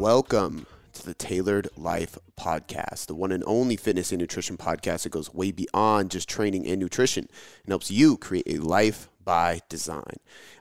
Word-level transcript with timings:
Welcome 0.00 0.64
to 0.94 1.04
the 1.04 1.12
Tailored 1.12 1.68
Life 1.76 2.16
Podcast, 2.34 3.04
the 3.04 3.14
one 3.14 3.32
and 3.32 3.44
only 3.46 3.76
fitness 3.76 4.12
and 4.12 4.18
nutrition 4.18 4.56
podcast 4.56 5.02
that 5.02 5.10
goes 5.10 5.34
way 5.34 5.52
beyond 5.52 6.10
just 6.10 6.26
training 6.26 6.66
and 6.66 6.80
nutrition 6.80 7.28
and 7.64 7.68
helps 7.70 7.90
you 7.90 8.16
create 8.16 8.46
a 8.46 8.56
life 8.56 9.10
by 9.22 9.60
design. 9.68 10.14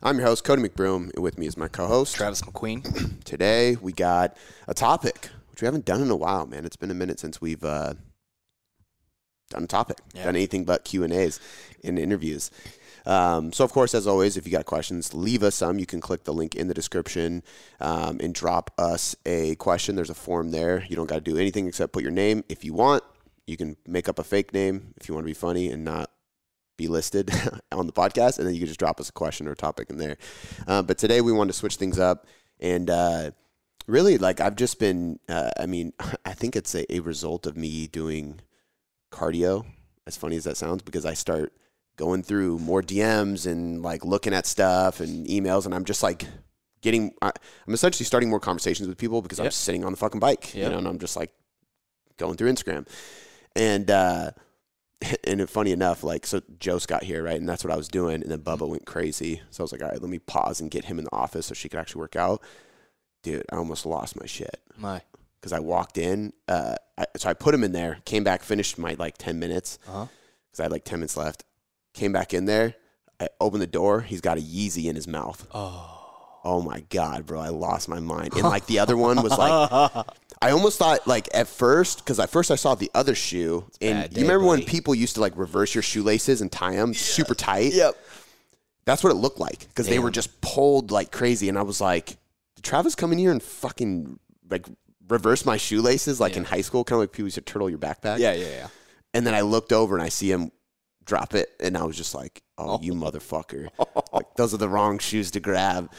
I'm 0.04 0.18
your 0.18 0.28
host, 0.28 0.44
Cody 0.44 0.62
McBroom, 0.62 1.14
and 1.14 1.24
with 1.24 1.38
me 1.38 1.48
is 1.48 1.56
my 1.56 1.70
co 1.70 1.88
host, 1.88 2.18
Travis 2.18 2.42
McQueen. 2.42 3.24
Today, 3.24 3.78
we 3.82 3.94
got 3.94 4.36
a 4.68 4.74
topic 4.74 5.30
which 5.52 5.62
we 5.62 5.66
haven't 5.68 5.86
done 5.86 6.02
in 6.02 6.12
a 6.12 6.18
while, 6.18 6.46
man. 6.46 6.66
It's 6.66 6.76
been 6.76 6.92
a 6.92 6.94
minute 6.94 7.22
since 7.22 7.40
we've 7.40 7.64
uh, 7.64 7.94
done 9.52 9.64
a 9.64 9.68
topic, 9.68 10.00
Yeah. 10.14 10.26
done 10.26 10.36
anything 10.36 10.66
but 10.66 10.84
Q 10.84 11.06
and 11.06 11.14
A's 11.14 11.40
and 11.82 11.98
interviews. 11.98 12.52
Um, 13.10 13.52
so, 13.52 13.64
of 13.64 13.74
course, 13.74 13.96
as 13.96 14.06
always, 14.06 14.38
if 14.38 14.46
you 14.46 14.52
got 14.52 14.68
questions, 14.68 15.16
leave 15.16 15.42
us 15.42 15.56
some. 15.56 15.80
You 15.80 15.88
can 15.88 16.00
click 16.00 16.26
the 16.26 16.34
link 16.34 16.54
in 16.54 16.68
the 16.68 16.76
description 16.76 17.42
um, 17.80 18.20
and 18.22 18.36
drop 18.36 18.70
us 18.78 19.16
a 19.26 19.56
question. 19.56 19.96
There's 19.96 20.12
a 20.12 20.16
form 20.16 20.52
there. 20.52 20.86
You 20.88 20.96
don't 20.96 21.10
got 21.10 21.16
to 21.16 21.22
do 21.22 21.36
anything 21.36 21.66
except 21.66 21.92
put 21.92 22.04
your 22.04 22.12
name. 22.12 22.44
If 22.50 22.64
you 22.64 22.72
want, 22.72 23.04
you 23.48 23.58
can 23.58 23.78
make 23.88 24.08
up 24.08 24.20
a 24.20 24.24
fake 24.24 24.54
name 24.54 24.94
if 25.02 25.10
you 25.10 25.16
want 25.16 25.26
to 25.26 25.30
be 25.30 25.34
funny 25.34 25.72
and 25.72 25.84
not 25.84 26.12
be 26.78 26.88
listed 26.88 27.32
on 27.72 27.88
the 27.88 27.94
podcast, 27.94 28.38
and 28.38 28.46
then 28.46 28.54
you 28.54 28.60
can 28.60 28.68
just 28.68 28.80
drop 28.80 29.00
us 29.00 29.10
a 29.10 29.14
question 29.14 29.48
or 29.48 29.54
a 29.54 29.56
topic 29.56 29.90
in 29.90 29.98
there. 29.98 30.18
Uh, 30.68 30.84
but 30.84 31.00
today 31.00 31.20
we 31.20 31.32
want 31.32 31.50
to 31.50 31.54
switch 31.54 31.78
things 31.78 31.98
up, 31.98 32.28
and 32.60 32.92
uh, 32.92 33.32
really, 33.88 34.20
like 34.20 34.40
I've 34.40 34.56
just 34.56 34.78
been. 34.78 35.20
Uh, 35.28 35.50
I 35.60 35.66
mean, 35.66 35.94
I 36.26 36.34
think 36.34 36.56
it's 36.56 36.76
a, 36.76 36.94
a 36.94 37.00
result 37.00 37.48
of 37.48 37.58
me 37.58 37.88
doing 37.88 38.40
cardio. 39.12 39.66
As 40.06 40.16
funny 40.16 40.38
as 40.38 40.44
that 40.44 40.58
sounds, 40.58 40.84
because 40.84 41.06
I 41.06 41.16
start 41.16 41.54
going 42.00 42.24
through 42.24 42.58
more 42.60 42.82
DMs 42.82 43.46
and 43.46 43.84
like 43.84 44.06
looking 44.06 44.34
at 44.34 44.46
stuff 44.48 45.02
and 45.02 45.28
emails, 45.28 45.66
and 45.66 45.76
I'm 45.76 45.84
just 45.86 46.02
like 46.02 46.26
getting. 46.82 47.14
I, 47.22 47.32
I'm 47.68 47.74
essentially 47.74 48.06
starting 48.06 48.30
more 48.30 48.40
conversations 48.40 48.88
with 48.88 48.98
people 48.98 49.22
because 49.22 49.40
I'm 49.40 49.52
sitting 49.52 49.84
on 49.84 49.92
the 49.92 49.98
fucking 49.98 50.22
bike, 50.22 50.56
you 50.56 50.68
know, 50.70 50.78
and 50.78 50.88
I'm 50.88 50.98
just 51.00 51.16
like 51.18 51.32
going 52.18 52.38
through 52.38 52.52
Instagram, 52.52 52.88
and. 53.56 53.92
uh 53.92 54.32
and 55.24 55.50
funny 55.50 55.72
enough, 55.72 56.04
like 56.04 56.26
so 56.26 56.42
Joe 56.60 56.78
got 56.86 57.04
here, 57.04 57.24
right? 57.24 57.40
And 57.40 57.48
that's 57.48 57.64
what 57.64 57.72
I 57.72 57.78
was 57.78 57.88
doing. 57.88 58.22
And 58.22 58.30
then 58.30 58.40
Bubba 58.40 58.68
went 58.68 58.86
crazy. 58.86 59.42
So 59.50 59.62
I 59.62 59.64
was 59.64 59.72
like, 59.72 59.82
all 59.82 59.88
right, 59.88 60.02
let 60.02 60.10
me 60.10 60.20
pause 60.20 60.60
and 60.60 60.70
get 60.70 60.84
him 60.84 61.00
in 61.00 61.06
the 61.06 61.16
office 61.16 61.46
so 61.46 61.54
she 61.54 61.70
could 61.70 61.80
actually 61.80 62.02
work 62.02 62.18
out. 62.18 62.44
Dude, 63.24 63.46
I 63.50 63.56
almost 63.56 63.86
lost 63.86 64.20
my 64.20 64.26
shit 64.26 64.60
My. 64.78 65.02
because 65.40 65.54
I 65.54 65.60
walked 65.60 65.98
in. 65.98 66.34
Uh, 66.50 66.76
I, 66.98 67.06
so 67.16 67.30
I 67.30 67.34
put 67.34 67.54
him 67.56 67.64
in 67.64 67.72
there, 67.72 68.00
came 68.04 68.26
back, 68.26 68.44
finished 68.44 68.78
my 68.78 68.98
like 69.00 69.18
10 69.18 69.40
minutes 69.40 69.80
Uh-huh. 69.88 70.08
because 70.52 70.60
I 70.60 70.64
had 70.64 70.72
like 70.74 70.84
10 70.84 71.00
minutes 71.00 71.16
left. 71.16 71.46
Came 71.94 72.12
back 72.12 72.34
in 72.34 72.46
there. 72.46 72.76
I 73.20 73.28
opened 73.40 73.62
the 73.62 73.68
door. 73.68 74.02
He's 74.02 74.22
got 74.22 74.38
a 74.38 74.42
Yeezy 74.42 74.86
in 74.86 74.96
his 74.96 75.08
mouth. 75.08 75.46
Oh. 75.54 75.96
Oh 76.44 76.62
my 76.62 76.82
God, 76.90 77.26
bro. 77.26 77.40
I 77.40 77.50
lost 77.50 77.90
my 77.90 78.00
mind. 78.00 78.34
And 78.34 78.44
like 78.44 78.66
the 78.66 78.80
other 78.80 78.96
one 78.96 79.22
was 79.22 79.38
like, 79.38 80.06
I 80.42 80.52
almost 80.52 80.80
thought 80.80 81.06
like 81.06 81.28
at 81.34 81.48
first 81.48 82.00
because 82.00 82.18
at 82.18 82.30
first 82.30 82.50
I 82.50 82.56
saw 82.56 82.76
the 82.76 82.90
other 82.96 83.14
shoe, 83.14 83.66
and 83.82 84.04
bad 84.04 84.12
you 84.12 84.16
day, 84.16 84.22
remember 84.22 84.48
when 84.48 84.64
people 84.64 84.96
used 84.96 85.16
to 85.16 85.22
like 85.22 85.36
reverse 85.36 85.76
your 85.76 85.82
shoelaces 85.82 86.42
and 86.42 86.50
tie 86.50 86.76
them 86.76 86.94
super 86.94 87.36
tight? 87.36 87.74
Yep. 87.74 87.98
That's 88.86 89.04
what 89.04 89.12
it 89.12 89.16
looked 89.16 89.40
like 89.40 89.68
because 89.68 89.88
they 89.88 90.00
were 90.00 90.12
just 90.12 90.40
pulled 90.40 90.92
like 90.92 91.12
crazy, 91.12 91.50
and 91.50 91.58
I 91.58 91.64
was 91.64 91.82
like, 91.82 92.18
did 92.56 92.64
Travis 92.64 92.96
come 92.96 93.12
in 93.12 93.18
here 93.18 93.32
and 93.32 93.44
fucking 93.44 94.18
like 94.50 94.66
reverse 95.10 95.46
my 95.46 95.58
shoelaces 95.58 96.22
like 96.22 96.38
in 96.38 96.46
high 96.46 96.62
school, 96.62 96.86
kind 96.86 96.98
of 96.98 97.02
like 97.02 97.12
people 97.12 97.26
used 97.26 97.36
to 97.36 97.42
turtle 97.42 97.70
your 97.70 97.80
backpack? 97.80 98.20
Yeah, 98.20 98.32
yeah, 98.32 98.48
yeah. 98.48 98.68
And 99.14 99.28
then 99.28 99.34
I 99.34 99.42
looked 99.42 99.74
over 99.74 99.96
and 99.96 100.04
I 100.04 100.10
see 100.10 100.32
him 100.32 100.52
drop 101.10 101.34
it, 101.34 101.50
and 101.60 101.76
I 101.78 101.84
was 101.84 101.98
just 101.98 102.14
like, 102.16 102.42
"Oh, 102.58 102.80
you 102.82 102.94
motherfucker! 102.94 103.68
like 104.14 104.34
those 104.36 104.54
are 104.54 104.58
the 104.58 104.70
wrong 104.70 105.00
shoes 105.00 105.32
to 105.32 105.40
grab." 105.40 105.92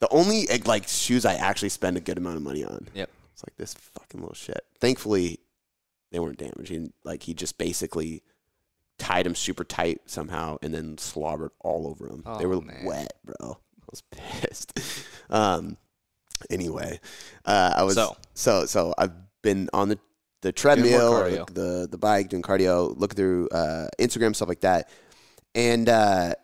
the 0.00 0.08
only 0.10 0.48
eh, 0.50 0.58
like 0.66 0.88
shoes 0.88 1.24
I 1.24 1.34
actually 1.34 1.68
spend 1.70 1.96
a 1.96 2.00
good 2.00 2.18
amount 2.18 2.36
of 2.36 2.42
money 2.42 2.64
on. 2.64 2.88
Yep. 2.94 3.10
It's 3.32 3.44
like 3.46 3.56
this 3.56 3.74
fucking 3.74 4.20
little 4.20 4.34
shit. 4.34 4.60
Thankfully, 4.80 5.38
they 6.12 6.18
weren't 6.18 6.38
damaged. 6.38 6.68
He, 6.70 6.90
like 7.04 7.22
he 7.22 7.32
just 7.34 7.56
basically 7.58 8.22
tied 8.98 9.24
them 9.24 9.34
super 9.34 9.64
tight 9.64 10.00
somehow, 10.06 10.58
and 10.62 10.74
then 10.74 10.98
slobbered 10.98 11.52
all 11.60 11.86
over 11.86 12.06
them. 12.08 12.22
they 12.38 12.44
Oh, 12.44 12.48
were 12.48 12.60
man. 12.60 12.84
wet, 12.84 13.12
bro. 13.24 13.58
I 13.82 13.86
was 13.90 14.02
pissed. 14.10 14.78
um. 15.30 15.76
Anyway, 16.48 16.98
uh, 17.44 17.74
I 17.76 17.82
was 17.82 17.94
So. 17.94 18.16
so 18.34 18.64
so 18.66 18.94
I've 18.96 19.12
been 19.42 19.68
on 19.74 19.88
the 19.90 19.98
the 20.42 20.52
treadmill, 20.52 21.12
or 21.16 21.30
the, 21.30 21.44
the 21.52 21.88
the 21.90 21.98
bike, 21.98 22.28
doing 22.28 22.42
cardio, 22.42 22.96
looking 22.98 23.16
through 23.16 23.48
uh, 23.50 23.88
Instagram 23.98 24.34
stuff 24.34 24.48
like 24.48 24.60
that, 24.60 24.88
and 25.54 25.88
uh, 25.88 26.34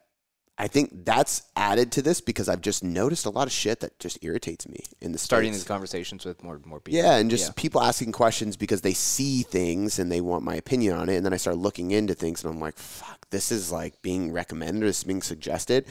I 0.58 0.68
think 0.68 1.04
that's 1.04 1.42
added 1.54 1.92
to 1.92 2.02
this 2.02 2.22
because 2.22 2.48
I've 2.48 2.62
just 2.62 2.82
noticed 2.82 3.26
a 3.26 3.30
lot 3.30 3.46
of 3.46 3.52
shit 3.52 3.80
that 3.80 3.98
just 3.98 4.18
irritates 4.22 4.66
me 4.66 4.80
in 5.02 5.12
the 5.12 5.18
Starting 5.18 5.52
States. 5.52 5.64
these 5.64 5.68
conversations 5.68 6.24
with 6.24 6.42
more 6.42 6.60
more 6.64 6.80
people. 6.80 6.98
Yeah, 6.98 7.16
and 7.16 7.30
just 7.30 7.48
Yeah. 7.48 7.52
people 7.56 7.82
asking 7.82 8.12
questions 8.12 8.56
because 8.56 8.80
they 8.80 8.94
see 8.94 9.42
things 9.42 9.98
and 9.98 10.10
they 10.10 10.22
want 10.22 10.44
my 10.44 10.54
opinion 10.54 10.96
on 10.96 11.08
it. 11.10 11.16
And 11.16 11.26
then 11.26 11.34
I 11.34 11.36
start 11.36 11.58
looking 11.58 11.90
into 11.90 12.14
things 12.14 12.42
and 12.42 12.54
I'm 12.54 12.60
like, 12.60 12.78
fuck, 12.78 13.28
this 13.30 13.52
is 13.52 13.70
like 13.70 14.00
being 14.00 14.32
recommended 14.32 14.82
or 14.82 14.86
this 14.86 14.98
is 14.98 15.04
being 15.04 15.20
suggested. 15.22 15.84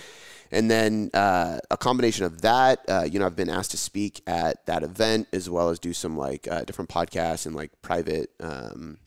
And 0.51 0.69
then 0.69 1.09
uh, 1.13 1.59
a 1.71 1.77
combination 1.77 2.25
of 2.25 2.41
that, 2.41 2.85
uh, 2.87 3.07
you 3.09 3.19
know, 3.19 3.25
I've 3.25 3.35
been 3.35 3.49
asked 3.49 3.71
to 3.71 3.77
speak 3.77 4.21
at 4.27 4.65
that 4.67 4.83
event 4.83 5.27
as 5.33 5.49
well 5.49 5.69
as 5.69 5.79
do 5.79 5.93
some 5.93 6.17
like 6.17 6.47
uh, 6.47 6.63
different 6.63 6.89
podcasts 6.89 7.45
and 7.45 7.55
like 7.55 7.71
private 7.81 8.29
um, 8.39 8.97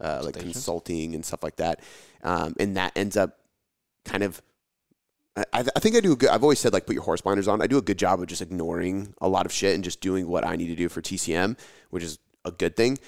uh, 0.00 0.22
like 0.24 0.38
consulting 0.38 1.14
and 1.14 1.24
stuff 1.24 1.42
like 1.42 1.56
that. 1.56 1.80
Um, 2.22 2.54
and 2.58 2.76
that 2.76 2.92
ends 2.96 3.16
up 3.16 3.38
kind 4.04 4.22
of 4.22 4.42
I, 5.36 5.44
I 5.52 5.64
I 5.76 5.80
think 5.80 5.96
I 5.96 6.00
do 6.00 6.12
a 6.12 6.16
good. 6.16 6.30
I've 6.30 6.42
always 6.42 6.58
said 6.58 6.72
like 6.72 6.86
put 6.86 6.94
your 6.94 7.04
horse 7.04 7.20
blinders 7.20 7.48
on. 7.48 7.62
I 7.62 7.66
do 7.66 7.78
a 7.78 7.82
good 7.82 7.98
job 7.98 8.20
of 8.20 8.26
just 8.26 8.42
ignoring 8.42 9.14
a 9.20 9.28
lot 9.28 9.46
of 9.46 9.52
shit 9.52 9.74
and 9.74 9.84
just 9.84 10.00
doing 10.00 10.28
what 10.28 10.44
I 10.46 10.56
need 10.56 10.68
to 10.68 10.74
do 10.74 10.88
for 10.88 11.00
TCM, 11.00 11.58
which 11.90 12.02
is 12.02 12.18
a 12.44 12.50
good 12.50 12.76
thing. 12.76 12.98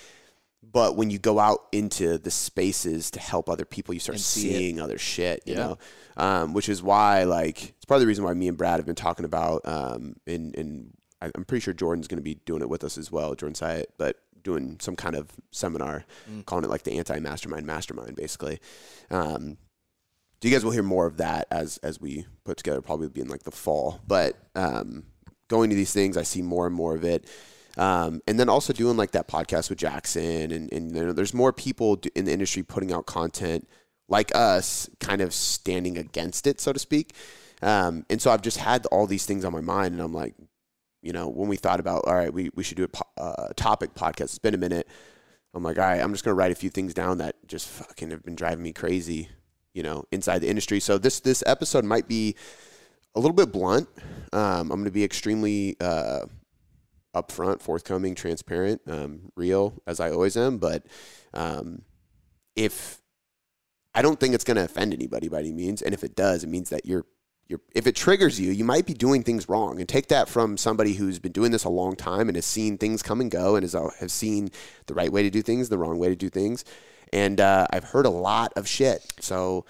But 0.62 0.96
when 0.96 1.10
you 1.10 1.18
go 1.18 1.38
out 1.38 1.66
into 1.72 2.18
the 2.18 2.30
spaces 2.30 3.10
to 3.12 3.20
help 3.20 3.48
other 3.50 3.64
people, 3.64 3.94
you 3.94 4.00
start 4.00 4.16
And 4.16 4.24
see 4.24 4.50
it. 4.50 4.58
seeing 4.58 4.80
other 4.80 4.98
shit. 4.98 5.42
You 5.46 5.54
Yeah. 5.54 5.58
know, 5.66 5.78
um, 6.16 6.52
which 6.54 6.68
is 6.68 6.82
why 6.82 7.24
like 7.24 7.70
it's 7.76 7.84
part 7.84 7.96
of 7.96 8.00
the 8.02 8.06
reason 8.06 8.24
why 8.24 8.32
me 8.34 8.48
and 8.48 8.56
Brad 8.56 8.78
have 8.78 8.86
been 8.86 8.94
talking 8.94 9.24
about. 9.24 9.66
Um, 9.66 10.16
and 10.26 10.56
and 10.56 10.96
I- 11.20 11.30
I'm 11.34 11.44
pretty 11.44 11.62
sure 11.62 11.74
Jordan's 11.74 12.08
going 12.08 12.16
to 12.18 12.22
be 12.22 12.34
doing 12.46 12.62
it 12.62 12.68
with 12.68 12.84
us 12.84 12.96
as 12.98 13.10
well, 13.12 13.34
Jordan 13.34 13.54
Syatt, 13.54 13.86
but 13.98 14.16
doing 14.42 14.76
some 14.80 14.96
kind 14.96 15.14
of 15.14 15.30
seminar, 15.52 16.04
Mm. 16.28 16.44
calling 16.46 16.64
it 16.64 16.70
like 16.70 16.82
the 16.84 16.98
anti 16.98 17.18
mastermind 17.20 17.66
mastermind, 17.66 18.16
basically. 18.16 18.58
Um, 19.10 19.56
so 20.42 20.48
you 20.48 20.50
guys 20.50 20.64
will 20.64 20.72
hear 20.72 20.82
more 20.82 21.06
of 21.06 21.18
that 21.18 21.46
as 21.50 21.76
as 21.78 22.00
we 22.00 22.26
put 22.44 22.56
together, 22.56 22.80
probably 22.82 23.08
be 23.08 23.20
in 23.20 23.28
like 23.28 23.42
the 23.44 23.50
fall. 23.52 24.00
But 24.06 24.36
um, 24.54 25.04
going 25.48 25.70
to 25.70 25.76
these 25.76 25.92
things, 25.92 26.16
I 26.16 26.22
see 26.22 26.42
more 26.42 26.66
and 26.66 26.74
more 26.74 26.94
of 26.96 27.04
it. 27.04 27.28
Um, 27.76 28.20
and 28.26 28.38
then 28.38 28.48
also 28.48 28.72
doing 28.72 28.96
like 28.96 29.12
that 29.12 29.28
podcast 29.28 29.70
with 29.70 29.78
Jackson, 29.78 30.50
and, 30.52 30.72
and 30.72 30.94
you 30.94 31.06
know, 31.06 31.12
there's 31.12 31.34
more 31.34 31.52
people 31.52 32.00
in 32.14 32.26
the 32.26 32.32
industry 32.32 32.62
putting 32.62 32.92
out 32.92 33.06
content 33.06 33.68
like 34.08 34.34
us, 34.34 34.90
kind 35.00 35.22
of 35.22 35.32
standing 35.32 35.96
against 35.96 36.46
it, 36.46 36.60
so 36.60 36.72
to 36.72 36.78
speak. 36.78 37.14
Um, 37.62 38.04
and 38.10 38.20
so 38.20 38.30
I've 38.30 38.42
just 38.42 38.58
had 38.58 38.84
all 38.86 39.06
these 39.06 39.24
things 39.24 39.44
on 39.44 39.52
my 39.52 39.60
mind, 39.60 39.94
and 39.94 40.02
I'm 40.02 40.12
like, 40.12 40.34
you 41.00 41.12
know, 41.12 41.28
when 41.28 41.48
we 41.48 41.56
thought 41.56 41.80
about, 41.80 42.04
all 42.06 42.14
right, 42.14 42.32
we, 42.32 42.50
we 42.54 42.62
should 42.62 42.76
do 42.76 42.84
a 42.84 42.88
po- 42.88 43.08
uh, 43.16 43.48
topic 43.56 43.94
podcast. 43.94 44.24
It's 44.24 44.38
been 44.38 44.54
a 44.54 44.58
minute. 44.58 44.86
I'm 45.54 45.62
like, 45.62 45.78
all 45.78 45.84
right, 45.84 46.00
I'm 46.00 46.12
just 46.12 46.24
gonna 46.24 46.34
write 46.34 46.52
a 46.52 46.56
few 46.56 46.70
things 46.70 46.94
down 46.94 47.18
that 47.18 47.36
just 47.46 47.68
fucking 47.68 48.10
have 48.10 48.22
been 48.22 48.34
driving 48.34 48.62
me 48.62 48.72
crazy, 48.72 49.28
you 49.74 49.82
know, 49.82 50.04
inside 50.10 50.38
the 50.38 50.48
industry. 50.48 50.80
So 50.80 50.98
this 50.98 51.20
this 51.20 51.42
episode 51.46 51.84
might 51.84 52.08
be 52.08 52.36
a 53.14 53.20
little 53.20 53.34
bit 53.34 53.52
blunt. 53.52 53.88
Um, 54.32 54.70
I'm 54.70 54.80
gonna 54.80 54.90
be 54.90 55.04
extremely 55.04 55.76
uh, 55.80 56.26
upfront, 57.14 57.60
forthcoming, 57.60 58.14
transparent, 58.14 58.80
um, 58.86 59.32
real 59.36 59.74
as 59.86 60.00
I 60.00 60.10
always 60.10 60.36
am. 60.36 60.58
But 60.58 60.86
um, 61.34 61.82
if 62.56 63.00
I 63.94 64.02
don't 64.02 64.18
think 64.18 64.34
it's 64.34 64.44
gonna 64.44 64.64
offend 64.64 64.92
anybody 64.94 65.28
by 65.28 65.40
any 65.40 65.52
means, 65.52 65.82
and 65.82 65.94
if 65.94 66.04
it 66.04 66.16
does, 66.16 66.44
it 66.44 66.48
means 66.48 66.70
that 66.70 66.86
you're 66.86 67.04
you're, 67.48 67.60
if 67.74 67.86
it 67.86 67.94
triggers 67.94 68.40
you, 68.40 68.50
you 68.50 68.64
might 68.64 68.86
be 68.86 68.94
doing 68.94 69.22
things 69.22 69.48
wrong. 69.48 69.78
And 69.78 69.88
take 69.88 70.08
that 70.08 70.28
from 70.28 70.56
somebody 70.56 70.94
who's 70.94 71.18
been 71.18 71.32
doing 71.32 71.52
this 71.52 71.64
a 71.64 71.68
long 71.68 71.96
time 71.96 72.28
and 72.28 72.36
has 72.36 72.46
seen 72.46 72.78
things 72.78 73.02
come 73.02 73.20
and 73.20 73.30
go 73.30 73.56
and 73.56 73.62
has, 73.62 73.74
has 73.98 74.12
seen 74.12 74.48
the 74.86 74.94
right 74.94 75.12
way 75.12 75.22
to 75.22 75.30
do 75.30 75.42
things, 75.42 75.68
the 75.68 75.78
wrong 75.78 75.98
way 75.98 76.08
to 76.08 76.16
do 76.16 76.30
things. 76.30 76.64
And 77.12 77.40
uh, 77.40 77.66
I've 77.70 77.84
heard 77.84 78.06
a 78.06 78.10
lot 78.10 78.52
of 78.56 78.66
shit. 78.66 79.04
So 79.20 79.66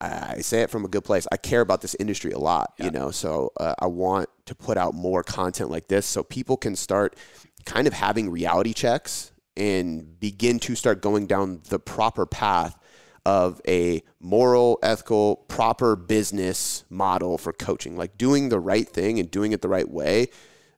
I 0.00 0.40
say 0.42 0.62
it 0.62 0.70
from 0.70 0.84
a 0.84 0.88
good 0.88 1.04
place. 1.04 1.26
I 1.32 1.36
care 1.36 1.60
about 1.60 1.80
this 1.80 1.96
industry 1.98 2.30
a 2.30 2.38
lot, 2.38 2.72
you 2.78 2.90
know. 2.90 3.10
So 3.10 3.52
uh, 3.58 3.74
I 3.80 3.86
want 3.86 4.28
to 4.46 4.54
put 4.54 4.76
out 4.76 4.94
more 4.94 5.24
content 5.24 5.70
like 5.70 5.88
this 5.88 6.06
so 6.06 6.22
people 6.22 6.56
can 6.56 6.76
start 6.76 7.16
kind 7.64 7.86
of 7.86 7.92
having 7.92 8.30
reality 8.30 8.72
checks 8.72 9.32
and 9.56 10.18
begin 10.20 10.60
to 10.60 10.76
start 10.76 11.02
going 11.02 11.26
down 11.26 11.62
the 11.68 11.80
proper 11.80 12.26
path 12.26 12.78
of 13.26 13.60
a 13.66 14.02
moral, 14.20 14.78
ethical, 14.82 15.36
proper 15.48 15.96
business 15.96 16.84
model 16.88 17.36
for 17.36 17.52
coaching, 17.52 17.96
like 17.96 18.16
doing 18.16 18.48
the 18.48 18.60
right 18.60 18.88
thing 18.88 19.18
and 19.18 19.30
doing 19.30 19.52
it 19.52 19.60
the 19.60 19.68
right 19.68 19.90
way 19.90 20.28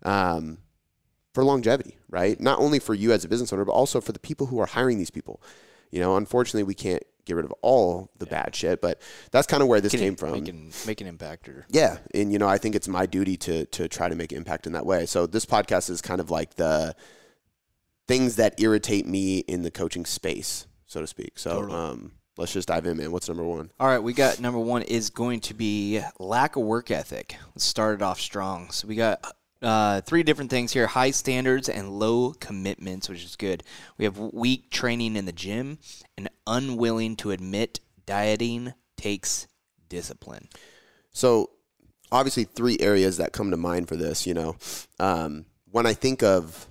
um, 0.03 0.59
for 1.35 1.45
longevity, 1.45 1.99
right? 2.09 2.41
Not 2.41 2.59
only 2.59 2.79
for 2.79 2.95
you 2.95 3.13
as 3.13 3.25
a 3.25 3.29
business 3.29 3.53
owner, 3.53 3.65
but 3.65 3.73
also 3.73 4.01
for 4.01 4.13
the 4.13 4.19
people 4.19 4.47
who 4.47 4.59
are 4.59 4.67
hiring 4.67 4.99
these 4.99 5.11
people. 5.11 5.43
You 5.91 6.01
know, 6.01 6.17
unfortunately, 6.17 6.63
we 6.63 6.75
can't 6.75 7.03
get 7.31 7.37
rid 7.37 7.45
of 7.45 7.55
all 7.63 8.11
the 8.19 8.27
bad 8.27 8.55
shit, 8.55 8.81
but 8.81 9.01
that's 9.31 9.47
kind 9.47 9.63
of 9.63 9.69
where 9.69 9.81
this 9.81 9.93
Can 9.93 10.01
came 10.01 10.17
from. 10.17 10.33
Make 10.33 10.49
an, 10.49 10.73
make 10.87 11.01
an 11.01 11.07
impact 11.07 11.49
or 11.49 11.67
Yeah, 11.71 11.99
and 12.15 12.33
you 12.33 12.39
know, 12.39 12.49
I 12.49 12.59
think 12.59 12.75
it's 12.75 12.89
my 12.89 13.07
duty 13.07 13.37
to 13.39 13.65
to 13.67 13.89
try 13.89 14.09
to 14.09 14.15
make 14.15 14.33
impact 14.33 14.67
in 14.67 14.73
that 14.73 14.85
way. 14.87 15.07
So 15.07 15.27
this 15.27 15.47
podcast 15.47 15.91
is 15.91 16.03
kind 16.03 16.21
of 16.21 16.31
like 16.31 16.55
the 16.55 16.95
things 18.09 18.37
that 18.37 18.61
irritate 18.61 19.07
me 19.07 19.39
in 19.39 19.63
the 19.63 19.71
coaching 19.71 20.05
space, 20.05 20.67
so 20.87 21.01
to 21.01 21.07
speak. 21.07 21.39
So 21.39 21.61
Totally. 21.61 21.79
um, 21.79 22.13
let's 22.37 22.53
just 22.53 22.69
dive 22.69 22.87
in, 22.87 22.97
man. 22.97 23.13
What's 23.13 23.29
number 23.29 23.45
one? 23.45 23.71
All 23.79 23.87
right, 23.87 24.03
we 24.03 24.13
got 24.13 24.41
number 24.41 24.59
one 24.59 24.83
is 24.83 25.11
going 25.11 25.41
to 25.41 25.55
be 25.55 26.01
lack 26.19 26.57
of 26.57 26.63
work 26.65 26.91
ethic. 26.91 27.37
Let's 27.55 27.65
start 27.65 27.95
it 27.95 28.03
off 28.03 28.21
strong. 28.21 28.71
So 28.73 28.89
we 28.89 28.97
got 28.97 29.25
uh, 29.63 30.01
three 30.03 30.23
different 30.23 30.51
things 30.51 30.73
here: 30.73 30.87
high 30.87 31.11
standards 31.11 31.69
and 31.69 31.91
low 31.91 32.33
commitments, 32.33 33.09
which 33.09 33.25
is 33.25 33.37
good. 33.37 33.63
We 33.99 34.05
have 34.05 34.19
weak 34.19 34.71
training 34.71 35.17
in 35.17 35.27
the 35.27 35.33
gym 35.33 35.79
and 36.17 36.29
unwilling 36.47 37.17
to 37.17 37.31
admit 37.31 37.81
dieting 38.07 38.73
takes 38.97 39.47
discipline. 39.89 40.49
So 41.13 41.51
obviously, 42.11 42.45
three 42.45 42.79
areas 42.81 43.19
that 43.19 43.33
come 43.33 43.51
to 43.51 43.57
mind 43.57 43.89
for 43.89 43.97
this. 43.97 44.27
You 44.27 44.35
know, 44.35 44.57
um, 44.99 45.45
when 45.71 45.87
I 45.87 45.95
think 45.95 46.23
of 46.23 46.67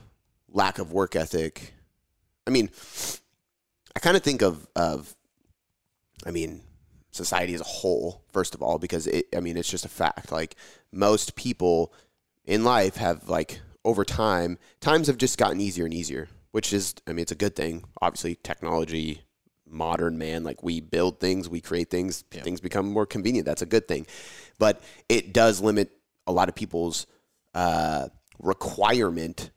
lack 0.51 0.79
of 0.79 0.91
work 0.91 1.15
ethic, 1.15 1.73
I 2.47 2.49
mean, 2.49 2.69
I 3.95 3.99
kind 3.99 4.17
of 4.17 4.23
think 4.23 4.41
of 4.41 4.67
of, 4.75 5.15
I 6.25 6.31
mean, 6.31 6.61
society 7.11 7.53
as 7.53 7.61
a 7.61 7.65
whole. 7.65 8.23
First 8.31 8.55
of 8.55 8.61
all, 8.61 8.79
because 8.79 9.07
it, 9.07 9.27
I 9.35 9.39
mean, 9.39 9.57
it's 9.57 9.69
just 9.69 9.85
a 9.85 9.89
fact. 9.89 10.31
Like 10.31 10.55
most 10.91 11.35
people 11.35 11.93
in 12.49 12.63
life 12.63 12.97
have 12.97 13.29
like 13.29 13.61
over 13.85 14.03
time, 14.03 14.57
times 14.81 15.07
have 15.07 15.17
just 15.17 15.37
gotten 15.37 15.61
easier 15.61 15.85
and 15.85 15.93
easier, 15.93 16.27
which 16.51 16.73
is, 16.73 16.95
I 17.07 17.11
mean, 17.11 17.21
it's 17.21 17.31
a 17.31 17.35
good 17.35 17.55
thing. 17.55 17.85
Obviously, 18.01 18.35
technology, 18.35 19.21
modern 19.65 20.17
man, 20.17 20.43
like 20.43 20.63
we 20.63 20.81
build 20.81 21.19
things, 21.19 21.47
we 21.47 21.61
create 21.61 21.91
things, 21.91 22.23
things 22.31 22.59
become 22.59 22.91
more 22.91 23.05
convenient. 23.05 23.45
That's 23.45 23.61
a 23.61 23.67
good 23.67 23.87
thing, 23.87 24.07
but 24.57 24.81
it 25.07 25.31
does 25.31 25.61
limit 25.61 25.91
a 26.25 26.31
lot 26.31 26.49
of 26.49 26.55
people's 26.55 27.05
uh, 27.53 28.09
requirement 28.39 29.51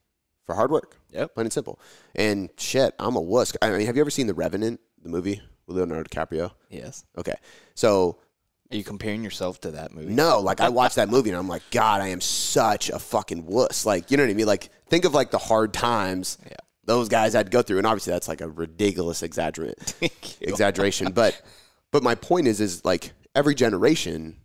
for 0.45 0.55
hard 0.55 0.71
work. 0.71 0.97
yeah 1.11 1.27
plain 1.27 1.47
and 1.47 1.53
simple. 1.53 1.81
And 2.15 2.51
shit, 2.59 2.95
I'm 2.99 3.17
a 3.17 3.21
wuss. 3.21 3.57
I 3.63 3.71
mean, 3.71 3.87
have 3.87 3.97
you 3.97 4.03
ever 4.03 4.11
seen 4.11 4.27
The 4.27 4.35
Revenant, 4.35 4.81
the 5.03 5.09
movie 5.09 5.41
with 5.67 5.79
Leonardo 5.79 6.05
DiCaprio? 6.05 6.53
Yes. 6.69 7.07
Okay, 7.17 7.37
so 7.75 8.19
Are 8.73 8.77
you 8.77 8.85
comparing 8.85 9.23
yourself 9.23 9.61
to 9.63 9.73
that 9.73 9.93
movie? 9.93 10.13
no, 10.13 10.41
like 10.41 10.61
I 10.61 10.69
watched 10.71 10.97
that 10.97 11.09
movie 11.09 11.31
and 11.31 11.39
I'm 11.39 11.49
like, 11.49 11.63
God, 11.71 12.01
I 12.01 12.09
am 12.09 12.21
such 12.21 12.89
a 12.91 12.99
fucking 12.99 13.47
wuss. 13.47 13.85
Like, 13.87 14.11
you 14.11 14.17
know 14.17 14.23
what 14.25 14.31
I 14.31 14.35
mean? 14.35 14.47
Like, 14.47 14.71
think 14.89 15.05
of 15.05 15.15
like 15.15 15.31
the 15.31 15.39
hard 15.39 15.73
times 15.73 16.39
Yeah. 16.45 16.57
those 16.85 17.09
guys 17.09 17.35
had 17.35 17.47
to 17.47 17.51
go 17.51 17.63
through, 17.63 17.79
and 17.79 17.87
obviously 17.87 18.13
that's 18.13 18.29
like 18.29 18.41
a 18.41 18.49
ridiculous 18.49 19.23
exaggerate 19.23 19.95
exaggeration. 20.41 21.13
But 21.13 21.41
but 21.91 22.03
my 22.03 22.15
point 22.15 22.47
is, 22.49 22.61
is 22.61 22.85
like 22.85 23.13
every 23.35 23.55
generation 23.55 24.37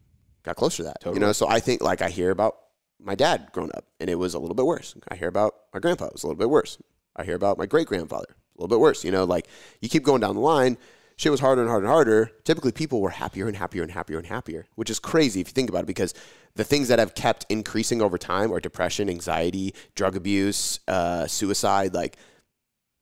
got 0.44 0.56
closer 0.56 0.77
to 0.77 0.83
that. 0.83 0.97
You 1.13 1.19
know, 1.19 1.31
so 1.31 1.47
I 1.47 1.59
think 1.59 1.81
like 1.81 2.01
I 2.01 2.09
hear 2.09 2.31
about 2.31 2.56
my 3.00 3.15
dad 3.15 3.50
growing 3.53 3.71
up, 3.75 3.85
and 4.00 4.09
it 4.09 4.15
was 4.15 4.33
a 4.33 4.39
little 4.39 4.56
bit 4.56 4.65
worse. 4.65 4.95
I 5.07 5.15
hear 5.15 5.27
about 5.30 5.56
my 5.73 5.80
grandpa, 5.80 6.06
it 6.07 6.13
was 6.13 6.23
a 6.23 6.27
little 6.27 6.39
bit 6.39 6.50
worse. 6.50 6.77
I 7.15 7.23
hear 7.23 7.35
about 7.35 7.57
my 7.57 7.65
great 7.65 7.88
grandfather, 7.88 8.27
a 8.30 8.62
little 8.62 8.68
bit 8.68 8.80
worse. 8.80 9.03
You 9.03 9.12
know, 9.12 9.23
like 9.23 9.47
you 9.81 9.89
keep 9.89 10.03
going 10.03 10.21
down 10.21 10.35
the 10.35 10.41
line. 10.41 10.77
Shit 11.17 11.31
was 11.31 11.39
harder 11.39 11.61
and 11.61 11.69
harder 11.69 11.85
and 11.85 11.91
harder. 11.91 12.31
Typically, 12.43 12.71
people 12.71 13.01
were 13.01 13.09
happier 13.09 13.47
and 13.47 13.57
happier 13.57 13.81
and 13.81 13.91
happier 13.91 14.19
and 14.19 14.27
happier, 14.27 14.67
which 14.75 14.91
is 14.91 14.99
crazy 14.99 15.41
if 15.41 15.47
you 15.47 15.53
think 15.53 15.69
about 15.69 15.83
it. 15.83 15.87
Because 15.87 16.13
the 16.55 16.63
things 16.63 16.89
that 16.89 16.99
have 16.99 17.15
kept 17.15 17.45
increasing 17.49 18.01
over 18.01 18.19
time 18.19 18.53
are 18.53 18.59
depression, 18.59 19.09
anxiety, 19.09 19.73
drug 19.95 20.15
abuse, 20.15 20.79
uh, 20.87 21.25
suicide. 21.25 21.95
Like 21.95 22.17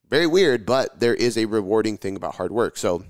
very 0.09 0.27
weird, 0.27 0.65
but 0.65 0.99
there 0.99 1.13
is 1.13 1.37
a 1.37 1.45
rewarding 1.45 1.97
thing 1.97 2.15
about 2.15 2.35
hard 2.35 2.53
work. 2.53 2.77
So 2.77 3.03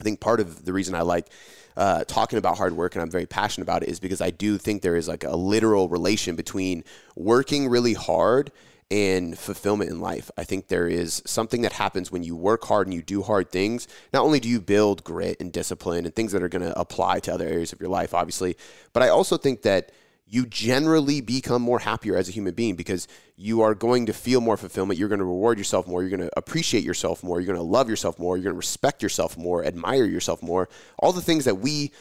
I 0.00 0.04
think 0.04 0.20
part 0.20 0.40
of 0.40 0.64
the 0.64 0.72
reason 0.72 0.94
I 0.94 1.02
like 1.02 1.28
uh, 1.76 2.04
talking 2.04 2.38
about 2.38 2.56
hard 2.56 2.74
work 2.74 2.94
and 2.94 3.02
I'm 3.02 3.10
very 3.10 3.26
passionate 3.26 3.64
about 3.64 3.82
it 3.82 3.88
is 3.88 4.00
because 4.00 4.20
I 4.20 4.30
do 4.30 4.56
think 4.58 4.82
there 4.82 4.96
is 4.96 5.08
like 5.08 5.24
a 5.24 5.36
literal 5.36 5.88
relation 5.88 6.36
between 6.36 6.84
working 7.16 7.68
really 7.68 7.94
hard 7.94 8.50
and 8.90 9.38
fulfillment 9.38 9.90
in 9.90 10.00
life. 10.00 10.30
I 10.38 10.44
think 10.44 10.68
there 10.68 10.88
is 10.88 11.22
something 11.26 11.62
that 11.62 11.72
happens 11.74 12.10
when 12.10 12.22
you 12.22 12.34
work 12.34 12.64
hard 12.64 12.86
and 12.86 12.94
you 12.94 13.02
do 13.02 13.22
hard 13.22 13.50
things. 13.50 13.86
Not 14.12 14.24
only 14.24 14.40
do 14.40 14.48
you 14.48 14.60
build 14.60 15.04
grit 15.04 15.36
and 15.40 15.52
discipline 15.52 16.06
and 16.06 16.14
things 16.14 16.32
that 16.32 16.42
are 16.42 16.48
going 16.48 16.62
to 16.62 16.78
apply 16.78 17.20
to 17.20 17.34
other 17.34 17.46
areas 17.46 17.72
of 17.72 17.80
your 17.80 17.90
life, 17.90 18.14
obviously, 18.14 18.56
but 18.92 19.02
I 19.02 19.08
also 19.08 19.36
think 19.36 19.62
that 19.62 19.92
you 20.30 20.44
generally 20.46 21.20
become 21.20 21.62
more 21.62 21.78
happier 21.78 22.16
as 22.16 22.28
a 22.28 22.32
human 22.32 22.54
being 22.54 22.76
because 22.76 23.08
you 23.36 23.62
are 23.62 23.74
going 23.74 24.06
to 24.06 24.12
feel 24.12 24.40
more 24.40 24.58
fulfillment. 24.58 24.98
You're 24.98 25.08
going 25.08 25.20
to 25.20 25.24
reward 25.24 25.56
yourself 25.56 25.86
more. 25.86 26.02
You're 26.02 26.16
going 26.16 26.28
to 26.28 26.38
appreciate 26.38 26.84
yourself 26.84 27.22
more. 27.22 27.40
You're 27.40 27.46
going 27.46 27.56
to 27.56 27.62
love 27.62 27.88
yourself 27.88 28.18
more. 28.18 28.36
You're 28.36 28.44
going 28.44 28.54
to 28.54 28.58
respect 28.58 29.02
yourself 29.02 29.38
more, 29.38 29.64
admire 29.64 30.04
yourself 30.04 30.42
more. 30.42 30.68
All 30.98 31.12
the 31.12 31.22
things 31.22 31.46
that 31.46 31.56
we 31.56 31.92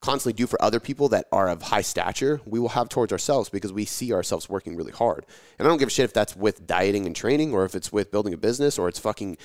constantly 0.00 0.36
do 0.36 0.46
for 0.46 0.60
other 0.62 0.80
people 0.80 1.08
that 1.08 1.26
are 1.32 1.48
of 1.48 1.62
high 1.62 1.82
stature, 1.82 2.40
we 2.44 2.60
will 2.60 2.70
have 2.70 2.88
towards 2.88 3.12
ourselves 3.12 3.48
because 3.48 3.72
we 3.72 3.84
see 3.84 4.12
ourselves 4.12 4.48
working 4.48 4.76
really 4.76 4.92
hard. 4.92 5.26
And 5.58 5.66
I 5.66 5.70
don't 5.70 5.78
give 5.78 5.88
a 5.88 5.90
shit 5.90 6.04
if 6.04 6.12
that's 6.12 6.36
with 6.36 6.66
dieting 6.66 7.06
and 7.06 7.16
training 7.16 7.52
or 7.52 7.64
if 7.64 7.74
it's 7.74 7.92
with 7.92 8.10
building 8.10 8.32
a 8.32 8.38
business 8.38 8.78
or 8.78 8.88
it's 8.88 8.98
fucking 8.98 9.38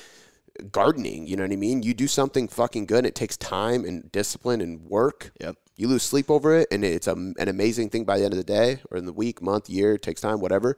gardening. 0.71 1.25
You 1.25 1.35
know 1.35 1.44
what 1.44 1.51
I 1.51 1.55
mean? 1.55 1.81
You 1.81 1.94
do 1.94 2.07
something 2.07 2.47
fucking 2.47 2.85
good. 2.85 3.00
And 3.00 3.07
it 3.07 3.15
takes 3.15 3.38
time 3.38 3.83
and 3.83 4.11
discipline 4.11 4.61
and 4.61 4.81
work. 4.81 5.31
Yep. 5.41 5.57
You 5.75 5.88
lose 5.88 6.03
sleep 6.03 6.29
over 6.29 6.56
it, 6.56 6.67
and 6.71 6.85
it's 6.85 7.07
a, 7.07 7.13
an 7.13 7.47
amazing 7.47 7.89
thing 7.89 8.06
by 8.06 8.19
the 8.19 8.25
end 8.25 8.33
of 8.33 8.38
the 8.38 8.44
day 8.44 8.79
or 8.91 8.97
in 8.97 9.06
the 9.06 9.13
week, 9.13 9.41
month, 9.41 9.71
year. 9.71 9.95
It 9.95 10.03
takes 10.03 10.21
time, 10.21 10.39
whatever. 10.39 10.77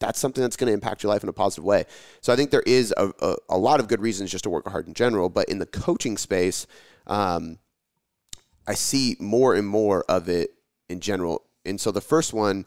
That's 0.00 0.18
something 0.18 0.40
that's 0.40 0.56
going 0.56 0.68
to 0.68 0.74
impact 0.74 1.02
your 1.02 1.12
life 1.12 1.22
in 1.22 1.28
a 1.28 1.34
positive 1.34 1.64
way. 1.64 1.84
So 2.22 2.32
I 2.32 2.36
think 2.36 2.50
there 2.50 2.62
is 2.66 2.94
a, 2.96 3.12
a, 3.20 3.36
a 3.50 3.58
lot 3.58 3.78
of 3.78 3.88
good 3.88 4.00
reasons 4.00 4.30
just 4.30 4.44
to 4.44 4.50
work 4.50 4.66
hard 4.68 4.88
in 4.88 4.94
general. 4.94 5.28
But 5.28 5.50
in 5.50 5.58
the 5.58 5.66
coaching 5.66 6.16
space, 6.16 6.66
um, 7.06 7.58
I 8.66 8.74
see 8.74 9.16
more 9.18 9.54
and 9.54 9.66
more 9.66 10.04
of 10.08 10.28
it 10.28 10.54
in 10.88 11.00
general. 11.00 11.42
And 11.64 11.80
so 11.80 11.90
the 11.90 12.00
first 12.00 12.32
one, 12.32 12.64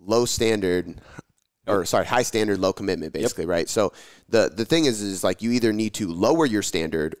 low 0.00 0.24
standard, 0.24 1.00
or 1.66 1.84
sorry, 1.84 2.06
high 2.06 2.22
standard, 2.22 2.58
low 2.58 2.72
commitment, 2.72 3.12
basically, 3.12 3.46
right? 3.46 3.68
So 3.68 3.92
the 4.28 4.50
the 4.54 4.64
thing 4.64 4.86
is, 4.86 5.00
is 5.00 5.22
like 5.22 5.42
you 5.42 5.52
either 5.52 5.72
need 5.72 5.94
to 5.94 6.08
lower 6.08 6.46
your 6.46 6.62
standard 6.62 7.16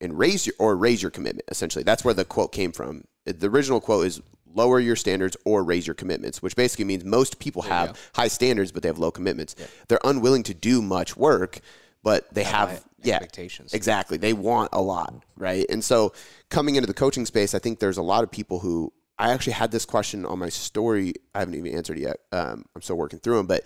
and 0.00 0.18
raise 0.18 0.46
your 0.46 0.54
or 0.58 0.76
raise 0.76 1.02
your 1.02 1.10
commitment. 1.10 1.48
Essentially, 1.50 1.84
that's 1.84 2.04
where 2.04 2.14
the 2.14 2.24
quote 2.24 2.52
came 2.52 2.72
from. 2.72 3.04
Uh, 3.26 3.32
the 3.36 3.48
original 3.48 3.80
quote 3.80 4.06
is 4.06 4.20
lower 4.54 4.80
your 4.80 4.96
standards 4.96 5.36
or 5.44 5.62
raise 5.62 5.86
your 5.86 5.94
commitments, 5.94 6.42
which 6.42 6.56
basically 6.56 6.84
means 6.84 7.04
most 7.04 7.38
people 7.38 7.62
have 7.62 7.98
high 8.14 8.28
standards 8.28 8.72
but 8.72 8.82
they 8.82 8.88
have 8.88 8.98
low 8.98 9.10
commitments. 9.10 9.54
They're 9.88 10.00
unwilling 10.04 10.42
to 10.44 10.54
do 10.54 10.82
much 10.82 11.16
work, 11.16 11.60
but 12.02 12.32
they 12.32 12.44
have, 12.44 12.68
high 12.70 12.80
yeah 13.02 13.16
expectations. 13.16 13.74
Exactly, 13.74 14.16
they 14.16 14.32
want 14.32 14.70
a 14.72 14.80
lot, 14.80 15.24
right? 15.36 15.66
And 15.68 15.82
so 15.82 16.12
coming 16.50 16.76
into 16.76 16.86
the 16.86 16.94
coaching 16.94 17.26
space, 17.26 17.54
I 17.54 17.58
think 17.58 17.78
there's 17.78 17.98
a 17.98 18.02
lot 18.02 18.24
of 18.24 18.30
people 18.30 18.58
who 18.60 18.92
I 19.18 19.32
actually 19.32 19.54
had 19.54 19.70
this 19.70 19.84
question 19.84 20.24
on 20.24 20.38
my 20.38 20.48
story. 20.48 21.14
I 21.34 21.40
haven't 21.40 21.54
even 21.54 21.74
answered 21.74 21.98
it 21.98 22.02
yet. 22.02 22.18
Um, 22.32 22.64
I'm 22.74 22.82
still 22.82 22.96
working 22.96 23.18
through 23.18 23.38
them, 23.38 23.46
but 23.46 23.64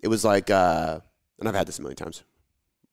it 0.00 0.08
was 0.08 0.24
like, 0.24 0.50
uh, 0.50 1.00
and 1.38 1.48
I've 1.48 1.54
had 1.54 1.66
this 1.66 1.78
a 1.78 1.82
million 1.82 1.96
times. 1.96 2.22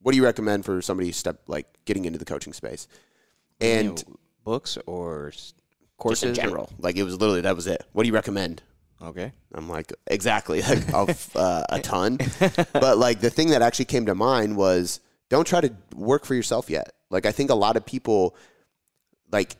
What 0.02 0.14
do 0.14 0.18
you 0.18 0.24
recommend 0.24 0.64
for 0.64 0.82
somebody 0.82 1.12
step 1.12 1.42
like 1.48 1.68
getting 1.86 2.06
into 2.06 2.18
the 2.18 2.26
coaching 2.26 2.54
space? 2.54 2.88
And 3.60 4.00
You 4.00 4.06
know, 4.08 4.20
books 4.46 4.78
or 4.86 5.34
courses 5.98 6.30
in 6.30 6.36
general, 6.36 6.72
like 6.80 6.96
it 6.96 7.04
was 7.04 7.20
literally 7.20 7.42
that 7.42 7.56
was 7.56 7.68
it. 7.68 7.84
What 7.92 8.04
do 8.04 8.08
you 8.08 8.14
recommend? 8.14 8.64
Okay. 9.02 9.32
I'm 9.54 9.70
like, 9.70 9.94
exactly, 10.08 10.62
like 10.70 10.94
of, 10.94 11.36
uh, 11.36 11.64
a 11.70 11.80
ton. 11.80 12.18
but 12.74 12.98
like 12.98 13.20
the 13.22 13.30
thing 13.30 13.50
that 13.50 13.62
actually 13.62 13.86
came 13.86 14.06
to 14.08 14.16
mind 14.16 14.56
was 14.58 15.00
don't 15.30 15.46
try 15.48 15.62
to 15.62 15.74
work 15.96 16.26
for 16.26 16.36
yourself 16.36 16.70
yet. 16.70 16.94
Like 17.10 17.26
I 17.26 17.32
think 17.32 17.50
a 17.50 17.56
lot 17.56 17.78
of 17.78 17.86
people, 17.86 18.36
like 19.32 19.56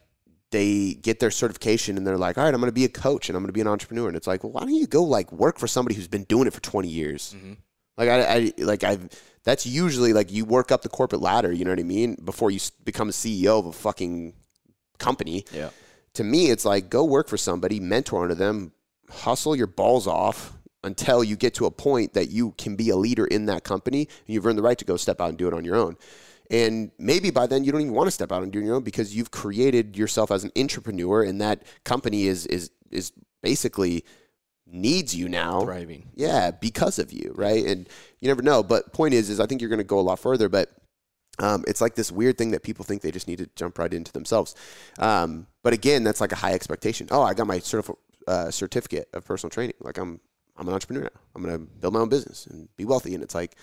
they 0.52 0.94
get 0.96 1.20
their 1.20 1.32
certification 1.32 1.96
and 1.98 2.06
they're 2.06 2.18
like, 2.18 2.38
all 2.38 2.44
right, 2.44 2.54
I'm 2.54 2.60
going 2.60 2.70
to 2.70 2.74
be 2.74 2.86
a 2.86 2.90
coach 2.90 3.30
and 3.30 3.36
I'm 3.36 3.44
going 3.44 3.50
to 3.50 3.54
be 3.54 3.62
an 3.62 3.68
entrepreneur. 3.68 4.08
And 4.08 4.18
it's 4.18 4.28
like, 4.28 4.44
well, 4.44 4.52
why 4.52 4.62
don't 4.62 4.74
you 4.74 4.88
go 4.88 5.04
like 5.04 5.32
work 5.32 5.60
for 5.60 5.68
somebody 5.68 5.96
who's 5.96 6.08
been 6.08 6.24
doing 6.24 6.48
it 6.48 6.54
for 6.54 6.62
20 6.62 6.88
years? 6.88 7.36
Like 7.98 8.10
I, 8.10 8.22
I 8.36 8.54
like 8.60 8.84
I've 8.84 9.10
that's 9.44 9.66
usually 9.66 10.12
like 10.14 10.32
you 10.32 10.44
work 10.46 10.72
up 10.72 10.82
the 10.82 10.90
corporate 10.90 11.22
ladder. 11.22 11.52
You 11.52 11.66
know 11.66 11.72
what 11.72 11.80
I 11.80 11.84
mean? 11.84 12.16
Before 12.24 12.50
you 12.50 12.60
become 12.84 13.10
a 13.10 13.12
CEO 13.12 13.60
of 13.60 13.66
a 13.68 13.72
fucking 13.74 14.34
company 14.98 15.46
Yeah. 15.52 15.70
to 16.16 16.24
me, 16.24 16.50
it's 16.50 16.66
like 16.66 16.90
go 16.90 17.04
work 17.04 17.28
for 17.28 17.38
somebody, 17.38 17.80
mentor 17.80 18.24
under 18.24 18.36
them, 18.36 18.72
hustle 19.10 19.56
your 19.56 19.68
balls 19.68 20.08
off 20.08 20.54
until 20.84 21.24
you 21.24 21.36
get 21.36 21.54
to 21.56 21.66
a 21.66 21.72
point 21.72 22.14
that 22.14 22.30
you 22.30 22.54
can 22.58 22.76
be 22.76 22.90
a 22.90 22.96
leader 22.96 23.26
in 23.26 23.48
that 23.48 23.64
company 23.64 24.02
and 24.02 24.34
you've 24.34 24.46
earned 24.46 24.58
the 24.58 24.64
right 24.64 24.78
to 24.78 24.86
go 24.86 24.96
step 24.98 25.20
out 25.20 25.30
and 25.30 25.38
do 25.38 25.48
it 25.48 25.54
on 25.54 25.66
your 25.66 25.76
own. 25.76 25.98
And 26.52 26.92
maybe 26.98 27.30
by 27.30 27.48
then 27.48 27.64
you 27.64 27.72
don't 27.72 27.82
even 27.82 27.94
want 27.94 28.08
to 28.08 28.12
step 28.12 28.32
out 28.32 28.44
and 28.44 28.52
do 28.52 28.60
it 28.60 28.62
on 28.62 28.68
your 28.68 28.76
own 28.78 28.84
because 28.84 29.16
you've 29.16 29.32
created 29.32 29.98
yourself 29.98 30.32
as 30.32 30.44
an 30.44 30.52
entrepreneur 30.58 31.24
and 31.24 31.42
that 31.42 31.64
company 31.84 32.28
is 32.28 32.46
is 32.48 32.72
is 32.92 33.12
basically 33.44 34.04
needs 34.72 35.16
you 35.16 35.30
now. 35.30 35.62
Thriving. 35.62 36.10
Yeah, 36.16 36.52
because 36.52 37.00
of 37.00 37.12
you, 37.12 37.34
right? 37.36 37.66
And 37.66 37.88
you 38.20 38.28
never 38.28 38.42
know. 38.42 38.64
But 38.64 38.94
point 38.94 39.14
is, 39.14 39.30
is 39.30 39.40
I 39.40 39.46
think 39.46 39.62
you're 39.62 39.70
going 39.70 39.80
to 39.80 39.84
go 39.84 40.00
a 40.00 40.02
lot 40.02 40.20
further. 40.20 40.50
But 40.50 40.70
um, 41.40 41.64
it's 41.68 41.82
like 41.82 41.96
this 41.96 42.12
weird 42.12 42.38
thing 42.38 42.52
that 42.52 42.64
people 42.64 42.86
think 42.86 43.02
they 43.02 43.12
just 43.12 43.28
need 43.28 43.40
to 43.40 43.50
jump 43.56 43.78
right 43.78 43.94
into 43.94 44.12
themselves. 44.12 44.56
Um, 44.98 45.48
but 45.64 45.74
again, 45.74 46.04
that's 46.04 46.22
like 46.22 46.32
a 46.32 46.36
high 46.36 46.54
expectation. 46.54 47.08
Oh, 47.12 47.22
I 47.22 47.34
got 47.34 47.48
my 47.48 47.60
certif- 47.60 47.98
certificate 48.52 49.10
of 49.14 49.26
personal 49.26 49.50
training. 49.50 49.76
Like 49.80 49.98
I'm, 49.98 50.20
I'm 50.58 50.68
an 50.68 50.74
entrepreneur 50.74 51.04
now. 51.04 51.20
I'm 51.36 51.44
going 51.44 51.58
to 51.58 51.66
build 51.80 51.94
my 51.94 52.00
own 52.00 52.10
business 52.10 52.46
and 52.48 52.68
be 52.78 52.86
wealthy. 52.86 53.14
And 53.14 53.24
it's 53.24 53.36
like, 53.36 53.56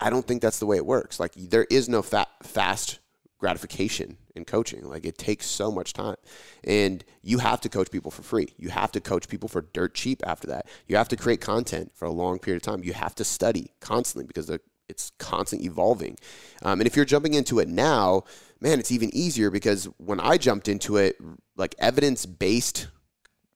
I 0.00 0.10
don't 0.10 0.26
think 0.26 0.40
that's 0.40 0.58
the 0.58 0.66
way 0.66 0.76
it 0.76 0.86
works. 0.86 1.20
Like 1.20 1.32
there 1.34 1.66
is 1.70 1.88
no 1.88 2.02
fa- 2.02 2.26
fast 2.42 3.00
gratification 3.38 4.16
in 4.34 4.44
coaching. 4.44 4.84
Like 4.84 5.04
it 5.04 5.18
takes 5.18 5.46
so 5.46 5.70
much 5.70 5.92
time. 5.92 6.16
And 6.62 7.04
you 7.22 7.38
have 7.38 7.60
to 7.62 7.68
coach 7.68 7.90
people 7.90 8.10
for 8.10 8.22
free. 8.22 8.48
You 8.56 8.68
have 8.68 8.92
to 8.92 9.00
coach 9.00 9.28
people 9.28 9.48
for 9.48 9.62
dirt 9.72 9.94
cheap 9.94 10.22
after 10.26 10.46
that. 10.48 10.66
You 10.86 10.96
have 10.96 11.08
to 11.08 11.16
create 11.16 11.40
content 11.40 11.92
for 11.94 12.04
a 12.04 12.12
long 12.12 12.38
period 12.38 12.62
of 12.62 12.70
time. 12.70 12.84
You 12.84 12.92
have 12.92 13.14
to 13.16 13.24
study 13.24 13.72
constantly 13.80 14.26
because 14.26 14.50
it's 14.88 15.12
constantly 15.18 15.66
evolving. 15.68 16.16
Um, 16.62 16.80
and 16.80 16.86
if 16.86 16.96
you're 16.96 17.04
jumping 17.04 17.34
into 17.34 17.58
it 17.58 17.68
now, 17.68 18.24
man, 18.60 18.78
it's 18.78 18.92
even 18.92 19.14
easier 19.14 19.50
because 19.50 19.86
when 19.96 20.20
I 20.20 20.36
jumped 20.36 20.68
into 20.68 20.96
it, 20.96 21.16
like 21.56 21.74
evidence 21.78 22.26
based 22.26 22.88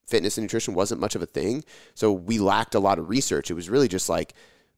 fitness 0.07 0.39
and 0.39 0.45
nutrition 0.45 0.75
wasn't 0.75 1.01
much 1.01 1.15
of 1.15 1.23
a 1.23 1.27
thing. 1.27 1.65
So 1.95 2.13
we 2.13 2.39
lacked 2.39 2.75
a 2.75 2.81
lot 2.81 2.99
of 2.99 3.09
research. 3.09 3.51
It 3.51 3.55
was 3.55 3.69
really 3.69 3.89
just 3.89 4.09
like, 4.09 4.35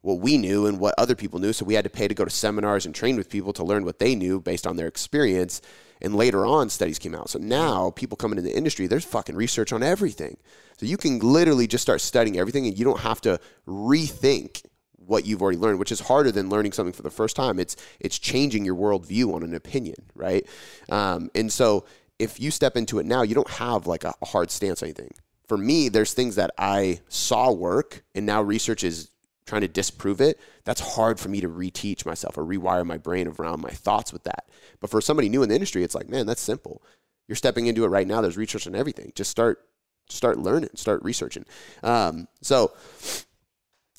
what 0.07 0.21
we 0.21 0.39
knew 0.39 0.67
and 0.67 0.79
what 0.79 0.95
other 0.99 1.17
people 1.17 1.41
knew. 1.41 1.53
So 1.53 1.65
we 1.65 1.75
had 1.75 1.83
to 1.83 1.91
pay 1.91 2.07
to 2.07 2.15
go 2.15 2.25
to 2.25 2.31
seminars 2.31 2.87
and 2.87 2.95
train 2.95 3.17
with 3.17 3.29
people 3.29 3.53
to 3.55 3.65
learn 3.65 3.85
what 3.85 3.99
they 3.99 4.15
knew 4.15 4.41
based 4.41 4.65
on 4.65 4.77
their 4.77 4.87
experience. 4.87 5.61
And 6.01 6.15
later 6.15 6.47
on, 6.47 6.71
studies 6.71 7.01
came 7.01 7.15
out. 7.15 7.29
So 7.29 7.41
now 7.41 7.91
people 7.91 8.17
coming 8.17 8.39
into 8.39 8.49
the 8.49 8.57
industry, 8.57 8.87
there's 8.87 9.05
fucking 9.05 9.35
research 9.35 9.73
on 9.73 9.83
everything. 9.83 10.37
So 10.77 10.87
you 10.87 10.97
can 10.97 11.19
literally 11.19 11.67
just 11.67 11.83
start 11.83 12.01
studying 12.01 12.39
everything 12.39 12.67
and 12.67 12.79
you 12.79 12.85
don't 12.85 13.01
have 13.01 13.21
to 13.23 13.41
rethink 13.67 14.63
what 14.97 15.27
you've 15.27 15.43
already 15.43 15.59
learned, 15.59 15.81
which 15.81 15.93
is 15.93 16.01
harder 16.01 16.31
than 16.31 16.51
learning 16.51 16.73
something 16.73 16.93
for 16.93 17.03
the 17.03 17.11
first 17.11 17.35
time. 17.35 17.59
It's 17.59 17.77
it's 17.99 18.19
changing 18.19 18.65
your 18.65 18.77
worldview 18.77 19.35
on 19.35 19.43
an 19.43 19.55
opinion, 19.55 19.97
right? 20.15 20.47
Um, 20.89 21.31
and 21.35 21.53
so 21.53 21.85
if 22.19 22.41
you 22.41 22.51
step 22.51 22.77
into 22.77 22.99
it 22.99 23.07
now, 23.07 23.23
you 23.23 23.35
don't 23.35 23.51
have 23.51 23.87
like 23.87 24.05
a 24.05 24.15
hard 24.25 24.51
stance 24.51 24.83
on 24.83 24.89
anything. 24.89 25.13
For 25.47 25.57
me, 25.57 25.89
there's 25.89 26.13
things 26.13 26.35
that 26.37 26.51
I 26.59 27.01
saw 27.09 27.53
work, 27.53 28.03
and 28.15 28.27
now 28.27 28.43
research 28.43 28.83
is 28.83 29.11
trying 29.47 29.61
to 29.63 29.69
disprove 29.69 30.21
it, 30.21 30.41
that's 30.65 30.81
hard 30.81 31.21
for 31.21 31.29
me 31.29 31.41
to 31.41 31.49
reteach 31.49 32.05
myself 32.05 32.37
or 32.37 32.45
rewire 32.45 32.85
my 32.85 32.99
brain 32.99 33.29
around 33.29 33.61
my 33.61 33.71
thoughts 33.71 34.13
with 34.13 34.25
that. 34.25 34.49
But 34.81 34.91
for 34.91 35.01
somebody 35.01 35.29
new 35.29 35.43
in 35.43 35.49
the 35.49 35.55
industry, 35.55 35.85
it's 35.85 35.95
like, 35.95 36.09
man, 36.09 36.27
that's 36.27 36.41
simple. 36.41 36.83
You're 37.29 37.37
stepping 37.37 37.67
into 37.67 37.85
it 37.85 37.89
right 37.89 38.07
now. 38.07 38.21
There's 38.21 38.37
research 38.37 38.67
on 38.67 38.75
everything. 38.75 39.13
Just 39.15 39.31
start, 39.31 39.65
start 40.09 40.39
learning, 40.39 40.71
start 40.75 41.03
researching. 41.03 41.45
Um, 41.83 42.29
so, 42.43 42.73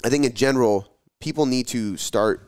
I 0.04 0.10
think 0.10 0.26
in 0.26 0.34
general, 0.34 0.88
people 1.20 1.46
need 1.46 1.68
to 1.68 1.98
start. 1.98 2.47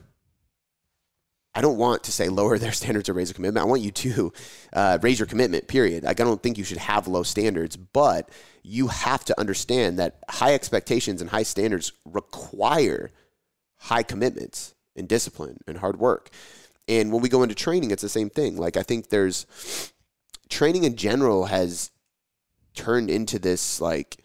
I 1.56 1.62
don't 1.62 1.78
want 1.78 2.04
to 2.04 2.12
say 2.12 2.30
lower 2.30 2.58
their 2.60 2.72
standards 2.72 3.10
or 3.10 3.14
raise 3.14 3.30
their 3.30 3.36
commitment. 3.36 3.64
I 3.64 3.68
want 3.68 3.82
you 3.82 3.92
to 3.92 4.34
uh, 4.74 5.00
raise 5.02 5.20
your 5.20 5.26
commitment. 5.26 5.68
Period. 5.68 6.04
Like 6.04 6.20
I 6.20 6.24
don't 6.24 6.42
think 6.42 6.58
you 6.58 6.64
should 6.64 6.78
have 6.78 7.08
low 7.08 7.24
standards, 7.24 7.76
but 7.78 8.30
you 8.64 8.88
have 8.88 9.26
to 9.26 9.40
understand 9.40 10.00
that 10.00 10.20
high 10.30 10.54
expectations 10.54 11.22
and 11.22 11.30
high 11.30 11.44
standards 11.44 11.92
require 12.06 13.12
high 13.78 14.04
commitments 14.04 14.76
and 14.96 15.08
discipline 15.08 15.58
and 15.68 15.78
hard 15.78 16.00
work. 16.00 16.30
And 16.88 17.12
when 17.12 17.22
we 17.22 17.30
go 17.30 17.44
into 17.44 17.56
training, 17.56 17.92
it's 17.92 18.02
the 18.02 18.10
same 18.10 18.30
thing. 18.30 18.58
Like 18.58 18.78
I 18.78 18.84
think 18.84 19.10
there's 19.10 19.46
training 20.50 20.84
in 20.84 20.96
general 20.96 21.46
has 21.46 21.92
turned 22.74 23.10
into 23.10 23.40
this 23.40 23.80
like 23.80 24.18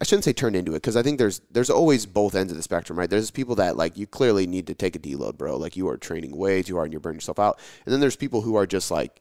I 0.00 0.04
shouldn't 0.04 0.24
say 0.24 0.32
turned 0.32 0.56
into 0.56 0.72
it 0.72 0.76
because 0.76 0.96
I 0.96 1.02
think 1.02 1.18
there's 1.18 1.40
there's 1.50 1.70
always 1.70 2.06
both 2.06 2.34
ends 2.34 2.52
of 2.52 2.56
the 2.56 2.62
spectrum, 2.62 2.98
right? 2.98 3.08
There's 3.08 3.30
people 3.30 3.54
that 3.56 3.76
like 3.76 3.96
you 3.96 4.06
clearly 4.06 4.46
need 4.46 4.66
to 4.68 4.74
take 4.74 4.96
a 4.96 4.98
deload, 4.98 5.36
bro. 5.36 5.56
Like 5.56 5.76
you 5.76 5.88
are 5.88 5.96
training 5.96 6.36
way 6.36 6.62
too 6.62 6.74
hard 6.74 6.86
and 6.86 6.92
you're 6.92 7.00
burning 7.00 7.16
yourself 7.16 7.38
out. 7.38 7.58
And 7.84 7.92
then 7.92 8.00
there's 8.00 8.16
people 8.16 8.42
who 8.42 8.56
are 8.56 8.66
just 8.66 8.90
like 8.90 9.20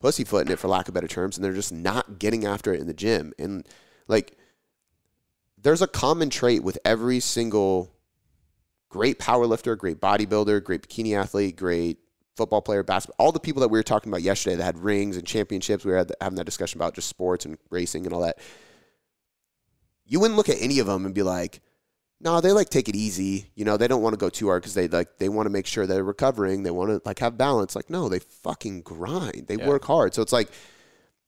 pussyfooting 0.00 0.52
it 0.52 0.58
for 0.58 0.68
lack 0.68 0.88
of 0.88 0.94
better 0.94 1.08
terms, 1.08 1.36
and 1.36 1.44
they're 1.44 1.52
just 1.52 1.72
not 1.72 2.18
getting 2.18 2.44
after 2.44 2.72
it 2.72 2.80
in 2.80 2.86
the 2.86 2.94
gym. 2.94 3.32
And 3.38 3.66
like, 4.08 4.36
there's 5.60 5.82
a 5.82 5.86
common 5.86 6.30
trait 6.30 6.62
with 6.62 6.78
every 6.84 7.20
single 7.20 7.92
great 8.88 9.18
power 9.18 9.46
lifter, 9.46 9.76
great 9.76 10.00
bodybuilder, 10.00 10.64
great 10.64 10.88
bikini 10.88 11.16
athlete, 11.16 11.56
great 11.56 11.98
football 12.36 12.62
player, 12.62 12.82
basketball, 12.82 13.26
all 13.26 13.32
the 13.32 13.38
people 13.38 13.60
that 13.60 13.68
we 13.68 13.78
were 13.78 13.82
talking 13.82 14.10
about 14.10 14.22
yesterday 14.22 14.56
that 14.56 14.64
had 14.64 14.78
rings 14.78 15.16
and 15.16 15.26
championships. 15.26 15.84
We 15.84 15.92
were 15.92 16.06
having 16.20 16.36
that 16.36 16.46
discussion 16.46 16.78
about 16.78 16.94
just 16.94 17.08
sports 17.08 17.44
and 17.44 17.58
racing 17.68 18.06
and 18.06 18.14
all 18.14 18.22
that. 18.22 18.38
You 20.10 20.18
wouldn't 20.18 20.36
look 20.36 20.48
at 20.48 20.60
any 20.60 20.80
of 20.80 20.88
them 20.88 21.06
and 21.06 21.14
be 21.14 21.22
like, 21.22 21.60
no, 22.20 22.40
they 22.40 22.50
like 22.50 22.68
take 22.68 22.88
it 22.88 22.96
easy. 22.96 23.46
You 23.54 23.64
know, 23.64 23.76
they 23.76 23.86
don't 23.86 24.02
want 24.02 24.12
to 24.12 24.18
go 24.18 24.28
too 24.28 24.48
hard 24.48 24.62
because 24.62 24.74
they 24.74 24.88
like 24.88 25.18
they 25.18 25.28
want 25.28 25.46
to 25.46 25.50
make 25.50 25.66
sure 25.66 25.86
they're 25.86 26.04
recovering. 26.04 26.64
They 26.64 26.72
want 26.72 26.90
to 26.90 27.00
like 27.04 27.20
have 27.20 27.38
balance. 27.38 27.76
Like, 27.76 27.88
no, 27.88 28.08
they 28.08 28.18
fucking 28.18 28.82
grind. 28.82 29.46
They 29.46 29.54
yeah. 29.54 29.68
work 29.68 29.84
hard. 29.84 30.12
So 30.12 30.20
it's 30.20 30.32
like 30.32 30.50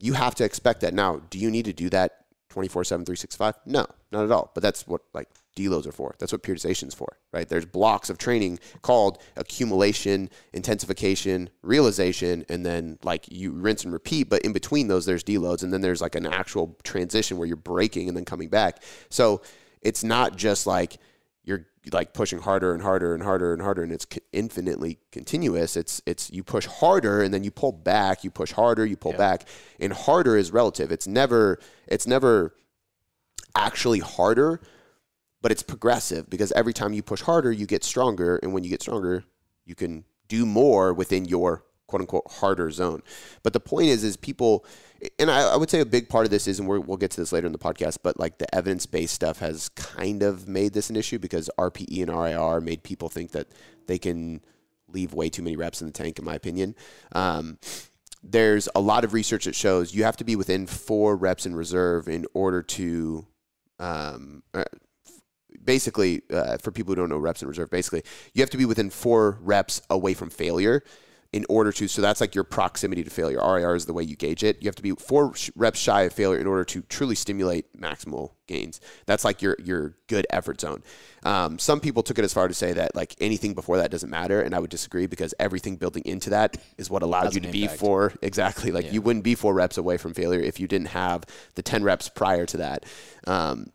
you 0.01 0.15
have 0.15 0.35
to 0.35 0.45
expect 0.45 0.81
that. 0.81 0.95
Now, 0.95 1.23
do 1.31 1.39
you 1.39 1.49
need 1.51 1.65
to 1.67 1.73
do 1.73 1.89
that 1.91 2.27
24 2.51 2.83
7, 2.85 3.07
365? 3.07 3.55
No, 3.67 3.87
not 4.11 4.25
at 4.25 4.33
all. 4.33 4.51
But 4.53 4.62
that's 4.65 4.87
what 4.87 5.03
like 5.15 5.29
deloads 5.57 5.87
are 5.87 5.93
for. 5.93 6.15
That's 6.19 6.33
what 6.33 6.43
periodization 6.43 6.89
is 6.89 6.95
for, 6.95 7.19
right? 7.33 7.49
There's 7.49 7.67
blocks 7.67 8.11
of 8.11 8.19
training 8.19 8.59
called 8.83 9.19
accumulation, 9.37 10.31
intensification, 10.53 11.51
realization, 11.63 12.45
and 12.49 12.65
then 12.65 12.99
like 13.03 13.27
you 13.31 13.53
rinse 13.53 13.85
and 13.85 13.93
repeat. 13.93 14.29
But 14.29 14.43
in 14.43 14.53
between 14.53 14.89
those, 14.89 15.07
there's 15.07 15.25
deloads, 15.25 15.63
and 15.63 15.73
then 15.73 15.81
there's 15.81 16.01
like 16.01 16.15
an 16.15 16.27
actual 16.27 16.77
transition 16.83 17.37
where 17.37 17.47
you're 17.47 17.57
breaking 17.57 18.09
and 18.09 18.17
then 18.17 18.25
coming 18.25 18.49
back. 18.49 18.83
So 19.11 19.43
it's 19.83 20.05
not 20.05 20.37
just 20.37 20.67
like 20.67 20.99
you're 21.45 21.67
like 21.93 22.15
pushing 22.15 22.39
harder 22.39 22.73
and 22.73 22.83
harder 22.83 23.15
and 23.15 23.23
harder 23.23 23.53
and 23.53 23.61
harder 23.61 23.83
and 23.83 23.91
it's 23.91 24.07
infinitely 24.33 24.99
continuous 25.11 25.77
it's 25.77 26.01
it's 26.07 26.31
you 26.31 26.45
push 26.45 26.67
harder 26.67 27.21
and 27.21 27.35
then 27.35 27.43
you 27.43 27.51
pull 27.51 27.73
back 27.73 28.23
you 28.23 28.31
push 28.31 28.53
harder 28.53 28.87
you 28.87 28.97
pull 28.97 29.13
yeah. 29.13 29.19
back 29.19 29.49
and 29.81 29.93
harder 29.93 30.37
is 30.37 30.53
relative 30.53 30.93
it's 30.93 31.09
never 31.09 31.59
it's 31.89 32.07
never 32.07 32.55
actually 33.57 33.99
harder 33.99 34.61
but 35.43 35.53
it's 35.53 35.63
progressive 35.63 36.31
because 36.31 36.53
every 36.53 36.73
time 36.73 36.93
you 36.93 37.03
push 37.03 37.21
harder 37.21 37.53
you 37.53 37.67
get 37.67 37.85
stronger 37.85 38.39
and 38.43 38.53
when 38.53 38.65
you 38.65 38.71
get 38.71 38.81
stronger 38.81 39.25
you 39.67 39.75
can 39.75 40.05
do 40.29 40.47
more 40.47 40.95
within 40.95 41.25
your 41.25 41.65
quote 41.87 42.01
unquote 42.01 42.31
harder 42.31 42.71
zone 42.71 43.03
but 43.43 43.53
the 43.53 43.61
point 43.61 43.89
is 43.89 44.03
is 44.03 44.17
people 44.17 44.65
and 45.19 45.31
I, 45.31 45.53
I, 45.53 45.57
would 45.57 45.71
say 45.71 45.81
a 45.81 45.87
big 45.87 46.09
part 46.09 46.25
of 46.25 46.31
this 46.31 46.47
is, 46.47 46.59
and 46.59 46.69
we 46.69 46.79
will 46.79 46.97
get 46.97 47.11
to 47.13 47.21
this 47.21 47.33
later 47.33 47.47
in 47.47 47.53
the 47.53 47.59
podcast, 47.59 47.99
but 48.03 48.19
like 48.19 48.39
the 48.39 48.53
evidence 48.55 48.87
based 48.87 49.15
stuff 49.15 49.41
has 49.41 49.69
kind 49.71 50.23
of 50.23 50.47
made 50.49 50.73
this 50.73 50.91
an 50.91 50.97
issue 50.97 51.19
because 51.19 51.51
RPE 51.59 52.03
and 52.03 52.11
RIR 52.11 52.61
made 52.61 52.83
people 52.83 53.09
think 53.09 53.33
that 53.33 53.49
they 53.87 53.99
can 53.99 54.41
leave 54.89 55.13
way 55.13 55.29
too 55.29 55.43
many 55.43 55.57
reps 55.57 55.81
in 55.81 55.89
the 55.89 55.93
tank, 55.93 56.19
in 56.19 56.25
my 56.25 56.35
opinion. 56.35 56.75
Um, 57.13 57.59
there's 58.23 58.69
a 58.75 58.81
lot 58.81 59.05
of 59.05 59.13
research 59.13 59.47
that 59.47 59.57
shows 59.57 59.95
you 59.95 60.05
have 60.05 60.17
to 60.19 60.25
be 60.25 60.37
within 60.37 60.67
four 60.67 61.17
reps 61.17 61.47
in 61.47 61.57
reserve 61.57 62.09
in 62.09 62.25
order 62.35 62.63
to, 62.63 63.27
um, 63.81 64.45
uh, 64.55 64.65
basically, 65.64 66.23
uh, 66.31 66.59
for 66.59 66.71
people 66.71 66.92
who 66.92 66.97
don't 66.97 67.09
know 67.09 67.19
reps 67.19 67.42
in 67.42 67.49
reserve, 67.49 67.71
basically, 67.71 68.02
you 68.35 68.42
have 68.42 68.50
to 68.50 68.57
be 68.57 68.64
within 68.64 68.90
four 68.90 69.38
reps 69.40 69.83
away 69.90 70.14
from 70.14 70.31
failure 70.31 70.83
in 71.33 71.47
order 71.49 71.73
to, 71.73 71.88
so 71.88 72.02
that's 72.02 72.21
like 72.21 72.35
your 72.35 72.45
proximity 72.45 73.02
to 73.02 73.09
failure. 73.09 73.38
RIR 73.38 73.75
is 73.75 73.87
the 73.87 73.95
way 73.95 74.02
you 74.02 74.16
gauge 74.16 74.45
it. 74.45 74.61
You 74.61 74.69
have 74.69 74.75
to 74.76 74.83
be 74.83 74.90
four 74.90 75.33
reps 75.57 75.78
shy 75.78 76.02
of 76.02 76.12
failure 76.12 76.38
in 76.38 76.47
order 76.47 76.64
to 76.64 76.83
truly 76.83 77.14
stimulate 77.14 77.75
maximal 77.75 78.33
gains. 78.47 78.81
That's 79.07 79.25
like 79.25 79.40
your 79.40 79.57
your 79.59 79.97
good 80.09 80.26
effort 80.28 80.61
zone. 80.61 80.83
Um, 81.23 81.59
some 81.59 81.81
people 81.81 82.02
took 82.02 82.19
it 82.19 82.25
as 82.25 82.35
far 82.35 82.49
to 82.49 82.54
say 82.54 82.75
that 82.75 82.95
like 82.95 83.14
anything 83.19 83.54
before 83.54 83.78
that 83.78 83.90
doesn't 83.90 84.11
matter, 84.11 84.42
and 84.42 84.54
I 84.54 84.59
would 84.59 84.69
disagree 84.69 85.07
because 85.07 85.33
everything 85.38 85.76
building 85.76 86.02
into 86.04 86.31
that 86.31 86.59
is 86.76 86.90
what 86.90 87.02
allows 87.02 87.35
you 87.35 87.40
to 87.40 87.49
be 87.50 87.66
four 87.66 88.12
exactly. 88.21 88.71
Like 88.71 88.87
yeah. 88.87 88.92
you 88.92 89.00
wouldn't 89.00 89.25
be 89.25 89.35
four 89.35 89.54
reps 89.54 89.78
away 89.78 89.97
from 89.97 90.12
failure 90.12 90.40
if 90.40 90.61
you 90.61 90.69
didn't 90.69 90.88
have 90.88 91.25
the 91.54 91.62
ten 91.62 91.83
reps 91.83 92.11
prior 92.11 92.45
to 92.45 92.59
that. 92.59 92.85
Um, 93.26 93.69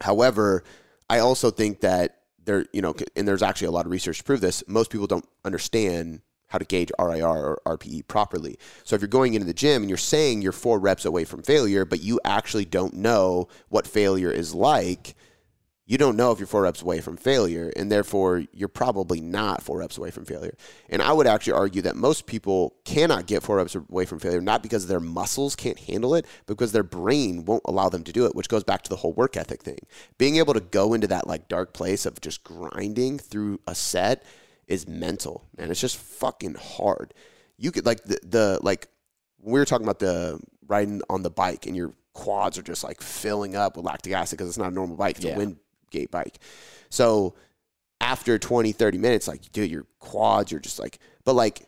however, 0.00 0.64
I 1.08 1.20
also 1.20 1.50
think 1.50 1.80
that 1.80 2.18
there, 2.44 2.66
you 2.72 2.82
know, 2.82 2.94
and 3.14 3.26
there's 3.26 3.42
actually 3.42 3.68
a 3.68 3.72
lot 3.72 3.86
of 3.86 3.92
research 3.92 4.18
to 4.18 4.24
prove 4.24 4.40
this. 4.40 4.62
Most 4.66 4.90
people 4.90 5.06
don't 5.06 5.28
understand 5.44 6.22
how 6.48 6.58
to 6.58 6.64
gauge 6.64 6.92
RIR 6.98 7.26
or 7.26 7.60
RPE 7.66 8.06
properly. 8.06 8.58
So 8.84 8.94
if 8.94 9.02
you're 9.02 9.08
going 9.08 9.34
into 9.34 9.46
the 9.46 9.52
gym 9.52 9.82
and 9.82 9.90
you're 9.90 9.96
saying 9.96 10.42
you're 10.42 10.52
four 10.52 10.78
reps 10.78 11.04
away 11.04 11.24
from 11.24 11.42
failure, 11.42 11.84
but 11.84 12.02
you 12.02 12.20
actually 12.24 12.64
don't 12.64 12.94
know 12.94 13.48
what 13.68 13.86
failure 13.86 14.30
is 14.30 14.54
like, 14.54 15.16
you 15.88 15.98
don't 15.98 16.16
know 16.16 16.32
if 16.32 16.40
you're 16.40 16.48
four 16.48 16.62
reps 16.62 16.82
away 16.82 17.00
from 17.00 17.16
failure, 17.16 17.72
and 17.76 17.90
therefore 17.92 18.42
you're 18.52 18.68
probably 18.68 19.20
not 19.20 19.62
four 19.62 19.78
reps 19.78 19.96
away 19.96 20.10
from 20.10 20.24
failure. 20.24 20.56
And 20.88 21.00
I 21.00 21.12
would 21.12 21.28
actually 21.28 21.52
argue 21.52 21.80
that 21.82 21.94
most 21.94 22.26
people 22.26 22.74
cannot 22.84 23.26
get 23.26 23.44
four 23.44 23.56
reps 23.56 23.76
away 23.76 24.04
from 24.04 24.18
failure, 24.18 24.40
not 24.40 24.64
because 24.64 24.88
their 24.88 24.98
muscles 24.98 25.54
can't 25.54 25.78
handle 25.78 26.16
it, 26.16 26.26
but 26.46 26.54
because 26.54 26.72
their 26.72 26.82
brain 26.82 27.44
won't 27.44 27.62
allow 27.66 27.88
them 27.88 28.02
to 28.02 28.12
do 28.12 28.26
it, 28.26 28.34
which 28.34 28.48
goes 28.48 28.64
back 28.64 28.82
to 28.82 28.90
the 28.90 28.96
whole 28.96 29.12
work 29.12 29.36
ethic 29.36 29.62
thing. 29.62 29.78
Being 30.18 30.36
able 30.38 30.54
to 30.54 30.60
go 30.60 30.92
into 30.92 31.06
that 31.06 31.28
like 31.28 31.46
dark 31.46 31.72
place 31.72 32.04
of 32.04 32.20
just 32.20 32.42
grinding 32.42 33.20
through 33.20 33.60
a 33.68 33.74
set 33.76 34.24
is 34.66 34.88
mental, 34.88 35.44
man. 35.56 35.70
It's 35.70 35.80
just 35.80 35.98
fucking 35.98 36.56
hard. 36.56 37.14
You 37.58 37.70
could 37.70 37.86
like 37.86 38.02
the, 38.02 38.18
the 38.24 38.58
like 38.60 38.88
we 39.40 39.60
were 39.60 39.64
talking 39.64 39.86
about 39.86 40.00
the 40.00 40.40
riding 40.66 41.00
on 41.08 41.22
the 41.22 41.30
bike 41.30 41.66
and 41.66 41.76
your 41.76 41.92
quads 42.12 42.58
are 42.58 42.62
just 42.62 42.82
like 42.82 43.00
filling 43.00 43.54
up 43.54 43.76
with 43.76 43.86
lactic 43.86 44.12
acid 44.12 44.36
because 44.36 44.48
it's 44.48 44.58
not 44.58 44.72
a 44.72 44.74
normal 44.74 44.96
bike, 44.96 45.16
it's 45.16 45.24
yeah. 45.24 45.34
a 45.34 45.38
wind 45.38 45.58
gate 45.90 46.10
bike. 46.10 46.38
So 46.88 47.34
after 48.00 48.38
20, 48.38 48.72
30 48.72 48.98
minutes, 48.98 49.28
like 49.28 49.50
dude, 49.52 49.70
your 49.70 49.86
quads 49.98 50.52
are 50.52 50.60
just 50.60 50.78
like 50.78 50.98
but 51.24 51.34
like 51.34 51.66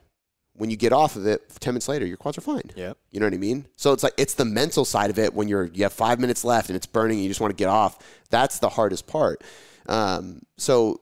when 0.54 0.70
you 0.70 0.76
get 0.76 0.92
off 0.92 1.16
of 1.16 1.26
it 1.26 1.48
10 1.60 1.74
minutes 1.74 1.88
later 1.88 2.06
your 2.06 2.16
quads 2.16 2.38
are 2.38 2.40
fine 2.40 2.62
yeah 2.76 2.92
you 3.10 3.18
know 3.18 3.26
what 3.26 3.34
i 3.34 3.38
mean 3.38 3.66
so 3.76 3.92
it's 3.92 4.02
like 4.02 4.12
it's 4.16 4.34
the 4.34 4.44
mental 4.44 4.84
side 4.84 5.10
of 5.10 5.18
it 5.18 5.34
when 5.34 5.48
you're 5.48 5.64
you 5.66 5.82
have 5.82 5.92
five 5.92 6.20
minutes 6.20 6.44
left 6.44 6.68
and 6.68 6.76
it's 6.76 6.86
burning 6.86 7.16
and 7.16 7.24
you 7.24 7.30
just 7.30 7.40
want 7.40 7.50
to 7.50 7.56
get 7.56 7.68
off 7.68 7.98
that's 8.30 8.58
the 8.60 8.68
hardest 8.68 9.06
part 9.06 9.42
um, 9.88 10.42
so 10.56 11.00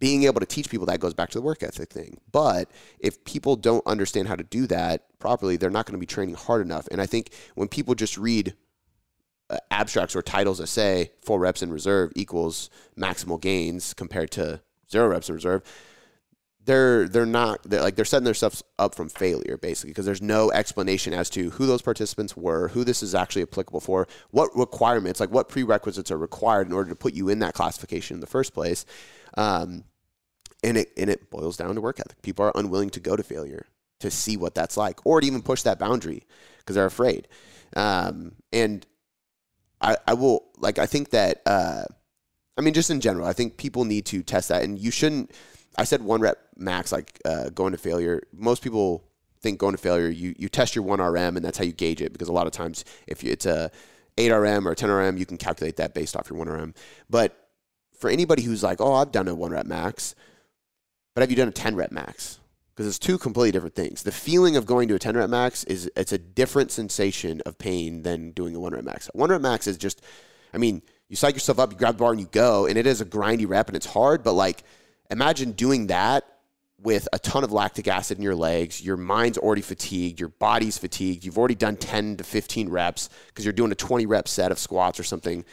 being 0.00 0.24
able 0.24 0.40
to 0.40 0.46
teach 0.46 0.70
people 0.70 0.86
that 0.86 0.98
goes 0.98 1.14
back 1.14 1.28
to 1.30 1.38
the 1.38 1.42
work 1.42 1.62
ethic 1.62 1.90
thing. 1.90 2.18
But 2.32 2.70
if 2.98 3.22
people 3.24 3.54
don't 3.54 3.86
understand 3.86 4.28
how 4.28 4.34
to 4.34 4.42
do 4.42 4.66
that 4.66 5.06
properly, 5.18 5.56
they're 5.56 5.70
not 5.70 5.86
going 5.86 5.92
to 5.92 6.00
be 6.00 6.06
training 6.06 6.34
hard 6.34 6.62
enough. 6.62 6.88
And 6.90 7.00
I 7.00 7.06
think 7.06 7.30
when 7.54 7.68
people 7.68 7.94
just 7.94 8.16
read 8.18 8.54
abstracts 9.70 10.14
or 10.14 10.22
titles 10.22 10.58
that 10.58 10.66
say 10.66 11.10
four 11.22 11.38
reps 11.38 11.62
in 11.62 11.72
reserve 11.72 12.12
equals 12.14 12.70
maximal 12.96 13.40
gains 13.40 13.94
compared 13.94 14.30
to 14.32 14.60
zero 14.90 15.08
reps 15.08 15.28
in 15.28 15.34
reserve, 15.34 15.62
they're 16.64 17.08
they're 17.08 17.26
not 17.26 17.62
they're 17.64 17.80
like 17.80 17.96
they're 17.96 18.04
setting 18.04 18.24
themselves 18.24 18.62
up 18.78 18.94
from 18.94 19.08
failure 19.08 19.56
basically 19.56 19.90
because 19.90 20.04
there's 20.04 20.22
no 20.22 20.52
explanation 20.52 21.12
as 21.12 21.30
to 21.30 21.50
who 21.50 21.66
those 21.66 21.82
participants 21.82 22.36
were, 22.36 22.68
who 22.68 22.84
this 22.84 23.02
is 23.02 23.14
actually 23.14 23.42
applicable 23.42 23.80
for, 23.80 24.06
what 24.30 24.50
requirements, 24.54 25.20
like 25.20 25.30
what 25.30 25.48
prerequisites 25.48 26.10
are 26.10 26.18
required 26.18 26.66
in 26.66 26.72
order 26.72 26.90
to 26.90 26.96
put 26.96 27.14
you 27.14 27.28
in 27.28 27.38
that 27.38 27.54
classification 27.54 28.14
in 28.14 28.20
the 28.20 28.26
first 28.26 28.52
place. 28.52 28.84
Um, 29.36 29.84
and 30.62 30.76
it 30.76 30.92
and 30.96 31.08
it 31.08 31.30
boils 31.30 31.56
down 31.56 31.74
to 31.74 31.80
work 31.80 31.98
ethic. 31.98 32.20
People 32.22 32.44
are 32.44 32.52
unwilling 32.54 32.90
to 32.90 33.00
go 33.00 33.16
to 33.16 33.22
failure 33.22 33.66
to 34.00 34.10
see 34.10 34.36
what 34.36 34.54
that's 34.54 34.76
like, 34.76 35.04
or 35.06 35.20
to 35.20 35.26
even 35.26 35.42
push 35.42 35.62
that 35.62 35.78
boundary 35.78 36.24
because 36.58 36.74
they're 36.76 36.86
afraid. 36.86 37.28
Um, 37.76 38.32
and 38.52 38.84
I, 39.80 39.96
I 40.06 40.14
will 40.14 40.44
like 40.58 40.78
I 40.78 40.86
think 40.86 41.10
that 41.10 41.42
uh, 41.46 41.84
I 42.56 42.60
mean 42.60 42.74
just 42.74 42.90
in 42.90 43.00
general, 43.00 43.26
I 43.26 43.32
think 43.32 43.56
people 43.56 43.84
need 43.84 44.06
to 44.06 44.22
test 44.22 44.48
that, 44.48 44.62
and 44.62 44.78
you 44.78 44.90
shouldn't. 44.90 45.32
I 45.78 45.84
said 45.84 46.02
one 46.02 46.20
rep 46.20 46.38
max, 46.56 46.92
like 46.92 47.20
uh, 47.24 47.50
going 47.50 47.72
to 47.72 47.78
failure. 47.78 48.22
Most 48.32 48.62
people 48.62 49.04
think 49.40 49.58
going 49.58 49.74
to 49.74 49.80
failure, 49.80 50.08
you 50.08 50.34
you 50.38 50.48
test 50.48 50.74
your 50.74 50.84
one 50.84 51.00
RM, 51.00 51.36
and 51.36 51.44
that's 51.44 51.58
how 51.58 51.64
you 51.64 51.72
gauge 51.72 52.02
it. 52.02 52.12
Because 52.12 52.28
a 52.28 52.32
lot 52.32 52.46
of 52.46 52.52
times, 52.52 52.84
if 53.06 53.24
you, 53.24 53.32
it's 53.32 53.46
a 53.46 53.70
eight 54.18 54.30
RM 54.30 54.68
or 54.68 54.74
ten 54.74 54.90
RM, 54.90 55.16
you 55.16 55.26
can 55.26 55.36
calculate 55.36 55.76
that 55.76 55.94
based 55.94 56.16
off 56.16 56.28
your 56.28 56.38
one 56.38 56.48
RM. 56.48 56.74
But 57.08 57.36
for 57.98 58.10
anybody 58.10 58.42
who's 58.42 58.62
like, 58.62 58.80
oh, 58.80 58.94
I've 58.94 59.12
done 59.12 59.28
a 59.28 59.34
one 59.34 59.52
rep 59.52 59.66
max, 59.66 60.14
but 61.14 61.22
have 61.22 61.30
you 61.30 61.36
done 61.36 61.48
a 61.48 61.52
ten 61.52 61.76
rep 61.76 61.92
max? 61.92 62.40
Because 62.74 62.86
it's 62.86 62.98
two 62.98 63.18
completely 63.18 63.52
different 63.52 63.74
things. 63.74 64.02
The 64.02 64.12
feeling 64.12 64.56
of 64.56 64.64
going 64.64 64.88
to 64.88 64.94
a 64.94 64.98
ten 64.98 65.16
rep 65.16 65.28
max 65.28 65.64
is 65.64 65.90
it's 65.96 66.12
a 66.12 66.18
different 66.18 66.70
sensation 66.70 67.42
of 67.44 67.58
pain 67.58 68.02
than 68.02 68.30
doing 68.30 68.54
a 68.54 68.60
one 68.60 68.72
rep 68.72 68.84
max. 68.84 69.10
One 69.12 69.30
rep 69.30 69.40
max 69.40 69.66
is 69.66 69.76
just, 69.76 70.02
I 70.54 70.58
mean, 70.58 70.82
you 71.08 71.16
psych 71.16 71.34
yourself 71.34 71.58
up, 71.58 71.72
you 71.72 71.78
grab 71.78 71.96
the 71.96 71.98
bar, 71.98 72.12
and 72.12 72.20
you 72.20 72.28
go, 72.30 72.66
and 72.66 72.78
it 72.78 72.86
is 72.86 73.00
a 73.00 73.04
grindy 73.04 73.48
rep, 73.48 73.68
and 73.68 73.76
it's 73.76 73.86
hard, 73.86 74.22
but 74.22 74.32
like 74.32 74.62
imagine 75.10 75.52
doing 75.52 75.88
that 75.88 76.24
with 76.82 77.08
a 77.12 77.18
ton 77.18 77.44
of 77.44 77.52
lactic 77.52 77.88
acid 77.88 78.16
in 78.16 78.22
your 78.22 78.34
legs, 78.34 78.82
your 78.82 78.96
mind's 78.96 79.36
already 79.36 79.60
fatigued, 79.60 80.18
your 80.18 80.30
body's 80.30 80.78
fatigued, 80.78 81.24
you've 81.24 81.36
already 81.36 81.54
done 81.54 81.76
10 81.76 82.16
to 82.18 82.24
15 82.24 82.68
reps 82.68 83.10
because 83.26 83.44
you're 83.44 83.52
doing 83.52 83.72
a 83.72 83.74
20 83.74 84.06
rep 84.06 84.26
set 84.28 84.50
of 84.50 84.58
squats 84.58 84.98
or 84.98 85.02
something. 85.02 85.44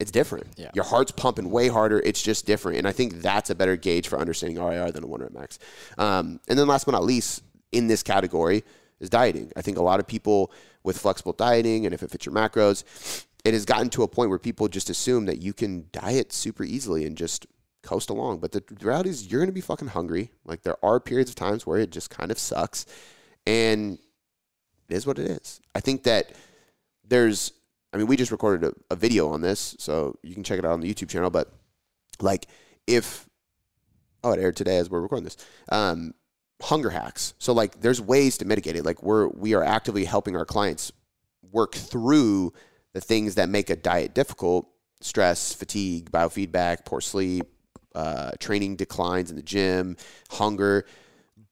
It's 0.00 0.10
different. 0.10 0.46
Yeah. 0.56 0.70
Your 0.74 0.84
heart's 0.84 1.12
pumping 1.12 1.50
way 1.50 1.68
harder. 1.68 2.00
It's 2.00 2.22
just 2.22 2.46
different. 2.46 2.78
And 2.78 2.88
I 2.88 2.92
think 2.92 3.22
that's 3.22 3.50
a 3.50 3.54
better 3.54 3.76
gauge 3.76 4.08
for 4.08 4.18
understanding 4.18 4.62
RIR 4.62 4.90
than 4.90 5.04
a 5.04 5.06
one 5.06 5.20
rep 5.20 5.32
max. 5.32 5.58
Um, 5.98 6.40
and 6.48 6.58
then 6.58 6.66
last 6.66 6.86
but 6.86 6.92
not 6.92 7.04
least, 7.04 7.42
in 7.70 7.86
this 7.86 8.02
category 8.02 8.64
is 8.98 9.10
dieting. 9.10 9.52
I 9.56 9.62
think 9.62 9.76
a 9.76 9.82
lot 9.82 10.00
of 10.00 10.06
people 10.06 10.52
with 10.82 10.98
flexible 10.98 11.32
dieting 11.32 11.84
and 11.86 11.94
if 11.94 12.02
it 12.02 12.10
fits 12.10 12.26
your 12.26 12.34
macros, 12.34 13.26
it 13.44 13.54
has 13.54 13.64
gotten 13.64 13.90
to 13.90 14.02
a 14.02 14.08
point 14.08 14.30
where 14.30 14.38
people 14.38 14.68
just 14.68 14.90
assume 14.90 15.26
that 15.26 15.40
you 15.40 15.52
can 15.52 15.86
diet 15.92 16.32
super 16.32 16.64
easily 16.64 17.06
and 17.06 17.16
just 17.16 17.46
coast 17.82 18.10
along. 18.10 18.38
But 18.38 18.52
the 18.52 18.62
reality 18.80 19.10
is, 19.10 19.30
you're 19.30 19.40
going 19.40 19.48
to 19.48 19.52
be 19.52 19.60
fucking 19.60 19.88
hungry. 19.88 20.30
Like 20.44 20.62
there 20.62 20.76
are 20.84 21.00
periods 21.00 21.30
of 21.30 21.36
times 21.36 21.66
where 21.66 21.78
it 21.78 21.90
just 21.90 22.10
kind 22.10 22.30
of 22.30 22.38
sucks, 22.38 22.86
and 23.46 23.98
it 24.88 24.94
is 24.94 25.06
what 25.06 25.18
it 25.18 25.30
is. 25.30 25.60
I 25.74 25.80
think 25.80 26.04
that 26.04 26.32
there's. 27.06 27.52
I 27.92 27.96
mean, 27.96 28.06
we 28.06 28.16
just 28.16 28.30
recorded 28.30 28.70
a, 28.70 28.94
a 28.94 28.96
video 28.96 29.28
on 29.28 29.40
this, 29.40 29.74
so 29.78 30.16
you 30.22 30.34
can 30.34 30.44
check 30.44 30.58
it 30.58 30.64
out 30.64 30.72
on 30.72 30.80
the 30.80 30.92
YouTube 30.92 31.08
channel. 31.08 31.30
But 31.30 31.52
like, 32.20 32.46
if 32.86 33.28
oh, 34.22 34.32
it 34.32 34.40
aired 34.40 34.56
today 34.56 34.78
as 34.78 34.90
we're 34.90 35.00
recording 35.00 35.24
this. 35.24 35.36
Um, 35.70 36.14
hunger 36.62 36.90
hacks. 36.90 37.34
So 37.38 37.52
like, 37.52 37.80
there's 37.80 38.00
ways 38.00 38.38
to 38.38 38.44
mitigate 38.44 38.76
it. 38.76 38.84
Like 38.84 39.02
we're 39.02 39.28
we 39.28 39.54
are 39.54 39.64
actively 39.64 40.04
helping 40.04 40.36
our 40.36 40.44
clients 40.44 40.92
work 41.52 41.74
through 41.74 42.52
the 42.92 43.00
things 43.00 43.36
that 43.36 43.48
make 43.48 43.70
a 43.70 43.76
diet 43.76 44.14
difficult 44.14 44.68
stress, 45.00 45.54
fatigue, 45.54 46.10
biofeedback, 46.10 46.84
poor 46.84 47.00
sleep, 47.00 47.46
uh, 47.94 48.32
training 48.38 48.76
declines 48.76 49.30
in 49.30 49.36
the 49.36 49.42
gym, 49.42 49.96
hunger. 50.30 50.84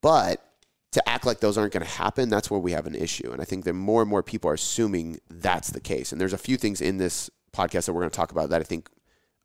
But 0.01 0.45
to 0.91 1.07
act 1.07 1.25
like 1.25 1.39
those 1.39 1.57
aren't 1.57 1.73
going 1.73 1.85
to 1.85 1.91
happen, 1.91 2.29
that's 2.29 2.49
where 2.49 2.59
we 2.59 2.71
have 2.71 2.87
an 2.87 2.95
issue. 2.95 3.31
And 3.31 3.41
I 3.41 3.45
think 3.45 3.65
that 3.65 3.73
more 3.73 4.01
and 4.01 4.09
more 4.09 4.23
people 4.23 4.49
are 4.49 4.55
assuming 4.55 5.19
that's 5.29 5.69
the 5.69 5.79
case. 5.79 6.11
And 6.11 6.19
there's 6.19 6.33
a 6.33 6.37
few 6.37 6.57
things 6.57 6.81
in 6.81 6.97
this 6.97 7.29
podcast 7.53 7.85
that 7.85 7.93
we're 7.93 8.01
going 8.01 8.11
to 8.11 8.15
talk 8.15 8.31
about 8.31 8.49
that 8.49 8.61
I 8.61 8.63
think 8.63 8.89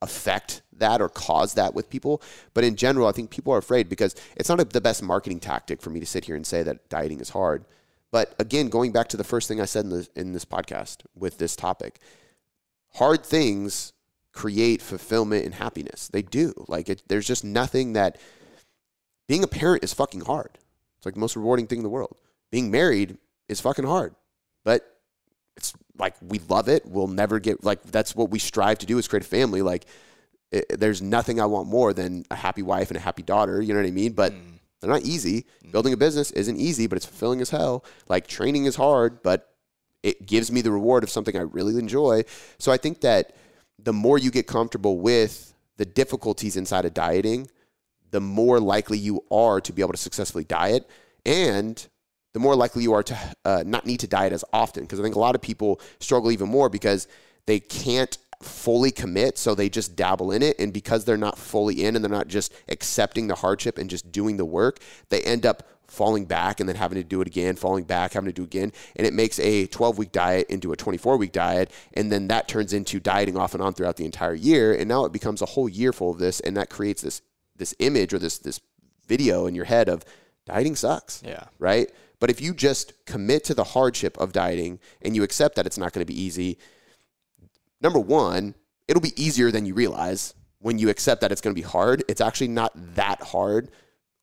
affect 0.00 0.62
that 0.72 1.00
or 1.00 1.08
cause 1.08 1.54
that 1.54 1.74
with 1.74 1.90
people. 1.90 2.22
But 2.52 2.64
in 2.64 2.76
general, 2.76 3.06
I 3.06 3.12
think 3.12 3.30
people 3.30 3.52
are 3.52 3.58
afraid 3.58 3.88
because 3.88 4.14
it's 4.36 4.48
not 4.48 4.60
a, 4.60 4.64
the 4.64 4.80
best 4.80 5.02
marketing 5.02 5.40
tactic 5.40 5.82
for 5.82 5.90
me 5.90 6.00
to 6.00 6.06
sit 6.06 6.24
here 6.24 6.36
and 6.36 6.46
say 6.46 6.62
that 6.62 6.88
dieting 6.88 7.20
is 7.20 7.30
hard. 7.30 7.64
But 8.10 8.34
again, 8.38 8.68
going 8.68 8.92
back 8.92 9.08
to 9.08 9.16
the 9.16 9.24
first 9.24 9.48
thing 9.48 9.60
I 9.60 9.64
said 9.64 9.84
in, 9.84 9.90
the, 9.90 10.08
in 10.14 10.32
this 10.32 10.44
podcast 10.44 11.02
with 11.14 11.38
this 11.38 11.56
topic, 11.56 11.98
hard 12.94 13.24
things 13.24 13.92
create 14.32 14.82
fulfillment 14.82 15.44
and 15.44 15.54
happiness. 15.54 16.08
They 16.08 16.22
do. 16.22 16.52
Like 16.68 16.88
it, 16.88 17.02
there's 17.08 17.26
just 17.26 17.44
nothing 17.44 17.94
that 17.94 18.18
being 19.26 19.42
a 19.42 19.48
parent 19.48 19.84
is 19.84 19.94
fucking 19.94 20.22
hard. 20.22 20.58
It's 21.04 21.06
like 21.06 21.14
the 21.16 21.20
most 21.20 21.36
rewarding 21.36 21.66
thing 21.66 21.80
in 21.80 21.82
the 21.82 21.90
world. 21.90 22.16
Being 22.50 22.70
married 22.70 23.18
is 23.50 23.60
fucking 23.60 23.84
hard, 23.84 24.14
but 24.64 25.00
it's 25.54 25.74
like 25.98 26.14
we 26.22 26.38
love 26.48 26.66
it. 26.66 26.86
We'll 26.86 27.08
never 27.08 27.38
get 27.38 27.62
like 27.62 27.82
that's 27.82 28.16
what 28.16 28.30
we 28.30 28.38
strive 28.38 28.78
to 28.78 28.86
do 28.86 28.96
is 28.96 29.06
create 29.06 29.22
a 29.22 29.28
family. 29.28 29.60
Like 29.60 29.84
it, 30.50 30.80
there's 30.80 31.02
nothing 31.02 31.42
I 31.42 31.44
want 31.44 31.68
more 31.68 31.92
than 31.92 32.24
a 32.30 32.34
happy 32.34 32.62
wife 32.62 32.88
and 32.88 32.96
a 32.96 33.00
happy 33.00 33.22
daughter. 33.22 33.60
You 33.60 33.74
know 33.74 33.80
what 33.80 33.86
I 33.86 33.90
mean? 33.90 34.12
But 34.14 34.32
mm. 34.32 34.58
they're 34.80 34.88
not 34.88 35.02
easy. 35.02 35.44
Mm. 35.62 35.72
Building 35.72 35.92
a 35.92 35.98
business 35.98 36.30
isn't 36.30 36.56
easy, 36.56 36.86
but 36.86 36.96
it's 36.96 37.04
fulfilling 37.04 37.42
as 37.42 37.50
hell. 37.50 37.84
Like 38.08 38.26
training 38.26 38.64
is 38.64 38.76
hard, 38.76 39.22
but 39.22 39.54
it 40.02 40.24
gives 40.24 40.50
me 40.50 40.62
the 40.62 40.72
reward 40.72 41.04
of 41.04 41.10
something 41.10 41.36
I 41.36 41.42
really 41.42 41.78
enjoy. 41.78 42.22
So 42.56 42.72
I 42.72 42.78
think 42.78 43.02
that 43.02 43.34
the 43.78 43.92
more 43.92 44.16
you 44.16 44.30
get 44.30 44.46
comfortable 44.46 44.98
with 44.98 45.52
the 45.76 45.84
difficulties 45.84 46.56
inside 46.56 46.86
of 46.86 46.94
dieting, 46.94 47.50
the 48.14 48.20
more 48.20 48.60
likely 48.60 48.96
you 48.96 49.24
are 49.28 49.60
to 49.60 49.72
be 49.72 49.82
able 49.82 49.90
to 49.90 49.98
successfully 49.98 50.44
diet 50.44 50.88
and 51.26 51.88
the 52.32 52.38
more 52.38 52.54
likely 52.54 52.84
you 52.84 52.92
are 52.92 53.02
to 53.02 53.18
uh, 53.44 53.64
not 53.66 53.86
need 53.86 53.98
to 53.98 54.06
diet 54.06 54.32
as 54.32 54.44
often. 54.52 54.84
Because 54.84 55.00
I 55.00 55.02
think 55.02 55.16
a 55.16 55.18
lot 55.18 55.34
of 55.34 55.42
people 55.42 55.80
struggle 55.98 56.30
even 56.30 56.48
more 56.48 56.68
because 56.68 57.08
they 57.46 57.58
can't 57.58 58.16
fully 58.40 58.92
commit, 58.92 59.36
so 59.36 59.56
they 59.56 59.68
just 59.68 59.96
dabble 59.96 60.30
in 60.30 60.42
it. 60.42 60.60
And 60.60 60.72
because 60.72 61.04
they're 61.04 61.16
not 61.16 61.38
fully 61.38 61.84
in 61.84 61.96
and 61.96 62.04
they're 62.04 62.10
not 62.10 62.28
just 62.28 62.52
accepting 62.68 63.26
the 63.26 63.34
hardship 63.34 63.78
and 63.78 63.90
just 63.90 64.12
doing 64.12 64.36
the 64.36 64.44
work, 64.44 64.78
they 65.08 65.20
end 65.22 65.44
up 65.44 65.64
falling 65.88 66.24
back 66.24 66.60
and 66.60 66.68
then 66.68 66.76
having 66.76 66.96
to 66.96 67.04
do 67.04 67.20
it 67.20 67.26
again, 67.26 67.56
falling 67.56 67.84
back, 67.84 68.12
having 68.12 68.28
to 68.28 68.32
do 68.32 68.44
again. 68.44 68.72
And 68.94 69.08
it 69.08 69.12
makes 69.12 69.40
a 69.40 69.66
12 69.66 69.98
week 69.98 70.12
diet 70.12 70.48
into 70.50 70.70
a 70.72 70.76
24 70.76 71.16
week 71.16 71.32
diet. 71.32 71.72
And 71.94 72.12
then 72.12 72.28
that 72.28 72.46
turns 72.46 72.72
into 72.72 73.00
dieting 73.00 73.36
off 73.36 73.54
and 73.54 73.62
on 73.62 73.74
throughout 73.74 73.96
the 73.96 74.04
entire 74.04 74.34
year. 74.34 74.72
And 74.72 74.88
now 74.88 75.04
it 75.04 75.12
becomes 75.12 75.42
a 75.42 75.46
whole 75.46 75.68
year 75.68 75.92
full 75.92 76.12
of 76.12 76.18
this. 76.18 76.38
And 76.40 76.56
that 76.56 76.70
creates 76.70 77.02
this, 77.02 77.22
this 77.56 77.74
image 77.78 78.12
or 78.12 78.18
this, 78.18 78.38
this 78.38 78.60
video 79.06 79.46
in 79.46 79.54
your 79.54 79.64
head 79.64 79.88
of 79.88 80.04
dieting 80.46 80.76
sucks. 80.76 81.22
Yeah. 81.24 81.44
Right. 81.58 81.90
But 82.20 82.30
if 82.30 82.40
you 82.40 82.54
just 82.54 83.04
commit 83.04 83.44
to 83.44 83.54
the 83.54 83.64
hardship 83.64 84.16
of 84.18 84.32
dieting 84.32 84.78
and 85.02 85.14
you 85.14 85.22
accept 85.22 85.56
that 85.56 85.66
it's 85.66 85.78
not 85.78 85.92
going 85.92 86.04
to 86.06 86.12
be 86.12 86.20
easy, 86.20 86.58
number 87.80 87.98
one, 87.98 88.54
it'll 88.88 89.02
be 89.02 89.20
easier 89.22 89.50
than 89.50 89.66
you 89.66 89.74
realize 89.74 90.34
when 90.60 90.78
you 90.78 90.88
accept 90.88 91.20
that 91.20 91.32
it's 91.32 91.40
going 91.40 91.54
to 91.54 91.60
be 91.60 91.66
hard. 91.66 92.02
It's 92.08 92.20
actually 92.20 92.48
not 92.48 92.72
that 92.94 93.22
hard 93.22 93.70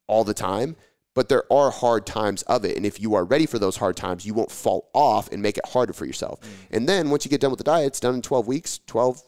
all 0.07 0.23
the 0.23 0.33
time 0.33 0.75
but 1.13 1.29
there 1.29 1.51
are 1.51 1.71
hard 1.71 2.05
times 2.05 2.41
of 2.43 2.63
it. 2.63 2.77
And 2.77 2.85
if 2.85 2.99
you 2.99 3.15
are 3.15 3.25
ready 3.25 3.45
for 3.45 3.59
those 3.59 3.77
hard 3.77 3.97
times, 3.97 4.25
you 4.25 4.33
won't 4.33 4.51
fall 4.51 4.89
off 4.93 5.31
and 5.31 5.41
make 5.41 5.57
it 5.57 5.65
harder 5.67 5.93
for 5.93 6.05
yourself. 6.05 6.39
Mm. 6.41 6.47
And 6.71 6.89
then 6.89 7.09
once 7.09 7.25
you 7.25 7.29
get 7.29 7.41
done 7.41 7.51
with 7.51 7.57
the 7.57 7.65
diet, 7.65 7.87
it's 7.87 7.99
done 7.99 8.15
in 8.15 8.21
12 8.21 8.47
weeks, 8.47 8.79
12, 8.87 9.21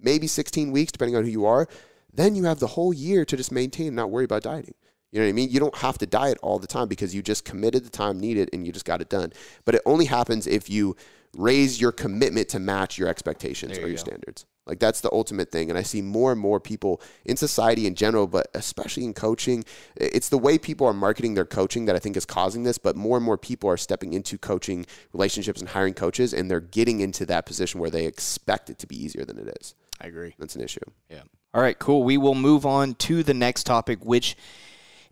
maybe 0.00 0.26
16 0.26 0.72
weeks, 0.72 0.92
depending 0.92 1.16
on 1.16 1.24
who 1.24 1.30
you 1.30 1.44
are. 1.44 1.68
Then 2.12 2.34
you 2.34 2.44
have 2.44 2.58
the 2.58 2.66
whole 2.66 2.92
year 2.92 3.24
to 3.24 3.36
just 3.36 3.52
maintain 3.52 3.88
and 3.88 3.96
not 3.96 4.10
worry 4.10 4.24
about 4.24 4.42
dieting. 4.42 4.74
You 5.12 5.20
know 5.20 5.26
what 5.26 5.30
I 5.30 5.32
mean? 5.32 5.50
You 5.50 5.60
don't 5.60 5.76
have 5.76 5.98
to 5.98 6.06
diet 6.06 6.38
all 6.42 6.58
the 6.58 6.66
time 6.66 6.88
because 6.88 7.14
you 7.14 7.22
just 7.22 7.44
committed 7.44 7.84
the 7.84 7.90
time 7.90 8.20
needed 8.20 8.50
and 8.52 8.66
you 8.66 8.72
just 8.72 8.84
got 8.84 9.00
it 9.00 9.08
done. 9.08 9.32
But 9.64 9.74
it 9.74 9.82
only 9.86 10.04
happens 10.04 10.46
if 10.46 10.68
you 10.68 10.96
raise 11.36 11.80
your 11.80 11.92
commitment 11.92 12.48
to 12.50 12.58
match 12.58 12.98
your 12.98 13.08
expectations 13.08 13.78
or 13.78 13.82
your 13.82 13.90
go. 13.90 13.96
standards. 13.96 14.44
Like 14.66 14.80
that's 14.80 15.00
the 15.00 15.10
ultimate 15.10 15.50
thing. 15.50 15.70
And 15.70 15.78
I 15.78 15.82
see 15.82 16.02
more 16.02 16.30
and 16.30 16.40
more 16.40 16.60
people 16.60 17.00
in 17.24 17.38
society 17.38 17.86
in 17.86 17.94
general, 17.94 18.26
but 18.26 18.48
especially 18.52 19.04
in 19.04 19.14
coaching. 19.14 19.64
It's 19.96 20.28
the 20.28 20.36
way 20.36 20.58
people 20.58 20.86
are 20.86 20.92
marketing 20.92 21.34
their 21.34 21.46
coaching 21.46 21.86
that 21.86 21.96
I 21.96 21.98
think 21.98 22.18
is 22.18 22.26
causing 22.26 22.64
this. 22.64 22.76
But 22.76 22.94
more 22.94 23.16
and 23.16 23.24
more 23.24 23.38
people 23.38 23.70
are 23.70 23.78
stepping 23.78 24.12
into 24.12 24.36
coaching 24.36 24.84
relationships 25.14 25.60
and 25.60 25.70
hiring 25.70 25.94
coaches, 25.94 26.34
and 26.34 26.50
they're 26.50 26.60
getting 26.60 27.00
into 27.00 27.24
that 27.26 27.46
position 27.46 27.80
where 27.80 27.90
they 27.90 28.04
expect 28.04 28.68
it 28.68 28.78
to 28.80 28.86
be 28.86 29.02
easier 29.02 29.24
than 29.24 29.38
it 29.38 29.56
is. 29.58 29.74
I 30.02 30.06
agree. 30.06 30.34
That's 30.38 30.54
an 30.54 30.62
issue. 30.62 30.80
Yeah. 31.08 31.22
All 31.54 31.62
right, 31.62 31.78
cool. 31.78 32.04
We 32.04 32.18
will 32.18 32.34
move 32.34 32.66
on 32.66 32.94
to 32.94 33.22
the 33.22 33.34
next 33.34 33.64
topic, 33.64 34.04
which 34.04 34.36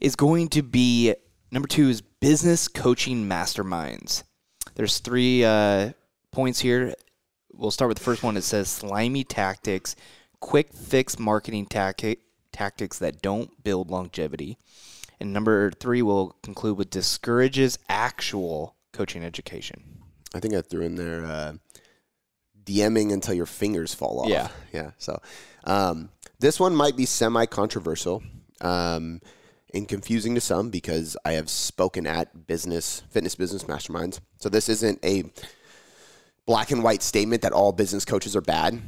is 0.01 0.17
going 0.17 0.49
to 0.49 0.63
be 0.63 1.15
number 1.51 1.69
two 1.69 1.89
is 1.89 2.03
business 2.03 2.69
coaching 2.69 3.29
masterminds. 3.29 4.23
There's 4.75 4.99
three 4.99 5.45
uh, 5.45 5.93
points 6.33 6.61
here 6.61 6.95
we'll 7.57 7.71
start 7.71 7.89
with 7.89 7.99
the 7.99 8.05
first 8.05 8.23
one. 8.23 8.37
It 8.37 8.43
says 8.43 8.69
slimy 8.69 9.25
tactics, 9.25 9.97
quick 10.41 10.73
fix 10.73 11.19
marketing 11.19 11.67
tactic, 11.67 12.21
tactics 12.53 12.99
that 12.99 13.23
don't 13.23 13.63
build 13.65 13.91
longevity. 13.91 14.59
And 15.19 15.33
number 15.33 15.71
three, 15.71 16.03
we'll 16.03 16.37
conclude 16.43 16.77
with 16.77 16.91
discourages 16.91 17.79
actual 17.89 18.77
coaching 18.93 19.25
education. 19.25 19.83
I 20.35 20.41
think 20.41 20.55
I 20.55 20.61
threw 20.61 20.83
in 20.83 20.97
there 20.97 21.25
uh, 21.25 21.53
DMing 22.65 23.13
until 23.13 23.35
your 23.35 23.47
fingers 23.47 23.95
fall 23.95 24.21
off. 24.21 24.29
Yeah. 24.29 24.49
Yeah. 24.73 24.91
So 24.99 25.21
um, 25.65 26.11
this 26.39 26.61
one 26.61 26.75
might 26.75 26.97
be 26.97 27.07
semi 27.07 27.47
controversial 27.47 28.23
um, 28.61 29.21
and 29.73 29.89
confusing 29.89 30.35
to 30.35 30.41
some 30.41 30.71
because 30.71 31.17
I 31.25 31.33
have 31.33 31.49
spoken 31.49 32.07
at 32.07 32.47
business, 32.47 33.03
fitness 33.11 33.35
business 33.35 33.65
masterminds. 33.65 34.21
So 34.39 34.49
this 34.49 34.69
isn't 34.69 35.05
a 35.05 35.25
black 36.47 36.71
and 36.71 36.83
white 36.83 37.03
statement 37.03 37.43
that 37.43 37.53
all 37.53 37.73
business 37.73 38.05
coaches 38.05 38.37
are 38.37 38.41
bad. 38.43 38.81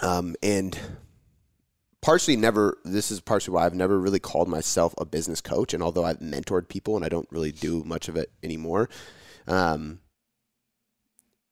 Um, 0.00 0.36
and 0.42 0.78
partially 2.00 2.36
never 2.36 2.78
this 2.84 3.10
is 3.10 3.20
partially 3.20 3.54
why 3.54 3.66
I've 3.66 3.74
never 3.74 3.98
really 3.98 4.20
called 4.20 4.48
myself 4.48 4.94
a 4.98 5.04
business 5.04 5.40
coach 5.40 5.74
and 5.74 5.82
although 5.82 6.04
I've 6.04 6.20
mentored 6.20 6.68
people 6.68 6.96
and 6.96 7.04
I 7.04 7.08
don't 7.08 7.28
really 7.30 7.52
do 7.52 7.82
much 7.84 8.08
of 8.08 8.16
it 8.16 8.30
anymore 8.42 8.88
um, 9.46 10.00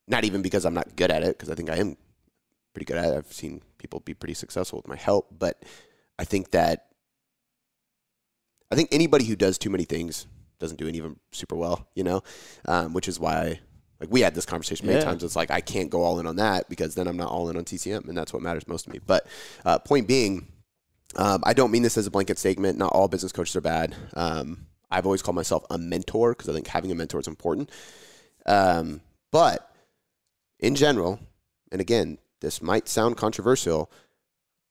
not 0.06 0.24
even 0.24 0.42
because 0.42 0.64
I'm 0.64 0.74
not 0.74 0.94
good 0.94 1.10
at 1.10 1.24
it 1.24 1.36
because 1.36 1.50
I 1.50 1.54
think 1.54 1.70
I 1.70 1.76
am 1.76 1.96
pretty 2.74 2.84
good 2.84 2.96
at 2.96 3.12
it 3.12 3.16
I've 3.16 3.32
seen 3.32 3.60
people 3.78 4.00
be 4.00 4.14
pretty 4.14 4.34
successful 4.34 4.78
with 4.78 4.88
my 4.88 4.96
help 4.96 5.28
but 5.38 5.62
I 6.18 6.24
think 6.24 6.50
that 6.52 6.86
I 8.70 8.74
think 8.74 8.88
anybody 8.92 9.24
who 9.24 9.36
does 9.36 9.58
too 9.58 9.70
many 9.70 9.84
things 9.84 10.26
doesn't 10.58 10.78
do 10.78 10.88
any 10.88 10.98
of 10.98 11.04
them 11.04 11.20
super 11.32 11.56
well 11.56 11.86
you 11.94 12.04
know 12.04 12.22
um, 12.66 12.92
which 12.92 13.08
is 13.08 13.20
why 13.20 13.60
like 14.00 14.10
we 14.12 14.20
had 14.20 14.34
this 14.34 14.44
conversation 14.44 14.86
many 14.86 14.98
Yeah. 14.98 15.04
times. 15.06 15.24
It's 15.24 15.36
like 15.36 15.50
I 15.50 15.62
can't 15.62 15.88
go 15.88 16.02
all 16.02 16.20
in 16.20 16.26
on 16.26 16.36
that 16.36 16.68
because 16.68 16.94
then 16.94 17.08
I'm 17.08 17.16
not 17.16 17.30
all 17.30 17.48
in 17.48 17.56
on 17.56 17.64
TCM, 17.64 18.06
and 18.06 18.14
that's 18.18 18.30
what 18.30 18.42
matters 18.42 18.68
most 18.68 18.82
to 18.84 18.90
me. 18.90 19.00
But 19.06 19.26
uh, 19.64 19.78
point 19.78 20.06
being, 20.06 20.48
um, 21.16 21.40
I 21.44 21.54
don't 21.54 21.70
mean 21.70 21.82
this 21.82 21.96
as 21.96 22.06
a 22.06 22.10
blanket 22.10 22.38
statement. 22.38 22.76
Not 22.76 22.92
all 22.92 23.08
business 23.08 23.32
coaches 23.32 23.56
are 23.56 23.62
bad. 23.62 23.96
Um, 24.12 24.66
I've 24.90 25.06
always 25.06 25.22
called 25.22 25.34
myself 25.36 25.64
a 25.70 25.78
mentor 25.78 26.32
because 26.32 26.46
I 26.46 26.52
think 26.52 26.66
having 26.66 26.92
a 26.92 26.94
mentor 26.94 27.20
is 27.20 27.26
important. 27.26 27.70
Um, 28.44 29.00
but 29.32 29.74
in 30.60 30.74
general, 30.74 31.18
and 31.72 31.80
again, 31.80 32.18
this 32.46 32.62
might 32.62 32.88
sound 32.88 33.16
controversial. 33.16 33.90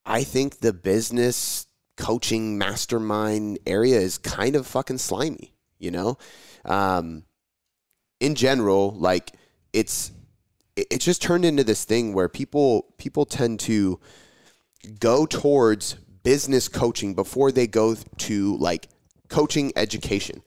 I 0.05 0.23
think 0.23 0.59
the 0.59 0.71
business 0.71 1.67
coaching 1.97 2.57
mastermind 2.57 3.59
area 3.67 3.99
is 3.99 4.17
kind 4.17 4.55
of 4.55 4.65
fucking 4.65 4.99
slimy. 4.99 5.53
You 5.77 5.91
know. 5.91 6.17
Um, 6.63 7.25
in 8.21 8.35
general, 8.35 8.91
like 8.91 9.33
it's 9.73 10.11
it- 10.77 10.87
it's 10.89 11.03
just 11.03 11.21
turned 11.21 11.43
into 11.43 11.65
this 11.65 11.83
thing 11.83 12.13
where 12.13 12.29
people 12.29 12.93
people 12.97 13.25
tend 13.25 13.59
to 13.61 13.99
go 14.99 15.25
towards 15.25 15.95
business 16.23 16.69
coaching 16.69 17.13
before 17.13 17.51
they 17.51 17.67
go 17.67 17.95
to 17.95 18.55
like 18.55 18.87
coaching 19.27 19.73
education. 19.75 20.41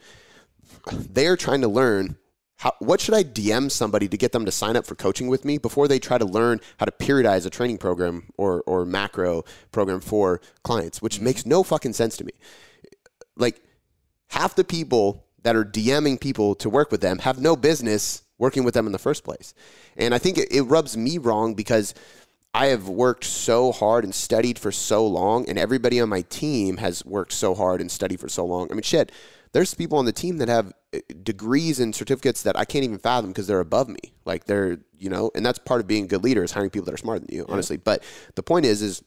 They 0.90 1.26
are 1.26 1.36
trying 1.36 1.60
to 1.60 1.68
learn 1.68 2.16
how, 2.58 2.74
what 2.80 3.00
should 3.00 3.14
I 3.14 3.22
DM 3.22 3.70
somebody 3.70 4.08
to 4.08 4.16
get 4.16 4.32
them 4.32 4.44
to 4.44 4.50
sign 4.50 4.76
up 4.76 4.84
for 4.84 4.96
coaching 4.96 5.28
with 5.28 5.44
me 5.44 5.58
before 5.58 5.86
they 5.86 6.00
try 6.00 6.18
to 6.18 6.24
learn 6.24 6.60
how 6.78 6.86
to 6.86 6.92
periodize 6.92 7.46
a 7.46 7.50
training 7.50 7.78
program 7.78 8.24
or 8.36 8.62
or 8.66 8.84
macro 8.84 9.44
program 9.70 10.00
for 10.00 10.40
clients, 10.64 11.00
which 11.00 11.16
mm-hmm. 11.16 11.24
makes 11.24 11.46
no 11.46 11.62
fucking 11.62 11.92
sense 11.92 12.16
to 12.16 12.24
me. 12.24 12.32
Like 13.36 13.62
half 14.30 14.56
the 14.56 14.64
people 14.64 15.24
that 15.44 15.54
are 15.54 15.64
DMing 15.64 16.20
people 16.20 16.56
to 16.56 16.68
work 16.68 16.90
with 16.90 17.00
them 17.00 17.20
have 17.20 17.40
no 17.40 17.54
business 17.54 18.22
working 18.38 18.64
with 18.64 18.74
them 18.74 18.86
in 18.86 18.92
the 18.92 18.98
first 18.98 19.22
place. 19.22 19.54
And 19.96 20.12
I 20.12 20.18
think 20.18 20.36
it, 20.36 20.52
it 20.52 20.62
rubs 20.62 20.96
me 20.96 21.18
wrong 21.18 21.54
because 21.54 21.94
I 22.54 22.66
have 22.66 22.88
worked 22.88 23.24
so 23.24 23.70
hard 23.70 24.02
and 24.02 24.14
studied 24.14 24.58
for 24.58 24.72
so 24.72 25.06
long, 25.06 25.48
and 25.48 25.58
everybody 25.58 26.00
on 26.00 26.08
my 26.08 26.22
team 26.22 26.78
has 26.78 27.04
worked 27.04 27.32
so 27.32 27.54
hard 27.54 27.80
and 27.80 27.90
studied 27.90 28.18
for 28.20 28.28
so 28.28 28.44
long. 28.44 28.68
I 28.70 28.74
mean, 28.74 28.82
shit, 28.82 29.12
there's 29.52 29.74
people 29.74 29.98
on 29.98 30.06
the 30.06 30.12
team 30.12 30.38
that 30.38 30.48
have 30.48 30.72
degrees 31.22 31.80
and 31.80 31.94
certificates 31.94 32.42
that 32.42 32.56
I 32.56 32.64
can't 32.64 32.84
even 32.84 32.98
fathom 32.98 33.30
because 33.30 33.46
they're 33.46 33.60
above 33.60 33.88
me. 33.88 34.14
Like 34.24 34.44
they're, 34.44 34.78
you 34.98 35.10
know, 35.10 35.30
and 35.34 35.44
that's 35.44 35.58
part 35.58 35.80
of 35.80 35.86
being 35.86 36.04
a 36.04 36.08
good 36.08 36.24
leader 36.24 36.42
is 36.42 36.52
hiring 36.52 36.70
people 36.70 36.86
that 36.86 36.94
are 36.94 36.98
smarter 36.98 37.20
than 37.20 37.34
you, 37.34 37.44
honestly. 37.48 37.76
But 37.76 38.02
the 38.34 38.42
point 38.42 38.64
is, 38.66 38.80
is 38.80 39.02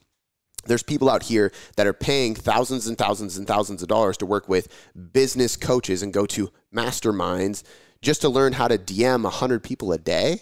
there's 0.65 0.83
people 0.83 1.09
out 1.09 1.23
here 1.23 1.51
that 1.75 1.87
are 1.87 1.93
paying 1.93 2.35
thousands 2.35 2.87
and 2.87 2.97
thousands 2.97 3.37
and 3.37 3.47
thousands 3.47 3.81
of 3.81 3.87
dollars 3.87 4.17
to 4.17 4.25
work 4.25 4.47
with 4.47 4.67
business 5.11 5.57
coaches 5.57 6.03
and 6.03 6.13
go 6.13 6.25
to 6.27 6.51
masterminds 6.73 7.63
just 8.01 8.21
to 8.21 8.29
learn 8.29 8.53
how 8.53 8.67
to 8.67 8.77
DM 8.77 9.23
100 9.23 9.63
people 9.63 9.91
a 9.91 9.97
day. 9.97 10.41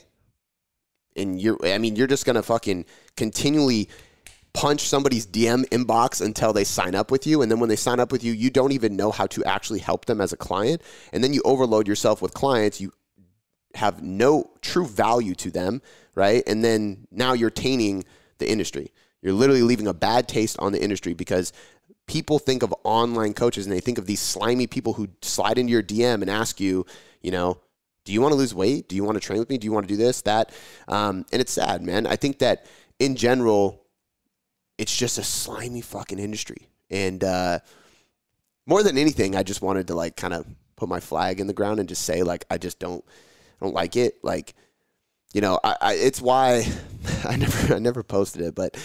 And 1.15 1.39
you're, 1.41 1.57
I 1.65 1.77
mean, 1.77 1.95
you're 1.95 2.07
just 2.07 2.25
going 2.25 2.35
to 2.35 2.43
fucking 2.43 2.85
continually 3.15 3.89
punch 4.53 4.87
somebody's 4.87 5.27
DM 5.27 5.65
inbox 5.69 6.21
until 6.21 6.53
they 6.53 6.63
sign 6.63 6.95
up 6.95 7.11
with 7.11 7.27
you. 7.27 7.41
And 7.41 7.51
then 7.51 7.59
when 7.59 7.69
they 7.69 7.75
sign 7.75 7.99
up 7.99 8.11
with 8.11 8.23
you, 8.23 8.33
you 8.33 8.49
don't 8.49 8.71
even 8.71 8.95
know 8.95 9.11
how 9.11 9.27
to 9.27 9.43
actually 9.43 9.79
help 9.79 10.05
them 10.05 10.21
as 10.21 10.33
a 10.33 10.37
client. 10.37 10.81
And 11.13 11.23
then 11.23 11.33
you 11.33 11.41
overload 11.45 11.87
yourself 11.87 12.21
with 12.21 12.33
clients. 12.33 12.81
You 12.81 12.93
have 13.75 14.01
no 14.01 14.51
true 14.61 14.85
value 14.85 15.35
to 15.35 15.51
them, 15.51 15.81
right? 16.15 16.43
And 16.47 16.63
then 16.63 17.07
now 17.11 17.33
you're 17.33 17.51
tainting 17.51 18.03
the 18.39 18.49
industry. 18.49 18.91
You're 19.21 19.33
literally 19.33 19.61
leaving 19.61 19.87
a 19.87 19.93
bad 19.93 20.27
taste 20.27 20.57
on 20.59 20.71
the 20.71 20.81
industry 20.81 21.13
because 21.13 21.53
people 22.07 22.39
think 22.39 22.63
of 22.63 22.73
online 22.83 23.33
coaches 23.33 23.65
and 23.65 23.75
they 23.75 23.79
think 23.79 23.97
of 23.97 24.05
these 24.05 24.19
slimy 24.19 24.65
people 24.65 24.93
who 24.93 25.07
slide 25.21 25.57
into 25.57 25.71
your 25.71 25.83
DM 25.83 26.21
and 26.21 26.29
ask 26.29 26.59
you, 26.59 26.85
you 27.21 27.31
know, 27.31 27.59
do 28.05 28.13
you 28.13 28.21
want 28.21 28.31
to 28.31 28.37
lose 28.37 28.55
weight? 28.55 28.89
Do 28.89 28.95
you 28.95 29.03
want 29.03 29.15
to 29.15 29.19
train 29.19 29.37
with 29.37 29.49
me? 29.49 29.57
Do 29.57 29.65
you 29.65 29.71
want 29.71 29.87
to 29.87 29.93
do 29.93 29.97
this, 29.97 30.21
that? 30.23 30.51
Um, 30.87 31.25
and 31.31 31.41
it's 31.41 31.51
sad, 31.51 31.83
man. 31.83 32.07
I 32.07 32.15
think 32.15 32.39
that 32.39 32.65
in 32.97 33.15
general, 33.15 33.85
it's 34.79 34.95
just 34.95 35.17
a 35.17 35.23
slimy 35.23 35.81
fucking 35.81 36.19
industry. 36.19 36.69
And 36.89 37.21
uh, 37.23 37.59
more 38.65 38.81
than 38.81 38.97
anything, 38.97 39.35
I 39.35 39.43
just 39.43 39.61
wanted 39.61 39.87
to 39.87 39.93
like 39.95 40.15
kind 40.15 40.33
of 40.33 40.47
put 40.77 40.87
my 40.87 41.01
flag 41.01 41.41
in 41.41 41.47
the 41.47 41.53
ground 41.53 41.79
and 41.79 41.89
just 41.89 42.05
say 42.05 42.23
like 42.23 42.45
I 42.49 42.57
just 42.57 42.79
don't 42.79 43.03
I 43.61 43.65
don't 43.65 43.75
like 43.75 43.97
it. 43.97 44.15
Like 44.23 44.55
you 45.33 45.41
know, 45.41 45.59
I, 45.63 45.75
I 45.81 45.93
it's 45.95 46.21
why 46.21 46.65
I 47.25 47.35
never 47.35 47.75
I 47.75 47.79
never 47.79 48.03
posted 48.03 48.41
it, 48.41 48.55
but 48.55 48.77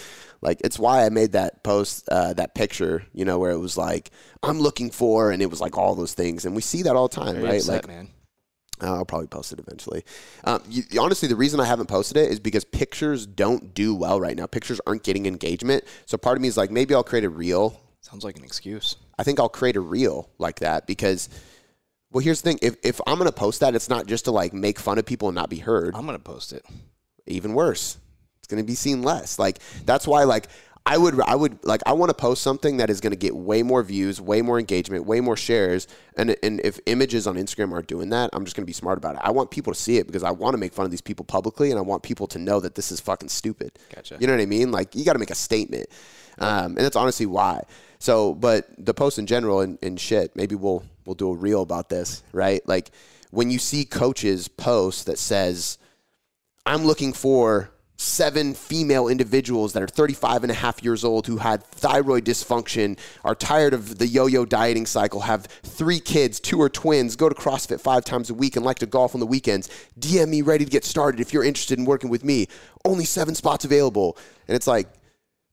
like 0.42 0.60
it's 0.64 0.80
why 0.80 1.06
I 1.06 1.10
made 1.10 1.32
that 1.32 1.62
post 1.62 2.08
uh, 2.10 2.34
that 2.34 2.56
picture, 2.56 3.04
you 3.14 3.24
know, 3.24 3.38
where 3.38 3.52
it 3.52 3.58
was 3.58 3.76
like 3.76 4.10
I'm 4.42 4.58
looking 4.58 4.90
for, 4.90 5.30
and 5.30 5.40
it 5.40 5.48
was 5.48 5.60
like 5.60 5.78
all 5.78 5.94
those 5.94 6.12
things, 6.12 6.44
and 6.44 6.56
we 6.56 6.60
see 6.60 6.82
that 6.82 6.96
all 6.96 7.06
the 7.06 7.16
time, 7.16 7.36
Very 7.36 7.44
right? 7.46 7.56
upset, 7.60 7.86
like 7.86 7.86
man. 7.86 8.08
Uh, 8.82 8.94
I'll 8.94 9.04
probably 9.04 9.28
post 9.28 9.52
it 9.52 9.58
eventually. 9.58 10.04
Um, 10.44 10.62
you, 10.68 10.82
honestly, 11.00 11.28
the 11.28 11.36
reason 11.36 11.60
I 11.60 11.64
haven't 11.64 11.86
posted 11.86 12.16
it 12.16 12.30
is 12.30 12.40
because 12.40 12.64
pictures 12.64 13.26
don't 13.26 13.72
do 13.74 13.94
well 13.94 14.20
right 14.20 14.36
now. 14.36 14.46
Pictures 14.46 14.80
aren't 14.86 15.04
getting 15.04 15.26
engagement. 15.26 15.84
So 16.06 16.16
part 16.16 16.36
of 16.36 16.42
me 16.42 16.48
is 16.48 16.56
like, 16.56 16.70
maybe 16.70 16.94
I'll 16.94 17.04
create 17.04 17.24
a 17.24 17.28
reel. 17.28 17.80
Sounds 18.00 18.24
like 18.24 18.36
an 18.36 18.44
excuse. 18.44 18.96
I 19.18 19.22
think 19.22 19.38
I'll 19.38 19.48
create 19.48 19.76
a 19.76 19.80
reel 19.80 20.28
like 20.38 20.60
that 20.60 20.86
because, 20.86 21.28
well, 22.10 22.22
here's 22.22 22.42
the 22.42 22.50
thing: 22.50 22.58
if 22.60 22.76
if 22.82 23.00
I'm 23.06 23.16
gonna 23.16 23.32
post 23.32 23.60
that, 23.60 23.74
it's 23.74 23.88
not 23.88 24.06
just 24.06 24.26
to 24.26 24.30
like 24.30 24.52
make 24.52 24.78
fun 24.78 24.98
of 24.98 25.06
people 25.06 25.28
and 25.28 25.34
not 25.34 25.48
be 25.48 25.58
heard. 25.58 25.94
I'm 25.94 26.04
gonna 26.04 26.18
post 26.18 26.52
it. 26.52 26.64
Even 27.26 27.54
worse, 27.54 27.96
it's 28.40 28.46
gonna 28.46 28.62
be 28.62 28.74
seen 28.74 29.02
less. 29.02 29.38
Like 29.38 29.58
that's 29.86 30.06
why 30.06 30.24
like. 30.24 30.48
I 30.86 30.98
would, 30.98 31.18
I 31.22 31.34
would 31.34 31.64
like, 31.64 31.80
I 31.86 31.94
want 31.94 32.10
to 32.10 32.14
post 32.14 32.42
something 32.42 32.76
that 32.76 32.90
is 32.90 33.00
going 33.00 33.12
to 33.12 33.16
get 33.16 33.34
way 33.34 33.62
more 33.62 33.82
views, 33.82 34.20
way 34.20 34.42
more 34.42 34.58
engagement, 34.58 35.06
way 35.06 35.20
more 35.20 35.36
shares. 35.36 35.88
And 36.16 36.36
and 36.42 36.60
if 36.62 36.78
images 36.84 37.26
on 37.26 37.36
Instagram 37.36 37.72
aren't 37.72 37.86
doing 37.86 38.10
that, 38.10 38.28
I'm 38.34 38.44
just 38.44 38.54
going 38.54 38.64
to 38.64 38.66
be 38.66 38.74
smart 38.74 38.98
about 38.98 39.14
it. 39.14 39.22
I 39.24 39.30
want 39.30 39.50
people 39.50 39.72
to 39.72 39.78
see 39.78 39.96
it 39.96 40.06
because 40.06 40.22
I 40.22 40.30
want 40.30 40.52
to 40.52 40.58
make 40.58 40.74
fun 40.74 40.84
of 40.84 40.90
these 40.90 41.00
people 41.00 41.24
publicly, 41.24 41.70
and 41.70 41.78
I 41.78 41.82
want 41.82 42.02
people 42.02 42.26
to 42.28 42.38
know 42.38 42.60
that 42.60 42.74
this 42.74 42.92
is 42.92 43.00
fucking 43.00 43.30
stupid. 43.30 43.78
Gotcha. 43.94 44.18
You 44.20 44.26
know 44.26 44.34
what 44.34 44.42
I 44.42 44.46
mean? 44.46 44.72
Like, 44.72 44.94
you 44.94 45.06
got 45.06 45.14
to 45.14 45.18
make 45.18 45.30
a 45.30 45.34
statement, 45.34 45.88
um, 46.38 46.66
and 46.66 46.78
that's 46.78 46.96
honestly 46.96 47.26
why. 47.26 47.62
So, 47.98 48.34
but 48.34 48.66
the 48.76 48.92
post 48.92 49.18
in 49.18 49.26
general 49.26 49.60
and, 49.60 49.78
and 49.82 49.98
shit, 49.98 50.36
maybe 50.36 50.54
we'll 50.54 50.84
we'll 51.06 51.14
do 51.14 51.30
a 51.30 51.34
reel 51.34 51.62
about 51.62 51.88
this, 51.88 52.22
right? 52.32 52.60
Like 52.68 52.90
when 53.30 53.50
you 53.50 53.58
see 53.58 53.84
coaches 53.84 54.46
post 54.46 55.06
that 55.06 55.18
says, 55.18 55.78
I'm 56.66 56.84
looking 56.84 57.12
for 57.12 57.70
seven 58.04 58.54
female 58.54 59.08
individuals 59.08 59.72
that 59.72 59.82
are 59.82 59.88
35 59.88 60.44
and 60.44 60.50
a 60.52 60.54
half 60.54 60.82
years 60.82 61.04
old 61.04 61.26
who 61.26 61.38
had 61.38 61.64
thyroid 61.64 62.24
dysfunction, 62.24 62.98
are 63.24 63.34
tired 63.34 63.74
of 63.74 63.98
the 63.98 64.06
yo 64.06 64.26
yo 64.26 64.44
dieting 64.44 64.86
cycle, 64.86 65.20
have 65.20 65.46
three 65.46 65.98
kids, 66.00 66.38
two 66.38 66.60
are 66.60 66.68
twins, 66.68 67.16
go 67.16 67.28
to 67.28 67.34
CrossFit 67.34 67.80
five 67.80 68.04
times 68.04 68.30
a 68.30 68.34
week, 68.34 68.56
and 68.56 68.64
like 68.64 68.78
to 68.78 68.86
golf 68.86 69.14
on 69.14 69.20
the 69.20 69.26
weekends. 69.26 69.70
DM 69.98 70.28
me 70.28 70.42
ready 70.42 70.64
to 70.64 70.70
get 70.70 70.84
started 70.84 71.20
if 71.20 71.32
you're 71.32 71.44
interested 71.44 71.78
in 71.78 71.84
working 71.84 72.10
with 72.10 72.24
me. 72.24 72.46
Only 72.84 73.04
seven 73.04 73.34
spots 73.34 73.64
available. 73.64 74.18
And 74.46 74.54
it's 74.54 74.66
like, 74.66 74.88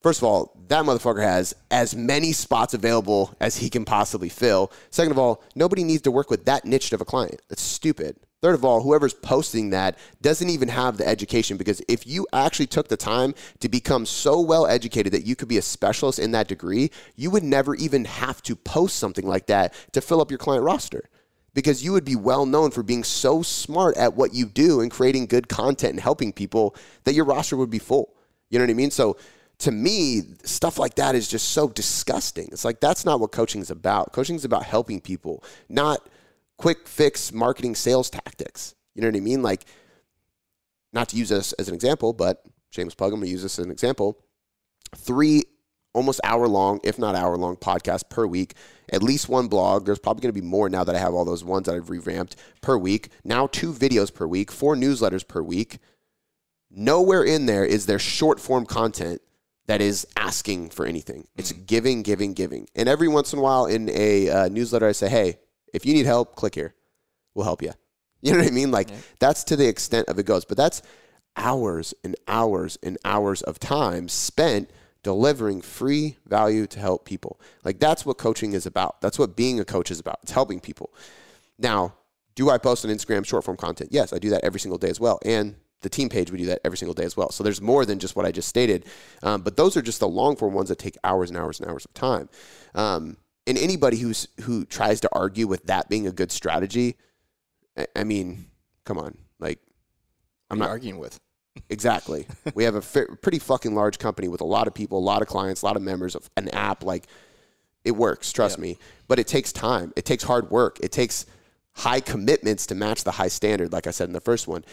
First 0.01 0.19
of 0.19 0.23
all, 0.23 0.57
that 0.67 0.83
motherfucker 0.83 1.21
has 1.21 1.53
as 1.69 1.95
many 1.95 2.31
spots 2.31 2.73
available 2.73 3.35
as 3.39 3.57
he 3.57 3.69
can 3.69 3.85
possibly 3.85 4.29
fill. 4.29 4.71
Second 4.89 5.11
of 5.11 5.19
all, 5.19 5.43
nobody 5.53 5.83
needs 5.83 6.01
to 6.03 6.11
work 6.11 6.31
with 6.31 6.45
that 6.45 6.65
niche 6.65 6.91
of 6.91 7.01
a 7.01 7.05
client. 7.05 7.39
That's 7.49 7.61
stupid. 7.61 8.17
Third 8.41 8.55
of 8.55 8.65
all, 8.65 8.81
whoever's 8.81 9.13
posting 9.13 9.69
that 9.69 9.99
doesn't 10.21 10.49
even 10.49 10.67
have 10.67 10.97
the 10.97 11.07
education 11.07 11.57
because 11.57 11.79
if 11.87 12.07
you 12.07 12.25
actually 12.33 12.65
took 12.65 12.87
the 12.87 12.97
time 12.97 13.35
to 13.59 13.69
become 13.69 14.03
so 14.03 14.41
well 14.41 14.65
educated 14.65 15.13
that 15.13 15.25
you 15.25 15.35
could 15.35 15.47
be 15.47 15.59
a 15.59 15.61
specialist 15.61 16.17
in 16.17 16.31
that 16.31 16.47
degree, 16.47 16.89
you 17.15 17.29
would 17.29 17.43
never 17.43 17.75
even 17.75 18.05
have 18.05 18.41
to 18.41 18.55
post 18.55 18.95
something 18.95 19.27
like 19.27 19.45
that 19.45 19.75
to 19.91 20.01
fill 20.01 20.21
up 20.21 20.31
your 20.31 20.39
client 20.39 20.63
roster 20.63 21.07
because 21.53 21.83
you 21.83 21.91
would 21.91 22.05
be 22.05 22.15
well 22.15 22.47
known 22.47 22.71
for 22.71 22.81
being 22.81 23.03
so 23.03 23.43
smart 23.43 23.95
at 23.95 24.15
what 24.15 24.33
you 24.33 24.47
do 24.47 24.81
and 24.81 24.89
creating 24.89 25.27
good 25.27 25.47
content 25.47 25.91
and 25.91 25.99
helping 25.99 26.33
people 26.33 26.75
that 27.03 27.13
your 27.13 27.25
roster 27.25 27.55
would 27.55 27.69
be 27.69 27.77
full. 27.77 28.15
You 28.49 28.57
know 28.57 28.65
what 28.65 28.71
I 28.71 28.75
mean? 28.75 28.89
So 28.89 29.17
to 29.59 29.71
me, 29.71 30.23
stuff 30.43 30.79
like 30.79 30.95
that 30.95 31.13
is 31.13 31.27
just 31.27 31.49
so 31.49 31.69
disgusting. 31.69 32.49
It's 32.51 32.65
like 32.65 32.79
that's 32.79 33.05
not 33.05 33.19
what 33.19 33.31
coaching 33.31 33.61
is 33.61 33.69
about. 33.69 34.11
Coaching 34.13 34.35
is 34.35 34.45
about 34.45 34.63
helping 34.63 34.99
people, 34.99 35.43
not 35.69 36.07
quick 36.61 36.87
fix 36.87 37.33
marketing 37.33 37.73
sales 37.73 38.09
tactics. 38.09 38.75
You 38.93 39.01
know 39.01 39.07
what 39.07 39.17
I 39.17 39.21
mean? 39.21 39.41
Like, 39.41 39.65
not 40.93 41.09
to 41.09 41.17
use 41.17 41.29
this 41.29 41.53
as 41.53 41.67
an 41.67 41.73
example, 41.73 42.13
but 42.13 42.45
shameless 42.69 42.93
plug, 42.93 43.13
I'm 43.13 43.19
going 43.19 43.25
to 43.25 43.31
use 43.31 43.41
this 43.41 43.57
as 43.57 43.65
an 43.65 43.71
example. 43.71 44.19
Three 44.95 45.43
almost 45.93 46.21
hour 46.23 46.47
long, 46.47 46.79
if 46.83 46.99
not 46.99 47.15
hour 47.15 47.35
long 47.35 47.55
podcasts 47.55 48.07
per 48.07 48.27
week, 48.27 48.53
at 48.91 49.01
least 49.01 49.27
one 49.27 49.47
blog. 49.47 49.85
There's 49.85 49.97
probably 49.97 50.21
going 50.21 50.35
to 50.35 50.39
be 50.39 50.45
more 50.45 50.69
now 50.69 50.83
that 50.83 50.95
I 50.95 50.99
have 50.99 51.15
all 51.15 51.25
those 51.25 51.43
ones 51.43 51.65
that 51.65 51.75
I've 51.75 51.89
revamped 51.89 52.35
per 52.61 52.77
week. 52.77 53.09
Now, 53.23 53.47
two 53.47 53.73
videos 53.73 54.13
per 54.13 54.27
week, 54.27 54.51
four 54.51 54.75
newsletters 54.75 55.27
per 55.27 55.41
week. 55.41 55.79
Nowhere 56.69 57.23
in 57.23 57.47
there 57.47 57.65
is 57.65 57.87
there 57.87 57.99
short 57.99 58.39
form 58.39 58.65
content 58.67 59.21
that 59.65 59.81
is 59.81 60.05
asking 60.15 60.69
for 60.69 60.85
anything. 60.85 61.27
It's 61.35 61.51
mm. 61.51 61.65
giving, 61.65 62.03
giving, 62.03 62.33
giving. 62.33 62.67
And 62.75 62.87
every 62.87 63.07
once 63.07 63.33
in 63.33 63.39
a 63.39 63.41
while 63.41 63.65
in 63.65 63.89
a 63.89 64.29
uh, 64.29 64.47
newsletter, 64.47 64.87
I 64.87 64.91
say, 64.91 65.09
hey, 65.09 65.39
if 65.73 65.85
you 65.85 65.93
need 65.93 66.05
help, 66.05 66.35
click 66.35 66.55
here. 66.55 66.73
We'll 67.33 67.45
help 67.45 67.61
you. 67.61 67.71
You 68.23 68.33
know 68.33 68.37
what 68.37 68.49
I 68.49 68.51
mean? 68.51 68.69
Like, 68.69 68.91
yeah. 68.91 68.97
that's 69.17 69.43
to 69.45 69.55
the 69.55 69.67
extent 69.67 70.07
of 70.07 70.19
it 70.19 70.27
goes. 70.27 70.45
But 70.45 70.55
that's 70.55 70.83
hours 71.35 71.95
and 72.03 72.15
hours 72.27 72.77
and 72.83 72.99
hours 73.03 73.41
of 73.41 73.57
time 73.57 74.07
spent 74.07 74.69
delivering 75.03 75.61
free 75.61 76.17
value 76.27 76.67
to 76.67 76.79
help 76.79 77.05
people. 77.05 77.39
Like 77.63 77.79
that's 77.79 78.05
what 78.05 78.17
coaching 78.17 78.53
is 78.53 78.65
about. 78.65 79.01
That's 79.01 79.17
what 79.17 79.35
being 79.35 79.59
a 79.59 79.65
coach 79.65 79.91
is 79.91 79.99
about. 79.99 80.19
It's 80.23 80.31
helping 80.31 80.59
people. 80.59 80.93
Now, 81.57 81.95
do 82.35 82.49
I 82.49 82.57
post 82.57 82.85
on 82.85 82.91
Instagram 82.91 83.25
short 83.25 83.43
form 83.43 83.57
content? 83.57 83.89
Yes, 83.91 84.13
I 84.13 84.19
do 84.19 84.29
that 84.29 84.43
every 84.43 84.59
single 84.59 84.77
day 84.77 84.89
as 84.89 84.99
well. 84.99 85.19
And 85.25 85.55
the 85.81 85.89
team 85.89 86.09
page, 86.09 86.31
we 86.31 86.37
do 86.37 86.45
that 86.45 86.61
every 86.63 86.77
single 86.77 86.93
day 86.93 87.03
as 87.03 87.17
well. 87.17 87.31
So 87.31 87.43
there's 87.43 87.61
more 87.61 87.85
than 87.85 87.99
just 87.99 88.15
what 88.15 88.25
I 88.25 88.31
just 88.31 88.47
stated. 88.47 88.85
Um, 89.23 89.41
but 89.41 89.57
those 89.57 89.75
are 89.75 89.81
just 89.81 89.99
the 89.99 90.07
long 90.07 90.35
form 90.35 90.53
ones 90.53 90.69
that 90.69 90.77
take 90.77 90.97
hours 91.03 91.29
and 91.29 91.37
hours 91.37 91.59
and 91.59 91.69
hours 91.69 91.85
of 91.85 91.93
time. 91.93 92.29
Um, 92.75 93.17
and 93.47 93.57
anybody 93.57 93.97
who's 93.97 94.27
who 94.41 94.65
tries 94.65 95.01
to 95.01 95.09
argue 95.11 95.47
with 95.47 95.65
that 95.65 95.89
being 95.89 96.07
a 96.07 96.11
good 96.11 96.31
strategy, 96.31 96.97
I, 97.77 97.87
I 97.95 98.03
mean, 98.03 98.45
come 98.85 98.97
on, 98.97 99.17
like 99.39 99.59
I'm 100.49 100.59
not 100.59 100.69
arguing 100.69 100.99
with. 100.99 101.19
Exactly. 101.69 102.25
we 102.55 102.63
have 102.63 102.75
a 102.75 102.81
pretty 102.81 103.37
fucking 103.37 103.75
large 103.75 103.99
company 103.99 104.29
with 104.29 104.39
a 104.39 104.45
lot 104.45 104.67
of 104.67 104.73
people, 104.73 104.97
a 104.97 104.99
lot 104.99 105.21
of 105.21 105.27
clients, 105.27 105.61
a 105.61 105.65
lot 105.65 105.75
of 105.75 105.81
members 105.81 106.15
of 106.15 106.29
an 106.37 106.47
app. 106.49 106.81
Like 106.81 107.07
it 107.83 107.91
works, 107.91 108.31
trust 108.31 108.57
me. 108.57 108.77
But 109.09 109.19
it 109.19 109.27
takes 109.27 109.51
time. 109.51 109.91
It 109.97 110.05
takes 110.05 110.23
hard 110.23 110.49
work. 110.49 110.79
It 110.81 110.93
takes 110.93 111.25
high 111.73 111.99
commitments 111.99 112.67
to 112.67 112.75
match 112.75 113.03
the 113.03 113.11
high 113.11 113.27
standard, 113.27 113.73
like 113.73 113.87
I 113.87 113.91
said 113.91 114.07
in 114.07 114.13
the 114.13 114.21
first 114.21 114.47
one. 114.47 114.63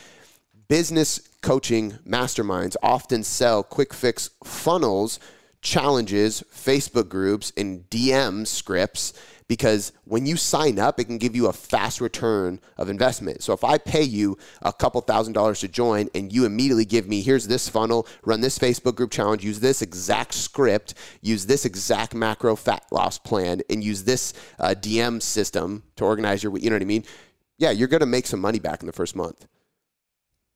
Business 0.68 1.28
coaching 1.40 1.92
masterminds 2.06 2.76
often 2.82 3.22
sell 3.22 3.62
quick 3.62 3.94
fix 3.94 4.30
funnels, 4.44 5.18
challenges, 5.60 6.42
Facebook 6.54 7.08
groups, 7.08 7.52
and 7.56 7.88
DM 7.90 8.46
scripts 8.46 9.12
because 9.48 9.92
when 10.04 10.26
you 10.26 10.36
sign 10.36 10.78
up, 10.78 11.00
it 11.00 11.04
can 11.04 11.16
give 11.16 11.34
you 11.34 11.46
a 11.46 11.52
fast 11.52 12.00
return 12.00 12.60
of 12.76 12.90
investment. 12.90 13.42
So 13.42 13.54
if 13.54 13.64
I 13.64 13.78
pay 13.78 14.02
you 14.02 14.36
a 14.60 14.72
couple 14.72 15.00
thousand 15.00 15.32
dollars 15.32 15.60
to 15.60 15.68
join 15.68 16.10
and 16.14 16.30
you 16.30 16.44
immediately 16.44 16.84
give 16.84 17.08
me, 17.08 17.22
here's 17.22 17.48
this 17.48 17.68
funnel, 17.68 18.06
run 18.24 18.42
this 18.42 18.58
Facebook 18.58 18.94
group 18.94 19.10
challenge, 19.10 19.42
use 19.42 19.60
this 19.60 19.80
exact 19.80 20.34
script, 20.34 20.94
use 21.22 21.46
this 21.46 21.64
exact 21.64 22.14
macro 22.14 22.54
fat 22.54 22.84
loss 22.90 23.18
plan, 23.18 23.62
and 23.70 23.82
use 23.82 24.04
this 24.04 24.34
uh, 24.58 24.74
DM 24.78 25.20
system 25.22 25.82
to 25.96 26.04
organize 26.04 26.42
your, 26.42 26.56
you 26.58 26.68
know 26.68 26.76
what 26.76 26.82
I 26.82 26.86
mean? 26.86 27.04
Yeah, 27.56 27.70
you're 27.70 27.88
going 27.88 28.00
to 28.00 28.06
make 28.06 28.26
some 28.26 28.40
money 28.40 28.60
back 28.60 28.82
in 28.82 28.86
the 28.86 28.92
first 28.92 29.16
month. 29.16 29.46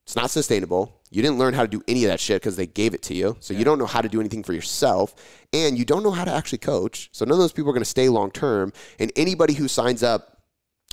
It's 0.04 0.16
not 0.16 0.30
sustainable. 0.30 1.00
You 1.10 1.22
didn't 1.22 1.38
learn 1.38 1.54
how 1.54 1.62
to 1.62 1.68
do 1.68 1.82
any 1.86 2.04
of 2.04 2.10
that 2.10 2.20
shit 2.20 2.40
because 2.42 2.56
they 2.56 2.66
gave 2.66 2.94
it 2.94 3.02
to 3.02 3.14
you. 3.14 3.36
So 3.40 3.52
yeah. 3.52 3.58
you 3.60 3.64
don't 3.64 3.78
know 3.78 3.86
how 3.86 4.00
to 4.00 4.08
do 4.08 4.18
anything 4.18 4.42
for 4.42 4.52
yourself. 4.52 5.14
And 5.52 5.78
you 5.78 5.84
don't 5.84 6.02
know 6.02 6.10
how 6.10 6.24
to 6.24 6.32
actually 6.32 6.58
coach. 6.58 7.08
So 7.12 7.24
none 7.24 7.32
of 7.32 7.38
those 7.38 7.52
people 7.52 7.70
are 7.70 7.74
going 7.74 7.84
to 7.84 7.88
stay 7.88 8.08
long 8.08 8.30
term. 8.30 8.72
And 8.98 9.12
anybody 9.14 9.54
who 9.54 9.68
signs 9.68 10.02
up 10.02 10.38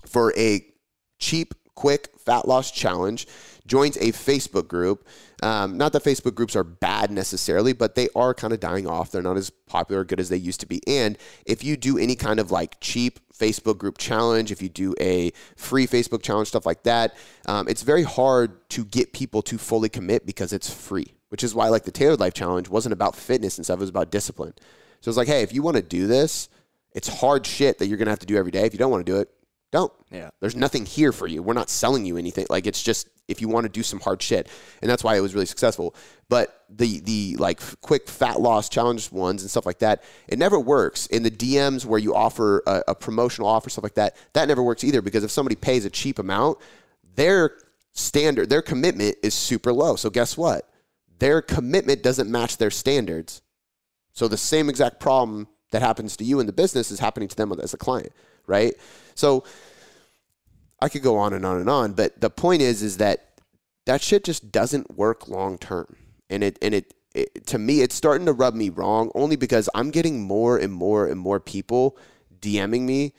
for 0.06 0.34
a 0.38 0.66
cheap, 1.20 1.54
quick 1.76 2.10
fat 2.18 2.48
loss 2.48 2.72
challenge 2.72 3.28
joins 3.70 3.96
a 3.98 4.12
Facebook 4.12 4.68
group. 4.68 5.08
Um, 5.42 5.78
not 5.78 5.94
that 5.94 6.04
Facebook 6.04 6.36
groups 6.36 6.56
are 6.56 6.66
bad 6.66 7.12
necessarily, 7.12 7.72
but 7.72 7.96
they 7.96 8.10
are 8.16 8.34
kind 8.34 8.52
of 8.52 8.60
dying 8.60 8.88
off. 8.88 9.12
They're 9.12 9.22
not 9.22 9.38
as 9.38 9.50
popular 9.50 10.02
or 10.02 10.06
good 10.06 10.20
as 10.20 10.28
they 10.28 10.38
used 10.38 10.60
to 10.60 10.66
be. 10.66 10.82
And 10.88 11.18
if 11.46 11.64
you 11.64 11.78
do 11.78 11.98
any 11.98 12.16
kind 12.16 12.40
of 12.40 12.52
like 12.52 12.80
cheap 12.82 13.20
Facebook 13.34 13.78
group 13.78 13.98
challenge, 13.98 14.52
if 14.52 14.62
you 14.62 14.68
do 14.68 14.94
a 15.00 15.32
free 15.56 15.88
Facebook 15.88 16.22
challenge, 16.22 16.50
stuff 16.50 16.66
like 16.66 16.84
that, 16.84 17.16
um, 17.46 17.70
it's 17.70 17.84
very 17.84 18.04
hard 18.04 18.70
to 18.72 18.84
get 18.84 19.14
people 19.14 19.42
to 19.44 19.58
fully 19.58 19.88
commit 19.88 20.26
because 20.26 20.52
it's 20.52 20.70
free, 20.74 21.14
which 21.30 21.44
is 21.44 21.56
why 21.56 21.70
like 21.70 21.84
the 21.84 21.92
Tailored 21.92 22.20
Life 22.20 22.34
Challenge 22.34 22.68
wasn't 22.68 22.92
about 22.92 23.16
fitness 23.16 23.58
and 23.58 23.66
stuff, 23.66 23.78
it 23.78 23.82
was 23.82 23.90
about 23.90 24.12
discipline. 24.12 24.54
So 25.00 25.10
it's 25.10 25.18
like, 25.18 25.30
hey, 25.30 25.44
if 25.44 25.54
you 25.54 25.62
want 25.62 25.78
to 25.78 25.84
do 25.84 26.08
this, 26.08 26.50
it's 26.92 27.08
hard 27.08 27.46
shit 27.46 27.78
that 27.78 27.88
you're 27.88 27.98
going 27.98 28.08
to 28.08 28.12
have 28.12 28.20
to 28.20 28.26
do 28.26 28.36
every 28.36 28.52
day. 28.52 28.66
If 28.66 28.74
you 28.74 28.80
don't 28.80 28.92
want 28.92 29.06
to 29.06 29.12
do 29.12 29.20
it, 29.20 29.30
don't. 29.72 29.94
Yeah. 30.12 30.30
There's 30.40 30.56
nothing 30.56 30.86
here 30.86 31.12
for 31.12 31.28
you. 31.28 31.44
We're 31.44 31.54
not 31.54 31.70
selling 31.70 32.06
you 32.06 32.18
anything. 32.18 32.48
Like 32.50 32.66
it's 32.66 32.82
just 32.82 33.08
if 33.28 33.40
you 33.42 33.48
want 33.48 33.66
to 33.66 33.70
do 33.70 33.84
some 33.84 34.00
hard 34.00 34.22
shit. 34.22 34.48
And 34.82 34.90
that's 34.90 35.04
why 35.04 35.16
it 35.16 35.22
was 35.22 35.34
really 35.34 35.46
successful. 35.46 35.96
But 36.28 36.66
the 36.70 37.00
the 37.02 37.36
like 37.38 37.62
quick 37.82 38.08
fat 38.08 38.42
loss 38.42 38.70
challenge 38.70 39.12
ones 39.12 39.44
and 39.44 39.52
stuff 39.52 39.66
like 39.66 39.80
that, 39.80 40.04
it 40.28 40.40
never 40.40 40.60
works. 40.60 41.06
In 41.08 41.24
the 41.24 41.32
DMs 41.32 41.86
where 41.86 42.00
you 42.00 42.16
offer 42.16 42.64
a, 42.66 42.84
a 42.90 42.96
promotional 42.96 43.48
offer 43.48 43.70
stuff 43.70 43.84
like 43.84 43.96
that, 43.96 44.16
that 44.34 44.48
never 44.48 44.64
works 44.64 44.84
either 44.84 45.02
because 45.02 45.24
if 45.24 45.32
somebody 45.32 45.56
pays 45.56 45.86
a 45.86 45.90
cheap 45.90 46.18
amount, 46.18 46.58
their 47.16 47.58
standard, 47.94 48.50
their 48.50 48.64
commitment 48.64 49.18
is 49.22 49.34
super 49.36 49.72
low. 49.72 49.96
So 49.96 50.10
guess 50.10 50.36
what? 50.36 50.68
Their 51.20 51.42
commitment 51.42 52.02
doesn't 52.02 52.30
match 52.30 52.58
their 52.58 52.72
standards. 52.72 53.42
So 54.14 54.28
the 54.28 54.38
same 54.38 54.70
exact 54.70 55.00
problem 55.00 55.48
that 55.72 55.82
happens 55.82 56.18
to 56.18 56.24
you 56.24 56.40
in 56.40 56.48
the 56.48 56.54
business 56.54 56.90
is 56.90 57.00
happening 57.00 57.30
to 57.30 57.36
them 57.36 57.52
as 57.62 57.74
a 57.74 57.78
client 57.78 58.12
right? 58.50 58.74
So 59.16 59.44
I 60.82 60.90
could 60.90 61.04
go 61.04 61.18
on 61.18 61.34
and 61.34 61.46
on 61.46 61.58
and 61.58 61.70
on, 61.70 61.94
but 61.94 62.20
the 62.20 62.30
point 62.30 62.62
is, 62.62 62.82
is 62.82 62.98
that 62.98 63.42
that 63.86 64.02
shit 64.02 64.24
just 64.24 64.52
doesn't 64.52 64.98
work 64.98 65.28
long 65.28 65.58
term, 65.58 65.96
and 66.30 66.44
it 66.44 66.58
and 66.62 66.74
it, 66.74 66.94
it 67.14 67.48
to 67.48 67.58
me 67.58 67.82
it's 67.82 67.96
starting 67.96 68.26
to 68.26 68.34
rub 68.34 68.54
me 68.54 68.70
wrong 68.70 69.12
only 69.16 69.36
because 69.36 69.70
I'm 69.74 69.92
getting 69.92 70.22
more 70.22 70.58
and 70.58 70.74
more 70.74 71.08
and 71.08 71.20
more 71.20 71.40
people 71.40 71.98
DMing 72.40 72.82
me. 72.82 73.14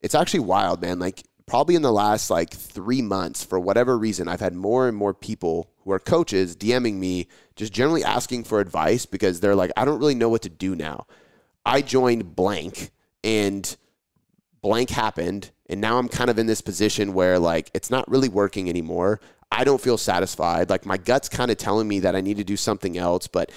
It's 0.00 0.14
actually 0.14 0.40
wild, 0.40 0.80
man. 0.80 0.98
Like 0.98 1.22
probably 1.46 1.74
in 1.74 1.82
the 1.82 1.92
last 1.92 2.30
like 2.30 2.50
three 2.50 3.02
months, 3.02 3.44
for 3.44 3.58
whatever 3.58 3.98
reason, 3.98 4.28
I've 4.28 4.40
had 4.40 4.54
more 4.54 4.88
and 4.88 4.96
more 4.96 5.14
people 5.14 5.70
who 5.78 5.92
are 5.92 5.98
coaches 5.98 6.56
DMing 6.56 6.94
me, 6.94 7.28
just 7.56 7.72
generally 7.72 8.04
asking 8.04 8.44
for 8.44 8.60
advice 8.60 9.06
because 9.06 9.40
they're 9.40 9.56
like, 9.56 9.72
I 9.76 9.84
don't 9.84 9.98
really 9.98 10.14
know 10.14 10.28
what 10.28 10.42
to 10.42 10.48
do 10.48 10.74
now. 10.74 11.06
I 11.64 11.82
joined 11.82 12.34
blank 12.34 12.90
and 13.24 13.76
blank 14.62 14.90
happened 14.90 15.50
and 15.66 15.80
now 15.80 15.98
I'm 15.98 16.08
kind 16.08 16.30
of 16.30 16.38
in 16.38 16.46
this 16.46 16.60
position 16.60 17.14
where 17.14 17.38
like 17.38 17.70
it's 17.74 17.90
not 17.90 18.08
really 18.08 18.28
working 18.28 18.68
anymore. 18.68 19.20
I 19.50 19.64
don't 19.64 19.80
feel 19.80 19.98
satisfied. 19.98 20.70
Like 20.70 20.86
my 20.86 20.96
gut's 20.96 21.28
kind 21.28 21.50
of 21.50 21.56
telling 21.58 21.88
me 21.88 22.00
that 22.00 22.16
I 22.16 22.20
need 22.20 22.38
to 22.38 22.44
do 22.44 22.56
something 22.56 22.96
else, 22.96 23.26
but 23.26 23.50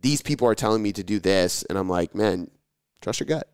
these 0.00 0.22
people 0.22 0.48
are 0.48 0.54
telling 0.54 0.82
me 0.82 0.92
to 0.92 1.04
do 1.04 1.20
this 1.20 1.62
and 1.64 1.78
I'm 1.78 1.88
like, 1.88 2.14
"Man, 2.14 2.50
trust 3.00 3.20
your 3.20 3.26
gut." 3.26 3.48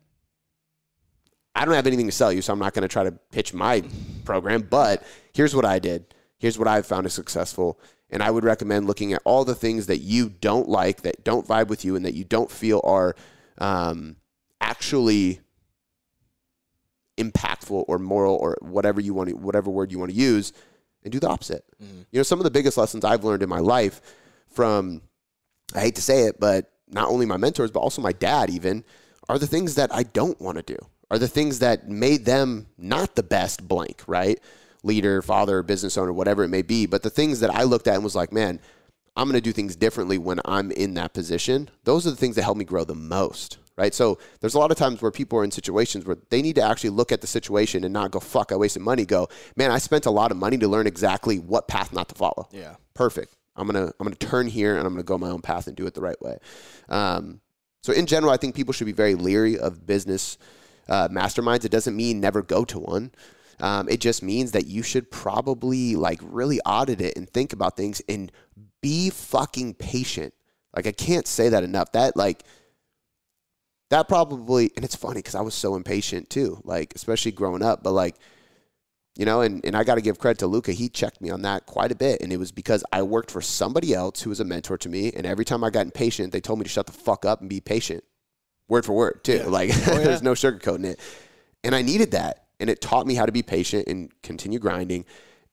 I 1.55 1.65
don't 1.65 1.73
have 1.73 1.87
anything 1.87 2.05
to 2.05 2.11
sell 2.11 2.31
you, 2.31 2.41
so 2.41 2.53
I'm 2.53 2.59
not 2.59 2.73
going 2.73 2.83
to 2.83 2.87
try 2.87 3.03
to 3.03 3.11
pitch 3.11 3.53
my 3.53 3.83
program, 4.23 4.61
but 4.61 5.03
here's 5.33 5.55
what 5.55 5.65
I 5.65 5.79
did. 5.79 6.13
Here's 6.37 6.57
what 6.57 6.67
I've 6.67 6.85
found 6.85 7.05
is 7.05 7.13
successful. 7.13 7.79
And 8.09 8.23
I 8.23 8.31
would 8.31 8.43
recommend 8.43 8.87
looking 8.87 9.13
at 9.13 9.21
all 9.25 9.45
the 9.45 9.55
things 9.55 9.87
that 9.87 9.97
you 9.97 10.29
don't 10.29 10.69
like, 10.69 11.01
that 11.01 11.23
don't 11.23 11.47
vibe 11.47 11.67
with 11.67 11.83
you, 11.83 11.95
and 11.95 12.05
that 12.05 12.13
you 12.13 12.23
don't 12.23 12.49
feel 12.49 12.81
are 12.83 13.15
um, 13.57 14.15
actually 14.61 15.41
impactful 17.19 17.85
or 17.87 17.99
moral 17.99 18.35
or 18.35 18.57
whatever 18.61 18.99
you 18.99 19.13
want 19.13 19.29
to, 19.29 19.35
whatever 19.35 19.69
word 19.69 19.91
you 19.91 19.99
want 19.99 20.09
to 20.11 20.17
use, 20.17 20.53
and 21.03 21.11
do 21.11 21.19
the 21.19 21.27
opposite. 21.29 21.63
Mm-hmm. 21.81 22.01
You 22.11 22.19
know, 22.19 22.23
some 22.23 22.39
of 22.39 22.43
the 22.43 22.51
biggest 22.51 22.77
lessons 22.77 23.05
I've 23.05 23.23
learned 23.23 23.43
in 23.43 23.49
my 23.49 23.59
life 23.59 24.01
from, 24.49 25.01
I 25.75 25.81
hate 25.81 25.95
to 25.95 26.01
say 26.01 26.23
it, 26.23 26.39
but 26.39 26.71
not 26.87 27.09
only 27.09 27.25
my 27.25 27.37
mentors, 27.37 27.71
but 27.71 27.81
also 27.81 28.01
my 28.01 28.11
dad, 28.11 28.49
even, 28.49 28.83
are 29.27 29.37
the 29.37 29.47
things 29.47 29.75
that 29.75 29.93
I 29.93 30.03
don't 30.03 30.39
want 30.41 30.57
to 30.57 30.63
do, 30.63 30.77
are 31.11 31.19
the 31.19 31.27
things 31.27 31.59
that 31.59 31.87
made 31.87 32.25
them 32.25 32.65
not 32.77 33.15
the 33.15 33.23
best 33.23 33.67
blank, 33.67 34.01
right? 34.07 34.39
Leader, 34.83 35.21
father, 35.21 35.61
business 35.61 35.97
owner, 35.97 36.11
whatever 36.11 36.43
it 36.43 36.49
may 36.49 36.63
be. 36.63 36.85
But 36.85 37.03
the 37.03 37.09
things 37.09 37.41
that 37.41 37.53
I 37.53 37.63
looked 37.63 37.87
at 37.87 37.95
and 37.95 38.03
was 38.03 38.15
like, 38.15 38.31
man, 38.31 38.59
I'm 39.15 39.25
going 39.25 39.35
to 39.35 39.41
do 39.41 39.51
things 39.51 39.75
differently 39.75 40.17
when 40.17 40.39
I'm 40.45 40.71
in 40.71 40.93
that 40.95 41.13
position. 41.13 41.69
Those 41.83 42.07
are 42.07 42.11
the 42.11 42.15
things 42.15 42.35
that 42.37 42.43
help 42.43 42.57
me 42.57 42.65
grow 42.65 42.85
the 42.85 42.95
most, 42.95 43.57
right? 43.79 43.93
So 43.93 44.19
there's 44.41 44.55
a 44.55 44.59
lot 44.59 44.71
of 44.71 44.77
times 44.77 45.01
where 45.01 45.09
people 45.09 45.39
are 45.39 45.43
in 45.43 45.51
situations 45.51 46.05
where 46.05 46.17
they 46.29 46.41
need 46.41 46.55
to 46.55 46.61
actually 46.61 46.91
look 46.91 47.13
at 47.13 47.21
the 47.21 47.27
situation 47.27 47.85
and 47.85 47.93
not 47.93 48.11
go, 48.11 48.19
fuck, 48.19 48.51
I 48.51 48.55
wasted 48.57 48.81
money. 48.81 49.05
Go, 49.05 49.29
man, 49.55 49.71
I 49.71 49.77
spent 49.77 50.05
a 50.05 50.11
lot 50.11 50.31
of 50.31 50.37
money 50.37 50.57
to 50.57 50.67
learn 50.67 50.85
exactly 50.85 51.39
what 51.39 51.69
path 51.69 51.93
not 51.93 52.09
to 52.09 52.15
follow. 52.15 52.49
Yeah. 52.51 52.75
Perfect. 52.93 53.35
I'm 53.55 53.65
gonna 53.67 53.91
I'm 53.99 54.05
gonna 54.05 54.15
turn 54.15 54.47
here 54.47 54.77
and 54.77 54.85
I'm 54.85 54.93
gonna 54.93 55.03
go 55.03 55.17
my 55.17 55.29
own 55.29 55.41
path 55.41 55.67
and 55.67 55.75
do 55.75 55.87
it 55.87 55.93
the 55.93 56.01
right 56.01 56.21
way. 56.21 56.37
Um, 56.89 57.41
so 57.81 57.93
in 57.93 58.05
general, 58.05 58.31
I 58.31 58.37
think 58.37 58.55
people 58.55 58.73
should 58.73 58.85
be 58.85 58.93
very 58.93 59.15
leery 59.15 59.57
of 59.57 59.87
business 59.87 60.37
uh, 60.89 61.07
masterminds. 61.09 61.65
It 61.65 61.71
doesn't 61.71 61.95
mean 61.95 62.19
never 62.19 62.41
go 62.41 62.65
to 62.65 62.79
one. 62.79 63.11
Um, 63.61 63.89
it 63.89 63.99
just 63.99 64.23
means 64.23 64.51
that 64.51 64.67
you 64.67 64.83
should 64.83 65.11
probably 65.11 65.95
like 65.95 66.19
really 66.23 66.59
audit 66.61 67.01
it 67.01 67.17
and 67.17 67.29
think 67.29 67.53
about 67.53 67.75
things 67.75 68.01
and 68.07 68.31
be 68.81 69.09
fucking 69.09 69.73
patient 69.75 70.33
Like 70.75 70.87
I 70.87 70.91
can't 70.93 71.27
say 71.27 71.49
that 71.49 71.63
enough. 71.63 71.91
That 71.93 72.15
like 72.15 72.43
that 73.89 74.07
probably 74.07 74.71
and 74.75 74.85
it's 74.85 74.95
funny 74.95 75.19
because 75.19 75.35
I 75.35 75.41
was 75.41 75.53
so 75.53 75.75
impatient 75.75 76.29
too, 76.29 76.61
like 76.63 76.93
especially 76.95 77.31
growing 77.31 77.63
up, 77.63 77.83
but 77.83 77.91
like 77.91 78.15
you 79.15 79.25
know, 79.25 79.41
and, 79.41 79.65
and 79.65 79.75
I 79.75 79.83
got 79.83 79.95
to 79.95 80.01
give 80.01 80.17
credit 80.17 80.39
to 80.39 80.47
Luca. 80.47 80.71
He 80.71 80.87
checked 80.87 81.19
me 81.19 81.29
on 81.29 81.41
that 81.41 81.65
quite 81.65 81.91
a 81.91 81.95
bit. 81.95 82.21
And 82.21 82.31
it 82.31 82.37
was 82.37 82.53
because 82.53 82.85
I 82.93 83.01
worked 83.01 83.31
for 83.31 83.41
somebody 83.41 83.93
else 83.93 84.21
who 84.21 84.29
was 84.29 84.39
a 84.39 84.45
mentor 84.45 84.77
to 84.77 84.87
me. 84.87 85.11
And 85.11 85.25
every 85.25 85.43
time 85.43 85.61
I 85.61 85.69
got 85.71 85.85
impatient, 85.85 86.31
they 86.31 86.39
told 86.39 86.57
me 86.57 86.63
to 86.63 86.69
shut 86.69 86.85
the 86.85 86.93
fuck 86.93 87.25
up 87.25 87.41
and 87.41 87.49
be 87.49 87.59
patient. 87.59 88.05
Word 88.69 88.85
for 88.85 88.93
word, 88.93 89.25
too. 89.25 89.33
Yeah. 89.37 89.43
Like, 89.47 89.71
Oh, 89.71 89.97
yeah. 89.97 90.03
there's 90.03 90.21
no 90.21 90.31
sugarcoating 90.33 90.85
it. 90.85 91.01
And 91.65 91.75
I 91.75 91.81
needed 91.81 92.11
that. 92.11 92.45
And 92.61 92.69
it 92.69 92.79
taught 92.79 93.05
me 93.07 93.13
how 93.15 93.25
to 93.25 93.33
be 93.33 93.43
patient 93.43 93.89
and 93.89 94.09
continue 94.21 94.57
grinding. 94.57 95.03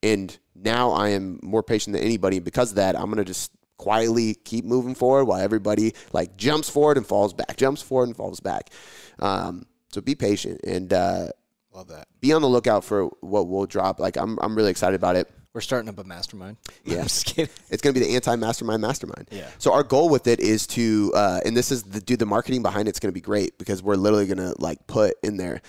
And 0.01 0.39
now 0.55 0.93
I 0.93 1.09
am 1.09 1.41
more 1.43 1.65
patient 1.65 1.95
than 1.95 2.05
anybody. 2.05 2.37
And 2.37 2.45
because 2.45 2.71
of 2.71 2.77
that, 2.77 2.95
I'm 2.95 3.07
going 3.07 3.17
to 3.17 3.25
just 3.25 3.51
quietly 3.79 4.35
keep 4.35 4.65
moving 4.65 4.95
forward 4.95 5.25
while 5.27 5.41
everybody 5.41 5.93
like 6.13 6.37
jumps 6.37 6.69
forward 6.69 6.97
and 6.97 7.07
falls 7.07 7.33
back, 7.33 7.57
jumps 7.57 7.83
forward 7.83 8.09
and 8.09 8.17
falls 8.17 8.41
back. 8.41 8.71
Um, 9.19 9.67
so 9.93 10.01
be 10.01 10.15
patient 10.15 10.61
and 10.65 10.93
uh, 10.93 11.29
Love 11.73 11.89
that. 11.89 12.09
be 12.21 12.33
on 12.33 12.43
the 12.43 12.49
lookout 12.49 12.85
for 12.85 13.07
what 13.21 13.49
will 13.49 13.67
drop. 13.67 14.01
Like 14.01 14.17
I'm, 14.17 14.39
I'm 14.41 14.55
really 14.57 14.71
excited 14.71 14.97
about 14.97 15.17
it. 15.17 15.31
We're 15.53 15.61
starting 15.63 15.89
up 15.89 15.99
a 15.99 16.05
mastermind. 16.05 16.59
Yeah. 16.85 16.99
I'm 16.99 17.03
just 17.05 17.27
kidding. 17.27 17.53
It's 17.71 17.83
going 17.83 17.95
to 17.95 18.01
be 18.01 18.07
the 18.07 18.15
anti-mastermind 18.15 18.81
mastermind. 18.81 19.29
Yeah. 19.33 19.49
So 19.59 19.73
our 19.73 19.83
goal 19.83 20.09
with 20.09 20.27
it 20.29 20.39
is 20.39 20.67
to, 20.69 21.13
uh, 21.17 21.41
and 21.45 21.57
this 21.57 21.73
is 21.73 21.83
the 21.83 22.01
dude. 22.01 22.19
The 22.21 22.27
marketing 22.27 22.63
behind 22.63 22.87
it's 22.89 23.01
going 23.01 23.09
to 23.09 23.15
be 23.15 23.21
great 23.23 23.59
because 23.59 23.83
we're 23.83 23.97
literally 23.97 24.27
going 24.27 24.39
to 24.39 24.55
like 24.61 24.87
put 24.87 25.15
in 25.25 25.37
there. 25.37 25.63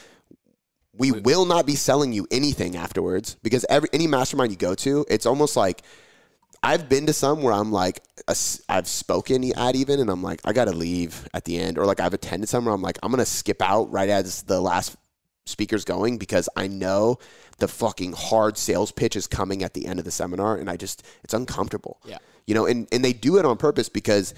We 0.93 1.11
will 1.11 1.45
not 1.45 1.65
be 1.65 1.75
selling 1.75 2.11
you 2.13 2.27
anything 2.31 2.75
afterwards 2.75 3.37
because 3.43 3.65
every 3.69 3.89
any 3.93 4.07
mastermind 4.07 4.51
you 4.51 4.57
go 4.57 4.75
to, 4.75 5.05
it's 5.09 5.25
almost 5.25 5.55
like 5.55 5.83
I've 6.67 6.89
been 6.89 7.05
to 7.05 7.13
some 7.13 7.43
where 7.43 7.53
I'm 7.53 7.71
like, 7.71 8.01
I've 8.27 8.87
spoken 8.87 9.57
at 9.57 9.75
even, 9.77 10.01
and 10.01 10.09
I'm 10.09 10.21
like, 10.21 10.41
I 10.43 10.51
gotta 10.51 10.73
leave 10.73 11.25
at 11.33 11.45
the 11.45 11.57
end, 11.57 11.77
or 11.77 11.85
like 11.85 12.01
I've 12.01 12.13
attended 12.13 12.49
some 12.49 12.65
where 12.65 12.73
I'm 12.73 12.81
like, 12.81 12.99
I'm 13.01 13.09
gonna 13.09 13.25
skip 13.25 13.61
out 13.61 13.89
right 13.89 14.09
as 14.09 14.43
the 14.43 14.59
last 14.59 14.97
speaker's 15.45 15.85
going 15.85 16.17
because 16.17 16.49
I 16.57 16.67
know 16.67 17.19
the 17.59 17.69
fucking 17.69 18.11
hard 18.11 18.57
sales 18.57 18.91
pitch 18.91 19.15
is 19.15 19.27
coming 19.27 19.63
at 19.63 19.75
the 19.75 19.85
end 19.85 19.99
of 19.99 20.03
the 20.03 20.11
seminar, 20.11 20.57
and 20.57 20.69
I 20.69 20.75
just 20.75 21.05
it's 21.23 21.33
uncomfortable. 21.33 22.01
Yeah. 22.03 22.17
you 22.45 22.53
know, 22.53 22.65
and 22.65 22.85
and 22.91 23.01
they 23.01 23.13
do 23.13 23.37
it 23.37 23.45
on 23.45 23.55
purpose 23.55 23.87
because 23.87 24.33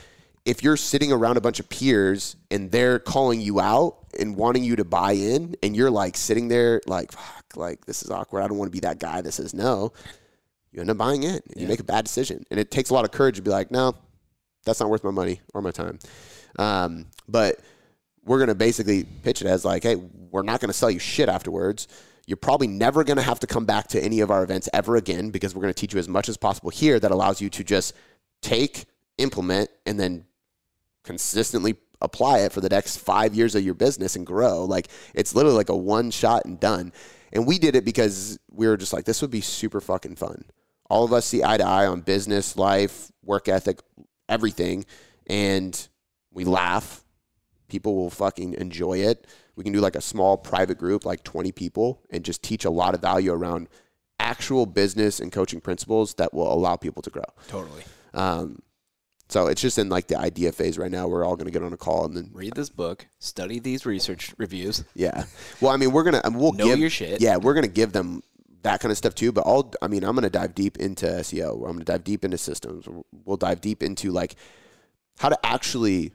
if 0.45 0.61
you're 0.61 0.77
sitting 0.77 1.11
around 1.11 1.37
a 1.37 1.41
bunch 1.41 1.59
of 1.59 1.67
peers 1.67 2.35
and 2.51 2.71
they're 2.71 2.99
calling 2.99 3.41
you 3.41 3.59
out 3.59 3.97
and 4.19 4.35
wanting 4.35 4.63
you 4.63 4.75
to 4.75 4.85
buy 4.85 5.13
in, 5.13 5.55
and 5.63 5.75
you're 5.75 5.89
like 5.89 6.15
sitting 6.15 6.47
there 6.47 6.79
like, 6.85 7.11
fuck, 7.11 7.45
like 7.55 7.85
this 7.85 8.03
is 8.03 8.11
awkward. 8.11 8.43
I 8.43 8.47
don't 8.47 8.59
want 8.59 8.71
to 8.71 8.75
be 8.75 8.81
that 8.81 8.99
guy 8.99 9.19
that 9.21 9.31
says 9.31 9.55
no 9.55 9.93
you 10.71 10.81
end 10.81 10.89
up 10.89 10.97
buying 10.97 11.23
in 11.23 11.35
and 11.35 11.53
you 11.55 11.67
make 11.67 11.79
a 11.79 11.83
bad 11.83 12.05
decision. 12.05 12.43
And 12.51 12.59
it 12.59 12.71
takes 12.71 12.89
a 12.89 12.93
lot 12.93 13.05
of 13.05 13.11
courage 13.11 13.37
to 13.37 13.41
be 13.41 13.49
like, 13.49 13.71
no, 13.71 13.95
that's 14.65 14.79
not 14.79 14.89
worth 14.89 15.03
my 15.03 15.11
money 15.11 15.41
or 15.53 15.61
my 15.61 15.71
time. 15.71 15.99
Um, 16.57 17.07
but 17.27 17.59
we're 18.23 18.37
going 18.37 18.49
to 18.49 18.55
basically 18.55 19.03
pitch 19.03 19.41
it 19.41 19.47
as 19.47 19.65
like, 19.65 19.83
hey, 19.83 19.95
we're 19.95 20.43
not 20.43 20.59
going 20.59 20.69
to 20.69 20.73
sell 20.73 20.91
you 20.91 20.99
shit 20.99 21.29
afterwards. 21.29 21.87
You're 22.27 22.37
probably 22.37 22.67
never 22.67 23.03
going 23.03 23.17
to 23.17 23.23
have 23.23 23.39
to 23.39 23.47
come 23.47 23.65
back 23.65 23.87
to 23.87 24.03
any 24.03 24.19
of 24.19 24.29
our 24.29 24.43
events 24.43 24.69
ever 24.73 24.97
again 24.97 25.31
because 25.31 25.55
we're 25.55 25.63
going 25.63 25.73
to 25.73 25.79
teach 25.79 25.93
you 25.93 25.99
as 25.99 26.07
much 26.07 26.29
as 26.29 26.37
possible 26.37 26.69
here 26.69 26.99
that 26.99 27.11
allows 27.11 27.41
you 27.41 27.49
to 27.49 27.63
just 27.63 27.95
take, 28.41 28.85
implement, 29.17 29.69
and 29.87 29.99
then 29.99 30.25
consistently 31.03 31.75
apply 32.01 32.39
it 32.39 32.51
for 32.51 32.61
the 32.61 32.69
next 32.69 32.97
five 32.97 33.33
years 33.33 33.55
of 33.55 33.63
your 33.63 33.73
business 33.73 34.15
and 34.15 34.25
grow. 34.25 34.63
Like 34.63 34.89
it's 35.15 35.33
literally 35.33 35.57
like 35.57 35.69
a 35.69 35.75
one 35.75 36.11
shot 36.11 36.45
and 36.45 36.59
done. 36.59 36.93
And 37.33 37.47
we 37.47 37.57
did 37.57 37.75
it 37.75 37.85
because 37.85 38.39
we 38.51 38.67
were 38.67 38.77
just 38.77 38.93
like, 38.93 39.05
this 39.05 39.21
would 39.21 39.31
be 39.31 39.41
super 39.41 39.81
fucking 39.81 40.15
fun. 40.15 40.45
All 40.89 41.03
of 41.03 41.13
us 41.13 41.25
see 41.25 41.43
eye 41.43 41.57
to 41.57 41.65
eye 41.65 41.85
on 41.85 42.01
business, 42.01 42.57
life, 42.57 43.11
work 43.23 43.47
ethic, 43.47 43.79
everything. 44.27 44.85
And 45.27 45.87
we 46.31 46.43
laugh. 46.45 47.03
People 47.67 47.95
will 47.95 48.09
fucking 48.09 48.55
enjoy 48.55 48.99
it. 48.99 49.27
We 49.55 49.63
can 49.63 49.73
do 49.73 49.79
like 49.79 49.95
a 49.95 50.01
small 50.01 50.37
private 50.37 50.77
group, 50.77 51.05
like 51.05 51.23
20 51.23 51.51
people, 51.51 52.01
and 52.09 52.23
just 52.25 52.41
teach 52.41 52.65
a 52.65 52.69
lot 52.69 52.95
of 52.95 53.01
value 53.01 53.31
around 53.31 53.67
actual 54.19 54.65
business 54.65 55.19
and 55.19 55.31
coaching 55.31 55.61
principles 55.61 56.15
that 56.15 56.33
will 56.33 56.51
allow 56.51 56.75
people 56.75 57.01
to 57.03 57.09
grow. 57.09 57.23
Totally. 57.47 57.83
Um, 58.13 58.59
so 59.27 59.45
it's 59.45 59.61
just 59.61 59.77
in 59.77 59.89
like 59.89 60.07
the 60.07 60.17
idea 60.17 60.51
phase 60.51 60.79
right 60.79 60.89
now. 60.89 61.07
We're 61.07 61.23
all 61.23 61.35
going 61.35 61.45
to 61.45 61.51
get 61.51 61.61
on 61.63 61.71
a 61.71 61.77
call 61.77 62.05
and 62.05 62.17
then 62.17 62.31
Read 62.33 62.53
this 62.55 62.69
book. 62.69 63.05
Study 63.19 63.59
these 63.59 63.85
research 63.85 64.33
reviews. 64.39 64.83
yeah. 64.95 65.25
Well, 65.61 65.71
I 65.71 65.77
mean, 65.77 65.91
we're 65.91 66.03
gonna 66.03 66.21
we'll 66.31 66.53
Know 66.53 66.65
give 66.65 66.79
your 66.79 66.89
shit. 66.89 67.21
Yeah, 67.21 67.37
we're 67.37 67.53
gonna 67.53 67.67
give 67.67 67.91
them 67.91 68.23
that 68.63 68.79
kind 68.81 68.91
of 68.91 68.97
stuff 68.97 69.15
too. 69.15 69.31
But 69.31 69.45
I'll 69.47 69.71
I 69.81 69.87
mean, 69.87 70.03
I'm 70.03 70.15
gonna 70.15 70.29
dive 70.29 70.55
deep 70.55 70.77
into 70.77 71.05
SEO. 71.05 71.55
I'm 71.65 71.73
gonna 71.73 71.85
dive 71.85 72.03
deep 72.03 72.23
into 72.25 72.37
systems. 72.37 72.87
We'll 73.25 73.37
dive 73.37 73.61
deep 73.61 73.83
into 73.83 74.11
like 74.11 74.35
how 75.19 75.29
to 75.29 75.45
actually 75.45 76.11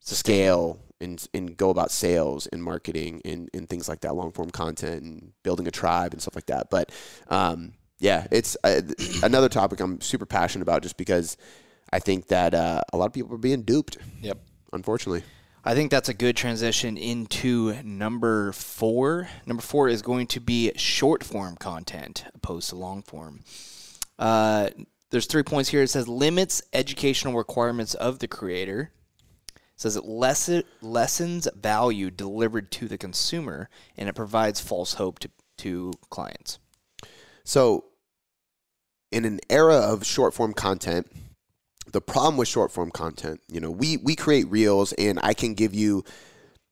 scale 0.00 0.78
and 1.00 1.26
and 1.34 1.56
go 1.56 1.70
about 1.70 1.90
sales 1.90 2.46
and 2.48 2.62
marketing 2.62 3.20
and, 3.24 3.50
and 3.52 3.68
things 3.68 3.88
like 3.88 4.00
that, 4.00 4.14
long 4.14 4.32
form 4.32 4.50
content 4.50 5.02
and 5.02 5.32
building 5.42 5.66
a 5.66 5.70
tribe 5.70 6.12
and 6.12 6.22
stuff 6.22 6.34
like 6.34 6.46
that. 6.46 6.70
But 6.70 6.90
um, 7.28 7.74
yeah, 7.98 8.26
it's 8.30 8.56
uh, 8.64 8.80
another 9.22 9.48
topic 9.48 9.80
I'm 9.80 10.00
super 10.00 10.26
passionate 10.26 10.62
about 10.62 10.82
just 10.82 10.96
because 10.96 11.36
I 11.92 11.98
think 11.98 12.28
that 12.28 12.54
uh, 12.54 12.82
a 12.92 12.96
lot 12.96 13.06
of 13.06 13.12
people 13.12 13.34
are 13.34 13.38
being 13.38 13.62
duped, 13.62 13.98
Yep. 14.22 14.38
unfortunately. 14.72 15.22
I 15.66 15.74
think 15.74 15.90
that's 15.90 16.08
a 16.08 16.14
good 16.14 16.36
transition 16.36 16.96
into 16.96 17.82
number 17.82 18.52
four. 18.52 19.28
Number 19.46 19.64
four 19.64 19.88
is 19.88 20.00
going 20.00 20.28
to 20.28 20.38
be 20.38 20.70
short 20.76 21.24
form 21.24 21.56
content 21.56 22.24
opposed 22.36 22.68
to 22.68 22.76
long 22.76 23.02
form. 23.02 23.40
Uh, 24.16 24.70
there's 25.10 25.26
three 25.26 25.42
points 25.42 25.70
here. 25.70 25.82
It 25.82 25.90
says 25.90 26.06
limits 26.06 26.62
educational 26.72 27.34
requirements 27.34 27.94
of 27.94 28.20
the 28.20 28.28
creator. 28.28 28.92
It 29.48 29.60
says 29.74 29.96
it 29.96 30.04
lessen, 30.04 30.62
lessens 30.82 31.48
value 31.56 32.12
delivered 32.12 32.70
to 32.70 32.86
the 32.86 32.96
consumer, 32.96 33.68
and 33.96 34.08
it 34.08 34.14
provides 34.14 34.60
false 34.60 34.94
hope 34.94 35.18
to, 35.18 35.30
to 35.58 35.92
clients. 36.10 36.60
So, 37.42 37.86
in 39.10 39.24
an 39.24 39.40
era 39.50 39.74
of 39.74 40.06
short 40.06 40.32
form 40.32 40.54
content, 40.54 41.10
the 41.92 42.00
problem 42.00 42.36
with 42.36 42.48
short 42.48 42.72
form 42.72 42.90
content, 42.90 43.40
you 43.48 43.60
know, 43.60 43.70
we 43.70 43.96
we 43.98 44.16
create 44.16 44.50
reels, 44.50 44.92
and 44.94 45.18
I 45.22 45.34
can 45.34 45.54
give 45.54 45.74
you. 45.74 46.04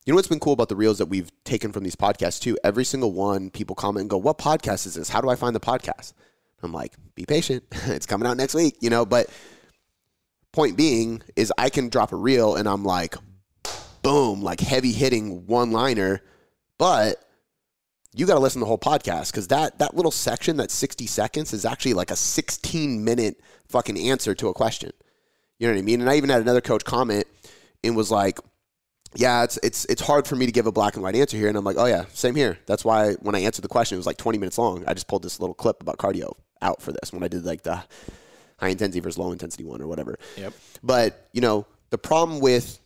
You 0.06 0.12
know 0.12 0.16
what's 0.16 0.28
been 0.28 0.40
cool 0.40 0.52
about 0.52 0.68
the 0.68 0.76
reels 0.76 0.98
that 0.98 1.06
we've 1.06 1.30
taken 1.44 1.72
from 1.72 1.82
these 1.82 1.96
podcasts 1.96 2.38
too? 2.38 2.58
Every 2.62 2.84
single 2.84 3.12
one, 3.12 3.48
people 3.48 3.74
comment 3.74 4.02
and 4.02 4.10
go, 4.10 4.18
"What 4.18 4.36
podcast 4.36 4.86
is 4.86 4.94
this? 4.94 5.08
How 5.08 5.22
do 5.22 5.30
I 5.30 5.36
find 5.36 5.56
the 5.56 5.60
podcast?" 5.60 6.12
I'm 6.62 6.74
like, 6.74 6.92
"Be 7.14 7.24
patient. 7.24 7.64
it's 7.86 8.04
coming 8.04 8.28
out 8.28 8.36
next 8.36 8.54
week." 8.54 8.76
You 8.80 8.90
know, 8.90 9.06
but 9.06 9.30
point 10.54 10.76
being 10.76 11.22
is 11.36 11.52
I 11.58 11.68
can 11.68 11.88
drop 11.88 12.12
a 12.12 12.16
reel 12.16 12.56
and 12.56 12.68
I'm 12.68 12.84
like, 12.84 13.16
boom, 14.02 14.42
like 14.42 14.60
heavy 14.60 14.92
hitting 14.92 15.46
one 15.46 15.72
liner, 15.72 16.22
but 16.78 17.24
you 18.14 18.26
got 18.26 18.34
to 18.34 18.40
listen 18.40 18.60
to 18.60 18.64
the 18.64 18.68
whole 18.68 18.78
podcast 18.78 19.32
because 19.32 19.48
that 19.48 19.78
that 19.80 19.96
little 19.96 20.12
section, 20.12 20.56
that 20.58 20.70
60 20.70 21.06
seconds, 21.06 21.52
is 21.52 21.64
actually 21.64 21.94
like 21.94 22.12
a 22.12 22.16
16 22.16 23.04
minute 23.04 23.40
fucking 23.68 23.98
answer 23.98 24.34
to 24.36 24.48
a 24.48 24.54
question. 24.54 24.92
You 25.58 25.68
know 25.68 25.74
what 25.74 25.80
I 25.80 25.82
mean? 25.82 26.00
And 26.00 26.10
I 26.10 26.16
even 26.16 26.30
had 26.30 26.42
another 26.42 26.60
coach 26.60 26.84
comment 26.84 27.26
and 27.82 27.96
was 27.96 28.10
like, 28.10 28.38
"Yeah, 29.14 29.44
it's 29.44 29.58
it's 29.62 29.84
it's 29.86 30.02
hard 30.02 30.26
for 30.26 30.36
me 30.36 30.46
to 30.46 30.52
give 30.52 30.66
a 30.66 30.72
black 30.72 30.94
and 30.94 31.02
white 31.02 31.14
answer 31.14 31.36
here." 31.36 31.48
And 31.48 31.56
I'm 31.56 31.64
like, 31.64 31.76
"Oh 31.78 31.86
yeah, 31.86 32.04
same 32.12 32.34
here." 32.34 32.58
That's 32.66 32.84
why 32.84 33.14
when 33.14 33.34
I 33.34 33.40
answered 33.40 33.62
the 33.62 33.68
question, 33.68 33.96
it 33.96 33.98
was 33.98 34.06
like 34.06 34.16
20 34.16 34.38
minutes 34.38 34.58
long. 34.58 34.84
I 34.86 34.94
just 34.94 35.08
pulled 35.08 35.22
this 35.22 35.40
little 35.40 35.54
clip 35.54 35.80
about 35.80 35.98
cardio 35.98 36.32
out 36.60 36.82
for 36.82 36.92
this 36.92 37.12
when 37.12 37.22
I 37.22 37.28
did 37.28 37.44
like 37.44 37.62
the 37.62 37.82
high 38.58 38.68
intensity 38.68 39.00
versus 39.00 39.18
low 39.18 39.32
intensity 39.32 39.64
one 39.64 39.80
or 39.80 39.86
whatever. 39.86 40.18
Yep. 40.36 40.54
But, 40.82 41.28
you 41.32 41.40
know, 41.40 41.66
the 41.90 41.98
problem 41.98 42.40
with 42.40 42.80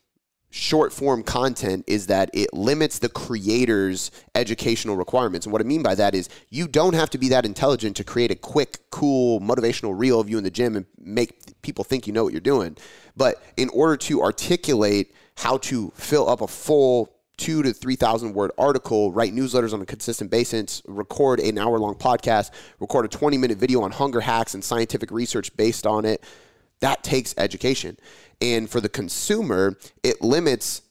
short 0.51 0.93
form 0.93 1.23
content 1.23 1.85
is 1.87 2.07
that 2.07 2.31
it 2.33 2.53
limits 2.55 2.99
the 2.99 3.09
creator's 3.09 4.11
educational 4.35 4.97
requirements. 4.97 5.47
And 5.47 5.53
what 5.53 5.61
I 5.61 5.65
mean 5.65 5.83
by 5.83 5.95
that 5.95 6.15
is 6.15 6.29
you 6.49 6.67
don't 6.67 6.95
have 6.95 7.11
to 7.11 7.19
be 7.19 7.29
that 7.29 7.45
intelligent 7.45 7.97
to 7.97 8.05
create 8.05 8.31
a 8.31 8.37
quick, 8.37 8.79
cool, 8.91 9.41
motivational 9.41 9.99
reel 9.99 10.21
of 10.21 10.31
you 10.31 10.39
in 10.39 10.45
the 10.45 10.51
gym 10.51 10.77
and 10.77 10.87
make 10.99 11.61
people 11.63 11.85
think 11.85 12.07
you 12.07 12.13
know 12.13 12.25
what 12.25 12.33
you're 12.33 12.41
doing. 12.41 12.77
But 13.17 13.43
in 13.57 13.69
order 13.71 13.97
to 13.99 14.23
articulate 14.23 15.15
how 15.37 15.59
to 15.59 15.93
fill 15.95 16.29
up 16.29 16.41
a 16.41 16.49
full 16.49 17.13
two 17.37 17.62
to 17.62 17.72
3,000 17.72 18.35
word 18.35 18.51
article, 18.59 19.12
write 19.12 19.33
newsletters 19.33 19.72
on 19.72 19.81
a 19.81 19.87
consistent 19.87 20.31
basis, 20.31 20.83
record 20.87 21.41
an 21.41 21.57
hour 21.57 21.79
long 21.79 21.95
podcast, 21.95 22.51
record 22.81 23.05
a 23.05 23.09
20 23.09 23.39
minute 23.39 23.59
video 23.59 23.83
on 23.83 23.93
hunger 23.93 24.20
hacks 24.20 24.55
and 24.55 24.64
scientific 24.64 25.11
research 25.11 25.57
based 25.57 25.87
on 25.87 26.05
it. 26.05 26.25
That 26.81 27.03
takes 27.03 27.35
education. 27.37 27.99
And 28.41 28.70
for 28.70 28.81
the 28.81 28.89
consumer, 28.89 29.76
it 30.03 30.22
limits, 30.22 30.83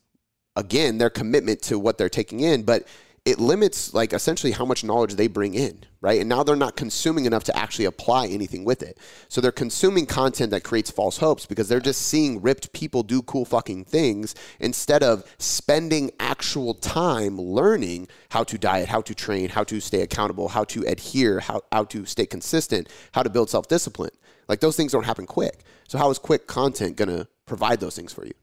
again, 0.55 0.97
their 0.97 1.09
commitment 1.09 1.61
to 1.63 1.79
what 1.79 1.97
they're 1.97 2.09
taking 2.09 2.41
in, 2.41 2.63
but 2.63 2.87
it 3.27 3.39
limits, 3.41 3.93
like, 3.93 4.13
essentially 4.13 4.53
how 4.53 4.63
much 4.63 4.85
knowledge 4.85 5.15
they 5.15 5.27
bring 5.27 5.53
in, 5.53 5.83
right? 5.99 6.21
And 6.21 6.29
now 6.29 6.43
they're 6.43 6.55
not 6.55 6.77
consuming 6.77 7.25
enough 7.25 7.43
to 7.45 7.57
actually 7.57 7.83
apply 7.83 8.27
anything 8.27 8.63
with 8.63 8.81
it. 8.81 8.97
So 9.27 9.41
they're 9.41 9.51
consuming 9.51 10.05
content 10.05 10.51
that 10.51 10.63
creates 10.63 10.89
false 10.89 11.17
hopes 11.17 11.45
because 11.45 11.67
they're 11.67 11.81
just 11.81 12.03
seeing 12.03 12.41
ripped 12.41 12.71
people 12.71 13.03
do 13.03 13.21
cool 13.21 13.43
fucking 13.43 13.83
things 13.83 14.33
instead 14.61 15.03
of 15.03 15.25
spending 15.39 16.09
actual 16.21 16.73
time 16.73 17.37
learning 17.37 18.07
how 18.29 18.45
to 18.45 18.57
diet, 18.57 18.87
how 18.87 19.01
to 19.01 19.13
train, 19.13 19.49
how 19.49 19.65
to 19.65 19.81
stay 19.81 20.03
accountable, 20.03 20.47
how 20.47 20.63
to 20.63 20.83
adhere, 20.83 21.41
how, 21.41 21.61
how 21.73 21.83
to 21.83 22.05
stay 22.05 22.25
consistent, 22.25 22.87
how 23.11 23.23
to 23.23 23.29
build 23.29 23.49
self 23.49 23.67
discipline. 23.67 24.11
Like 24.47 24.61
those 24.61 24.77
things 24.77 24.93
don't 24.93 25.05
happen 25.05 25.25
quick. 25.25 25.65
So 25.87 25.97
how 25.97 26.09
is 26.09 26.19
quick 26.19 26.47
content 26.47 26.97
going 26.97 27.09
to 27.09 27.27
provide 27.47 27.79
those 27.79 27.95
things 27.95 28.13
for 28.13 28.25
you. 28.25 28.33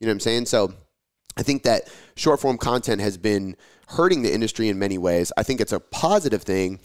You 0.00 0.06
know 0.06 0.10
what 0.10 0.14
I'm 0.14 0.20
saying? 0.20 0.46
So 0.46 0.74
I 1.36 1.42
think 1.42 1.62
that 1.62 1.88
short 2.16 2.40
form 2.40 2.58
content 2.58 3.00
has 3.00 3.16
been 3.16 3.56
hurting 3.88 4.22
the 4.22 4.34
industry 4.34 4.68
in 4.68 4.78
many 4.78 4.98
ways. 4.98 5.30
I 5.36 5.44
think 5.44 5.60
it's 5.60 5.72
a 5.72 5.78
positive 5.78 6.42
thing 6.42 6.80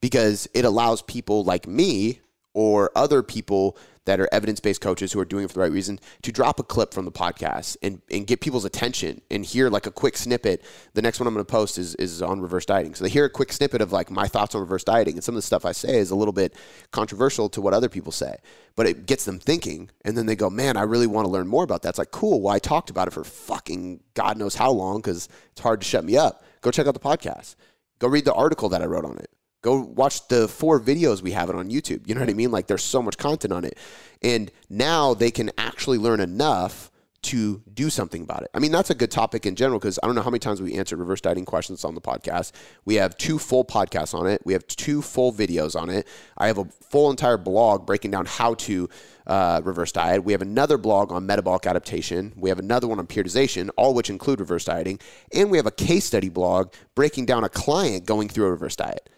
because 0.00 0.48
it 0.54 0.64
allows 0.64 1.02
people 1.02 1.42
like 1.42 1.66
me 1.66 2.20
or 2.54 2.92
other 2.94 3.22
people 3.22 3.76
that 4.04 4.20
are 4.20 4.28
evidence 4.32 4.60
based 4.60 4.80
coaches 4.80 5.12
who 5.12 5.20
are 5.20 5.24
doing 5.24 5.44
it 5.44 5.48
for 5.48 5.54
the 5.54 5.60
right 5.60 5.72
reason 5.72 5.98
to 6.22 6.32
drop 6.32 6.58
a 6.58 6.62
clip 6.62 6.92
from 6.92 7.04
the 7.04 7.12
podcast 7.12 7.76
and, 7.82 8.02
and 8.10 8.26
get 8.26 8.40
people's 8.40 8.64
attention 8.64 9.20
and 9.30 9.44
hear 9.44 9.70
like 9.70 9.86
a 9.86 9.90
quick 9.90 10.16
snippet. 10.16 10.64
The 10.94 11.02
next 11.02 11.20
one 11.20 11.26
I'm 11.26 11.34
going 11.34 11.44
to 11.44 11.50
post 11.50 11.78
is, 11.78 11.94
is 11.96 12.20
on 12.20 12.40
reverse 12.40 12.66
dieting. 12.66 12.94
So 12.94 13.04
they 13.04 13.10
hear 13.10 13.24
a 13.24 13.30
quick 13.30 13.52
snippet 13.52 13.80
of 13.80 13.92
like 13.92 14.10
my 14.10 14.26
thoughts 14.26 14.54
on 14.54 14.60
reverse 14.60 14.84
dieting. 14.84 15.14
And 15.14 15.24
some 15.24 15.34
of 15.34 15.38
the 15.38 15.46
stuff 15.46 15.64
I 15.64 15.72
say 15.72 15.98
is 15.98 16.10
a 16.10 16.16
little 16.16 16.32
bit 16.32 16.56
controversial 16.90 17.48
to 17.50 17.60
what 17.60 17.74
other 17.74 17.88
people 17.88 18.12
say, 18.12 18.36
but 18.74 18.86
it 18.86 19.06
gets 19.06 19.24
them 19.24 19.38
thinking. 19.38 19.90
And 20.04 20.16
then 20.16 20.26
they 20.26 20.36
go, 20.36 20.50
man, 20.50 20.76
I 20.76 20.82
really 20.82 21.06
want 21.06 21.26
to 21.26 21.30
learn 21.30 21.46
more 21.46 21.64
about 21.64 21.82
that. 21.82 21.90
It's 21.90 21.98
like, 21.98 22.10
cool. 22.10 22.40
Well, 22.40 22.54
I 22.54 22.58
talked 22.58 22.90
about 22.90 23.08
it 23.08 23.12
for 23.12 23.24
fucking 23.24 24.00
God 24.14 24.36
knows 24.36 24.54
how 24.54 24.70
long 24.70 24.98
because 24.98 25.28
it's 25.52 25.60
hard 25.60 25.80
to 25.80 25.86
shut 25.86 26.04
me 26.04 26.16
up. 26.16 26.44
Go 26.60 26.70
check 26.70 26.86
out 26.86 26.94
the 26.94 27.00
podcast. 27.00 27.54
Go 27.98 28.08
read 28.08 28.24
the 28.24 28.34
article 28.34 28.68
that 28.70 28.82
I 28.82 28.86
wrote 28.86 29.04
on 29.04 29.18
it. 29.18 29.30
Go 29.62 29.80
watch 29.80 30.26
the 30.28 30.48
four 30.48 30.80
videos 30.80 31.22
we 31.22 31.30
have 31.32 31.48
it 31.48 31.56
on 31.56 31.70
YouTube. 31.70 32.06
You 32.06 32.14
know 32.14 32.20
what 32.20 32.30
I 32.30 32.34
mean? 32.34 32.50
Like 32.50 32.66
there's 32.66 32.84
so 32.84 33.00
much 33.00 33.16
content 33.16 33.52
on 33.52 33.64
it. 33.64 33.78
And 34.20 34.50
now 34.68 35.14
they 35.14 35.30
can 35.30 35.50
actually 35.56 35.98
learn 35.98 36.20
enough 36.20 36.90
to 37.22 37.62
do 37.72 37.88
something 37.88 38.22
about 38.22 38.42
it. 38.42 38.50
I 38.52 38.58
mean, 38.58 38.72
that's 38.72 38.90
a 38.90 38.96
good 38.96 39.12
topic 39.12 39.46
in 39.46 39.54
general 39.54 39.78
because 39.78 39.98
I 40.02 40.06
don't 40.06 40.16
know 40.16 40.22
how 40.22 40.30
many 40.30 40.40
times 40.40 40.60
we 40.60 40.74
answered 40.74 40.98
reverse 40.98 41.20
dieting 41.20 41.44
questions 41.44 41.84
on 41.84 41.94
the 41.94 42.00
podcast. 42.00 42.50
We 42.84 42.96
have 42.96 43.16
two 43.16 43.38
full 43.38 43.64
podcasts 43.64 44.12
on 44.12 44.26
it. 44.26 44.42
We 44.44 44.52
have 44.54 44.66
two 44.66 45.02
full 45.02 45.32
videos 45.32 45.80
on 45.80 45.88
it. 45.88 46.08
I 46.36 46.48
have 46.48 46.58
a 46.58 46.64
full 46.64 47.10
entire 47.10 47.38
blog 47.38 47.86
breaking 47.86 48.10
down 48.10 48.26
how 48.26 48.54
to 48.54 48.88
uh, 49.28 49.60
reverse 49.62 49.92
diet. 49.92 50.24
We 50.24 50.32
have 50.32 50.42
another 50.42 50.76
blog 50.76 51.12
on 51.12 51.24
metabolic 51.24 51.64
adaptation. 51.64 52.32
We 52.36 52.48
have 52.48 52.58
another 52.58 52.88
one 52.88 52.98
on 52.98 53.06
periodization, 53.06 53.70
all 53.76 53.94
which 53.94 54.10
include 54.10 54.40
reverse 54.40 54.64
dieting. 54.64 54.98
And 55.32 55.48
we 55.48 55.58
have 55.58 55.66
a 55.66 55.72
case 55.72 56.04
study 56.04 56.28
blog 56.28 56.72
breaking 56.96 57.26
down 57.26 57.44
a 57.44 57.48
client 57.48 58.04
going 58.04 58.30
through 58.30 58.46
a 58.46 58.50
reverse 58.50 58.74
diet 58.74 59.08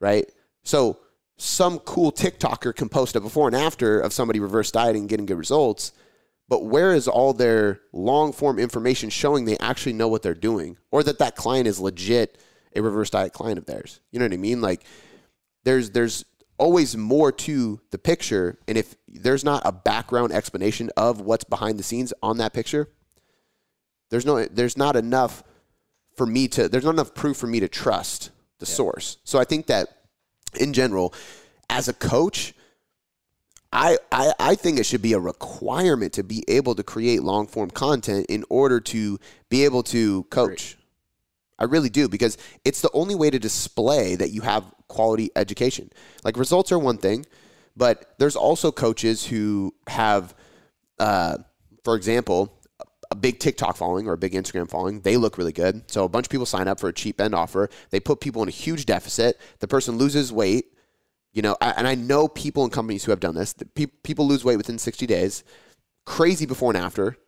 right? 0.00 0.30
So 0.64 0.98
some 1.38 1.78
cool 1.80 2.12
TikToker 2.12 2.74
can 2.74 2.88
post 2.88 3.16
a 3.16 3.20
before 3.20 3.46
and 3.46 3.56
after 3.56 4.00
of 4.00 4.12
somebody 4.12 4.40
reverse 4.40 4.70
dieting 4.70 5.06
getting 5.06 5.26
good 5.26 5.38
results. 5.38 5.92
But 6.48 6.64
where 6.64 6.94
is 6.94 7.08
all 7.08 7.32
their 7.32 7.80
long 7.92 8.32
form 8.32 8.58
information 8.58 9.10
showing 9.10 9.44
they 9.44 9.58
actually 9.58 9.94
know 9.94 10.08
what 10.08 10.22
they're 10.22 10.34
doing 10.34 10.78
or 10.90 11.02
that 11.02 11.18
that 11.18 11.36
client 11.36 11.66
is 11.66 11.80
legit 11.80 12.38
a 12.74 12.82
reverse 12.82 13.10
diet 13.10 13.32
client 13.32 13.58
of 13.58 13.66
theirs? 13.66 14.00
You 14.12 14.18
know 14.18 14.24
what 14.24 14.32
I 14.32 14.38
mean? 14.38 14.60
Like 14.60 14.84
there's 15.64 15.90
there's 15.90 16.24
always 16.58 16.96
more 16.96 17.30
to 17.30 17.80
the 17.90 17.98
picture 17.98 18.58
and 18.66 18.78
if 18.78 18.94
there's 19.08 19.44
not 19.44 19.62
a 19.66 19.72
background 19.72 20.32
explanation 20.32 20.90
of 20.96 21.20
what's 21.20 21.44
behind 21.44 21.78
the 21.78 21.82
scenes 21.82 22.14
on 22.22 22.38
that 22.38 22.54
picture, 22.54 22.88
there's 24.10 24.24
no 24.24 24.44
there's 24.46 24.76
not 24.76 24.96
enough 24.96 25.42
for 26.16 26.26
me 26.26 26.48
to 26.48 26.68
there's 26.68 26.84
not 26.84 26.94
enough 26.94 27.14
proof 27.14 27.36
for 27.36 27.48
me 27.48 27.60
to 27.60 27.68
trust 27.68 28.30
the 28.58 28.66
yeah. 28.66 28.74
source. 28.74 29.18
So 29.24 29.38
I 29.38 29.44
think 29.44 29.66
that 29.66 29.88
in 30.58 30.72
general, 30.72 31.14
as 31.68 31.88
a 31.88 31.92
coach, 31.92 32.54
I, 33.72 33.98
I, 34.10 34.32
I 34.38 34.54
think 34.54 34.78
it 34.78 34.86
should 34.86 35.02
be 35.02 35.12
a 35.12 35.18
requirement 35.18 36.14
to 36.14 36.22
be 36.24 36.44
able 36.48 36.74
to 36.76 36.82
create 36.82 37.22
long 37.22 37.46
form 37.46 37.70
content 37.70 38.26
in 38.28 38.44
order 38.48 38.80
to 38.80 39.18
be 39.50 39.64
able 39.64 39.82
to 39.84 40.24
coach. 40.24 40.76
Great. 40.76 40.82
I 41.58 41.64
really 41.64 41.88
do 41.88 42.08
because 42.08 42.36
it's 42.64 42.80
the 42.80 42.90
only 42.92 43.14
way 43.14 43.30
to 43.30 43.38
display 43.38 44.14
that 44.16 44.30
you 44.30 44.42
have 44.42 44.64
quality 44.88 45.30
education. 45.36 45.90
Like 46.22 46.36
results 46.36 46.70
are 46.70 46.78
one 46.78 46.98
thing, 46.98 47.26
but 47.76 48.14
there's 48.18 48.36
also 48.36 48.70
coaches 48.70 49.26
who 49.26 49.74
have, 49.88 50.34
uh, 50.98 51.38
for 51.82 51.96
example, 51.96 52.55
a 53.10 53.16
big 53.16 53.38
TikTok 53.38 53.76
following 53.76 54.08
or 54.08 54.14
a 54.14 54.18
big 54.18 54.32
Instagram 54.32 54.68
following. 54.68 55.00
They 55.00 55.16
look 55.16 55.38
really 55.38 55.52
good. 55.52 55.90
So 55.90 56.04
a 56.04 56.08
bunch 56.08 56.26
of 56.26 56.30
people 56.30 56.46
sign 56.46 56.68
up 56.68 56.80
for 56.80 56.88
a 56.88 56.92
cheap 56.92 57.20
end 57.20 57.34
offer. 57.34 57.68
They 57.90 58.00
put 58.00 58.20
people 58.20 58.42
in 58.42 58.48
a 58.48 58.52
huge 58.52 58.86
deficit. 58.86 59.40
The 59.60 59.68
person 59.68 59.96
loses 59.96 60.32
weight. 60.32 60.72
You 61.32 61.42
know, 61.42 61.56
and 61.60 61.86
I 61.86 61.94
know 61.94 62.28
people 62.28 62.64
and 62.64 62.72
companies 62.72 63.04
who 63.04 63.12
have 63.12 63.20
done 63.20 63.34
this. 63.34 63.54
People 64.02 64.26
lose 64.26 64.42
weight 64.42 64.56
within 64.56 64.78
60 64.78 65.06
days. 65.06 65.44
Crazy 66.06 66.46
before 66.46 66.70
and 66.70 66.82
after. 66.82 67.18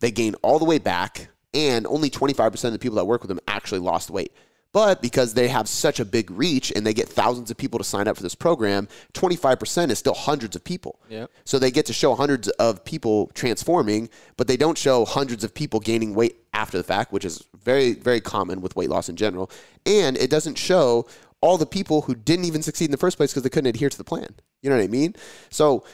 They 0.00 0.10
gain 0.10 0.36
all 0.36 0.58
the 0.58 0.64
way 0.64 0.78
back, 0.78 1.28
and 1.52 1.86
only 1.86 2.08
25% 2.08 2.64
of 2.64 2.72
the 2.72 2.78
people 2.78 2.96
that 2.96 3.04
work 3.04 3.20
with 3.20 3.28
them 3.28 3.40
actually 3.46 3.80
lost 3.80 4.10
weight. 4.10 4.32
But 4.72 5.00
because 5.00 5.34
they 5.34 5.48
have 5.48 5.68
such 5.68 5.98
a 5.98 6.04
big 6.04 6.30
reach 6.30 6.72
and 6.76 6.86
they 6.86 6.92
get 6.92 7.08
thousands 7.08 7.50
of 7.50 7.56
people 7.56 7.78
to 7.78 7.84
sign 7.84 8.06
up 8.06 8.16
for 8.16 8.22
this 8.22 8.34
program, 8.34 8.86
25% 9.14 9.90
is 9.90 9.98
still 9.98 10.14
hundreds 10.14 10.56
of 10.56 10.62
people. 10.62 11.00
Yep. 11.08 11.30
So 11.44 11.58
they 11.58 11.70
get 11.70 11.86
to 11.86 11.92
show 11.94 12.14
hundreds 12.14 12.48
of 12.48 12.84
people 12.84 13.28
transforming, 13.34 14.10
but 14.36 14.46
they 14.46 14.58
don't 14.58 14.76
show 14.76 15.06
hundreds 15.06 15.42
of 15.42 15.54
people 15.54 15.80
gaining 15.80 16.14
weight 16.14 16.36
after 16.52 16.76
the 16.76 16.84
fact, 16.84 17.12
which 17.12 17.24
is 17.24 17.42
very, 17.58 17.94
very 17.94 18.20
common 18.20 18.60
with 18.60 18.76
weight 18.76 18.90
loss 18.90 19.08
in 19.08 19.16
general. 19.16 19.50
And 19.86 20.18
it 20.18 20.28
doesn't 20.28 20.58
show 20.58 21.06
all 21.40 21.56
the 21.56 21.66
people 21.66 22.02
who 22.02 22.14
didn't 22.14 22.44
even 22.44 22.62
succeed 22.62 22.86
in 22.86 22.90
the 22.90 22.96
first 22.96 23.16
place 23.16 23.30
because 23.30 23.44
they 23.44 23.48
couldn't 23.48 23.68
adhere 23.68 23.88
to 23.88 23.98
the 23.98 24.04
plan. 24.04 24.28
You 24.60 24.70
know 24.70 24.76
what 24.76 24.84
I 24.84 24.88
mean? 24.88 25.14
So 25.50 25.84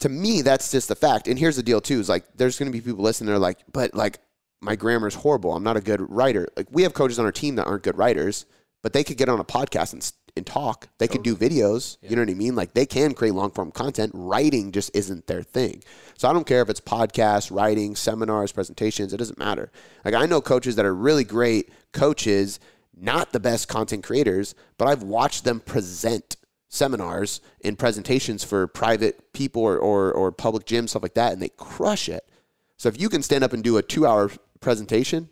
to 0.00 0.08
me, 0.08 0.42
that's 0.42 0.70
just 0.70 0.88
the 0.88 0.94
fact. 0.94 1.28
And 1.28 1.38
here's 1.38 1.56
the 1.56 1.62
deal 1.62 1.80
too: 1.80 2.00
is 2.00 2.08
like 2.08 2.24
there's 2.36 2.58
going 2.58 2.70
to 2.70 2.76
be 2.76 2.80
people 2.80 3.04
listening. 3.04 3.28
They're 3.28 3.38
like, 3.38 3.58
but 3.72 3.94
like 3.94 4.18
my 4.60 4.76
grammar 4.76 5.08
is 5.08 5.14
horrible. 5.14 5.54
I'm 5.54 5.62
not 5.62 5.76
a 5.76 5.80
good 5.80 6.00
writer. 6.10 6.48
Like 6.56 6.68
we 6.70 6.82
have 6.82 6.94
coaches 6.94 7.18
on 7.18 7.24
our 7.24 7.32
team 7.32 7.56
that 7.56 7.66
aren't 7.66 7.82
good 7.82 7.96
writers, 7.96 8.46
but 8.82 8.92
they 8.92 9.04
could 9.04 9.16
get 9.16 9.28
on 9.28 9.40
a 9.40 9.44
podcast 9.44 9.92
and, 9.92 10.12
and 10.36 10.46
talk. 10.46 10.88
They 10.98 11.06
totally. 11.06 11.36
could 11.36 11.38
do 11.38 11.48
videos. 11.48 11.96
Yeah. 12.02 12.10
You 12.10 12.16
know 12.16 12.22
what 12.22 12.30
I 12.30 12.34
mean? 12.34 12.54
Like 12.54 12.74
they 12.74 12.86
can 12.86 13.14
create 13.14 13.34
long 13.34 13.50
form 13.50 13.72
content. 13.72 14.12
Writing 14.14 14.72
just 14.72 14.94
isn't 14.94 15.26
their 15.26 15.42
thing. 15.42 15.82
So 16.16 16.28
I 16.28 16.32
don't 16.32 16.46
care 16.46 16.62
if 16.62 16.68
it's 16.68 16.80
podcasts, 16.80 17.54
writing, 17.54 17.96
seminars, 17.96 18.52
presentations. 18.52 19.12
It 19.12 19.16
doesn't 19.16 19.38
matter. 19.38 19.72
Like 20.04 20.14
I 20.14 20.26
know 20.26 20.40
coaches 20.40 20.76
that 20.76 20.84
are 20.84 20.94
really 20.94 21.24
great 21.24 21.70
coaches, 21.92 22.60
not 22.94 23.32
the 23.32 23.40
best 23.40 23.68
content 23.68 24.04
creators, 24.04 24.54
but 24.76 24.88
I've 24.88 25.02
watched 25.02 25.44
them 25.44 25.60
present 25.60 26.36
seminars 26.68 27.40
and 27.64 27.78
presentations 27.78 28.44
for 28.44 28.66
private 28.66 29.32
people 29.32 29.62
or, 29.62 29.76
or, 29.76 30.12
or 30.12 30.30
public 30.30 30.66
gyms, 30.66 30.90
stuff 30.90 31.02
like 31.02 31.14
that, 31.14 31.32
and 31.32 31.42
they 31.42 31.48
crush 31.48 32.08
it. 32.08 32.28
So 32.76 32.88
if 32.88 32.98
you 32.98 33.08
can 33.08 33.22
stand 33.22 33.42
up 33.42 33.52
and 33.52 33.62
do 33.62 33.76
a 33.76 33.82
two 33.82 34.06
hour 34.06 34.30
presentation, 34.60 35.28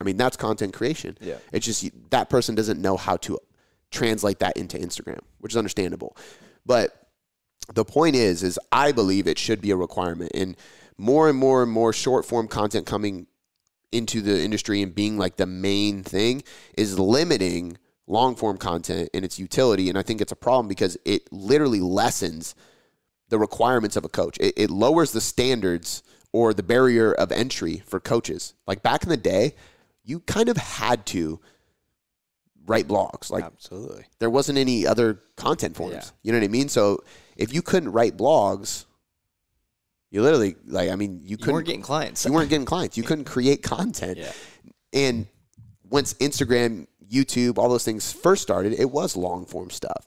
I 0.00 0.04
mean, 0.04 0.16
that's 0.16 0.36
content 0.36 0.74
creation. 0.74 1.16
Yeah. 1.20 1.36
It's 1.52 1.66
just 1.66 1.88
that 2.10 2.28
person 2.28 2.54
doesn't 2.54 2.80
know 2.80 2.96
how 2.96 3.16
to 3.18 3.38
translate 3.90 4.40
that 4.40 4.56
into 4.56 4.78
Instagram, 4.78 5.20
which 5.38 5.52
is 5.52 5.56
understandable. 5.56 6.16
But 6.66 7.08
the 7.72 7.84
point 7.84 8.16
is, 8.16 8.42
is 8.42 8.58
I 8.72 8.92
believe 8.92 9.26
it 9.26 9.38
should 9.38 9.60
be 9.60 9.70
a 9.70 9.76
requirement. 9.76 10.32
And 10.34 10.56
more 10.98 11.28
and 11.28 11.38
more 11.38 11.62
and 11.62 11.70
more 11.70 11.92
short 11.92 12.24
form 12.24 12.48
content 12.48 12.86
coming 12.86 13.26
into 13.92 14.20
the 14.20 14.42
industry 14.42 14.82
and 14.82 14.94
being 14.94 15.16
like 15.18 15.36
the 15.36 15.46
main 15.46 16.02
thing 16.02 16.42
is 16.76 16.98
limiting 16.98 17.78
long 18.06 18.36
form 18.36 18.58
content 18.58 19.08
and 19.14 19.24
its 19.24 19.38
utility. 19.38 19.88
And 19.88 19.96
I 19.96 20.02
think 20.02 20.20
it's 20.20 20.32
a 20.32 20.36
problem 20.36 20.68
because 20.68 20.96
it 21.04 21.32
literally 21.32 21.80
lessens 21.80 22.54
the 23.28 23.38
requirements 23.38 23.96
of 23.96 24.04
a 24.04 24.08
coach. 24.08 24.36
It, 24.38 24.54
it 24.56 24.70
lowers 24.70 25.12
the 25.12 25.20
standards 25.20 26.02
or 26.34 26.52
the 26.52 26.64
barrier 26.64 27.12
of 27.12 27.30
entry 27.30 27.80
for 27.86 28.00
coaches. 28.00 28.54
Like 28.66 28.82
back 28.82 29.04
in 29.04 29.08
the 29.08 29.16
day, 29.16 29.54
you 30.02 30.18
kind 30.18 30.48
of 30.48 30.56
had 30.56 31.06
to 31.06 31.38
write 32.66 32.88
blogs. 32.88 33.30
Like 33.30 33.44
absolutely, 33.44 34.06
there 34.18 34.28
wasn't 34.28 34.58
any 34.58 34.84
other 34.84 35.20
content 35.36 35.76
forms. 35.76 35.94
Yeah. 35.94 36.02
You 36.24 36.32
know 36.32 36.38
what 36.38 36.44
I 36.44 36.48
mean? 36.48 36.68
So 36.68 37.04
if 37.36 37.54
you 37.54 37.62
couldn't 37.62 37.92
write 37.92 38.16
blogs, 38.16 38.84
you 40.10 40.22
literally 40.22 40.56
like 40.66 40.90
I 40.90 40.96
mean 40.96 41.20
you 41.22 41.36
couldn't 41.36 41.50
you 41.50 41.54
weren't 41.54 41.66
getting 41.66 41.82
clients. 41.82 42.24
You 42.24 42.32
weren't 42.32 42.50
getting 42.50 42.66
clients. 42.66 42.96
You 42.96 43.02
couldn't 43.08 43.26
create 43.26 43.62
content. 43.62 44.18
Yeah. 44.18 44.32
And 44.92 45.28
once 45.88 46.14
Instagram, 46.14 46.88
YouTube, 47.08 47.58
all 47.58 47.68
those 47.68 47.84
things 47.84 48.12
first 48.12 48.42
started, 48.42 48.72
it 48.72 48.90
was 48.90 49.16
long 49.16 49.46
form 49.46 49.70
stuff. 49.70 50.04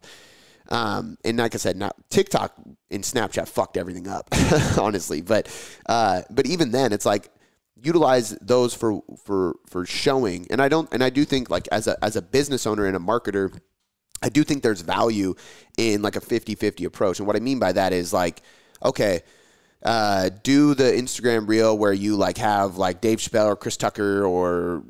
Um, 0.69 1.17
and 1.23 1.37
like 1.37 1.55
I 1.55 1.57
said, 1.57 1.77
not 1.77 1.95
TikTok 2.09 2.53
and 2.91 3.03
Snapchat 3.03 3.47
fucked 3.47 3.77
everything 3.77 4.07
up, 4.07 4.27
honestly. 4.77 5.21
But 5.21 5.47
uh, 5.85 6.23
but 6.29 6.45
even 6.45 6.71
then, 6.71 6.93
it's 6.93 7.05
like 7.05 7.29
utilize 7.81 8.31
those 8.41 8.73
for 8.73 9.01
for 9.23 9.55
for 9.67 9.85
showing. 9.85 10.47
And 10.49 10.61
I 10.61 10.69
don't 10.69 10.91
and 10.93 11.03
I 11.03 11.09
do 11.09 11.25
think 11.25 11.49
like 11.49 11.67
as 11.71 11.87
a 11.87 12.03
as 12.03 12.15
a 12.15 12.21
business 12.21 12.65
owner 12.65 12.85
and 12.85 12.95
a 12.95 12.99
marketer, 12.99 13.57
I 14.21 14.29
do 14.29 14.43
think 14.43 14.63
there's 14.63 14.81
value 14.81 15.35
in 15.77 16.01
like 16.01 16.15
a 16.15 16.21
50-50 16.21 16.85
approach. 16.85 17.19
And 17.19 17.27
what 17.27 17.35
I 17.35 17.39
mean 17.39 17.59
by 17.59 17.71
that 17.73 17.93
is 17.93 18.11
like, 18.11 18.41
okay, 18.83 19.21
uh, 19.83 20.29
do 20.43 20.73
the 20.73 20.83
Instagram 20.83 21.47
reel 21.47 21.77
where 21.77 21.93
you 21.93 22.15
like 22.15 22.37
have 22.37 22.77
like 22.77 22.99
Dave 22.99 23.19
Chappelle 23.19 23.47
or 23.47 23.55
Chris 23.55 23.77
Tucker 23.77 24.25
or 24.25 24.83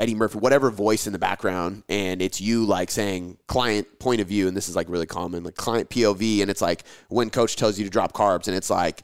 Eddie 0.00 0.14
Murphy, 0.14 0.38
whatever 0.38 0.70
voice 0.70 1.06
in 1.06 1.12
the 1.12 1.18
background, 1.18 1.84
and 1.90 2.22
it's 2.22 2.40
you 2.40 2.64
like 2.64 2.90
saying 2.90 3.36
client 3.46 3.98
point 3.98 4.22
of 4.22 4.26
view, 4.26 4.48
and 4.48 4.56
this 4.56 4.68
is 4.68 4.74
like 4.74 4.88
really 4.88 5.06
common, 5.06 5.44
like 5.44 5.54
client 5.54 5.90
POV, 5.90 6.40
and 6.40 6.50
it's 6.50 6.62
like 6.62 6.84
when 7.08 7.28
coach 7.28 7.54
tells 7.54 7.78
you 7.78 7.84
to 7.84 7.90
drop 7.90 8.12
carbs, 8.12 8.48
and 8.48 8.56
it's 8.56 8.70
like 8.70 9.02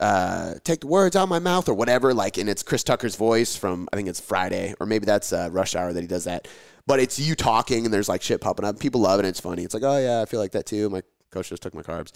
uh, 0.00 0.54
take 0.64 0.80
the 0.80 0.86
words 0.86 1.14
out 1.14 1.24
of 1.24 1.28
my 1.28 1.38
mouth 1.38 1.68
or 1.68 1.74
whatever, 1.74 2.14
like, 2.14 2.38
and 2.38 2.48
it's 2.48 2.62
Chris 2.62 2.82
Tucker's 2.82 3.16
voice 3.16 3.54
from 3.54 3.86
I 3.92 3.96
think 3.96 4.08
it's 4.08 4.18
Friday, 4.18 4.74
or 4.80 4.86
maybe 4.86 5.04
that's 5.04 5.30
uh, 5.30 5.50
Rush 5.52 5.76
Hour 5.76 5.92
that 5.92 6.00
he 6.00 6.06
does 6.06 6.24
that, 6.24 6.48
but 6.86 7.00
it's 7.00 7.18
you 7.18 7.34
talking, 7.34 7.84
and 7.84 7.92
there's 7.92 8.08
like 8.08 8.22
shit 8.22 8.40
popping 8.40 8.64
up, 8.64 8.80
people 8.80 9.02
love 9.02 9.20
it, 9.20 9.26
it's 9.26 9.40
funny. 9.40 9.62
It's 9.62 9.74
like, 9.74 9.82
oh 9.82 9.98
yeah, 9.98 10.22
I 10.22 10.24
feel 10.24 10.40
like 10.40 10.52
that 10.52 10.64
too. 10.64 10.88
My 10.88 11.02
coach 11.30 11.50
just 11.50 11.62
took 11.62 11.74
my 11.74 11.82
carbs. 11.82 12.12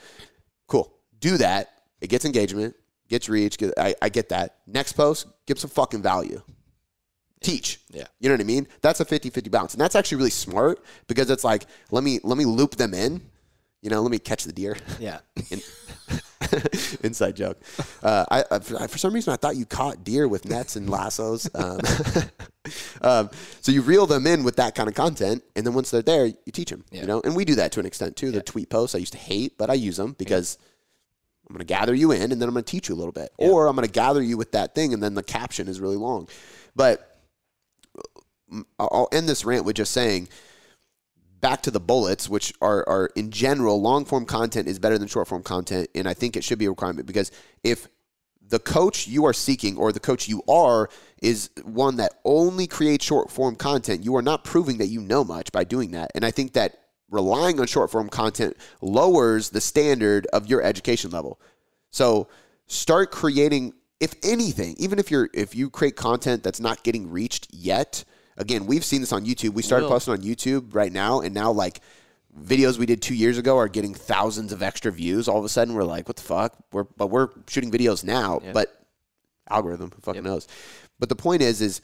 Cool, 0.66 0.92
do 1.20 1.36
that. 1.36 1.82
It 2.00 2.08
gets 2.08 2.24
engagement 2.24 2.74
gets 3.08 3.28
reach. 3.28 3.58
Get, 3.58 3.72
I, 3.78 3.94
I 4.00 4.08
get 4.08 4.28
that. 4.28 4.56
Next 4.66 4.92
post, 4.92 5.26
give 5.46 5.58
some 5.58 5.70
fucking 5.70 6.02
value. 6.02 6.42
Teach. 7.40 7.80
Yeah. 7.90 8.06
You 8.20 8.28
know 8.28 8.34
what 8.34 8.40
I 8.40 8.44
mean? 8.44 8.66
That's 8.82 9.00
a 9.00 9.04
50-50 9.04 9.50
balance. 9.50 9.74
And 9.74 9.80
that's 9.80 9.94
actually 9.94 10.18
really 10.18 10.30
smart 10.30 10.84
because 11.06 11.30
it's 11.30 11.44
like, 11.44 11.66
let 11.90 12.02
me 12.02 12.20
let 12.24 12.36
me 12.36 12.44
loop 12.44 12.76
them 12.76 12.94
in. 12.94 13.22
You 13.82 13.90
know, 13.90 14.02
let 14.02 14.10
me 14.10 14.18
catch 14.18 14.44
the 14.44 14.52
deer. 14.52 14.76
Yeah. 14.98 15.20
In- 15.50 15.60
Inside 17.02 17.36
joke. 17.36 17.58
Uh, 18.02 18.24
I, 18.30 18.44
I, 18.50 18.86
for 18.86 18.98
some 18.98 19.12
reason, 19.12 19.32
I 19.32 19.36
thought 19.36 19.56
you 19.56 19.66
caught 19.66 20.04
deer 20.04 20.28
with 20.28 20.48
nets 20.48 20.76
and 20.76 20.88
lassos. 20.88 21.48
Um, 21.54 21.80
um, 23.02 23.30
so 23.60 23.72
you 23.72 23.82
reel 23.82 24.06
them 24.06 24.26
in 24.26 24.44
with 24.44 24.56
that 24.56 24.74
kind 24.74 24.88
of 24.88 24.94
content, 24.94 25.42
and 25.56 25.66
then 25.66 25.74
once 25.74 25.90
they're 25.90 26.02
there, 26.02 26.26
you 26.26 26.52
teach 26.52 26.70
them. 26.70 26.84
Yeah. 26.90 27.02
You 27.02 27.06
know, 27.06 27.20
and 27.24 27.36
we 27.36 27.44
do 27.44 27.56
that 27.56 27.72
to 27.72 27.80
an 27.80 27.86
extent 27.86 28.16
too. 28.16 28.30
The 28.30 28.42
tweet 28.42 28.70
posts 28.70 28.94
I 28.94 28.98
used 28.98 29.12
to 29.12 29.18
hate, 29.18 29.58
but 29.58 29.70
I 29.70 29.74
use 29.74 29.96
them 29.96 30.14
because 30.18 30.58
I'm 31.48 31.54
going 31.54 31.66
to 31.66 31.66
gather 31.66 31.94
you 31.94 32.12
in, 32.12 32.32
and 32.32 32.40
then 32.40 32.48
I'm 32.48 32.54
going 32.54 32.64
to 32.64 32.70
teach 32.70 32.88
you 32.88 32.94
a 32.94 32.96
little 32.96 33.12
bit, 33.12 33.30
or 33.36 33.66
I'm 33.66 33.76
going 33.76 33.86
to 33.86 33.92
gather 33.92 34.22
you 34.22 34.36
with 34.36 34.52
that 34.52 34.74
thing, 34.74 34.92
and 34.92 35.02
then 35.02 35.14
the 35.14 35.22
caption 35.22 35.68
is 35.68 35.80
really 35.80 35.96
long. 35.96 36.28
But 36.76 37.17
I'll 38.78 39.08
end 39.12 39.28
this 39.28 39.44
rant 39.44 39.64
with 39.64 39.76
just 39.76 39.92
saying 39.92 40.28
back 41.40 41.62
to 41.62 41.70
the 41.70 41.80
bullets, 41.80 42.28
which 42.28 42.52
are, 42.60 42.88
are 42.88 43.10
in 43.14 43.30
general, 43.30 43.80
long 43.80 44.04
form 44.04 44.24
content 44.24 44.68
is 44.68 44.78
better 44.78 44.98
than 44.98 45.08
short 45.08 45.28
form 45.28 45.42
content. 45.42 45.88
And 45.94 46.08
I 46.08 46.14
think 46.14 46.36
it 46.36 46.44
should 46.44 46.58
be 46.58 46.66
a 46.66 46.70
requirement 46.70 47.06
because 47.06 47.30
if 47.62 47.88
the 48.48 48.58
coach 48.58 49.06
you 49.06 49.26
are 49.26 49.32
seeking 49.32 49.76
or 49.76 49.92
the 49.92 50.00
coach 50.00 50.28
you 50.28 50.42
are 50.48 50.88
is 51.22 51.50
one 51.64 51.96
that 51.96 52.14
only 52.24 52.66
creates 52.66 53.04
short 53.04 53.30
form 53.30 53.56
content, 53.56 54.04
you 54.04 54.16
are 54.16 54.22
not 54.22 54.44
proving 54.44 54.78
that 54.78 54.86
you 54.86 55.00
know 55.00 55.24
much 55.24 55.52
by 55.52 55.64
doing 55.64 55.92
that. 55.92 56.10
And 56.14 56.24
I 56.24 56.30
think 56.30 56.54
that 56.54 56.78
relying 57.10 57.60
on 57.60 57.66
short 57.66 57.90
form 57.90 58.08
content 58.08 58.56
lowers 58.80 59.50
the 59.50 59.60
standard 59.60 60.26
of 60.32 60.46
your 60.46 60.62
education 60.62 61.10
level. 61.10 61.40
So 61.90 62.28
start 62.66 63.10
creating 63.10 63.74
if 64.00 64.14
anything, 64.22 64.76
even 64.78 64.98
if 64.98 65.10
you're 65.10 65.28
if 65.34 65.54
you 65.54 65.70
create 65.70 65.96
content 65.96 66.42
that's 66.42 66.60
not 66.60 66.84
getting 66.84 67.10
reached 67.10 67.48
yet, 67.50 68.04
again, 68.38 68.66
we've 68.66 68.84
seen 68.84 69.00
this 69.00 69.12
on 69.12 69.26
YouTube. 69.26 69.50
We 69.50 69.62
started 69.62 69.88
posting 69.88 70.14
on 70.14 70.20
YouTube 70.20 70.74
right 70.74 70.92
now 70.92 71.20
and 71.20 71.34
now 71.34 71.52
like 71.52 71.80
videos 72.42 72.78
we 72.78 72.86
did 72.86 73.02
2 73.02 73.14
years 73.14 73.36
ago 73.36 73.58
are 73.58 73.68
getting 73.68 73.94
thousands 73.94 74.52
of 74.52 74.62
extra 74.62 74.90
views. 74.92 75.28
All 75.28 75.38
of 75.38 75.44
a 75.44 75.48
sudden 75.48 75.74
we're 75.74 75.84
like, 75.84 76.08
what 76.08 76.16
the 76.16 76.22
fuck? 76.22 76.56
We're 76.72 76.84
but 76.84 77.08
we're 77.08 77.28
shooting 77.48 77.70
videos 77.70 78.04
now, 78.04 78.40
but 78.52 78.84
algorithm, 79.50 79.90
who 79.94 80.00
fucking 80.00 80.22
knows. 80.22 80.46
But 80.98 81.08
the 81.08 81.16
point 81.16 81.42
is 81.42 81.60
is 81.60 81.80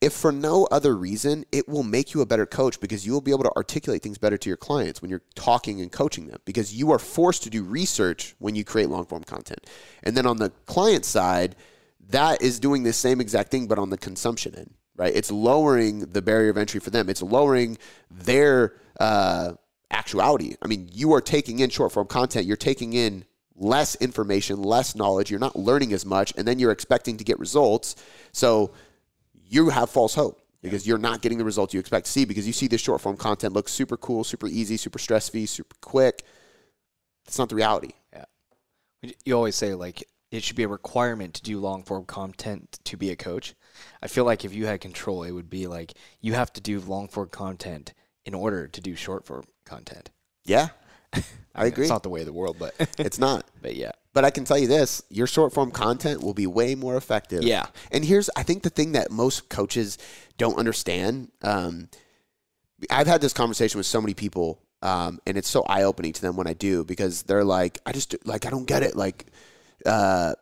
if 0.00 0.12
for 0.12 0.32
no 0.32 0.66
other 0.72 0.96
reason, 0.96 1.44
it 1.52 1.68
will 1.68 1.84
make 1.84 2.12
you 2.12 2.22
a 2.22 2.26
better 2.26 2.44
coach 2.44 2.80
because 2.80 3.06
you 3.06 3.12
will 3.12 3.20
be 3.20 3.30
able 3.30 3.44
to 3.44 3.52
articulate 3.56 4.02
things 4.02 4.18
better 4.18 4.36
to 4.36 4.50
your 4.50 4.56
clients 4.56 5.00
when 5.00 5.10
you're 5.10 5.22
talking 5.36 5.80
and 5.80 5.92
coaching 5.92 6.26
them 6.26 6.40
because 6.44 6.74
you 6.74 6.90
are 6.90 6.98
forced 6.98 7.44
to 7.44 7.50
do 7.50 7.62
research 7.62 8.34
when 8.40 8.56
you 8.56 8.64
create 8.64 8.88
long 8.88 9.06
form 9.06 9.22
content. 9.22 9.64
And 10.02 10.16
then 10.16 10.26
on 10.26 10.38
the 10.38 10.50
client 10.66 11.04
side, 11.04 11.54
that 12.08 12.42
is 12.42 12.58
doing 12.58 12.82
the 12.82 12.92
same 12.92 13.20
exact 13.20 13.52
thing, 13.52 13.68
but 13.68 13.78
on 13.78 13.90
the 13.90 13.96
consumption 13.96 14.56
end, 14.56 14.74
right? 15.02 15.16
It's 15.16 15.32
lowering 15.32 15.98
the 15.98 16.22
barrier 16.22 16.50
of 16.50 16.56
entry 16.56 16.78
for 16.78 16.90
them, 16.90 17.08
it's 17.08 17.22
lowering 17.22 17.76
their 18.08 18.74
uh, 19.00 19.54
actuality. 19.90 20.54
I 20.62 20.68
mean, 20.68 20.88
you 20.92 21.12
are 21.14 21.20
taking 21.20 21.58
in 21.58 21.70
short 21.70 21.90
form 21.90 22.06
content, 22.06 22.46
you're 22.46 22.56
taking 22.56 22.92
in 22.92 23.24
less 23.56 23.96
information, 23.96 24.62
less 24.62 24.94
knowledge, 24.94 25.28
you're 25.28 25.40
not 25.40 25.56
learning 25.56 25.92
as 25.92 26.06
much, 26.06 26.32
and 26.36 26.46
then 26.46 26.60
you're 26.60 26.70
expecting 26.70 27.16
to 27.16 27.24
get 27.24 27.40
results. 27.40 27.96
So, 28.30 28.70
you 29.44 29.70
have 29.70 29.90
false 29.90 30.14
hope 30.14 30.40
because 30.62 30.86
you're 30.86 30.98
not 30.98 31.20
getting 31.20 31.36
the 31.36 31.44
results 31.44 31.74
you 31.74 31.80
expect 31.80 32.06
to 32.06 32.12
see 32.12 32.24
because 32.24 32.46
you 32.46 32.52
see 32.52 32.68
this 32.68 32.80
short 32.80 33.00
form 33.00 33.16
content 33.16 33.54
looks 33.54 33.72
super 33.72 33.96
cool, 33.96 34.22
super 34.22 34.46
easy, 34.46 34.76
super 34.76 35.00
stress 35.00 35.28
free, 35.28 35.46
super 35.46 35.76
quick. 35.80 36.22
That's 37.24 37.38
not 37.38 37.48
the 37.48 37.56
reality. 37.56 37.90
Yeah. 38.12 38.24
You 39.24 39.34
always 39.34 39.56
say 39.56 39.74
like 39.74 40.04
it 40.30 40.44
should 40.44 40.56
be 40.56 40.62
a 40.62 40.68
requirement 40.68 41.34
to 41.34 41.42
do 41.42 41.58
long 41.58 41.82
form 41.82 42.04
content 42.04 42.78
to 42.84 42.96
be 42.96 43.10
a 43.10 43.16
coach. 43.16 43.54
I 44.02 44.08
feel 44.08 44.24
like 44.24 44.44
if 44.44 44.54
you 44.54 44.66
had 44.66 44.80
control, 44.80 45.22
it 45.22 45.32
would 45.32 45.50
be 45.50 45.66
like 45.66 45.92
you 46.20 46.34
have 46.34 46.52
to 46.54 46.60
do 46.60 46.80
long 46.80 47.08
form 47.08 47.28
content 47.28 47.94
in 48.24 48.34
order 48.34 48.68
to 48.68 48.80
do 48.80 48.94
short 48.94 49.24
form 49.26 49.44
content. 49.64 50.10
Yeah, 50.44 50.68
I 51.14 51.18
mean, 51.18 51.72
agree. 51.72 51.84
It's 51.84 51.90
not 51.90 52.02
the 52.02 52.08
way 52.08 52.20
of 52.20 52.26
the 52.26 52.32
world, 52.32 52.56
but 52.58 52.74
It's 52.98 53.18
not. 53.18 53.46
but 53.60 53.76
yeah. 53.76 53.92
But 54.14 54.24
I 54.26 54.30
can 54.30 54.44
tell 54.44 54.58
you 54.58 54.66
this 54.66 55.02
your 55.08 55.26
short 55.26 55.52
form 55.54 55.70
content 55.70 56.22
will 56.22 56.34
be 56.34 56.46
way 56.46 56.74
more 56.74 56.96
effective. 56.96 57.42
Yeah. 57.42 57.66
And 57.90 58.04
here's, 58.04 58.28
I 58.36 58.42
think, 58.42 58.62
the 58.62 58.70
thing 58.70 58.92
that 58.92 59.10
most 59.10 59.48
coaches 59.48 59.96
don't 60.36 60.58
understand. 60.58 61.30
Um, 61.42 61.88
I've 62.90 63.06
had 63.06 63.20
this 63.20 63.32
conversation 63.32 63.78
with 63.78 63.86
so 63.86 64.00
many 64.00 64.12
people, 64.12 64.60
um, 64.82 65.20
and 65.26 65.38
it's 65.38 65.48
so 65.48 65.62
eye 65.62 65.84
opening 65.84 66.12
to 66.12 66.20
them 66.20 66.36
when 66.36 66.46
I 66.46 66.52
do 66.52 66.84
because 66.84 67.22
they're 67.22 67.44
like, 67.44 67.78
I 67.86 67.92
just, 67.92 68.14
like, 68.26 68.44
I 68.44 68.50
don't 68.50 68.66
get 68.66 68.82
it. 68.82 68.96
Like, 68.96 69.26
uh, 69.86 70.34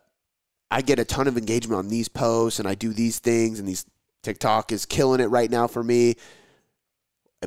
I 0.71 0.81
get 0.81 0.99
a 0.99 1.05
ton 1.05 1.27
of 1.27 1.37
engagement 1.37 1.77
on 1.77 1.89
these 1.89 2.07
posts 2.07 2.59
and 2.59 2.67
I 2.67 2.75
do 2.75 2.93
these 2.93 3.19
things, 3.19 3.59
and 3.59 3.67
these 3.67 3.85
TikTok 4.23 4.71
is 4.71 4.85
killing 4.85 5.19
it 5.19 5.25
right 5.25 5.51
now 5.51 5.67
for 5.67 5.83
me. 5.83 6.15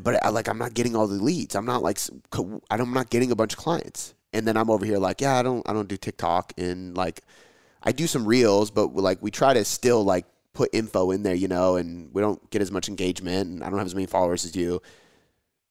But 0.03 0.23
I 0.25 0.29
like 0.29 0.49
I'm 0.49 0.59
not 0.59 0.75
getting 0.75 0.95
all 0.95 1.07
the 1.07 1.15
leads. 1.15 1.55
I'm 1.55 1.65
not 1.65 1.83
like 1.83 1.99
I'm 2.71 2.93
not 2.93 3.11
getting 3.11 3.31
a 3.31 3.37
bunch 3.37 3.55
of 3.55 3.59
clients. 3.59 4.15
And 4.33 4.47
then 4.47 4.57
I'm 4.57 4.69
over 4.69 4.85
here 4.85 4.99
like, 4.99 5.21
yeah, 5.21 5.39
I 5.39 5.43
don't 5.43 5.67
I 5.69 5.73
don't 5.73 5.89
do 5.89 5.97
TikTok 5.97 6.53
and 6.59 6.97
like 6.97 7.21
I 7.83 7.93
do 7.93 8.07
some 8.07 8.27
reels, 8.27 8.71
but 8.71 8.95
like 8.95 9.23
we 9.23 9.31
try 9.31 9.55
to 9.55 9.65
still 9.65 10.05
like 10.05 10.27
put 10.53 10.71
info 10.73 11.13
in 11.13 11.23
there, 11.23 11.35
you 11.35 11.49
know, 11.49 11.77
and 11.77 12.13
we 12.13 12.21
don't 12.21 12.51
get 12.51 12.61
as 12.61 12.73
much 12.73 12.89
engagement 12.89 13.49
and 13.49 13.63
I 13.63 13.71
don't 13.71 13.79
have 13.79 13.87
as 13.87 13.95
many 13.95 14.07
followers 14.07 14.45
as 14.45 14.57
you. 14.57 14.83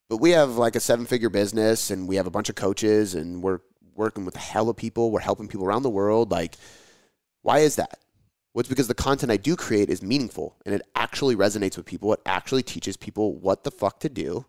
But 0.10 0.18
we 0.18 0.32
have 0.32 0.58
like 0.58 0.76
a 0.76 0.80
seven 0.80 1.06
figure 1.06 1.30
business 1.30 1.91
and 1.91 2.08
we 2.08 2.16
have 2.16 2.28
a 2.28 2.32
bunch 2.32 2.49
of 2.49 2.56
coaches 2.56 3.16
and 3.16 3.43
we're 3.43 3.60
working 3.95 4.26
with 4.26 4.36
a 4.36 4.39
hell 4.39 4.70
of 4.70 4.78
people. 4.78 5.12
We're 5.12 5.20
helping 5.20 5.47
people 5.47 5.66
around 5.66 5.84
the 5.84 5.89
world. 5.89 6.32
Like, 6.32 6.56
why 7.44 7.60
is 7.60 7.76
that? 7.76 8.00
Well, 8.54 8.62
it's 8.62 8.70
because 8.70 8.88
the 8.88 8.96
content 8.96 9.32
I 9.32 9.38
do 9.38 9.56
create 9.56 9.89
is 9.89 10.02
meaningful 10.02 10.56
and 10.66 10.74
it 10.76 10.82
actually 10.96 11.36
resonates 11.36 11.78
with 11.78 11.86
people. 11.86 12.14
It 12.14 12.22
actually 12.26 12.64
teaches 12.64 12.98
people 12.98 13.36
what 13.36 13.64
the 13.64 13.72
fuck 13.72 14.00
to 14.02 14.10
do 14.10 14.46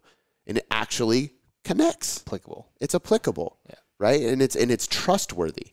and 0.47 0.59
it 0.59 0.67
actually 0.71 1.33
connects. 1.65 2.23
Applicable. 2.27 2.69
It's 2.81 2.95
applicable. 2.95 3.59
Yeah. 3.69 3.77
Right? 3.99 4.23
And 4.23 4.43
it's 4.43 4.57
and 4.57 4.71
it's 4.71 4.87
trustworthy. 4.87 5.69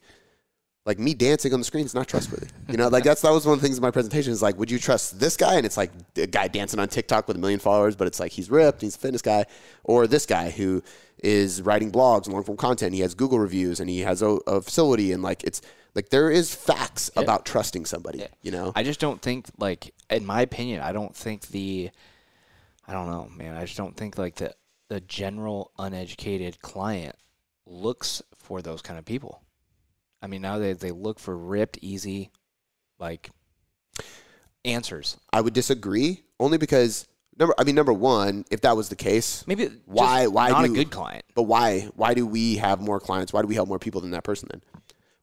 Like 0.85 0.97
me 0.97 1.13
dancing 1.13 1.53
on 1.53 1.59
the 1.59 1.63
screen 1.63 1.85
is 1.85 1.93
not 1.93 2.07
trustworthy. 2.07 2.47
You 2.69 2.77
know, 2.77 2.87
like 2.87 3.03
that's 3.03 3.21
that 3.21 3.31
was 3.31 3.45
one 3.45 3.55
of 3.55 3.61
the 3.61 3.67
things 3.67 3.77
in 3.77 3.81
my 3.81 3.91
presentation 3.91 4.31
is 4.31 4.41
like, 4.41 4.57
would 4.57 4.71
you 4.71 4.79
trust 4.79 5.19
this 5.19 5.37
guy? 5.37 5.55
And 5.55 5.65
it's 5.65 5.77
like 5.77 5.91
a 6.15 6.25
guy 6.25 6.47
dancing 6.47 6.79
on 6.79 6.87
TikTok 6.87 7.27
with 7.27 7.37
a 7.37 7.39
million 7.39 7.59
followers, 7.59 7.95
but 7.95 8.07
it's 8.07 8.19
like 8.19 8.31
he's 8.31 8.49
ripped, 8.49 8.81
he's 8.81 8.95
a 8.95 8.99
fitness 8.99 9.21
guy, 9.21 9.45
or 9.83 10.07
this 10.07 10.25
guy 10.25 10.49
who 10.49 10.81
is 11.21 11.61
writing 11.61 11.91
blogs 11.91 12.25
and 12.25 12.33
long 12.33 12.43
form 12.43 12.57
content. 12.57 12.95
He 12.95 13.01
has 13.01 13.13
Google 13.13 13.37
reviews 13.37 13.79
and 13.79 13.89
he 13.89 13.99
has 13.99 14.23
a, 14.23 14.39
a 14.47 14.61
facility 14.61 15.11
and 15.11 15.21
like 15.21 15.43
it's 15.43 15.61
like 15.95 16.09
there 16.09 16.29
is 16.29 16.53
facts 16.53 17.11
about 17.15 17.45
trusting 17.45 17.85
somebody. 17.85 18.25
You 18.41 18.51
know, 18.51 18.71
I 18.75 18.83
just 18.83 18.99
don't 18.99 19.21
think 19.21 19.47
like 19.57 19.93
in 20.09 20.25
my 20.25 20.41
opinion, 20.41 20.81
I 20.81 20.91
don't 20.91 21.15
think 21.15 21.47
the 21.47 21.89
I 22.87 22.93
don't 22.93 23.09
know, 23.09 23.29
man. 23.35 23.55
I 23.55 23.61
just 23.65 23.77
don't 23.77 23.95
think 23.95 24.17
like 24.17 24.35
the 24.35 24.53
the 24.89 25.01
general 25.01 25.71
uneducated 25.79 26.61
client 26.61 27.15
looks 27.65 28.21
for 28.37 28.61
those 28.61 28.81
kind 28.81 28.99
of 28.99 29.05
people. 29.05 29.41
I 30.21 30.27
mean, 30.27 30.41
now 30.41 30.57
they 30.59 30.73
they 30.73 30.91
look 30.91 31.19
for 31.19 31.37
ripped, 31.37 31.79
easy, 31.81 32.31
like 32.99 33.29
answers. 34.65 35.17
I 35.31 35.41
would 35.41 35.53
disagree 35.53 36.23
only 36.39 36.57
because 36.57 37.07
number. 37.37 37.53
I 37.57 37.63
mean, 37.63 37.75
number 37.75 37.93
one, 37.93 38.45
if 38.51 38.61
that 38.61 38.75
was 38.75 38.89
the 38.89 38.95
case, 38.95 39.45
Maybe 39.47 39.67
Why- 39.85 40.27
why 40.27 40.49
not 40.49 40.65
do- 40.65 40.71
a 40.71 40.75
good 40.75 40.91
client? 40.91 41.25
But 41.35 41.43
why? 41.43 41.89
Why 41.95 42.13
do 42.13 42.25
we 42.25 42.57
have 42.57 42.79
more 42.79 42.99
clients? 42.99 43.33
Why 43.33 43.41
do 43.41 43.47
we 43.47 43.55
help 43.55 43.67
more 43.69 43.79
people 43.79 44.01
than 44.01 44.11
that 44.11 44.23
person 44.23 44.49
then? 44.51 44.61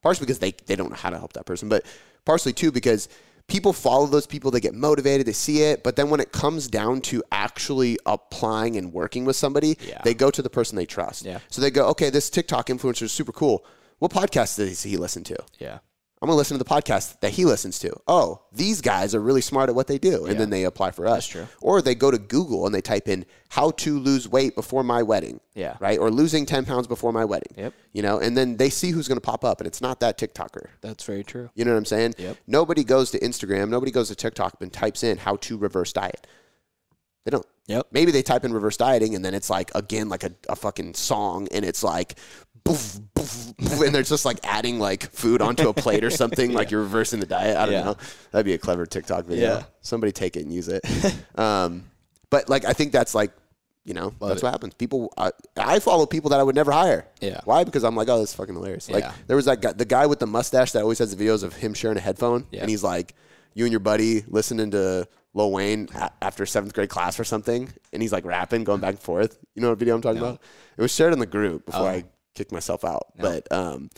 Partially 0.01 0.25
because 0.25 0.39
they, 0.39 0.51
they 0.65 0.75
don't 0.75 0.89
know 0.89 0.95
how 0.95 1.09
to 1.09 1.17
help 1.17 1.33
that 1.33 1.45
person, 1.45 1.67
but 1.69 1.85
partially 2.25 2.53
too 2.53 2.71
because 2.71 3.09
people 3.47 3.73
follow 3.73 4.05
those 4.05 4.27
people, 4.27 4.51
they 4.51 4.59
get 4.59 4.75
motivated, 4.75 5.25
they 5.27 5.33
see 5.33 5.63
it, 5.63 5.83
but 5.83 5.95
then 5.95 6.09
when 6.09 6.19
it 6.19 6.31
comes 6.31 6.67
down 6.67 7.01
to 7.01 7.23
actually 7.31 7.97
applying 8.05 8.77
and 8.77 8.93
working 8.93 9.25
with 9.25 9.35
somebody, 9.35 9.75
Yeah. 9.81 10.01
they 10.03 10.13
go 10.13 10.29
to 10.31 10.41
the 10.41 10.49
person 10.49 10.75
they 10.75 10.85
trust. 10.85 11.25
Yeah. 11.25 11.39
So 11.49 11.59
they 11.61 11.71
go, 11.71 11.87
okay, 11.89 12.09
this 12.09 12.29
TikTok 12.29 12.67
influencer 12.67 13.01
is 13.03 13.11
super 13.11 13.31
cool. 13.31 13.65
What 13.97 14.11
podcast 14.11 14.55
does 14.57 14.83
he 14.83 14.95
listen 14.97 15.23
to? 15.25 15.35
Yeah. 15.57 15.79
I'm 16.21 16.27
gonna 16.27 16.35
listen 16.37 16.57
to 16.57 16.63
the 16.63 16.69
podcast 16.69 17.21
that 17.21 17.31
he 17.31 17.45
listens 17.45 17.79
to. 17.79 17.93
Oh, 18.05 18.41
these 18.51 18.81
guys 18.81 19.15
are 19.15 19.21
really 19.21 19.39
smart 19.39 19.69
at 19.69 19.75
what 19.75 19.87
they 19.87 19.97
do, 19.97 20.25
and 20.25 20.37
then 20.37 20.49
they 20.49 20.65
apply 20.65 20.91
for 20.91 21.07
us. 21.07 21.25
true. 21.25 21.47
Or 21.61 21.81
they 21.81 21.95
go 21.95 22.11
to 22.11 22.17
Google 22.17 22.65
and 22.65 22.75
they 22.75 22.81
type 22.81 23.07
in 23.07 23.25
"how 23.47 23.71
to 23.71 23.97
lose 23.97 24.27
weight 24.27 24.53
before 24.53 24.83
my 24.83 25.01
wedding." 25.01 25.39
Yeah. 25.55 25.77
Right. 25.79 25.97
Or 25.97 26.11
losing 26.11 26.45
ten 26.45 26.65
pounds 26.65 26.87
before 26.87 27.13
my 27.13 27.23
wedding. 27.23 27.53
Yep. 27.55 27.73
You 27.93 28.01
know, 28.01 28.19
and 28.19 28.35
then 28.35 28.57
they 28.57 28.69
see 28.69 28.91
who's 28.91 29.07
gonna 29.07 29.21
pop 29.21 29.45
up, 29.45 29.61
and 29.61 29.67
it's 29.67 29.79
not 29.79 30.01
that 30.01 30.17
TikToker. 30.17 30.67
That's 30.81 31.05
very 31.05 31.23
true. 31.23 31.51
You 31.55 31.63
know 31.63 31.71
what 31.71 31.77
I'm 31.77 31.85
saying? 31.85 32.15
Yep. 32.17 32.37
Nobody 32.47 32.83
goes 32.83 33.11
to 33.11 33.19
Instagram. 33.19 33.69
Nobody 33.69 33.91
goes 33.91 34.09
to 34.09 34.15
TikTok 34.15 34.57
and 34.59 34.73
types 34.73 35.03
in 35.03 35.19
"how 35.19 35.37
to 35.37 35.57
reverse 35.57 35.93
diet." 35.93 36.27
They 37.25 37.31
don't. 37.31 37.45
Yep. 37.67 37.87
Maybe 37.91 38.11
they 38.11 38.23
type 38.23 38.43
in 38.43 38.51
reverse 38.51 38.77
dieting 38.77 39.13
and 39.13 39.23
then 39.23 39.35
it's 39.35 39.49
like 39.49 39.69
again 39.75 40.09
like 40.09 40.23
a, 40.23 40.31
a 40.47 40.55
fucking 40.55 40.95
song 40.95 41.47
and 41.51 41.63
it's 41.63 41.83
like 41.83 42.17
boof, 42.63 42.99
boof, 43.13 43.53
boof, 43.57 43.81
and 43.81 43.93
they're 43.93 44.03
just 44.03 44.25
like 44.25 44.39
adding 44.43 44.79
like 44.79 45.03
food 45.11 45.41
onto 45.41 45.69
a 45.69 45.73
plate 45.73 46.03
or 46.03 46.09
something 46.09 46.53
like 46.53 46.71
you're 46.71 46.81
reversing 46.81 47.19
the 47.19 47.25
diet. 47.25 47.57
I 47.57 47.65
don't 47.65 47.73
Yeah. 47.73 47.83
know. 47.83 47.97
That'd 48.31 48.45
be 48.45 48.53
a 48.53 48.57
clever 48.57 48.85
TikTok 48.85 49.25
video. 49.25 49.57
Yeah. 49.57 49.63
Somebody 49.81 50.11
take 50.11 50.35
it 50.37 50.43
and 50.43 50.53
use 50.53 50.67
it. 50.67 50.83
um, 51.39 51.83
but 52.29 52.49
like 52.49 52.65
I 52.65 52.73
think 52.73 52.91
that's 52.91 53.15
like 53.15 53.31
you 53.85 53.93
know, 53.95 54.13
that's 54.21 54.43
what 54.43 54.51
happens. 54.51 54.75
People, 54.75 55.11
I, 55.17 55.31
I 55.57 55.79
follow 55.79 56.05
people 56.05 56.29
that 56.29 56.39
I 56.39 56.43
would 56.43 56.53
never 56.53 56.71
hire. 56.71 57.07
Yeah. 57.21 57.39
Why? 57.45 57.63
Because 57.63 57.83
I'm 57.83 57.95
like, 57.95 58.07
oh, 58.07 58.19
this 58.19 58.29
is 58.31 58.35
fucking 58.35 58.53
hilarious. 58.53 58.87
Like 58.87 59.03
Yeah. 59.03 59.13
there 59.25 59.35
was 59.35 59.45
that 59.45 59.61
guy, 59.61 59.71
the 59.71 59.85
guy 59.85 60.05
with 60.05 60.19
the 60.19 60.27
mustache 60.27 60.73
that 60.73 60.83
always 60.83 60.99
has 60.99 61.15
the 61.15 61.25
videos 61.25 61.43
of 61.43 61.55
him 61.55 61.73
sharing 61.73 61.97
a 61.97 62.01
headphone, 62.01 62.45
Yeah. 62.51 62.61
and 62.61 62.69
he's 62.69 62.83
like, 62.83 63.15
you 63.55 63.65
and 63.65 63.71
your 63.71 63.79
buddy 63.79 64.23
listening 64.27 64.69
to 64.71 65.07
Lil 65.33 65.51
Wayne 65.51 65.89
a- 65.95 66.11
after 66.21 66.45
seventh 66.45 66.73
grade 66.75 66.89
class 66.89 67.19
or 67.19 67.23
something, 67.23 67.67
and 67.91 68.01
he's 68.03 68.11
like 68.11 68.25
rapping, 68.25 68.63
going 68.63 68.79
back 68.81 68.91
and 68.91 68.99
forth. 68.99 69.39
You 69.55 69.63
know 69.63 69.69
what 69.69 69.79
video 69.79 69.95
I'm 69.95 70.01
talking 70.01 70.19
about? 70.19 70.39
It 70.77 70.81
was 70.83 70.93
shared 70.93 71.13
in 71.13 71.19
the 71.19 71.25
group 71.25 71.65
before 71.65 71.81
Oh. 71.81 71.87
I 71.87 72.03
kicked 72.35 72.51
myself 72.51 72.83
out. 72.85 73.07
But 73.17 73.51
um, 73.51 73.89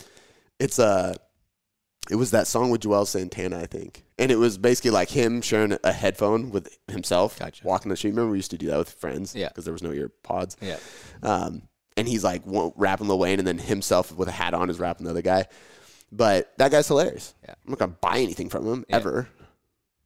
it's 0.58 0.78
uh 0.78 1.14
it 2.10 2.16
was 2.16 2.32
that 2.32 2.46
song 2.48 2.70
with 2.70 2.80
Juelz 2.80 3.08
Santana, 3.08 3.60
I 3.60 3.66
think. 3.66 4.04
And 4.18 4.32
it 4.32 4.36
was 4.36 4.58
basically 4.58 4.90
like 4.90 5.08
him 5.08 5.40
sharing 5.40 5.76
a 5.84 5.92
headphone 5.92 6.50
with 6.50 6.76
himself, 6.88 7.38
Gotcha. 7.38 7.64
walking 7.64 7.90
the 7.90 7.96
street. 7.96 8.10
Remember 8.10 8.32
we 8.32 8.38
used 8.38 8.50
to 8.50 8.58
do 8.58 8.66
that 8.66 8.78
with 8.78 8.90
friends? 8.90 9.34
Yeah. 9.36 9.48
Because 9.48 9.64
there 9.64 9.72
was 9.72 9.82
no 9.84 9.92
ear 9.92 10.10
pods. 10.24 10.56
Yeah. 10.60 10.78
Um, 11.22 11.62
and 11.96 12.08
he's 12.08 12.24
like 12.24 12.42
rapping 12.46 13.06
Lil 13.06 13.18
Wayne, 13.20 13.38
and 13.38 13.46
then 13.46 13.58
himself 13.58 14.12
with 14.12 14.26
a 14.28 14.32
hat 14.32 14.52
on 14.54 14.68
is 14.70 14.80
rapping 14.80 15.04
the 15.04 15.10
other 15.10 15.22
guy. 15.22 15.46
But 16.10 16.52
that 16.58 16.70
guy's 16.72 16.88
hilarious. 16.88 17.34
Yeah. 17.44 17.54
I'm 17.64 17.70
not 17.70 17.78
gonna 17.78 17.96
buy 18.00 18.18
anything 18.18 18.48
from 18.48 18.66
him 18.66 18.84
ever, 18.90 19.28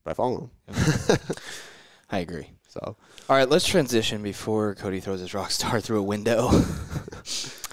but 0.05 0.11
I 0.11 0.15
follow 0.15 0.51
him. 0.69 0.77
I 2.11 2.19
agree. 2.19 2.51
So 2.69 2.97
All 3.29 3.37
right, 3.37 3.49
let's 3.49 3.67
transition 3.67 4.23
before 4.23 4.75
Cody 4.75 5.01
throws 5.01 5.21
his 5.21 5.33
rock 5.33 5.51
star 5.51 5.81
through 5.83 6.01
a 6.01 6.03
window. 6.03 6.51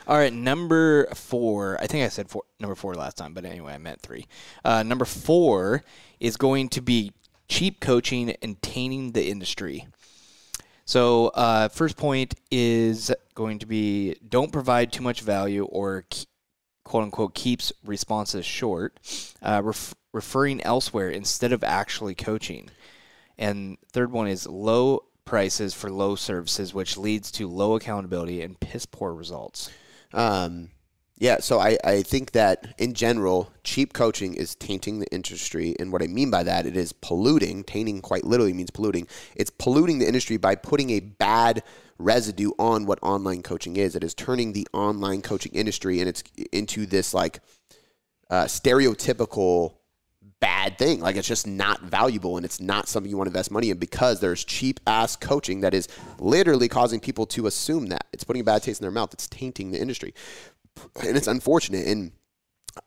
All 0.05 0.17
right, 0.17 0.33
number 0.33 1.07
four. 1.13 1.77
I 1.81 1.87
think 1.87 2.03
I 2.03 2.09
said 2.09 2.29
four, 2.29 2.43
number 2.59 2.75
four 2.75 2.93
last 2.93 3.15
time, 3.15 3.33
but 3.33 3.45
anyway, 3.45 3.73
I 3.73 3.77
meant 3.77 4.01
three. 4.01 4.27
Uh, 4.65 4.83
number 4.83 5.05
four 5.05 5.83
is 6.19 6.35
going 6.35 6.69
to 6.69 6.81
be 6.81 7.13
cheap 7.47 7.79
coaching 7.79 8.31
and 8.41 8.61
tainting 8.61 9.13
the 9.13 9.25
industry. 9.25 9.87
So, 10.85 11.27
uh, 11.29 11.69
first 11.69 11.95
point 11.95 12.35
is 12.51 13.11
going 13.33 13.59
to 13.59 13.65
be 13.65 14.15
don't 14.27 14.51
provide 14.51 14.91
too 14.91 15.03
much 15.03 15.21
value 15.21 15.63
or 15.65 16.05
quote 16.83 17.03
unquote 17.03 17.33
keeps 17.33 17.71
responses 17.85 18.45
short, 18.45 18.99
uh, 19.41 19.61
ref- 19.63 19.95
referring 20.11 20.61
elsewhere 20.63 21.09
instead 21.09 21.53
of 21.53 21.63
actually 21.63 22.15
coaching. 22.15 22.69
And 23.37 23.77
third 23.93 24.11
one 24.11 24.27
is 24.27 24.47
low 24.47 25.05
prices 25.23 25.73
for 25.73 25.89
low 25.89 26.15
services, 26.15 26.73
which 26.73 26.97
leads 26.97 27.31
to 27.31 27.47
low 27.47 27.75
accountability 27.75 28.41
and 28.41 28.59
piss 28.59 28.85
poor 28.85 29.13
results. 29.13 29.69
Um, 30.13 30.69
yeah, 31.17 31.39
so 31.39 31.59
I, 31.59 31.77
I 31.83 32.01
think 32.01 32.31
that 32.31 32.73
in 32.77 32.93
general, 32.93 33.51
cheap 33.63 33.93
coaching 33.93 34.33
is 34.33 34.55
tainting 34.55 34.99
the 34.99 35.07
industry. 35.13 35.75
And 35.79 35.91
what 35.91 36.01
I 36.01 36.07
mean 36.07 36.29
by 36.29 36.43
that, 36.43 36.65
it 36.65 36.75
is 36.75 36.91
polluting. 36.91 37.63
Tainting 37.63 38.01
quite 38.01 38.25
literally 38.25 38.53
means 38.53 38.71
polluting. 38.71 39.07
It's 39.35 39.49
polluting 39.49 39.99
the 39.99 40.07
industry 40.07 40.37
by 40.37 40.55
putting 40.55 40.89
a 40.89 40.99
bad 40.99 41.63
residue 41.97 42.51
on 42.59 42.85
what 42.85 42.99
online 43.01 43.43
coaching 43.43 43.77
is. 43.77 43.95
It 43.95 44.03
is 44.03 44.13
turning 44.13 44.53
the 44.53 44.67
online 44.73 45.21
coaching 45.21 45.53
industry 45.53 45.99
and 45.99 46.09
it's 46.09 46.23
into 46.51 46.85
this 46.85 47.13
like 47.13 47.39
uh, 48.29 48.45
stereotypical 48.45 49.75
bad 50.43 50.77
thing. 50.77 50.99
Like 50.99 51.15
it's 51.15 51.27
just 51.27 51.47
not 51.47 51.79
valuable 51.83 52.35
and 52.35 52.45
it's 52.45 52.59
not 52.59 52.89
something 52.89 53.09
you 53.09 53.15
want 53.15 53.27
to 53.27 53.29
invest 53.29 53.49
money 53.49 53.69
in 53.69 53.77
because 53.77 54.19
there's 54.19 54.43
cheap 54.43 54.81
ass 54.85 55.15
coaching 55.15 55.61
that 55.61 55.73
is 55.73 55.87
literally 56.19 56.67
causing 56.67 56.99
people 56.99 57.25
to 57.27 57.47
assume 57.47 57.85
that. 57.87 58.07
It's 58.11 58.25
putting 58.25 58.41
a 58.41 58.43
bad 58.43 58.61
taste 58.61 58.81
in 58.81 58.83
their 58.83 58.91
mouth. 58.91 59.13
It's 59.13 59.29
tainting 59.29 59.71
the 59.71 59.79
industry. 59.79 60.13
And 61.01 61.15
it's 61.15 61.27
unfortunate. 61.27 61.87
And 61.87 62.11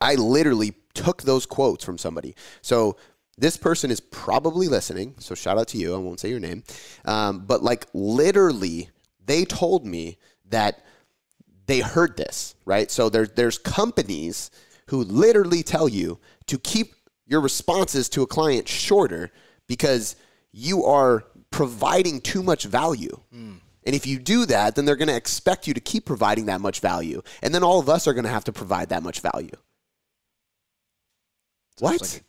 I 0.02 0.16
literally 0.16 0.74
took 0.92 1.22
those 1.22 1.46
quotes 1.46 1.82
from 1.82 1.96
somebody. 1.96 2.36
So 2.60 2.98
this 3.38 3.56
person 3.56 3.90
is 3.90 4.00
probably 4.00 4.68
listening. 4.68 5.14
So 5.18 5.34
shout 5.34 5.56
out 5.56 5.68
to 5.68 5.78
you. 5.78 5.94
I 5.94 5.98
won't 5.98 6.20
say 6.20 6.28
your 6.28 6.40
name. 6.40 6.62
Um, 7.06 7.38
but 7.46 7.62
like 7.62 7.86
literally, 7.94 8.90
they 9.24 9.46
told 9.46 9.86
me 9.86 10.18
that 10.50 10.84
they 11.64 11.80
heard 11.80 12.18
this, 12.18 12.54
right? 12.66 12.90
So 12.90 13.08
there, 13.08 13.26
there's 13.26 13.56
companies 13.56 14.50
who 14.88 15.04
literally 15.04 15.62
tell 15.62 15.88
you 15.88 16.18
to 16.48 16.58
keep 16.58 16.95
your 17.26 17.40
responses 17.40 18.08
to 18.10 18.22
a 18.22 18.26
client 18.26 18.68
shorter 18.68 19.30
because 19.66 20.16
you 20.52 20.84
are 20.84 21.24
providing 21.50 22.20
too 22.20 22.42
much 22.42 22.64
value. 22.64 23.20
And 23.32 23.94
if 23.94 24.06
you 24.06 24.18
do 24.18 24.46
that, 24.46 24.74
then 24.74 24.84
they're 24.84 24.96
going 24.96 25.08
to 25.08 25.16
expect 25.16 25.68
you 25.68 25.74
to 25.74 25.80
keep 25.80 26.04
providing 26.06 26.46
that 26.46 26.60
much 26.60 26.80
value. 26.80 27.22
And 27.42 27.54
then 27.54 27.62
all 27.62 27.78
of 27.78 27.88
us 27.88 28.06
are 28.08 28.14
going 28.14 28.24
to 28.24 28.30
have 28.30 28.44
to 28.44 28.52
provide 28.52 28.88
that 28.88 29.02
much 29.02 29.20
value. 29.20 29.54
What? 31.78 32.00
like 32.00 32.22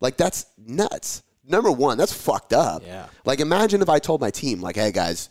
Like, 0.00 0.16
that's 0.16 0.46
nuts. 0.58 1.22
Number 1.48 1.70
one, 1.70 1.96
that's 1.96 2.12
fucked 2.12 2.52
up. 2.52 2.82
Yeah. 2.84 3.06
Like 3.24 3.40
imagine 3.40 3.80
if 3.80 3.88
I 3.88 3.98
told 3.98 4.20
my 4.20 4.30
team, 4.30 4.60
like, 4.60 4.76
hey 4.76 4.90
guys, 4.90 5.28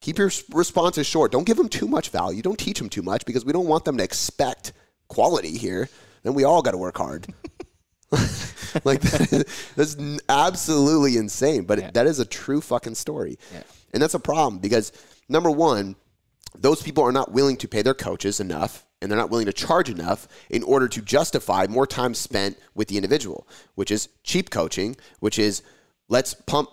keep 0.00 0.18
your 0.18 0.30
responses 0.50 1.06
short. 1.06 1.30
Don't 1.30 1.44
give 1.44 1.58
them 1.58 1.68
too 1.68 1.86
much 1.86 2.08
value. 2.08 2.42
Don't 2.42 2.58
teach 2.58 2.78
them 2.78 2.88
too 2.88 3.02
much 3.02 3.26
because 3.26 3.44
we 3.44 3.52
don't 3.52 3.66
want 3.66 3.84
them 3.84 3.98
to 3.98 4.04
expect 4.04 4.72
quality 5.08 5.56
here. 5.56 5.88
Then 6.22 6.34
we 6.34 6.44
all 6.44 6.62
got 6.62 6.70
to 6.70 6.78
work 6.78 6.96
hard. 6.96 7.26
like 8.84 9.00
that 9.00 9.32
is, 9.32 9.72
that's 9.76 9.96
absolutely 10.28 11.16
insane, 11.16 11.64
but 11.64 11.78
it, 11.78 11.94
that 11.94 12.06
is 12.06 12.18
a 12.18 12.24
true 12.24 12.60
fucking 12.60 12.94
story. 12.94 13.38
Yeah. 13.52 13.62
And 13.92 14.02
that's 14.02 14.14
a 14.14 14.20
problem 14.20 14.58
because 14.58 14.92
number 15.28 15.50
one, 15.50 15.96
those 16.58 16.82
people 16.82 17.04
are 17.04 17.12
not 17.12 17.32
willing 17.32 17.56
to 17.58 17.68
pay 17.68 17.82
their 17.82 17.94
coaches 17.94 18.40
enough 18.40 18.86
and 19.00 19.10
they're 19.10 19.18
not 19.18 19.30
willing 19.30 19.46
to 19.46 19.52
charge 19.52 19.88
enough 19.88 20.28
in 20.50 20.62
order 20.62 20.88
to 20.88 21.02
justify 21.02 21.66
more 21.68 21.86
time 21.86 22.14
spent 22.14 22.58
with 22.74 22.88
the 22.88 22.96
individual, 22.96 23.48
which 23.74 23.90
is 23.90 24.08
cheap 24.22 24.50
coaching, 24.50 24.96
which 25.20 25.38
is 25.38 25.62
let's 26.08 26.34
pump 26.34 26.68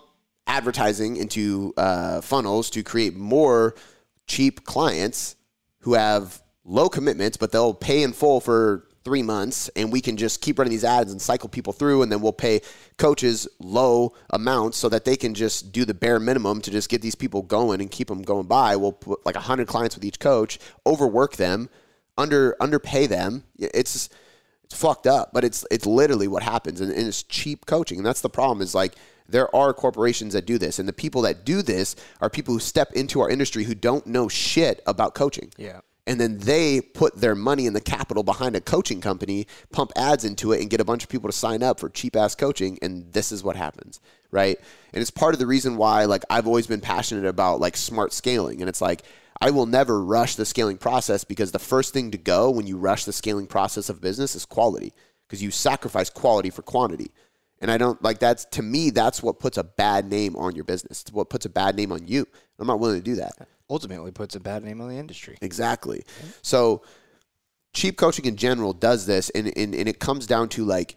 advertising 0.46 1.16
into 1.16 1.72
uh, 1.76 2.20
funnels 2.20 2.70
to 2.70 2.82
create 2.82 3.16
more 3.16 3.74
cheap 4.26 4.64
clients 4.64 5.36
who 5.80 5.94
have 5.94 6.40
low 6.64 6.88
commitments, 6.88 7.36
but 7.36 7.50
they'll 7.50 7.74
pay 7.74 8.02
in 8.02 8.12
full 8.12 8.40
for 8.40 8.86
three 9.04 9.22
months, 9.22 9.70
and 9.76 9.90
we 9.90 10.00
can 10.00 10.16
just 10.16 10.40
keep 10.40 10.58
running 10.58 10.70
these 10.70 10.84
ads 10.84 11.10
and 11.10 11.20
cycle 11.20 11.48
people 11.48 11.72
through, 11.72 12.02
and 12.02 12.12
then 12.12 12.20
we'll 12.20 12.32
pay 12.32 12.60
coaches 12.98 13.48
low 13.58 14.12
amounts 14.30 14.76
so 14.78 14.88
that 14.88 15.04
they 15.04 15.16
can 15.16 15.34
just 15.34 15.72
do 15.72 15.84
the 15.84 15.94
bare 15.94 16.20
minimum 16.20 16.60
to 16.60 16.70
just 16.70 16.88
get 16.88 17.00
these 17.02 17.14
people 17.14 17.42
going 17.42 17.80
and 17.80 17.90
keep 17.90 18.08
them 18.08 18.22
going 18.22 18.46
by. 18.46 18.76
We'll 18.76 18.92
put 18.92 19.24
like 19.24 19.36
hundred 19.36 19.68
clients 19.68 19.94
with 19.94 20.04
each 20.04 20.18
coach, 20.18 20.58
overwork 20.86 21.36
them, 21.36 21.70
under 22.18 22.56
underpay 22.60 23.06
them. 23.06 23.44
It's 23.58 24.10
it's 24.64 24.74
fucked 24.74 25.06
up, 25.06 25.32
but 25.32 25.44
it's 25.44 25.64
it's 25.70 25.86
literally 25.86 26.28
what 26.28 26.42
happens, 26.42 26.80
and, 26.80 26.92
and 26.92 27.08
it's 27.08 27.22
cheap 27.22 27.66
coaching, 27.66 27.98
and 27.98 28.06
that's 28.06 28.20
the 28.20 28.30
problem. 28.30 28.60
Is 28.60 28.74
like 28.74 28.94
there 29.28 29.54
are 29.54 29.72
corporations 29.72 30.34
that 30.34 30.44
do 30.44 30.58
this, 30.58 30.78
and 30.78 30.88
the 30.88 30.92
people 30.92 31.22
that 31.22 31.44
do 31.44 31.62
this 31.62 31.96
are 32.20 32.28
people 32.28 32.54
who 32.54 32.60
step 32.60 32.92
into 32.92 33.20
our 33.20 33.30
industry 33.30 33.64
who 33.64 33.74
don't 33.74 34.06
know 34.06 34.28
shit 34.28 34.82
about 34.86 35.14
coaching. 35.14 35.50
Yeah. 35.56 35.80
And 36.10 36.20
then 36.20 36.38
they 36.38 36.80
put 36.80 37.14
their 37.14 37.36
money 37.36 37.68
and 37.68 37.76
the 37.76 37.80
capital 37.80 38.24
behind 38.24 38.56
a 38.56 38.60
coaching 38.60 39.00
company, 39.00 39.46
pump 39.70 39.92
ads 39.94 40.24
into 40.24 40.50
it, 40.50 40.60
and 40.60 40.68
get 40.68 40.80
a 40.80 40.84
bunch 40.84 41.04
of 41.04 41.08
people 41.08 41.30
to 41.30 41.36
sign 41.36 41.62
up 41.62 41.78
for 41.78 41.88
cheap 41.88 42.16
ass 42.16 42.34
coaching. 42.34 42.80
And 42.82 43.12
this 43.12 43.30
is 43.30 43.44
what 43.44 43.54
happens, 43.54 44.00
right? 44.32 44.58
And 44.92 45.00
it's 45.00 45.12
part 45.12 45.34
of 45.34 45.38
the 45.38 45.46
reason 45.46 45.76
why, 45.76 46.06
like, 46.06 46.24
I've 46.28 46.48
always 46.48 46.66
been 46.66 46.80
passionate 46.80 47.26
about 47.26 47.60
like 47.60 47.76
smart 47.76 48.12
scaling. 48.12 48.60
And 48.60 48.68
it's 48.68 48.80
like 48.80 49.04
I 49.40 49.52
will 49.52 49.66
never 49.66 50.02
rush 50.02 50.34
the 50.34 50.44
scaling 50.44 50.78
process 50.78 51.22
because 51.22 51.52
the 51.52 51.60
first 51.60 51.92
thing 51.92 52.10
to 52.10 52.18
go 52.18 52.50
when 52.50 52.66
you 52.66 52.76
rush 52.76 53.04
the 53.04 53.12
scaling 53.12 53.46
process 53.46 53.88
of 53.88 54.00
business 54.00 54.34
is 54.34 54.44
quality 54.44 54.92
because 55.28 55.40
you 55.40 55.52
sacrifice 55.52 56.10
quality 56.10 56.50
for 56.50 56.62
quantity. 56.62 57.12
And 57.60 57.70
I 57.70 57.78
don't 57.78 58.02
like 58.02 58.18
that's 58.18 58.46
to 58.46 58.62
me, 58.62 58.90
that's 58.90 59.22
what 59.22 59.38
puts 59.38 59.58
a 59.58 59.64
bad 59.64 60.10
name 60.10 60.34
on 60.34 60.56
your 60.56 60.64
business. 60.64 61.02
It's 61.02 61.12
what 61.12 61.30
puts 61.30 61.46
a 61.46 61.50
bad 61.50 61.76
name 61.76 61.92
on 61.92 62.08
you. 62.08 62.26
I'm 62.58 62.66
not 62.66 62.80
willing 62.80 62.98
to 62.98 63.04
do 63.04 63.14
that. 63.14 63.46
Ultimately, 63.70 64.10
puts 64.10 64.34
a 64.34 64.40
bad 64.40 64.64
name 64.64 64.80
on 64.80 64.88
the 64.88 64.96
industry. 64.96 65.38
Exactly. 65.40 66.02
So 66.42 66.82
cheap 67.72 67.96
coaching 67.96 68.24
in 68.24 68.36
general 68.36 68.72
does 68.72 69.06
this 69.06 69.30
and, 69.30 69.46
and, 69.56 69.74
and 69.74 69.88
it 69.88 70.00
comes 70.00 70.26
down 70.26 70.48
to 70.48 70.64
like 70.64 70.96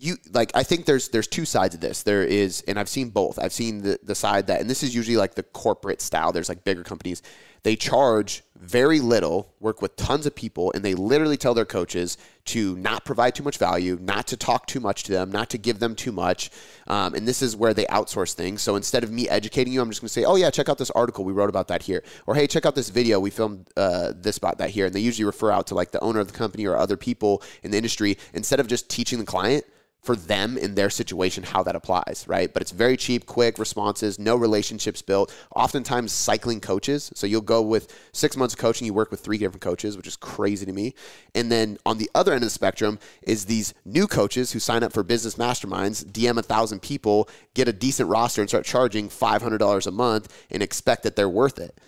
you 0.00 0.16
like 0.32 0.50
I 0.54 0.62
think 0.62 0.86
there's 0.86 1.08
there's 1.08 1.26
two 1.26 1.44
sides 1.44 1.74
of 1.74 1.80
this. 1.80 2.04
There 2.04 2.24
is 2.24 2.62
and 2.68 2.78
I've 2.78 2.88
seen 2.88 3.10
both. 3.10 3.38
I've 3.38 3.52
seen 3.52 3.82
the, 3.82 3.98
the 4.02 4.14
side 4.14 4.46
that 4.46 4.60
and 4.60 4.70
this 4.70 4.82
is 4.82 4.94
usually 4.94 5.16
like 5.16 5.34
the 5.34 5.42
corporate 5.42 6.00
style. 6.00 6.32
There's 6.32 6.48
like 6.48 6.64
bigger 6.64 6.84
companies. 6.84 7.22
They 7.62 7.76
charge 7.76 8.42
very 8.60 9.00
little, 9.00 9.54
work 9.60 9.80
with 9.80 9.96
tons 9.96 10.26
of 10.26 10.34
people, 10.34 10.72
and 10.74 10.84
they 10.84 10.94
literally 10.94 11.36
tell 11.36 11.54
their 11.54 11.64
coaches 11.64 12.18
to 12.46 12.76
not 12.76 13.04
provide 13.04 13.34
too 13.34 13.42
much 13.42 13.56
value, 13.56 13.98
not 14.00 14.26
to 14.28 14.36
talk 14.36 14.66
too 14.66 14.80
much 14.80 15.04
to 15.04 15.12
them, 15.12 15.30
not 15.30 15.50
to 15.50 15.58
give 15.58 15.78
them 15.78 15.94
too 15.94 16.10
much. 16.10 16.50
Um, 16.86 17.14
and 17.14 17.26
this 17.26 17.40
is 17.40 17.54
where 17.54 17.72
they 17.72 17.84
outsource 17.86 18.34
things. 18.34 18.62
So 18.62 18.76
instead 18.76 19.04
of 19.04 19.12
me 19.12 19.28
educating 19.28 19.72
you, 19.72 19.80
I'm 19.80 19.90
just 19.90 20.00
going 20.00 20.08
to 20.08 20.12
say, 20.12 20.24
oh, 20.24 20.36
yeah, 20.36 20.50
check 20.50 20.68
out 20.68 20.78
this 20.78 20.90
article. 20.90 21.24
We 21.24 21.32
wrote 21.32 21.50
about 21.50 21.68
that 21.68 21.82
here. 21.82 22.02
Or, 22.26 22.34
hey, 22.34 22.46
check 22.46 22.66
out 22.66 22.74
this 22.74 22.88
video. 22.88 23.20
We 23.20 23.30
filmed 23.30 23.68
uh, 23.76 24.12
this 24.16 24.38
about 24.38 24.58
that 24.58 24.70
here. 24.70 24.86
And 24.86 24.94
they 24.94 25.00
usually 25.00 25.24
refer 25.24 25.50
out 25.50 25.68
to 25.68 25.74
like 25.74 25.92
the 25.92 26.00
owner 26.00 26.20
of 26.20 26.26
the 26.26 26.36
company 26.36 26.66
or 26.66 26.76
other 26.76 26.96
people 26.96 27.42
in 27.62 27.70
the 27.70 27.76
industry 27.76 28.18
instead 28.32 28.60
of 28.60 28.66
just 28.66 28.88
teaching 28.90 29.18
the 29.18 29.26
client 29.26 29.64
for 30.02 30.16
them 30.16 30.56
in 30.56 30.74
their 30.74 30.90
situation 30.90 31.42
how 31.42 31.62
that 31.62 31.76
applies, 31.76 32.24
right? 32.26 32.52
But 32.52 32.62
it's 32.62 32.70
very 32.70 32.96
cheap, 32.96 33.26
quick 33.26 33.58
responses, 33.58 34.18
no 34.18 34.36
relationships 34.36 35.02
built. 35.02 35.34
Oftentimes 35.54 36.12
cycling 36.12 36.60
coaches. 36.60 37.10
So 37.14 37.26
you'll 37.26 37.40
go 37.40 37.60
with 37.60 37.92
six 38.12 38.36
months 38.36 38.54
of 38.54 38.60
coaching, 38.60 38.86
you 38.86 38.94
work 38.94 39.10
with 39.10 39.20
three 39.20 39.38
different 39.38 39.60
coaches, 39.60 39.96
which 39.96 40.06
is 40.06 40.16
crazy 40.16 40.64
to 40.64 40.72
me. 40.72 40.94
And 41.34 41.50
then 41.50 41.78
on 41.84 41.98
the 41.98 42.10
other 42.14 42.32
end 42.32 42.42
of 42.42 42.46
the 42.46 42.50
spectrum 42.50 42.98
is 43.22 43.44
these 43.44 43.74
new 43.84 44.06
coaches 44.06 44.52
who 44.52 44.60
sign 44.60 44.82
up 44.82 44.92
for 44.92 45.02
business 45.02 45.34
masterminds, 45.34 46.04
DM 46.04 46.38
a 46.38 46.42
thousand 46.42 46.80
people, 46.80 47.28
get 47.54 47.68
a 47.68 47.72
decent 47.72 48.08
roster, 48.08 48.40
and 48.40 48.48
start 48.48 48.64
charging 48.64 49.08
five 49.08 49.42
hundred 49.42 49.58
dollars 49.58 49.86
a 49.86 49.90
month 49.90 50.32
and 50.50 50.62
expect 50.62 51.02
that 51.02 51.16
they're 51.16 51.28
worth 51.28 51.58
it. 51.58 51.78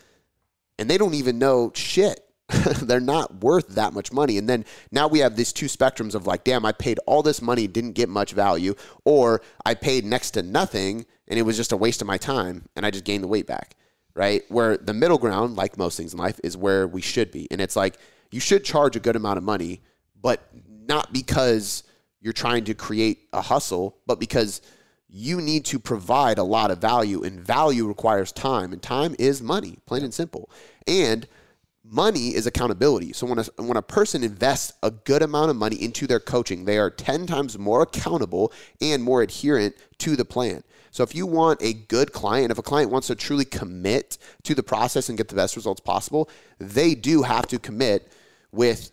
And 0.78 0.90
they 0.90 0.98
don't 0.98 1.14
even 1.14 1.38
know 1.38 1.72
shit 1.74 2.29
they're 2.82 3.00
not 3.00 3.42
worth 3.42 3.68
that 3.68 3.92
much 3.92 4.12
money. 4.12 4.38
And 4.38 4.48
then 4.48 4.64
now 4.90 5.08
we 5.08 5.20
have 5.20 5.36
these 5.36 5.52
two 5.52 5.66
spectrums 5.66 6.14
of 6.14 6.26
like, 6.26 6.44
damn, 6.44 6.64
I 6.64 6.72
paid 6.72 6.98
all 7.06 7.22
this 7.22 7.40
money, 7.40 7.66
didn't 7.66 7.92
get 7.92 8.08
much 8.08 8.32
value, 8.32 8.74
or 9.04 9.42
I 9.64 9.74
paid 9.74 10.04
next 10.04 10.32
to 10.32 10.42
nothing 10.42 11.06
and 11.28 11.38
it 11.38 11.42
was 11.42 11.56
just 11.56 11.72
a 11.72 11.76
waste 11.76 12.00
of 12.00 12.06
my 12.06 12.18
time 12.18 12.66
and 12.76 12.84
I 12.84 12.90
just 12.90 13.04
gained 13.04 13.22
the 13.22 13.28
weight 13.28 13.46
back, 13.46 13.76
right? 14.14 14.42
Where 14.48 14.76
the 14.76 14.94
middle 14.94 15.18
ground, 15.18 15.56
like 15.56 15.78
most 15.78 15.96
things 15.96 16.12
in 16.12 16.18
life, 16.18 16.40
is 16.42 16.56
where 16.56 16.86
we 16.86 17.00
should 17.00 17.30
be. 17.30 17.46
And 17.50 17.60
it's 17.60 17.76
like, 17.76 17.96
you 18.30 18.40
should 18.40 18.64
charge 18.64 18.96
a 18.96 19.00
good 19.00 19.16
amount 19.16 19.38
of 19.38 19.44
money, 19.44 19.82
but 20.20 20.48
not 20.86 21.12
because 21.12 21.84
you're 22.20 22.32
trying 22.32 22.64
to 22.64 22.74
create 22.74 23.28
a 23.32 23.40
hustle, 23.40 23.96
but 24.06 24.20
because 24.20 24.60
you 25.08 25.40
need 25.40 25.64
to 25.64 25.78
provide 25.78 26.38
a 26.38 26.42
lot 26.42 26.70
of 26.70 26.78
value 26.78 27.22
and 27.22 27.40
value 27.40 27.86
requires 27.86 28.30
time 28.30 28.72
and 28.72 28.82
time 28.82 29.16
is 29.18 29.42
money, 29.42 29.78
plain 29.86 30.04
and 30.04 30.14
simple. 30.14 30.48
And 30.86 31.26
money 31.84 32.34
is 32.34 32.46
accountability. 32.46 33.12
So 33.12 33.26
when 33.26 33.38
a, 33.38 33.44
when 33.56 33.76
a 33.76 33.82
person 33.82 34.22
invests 34.22 34.72
a 34.82 34.90
good 34.90 35.22
amount 35.22 35.50
of 35.50 35.56
money 35.56 35.76
into 35.76 36.06
their 36.06 36.20
coaching, 36.20 36.64
they 36.64 36.78
are 36.78 36.90
10 36.90 37.26
times 37.26 37.58
more 37.58 37.82
accountable 37.82 38.52
and 38.80 39.02
more 39.02 39.22
adherent 39.22 39.74
to 39.98 40.16
the 40.16 40.24
plan. 40.24 40.62
So 40.90 41.02
if 41.02 41.14
you 41.14 41.26
want 41.26 41.62
a 41.62 41.72
good 41.72 42.12
client, 42.12 42.50
if 42.50 42.58
a 42.58 42.62
client 42.62 42.90
wants 42.90 43.06
to 43.06 43.14
truly 43.14 43.44
commit 43.44 44.18
to 44.42 44.54
the 44.54 44.62
process 44.62 45.08
and 45.08 45.16
get 45.16 45.28
the 45.28 45.36
best 45.36 45.56
results 45.56 45.80
possible, 45.80 46.28
they 46.58 46.94
do 46.94 47.22
have 47.22 47.46
to 47.48 47.58
commit 47.58 48.12
with 48.52 48.90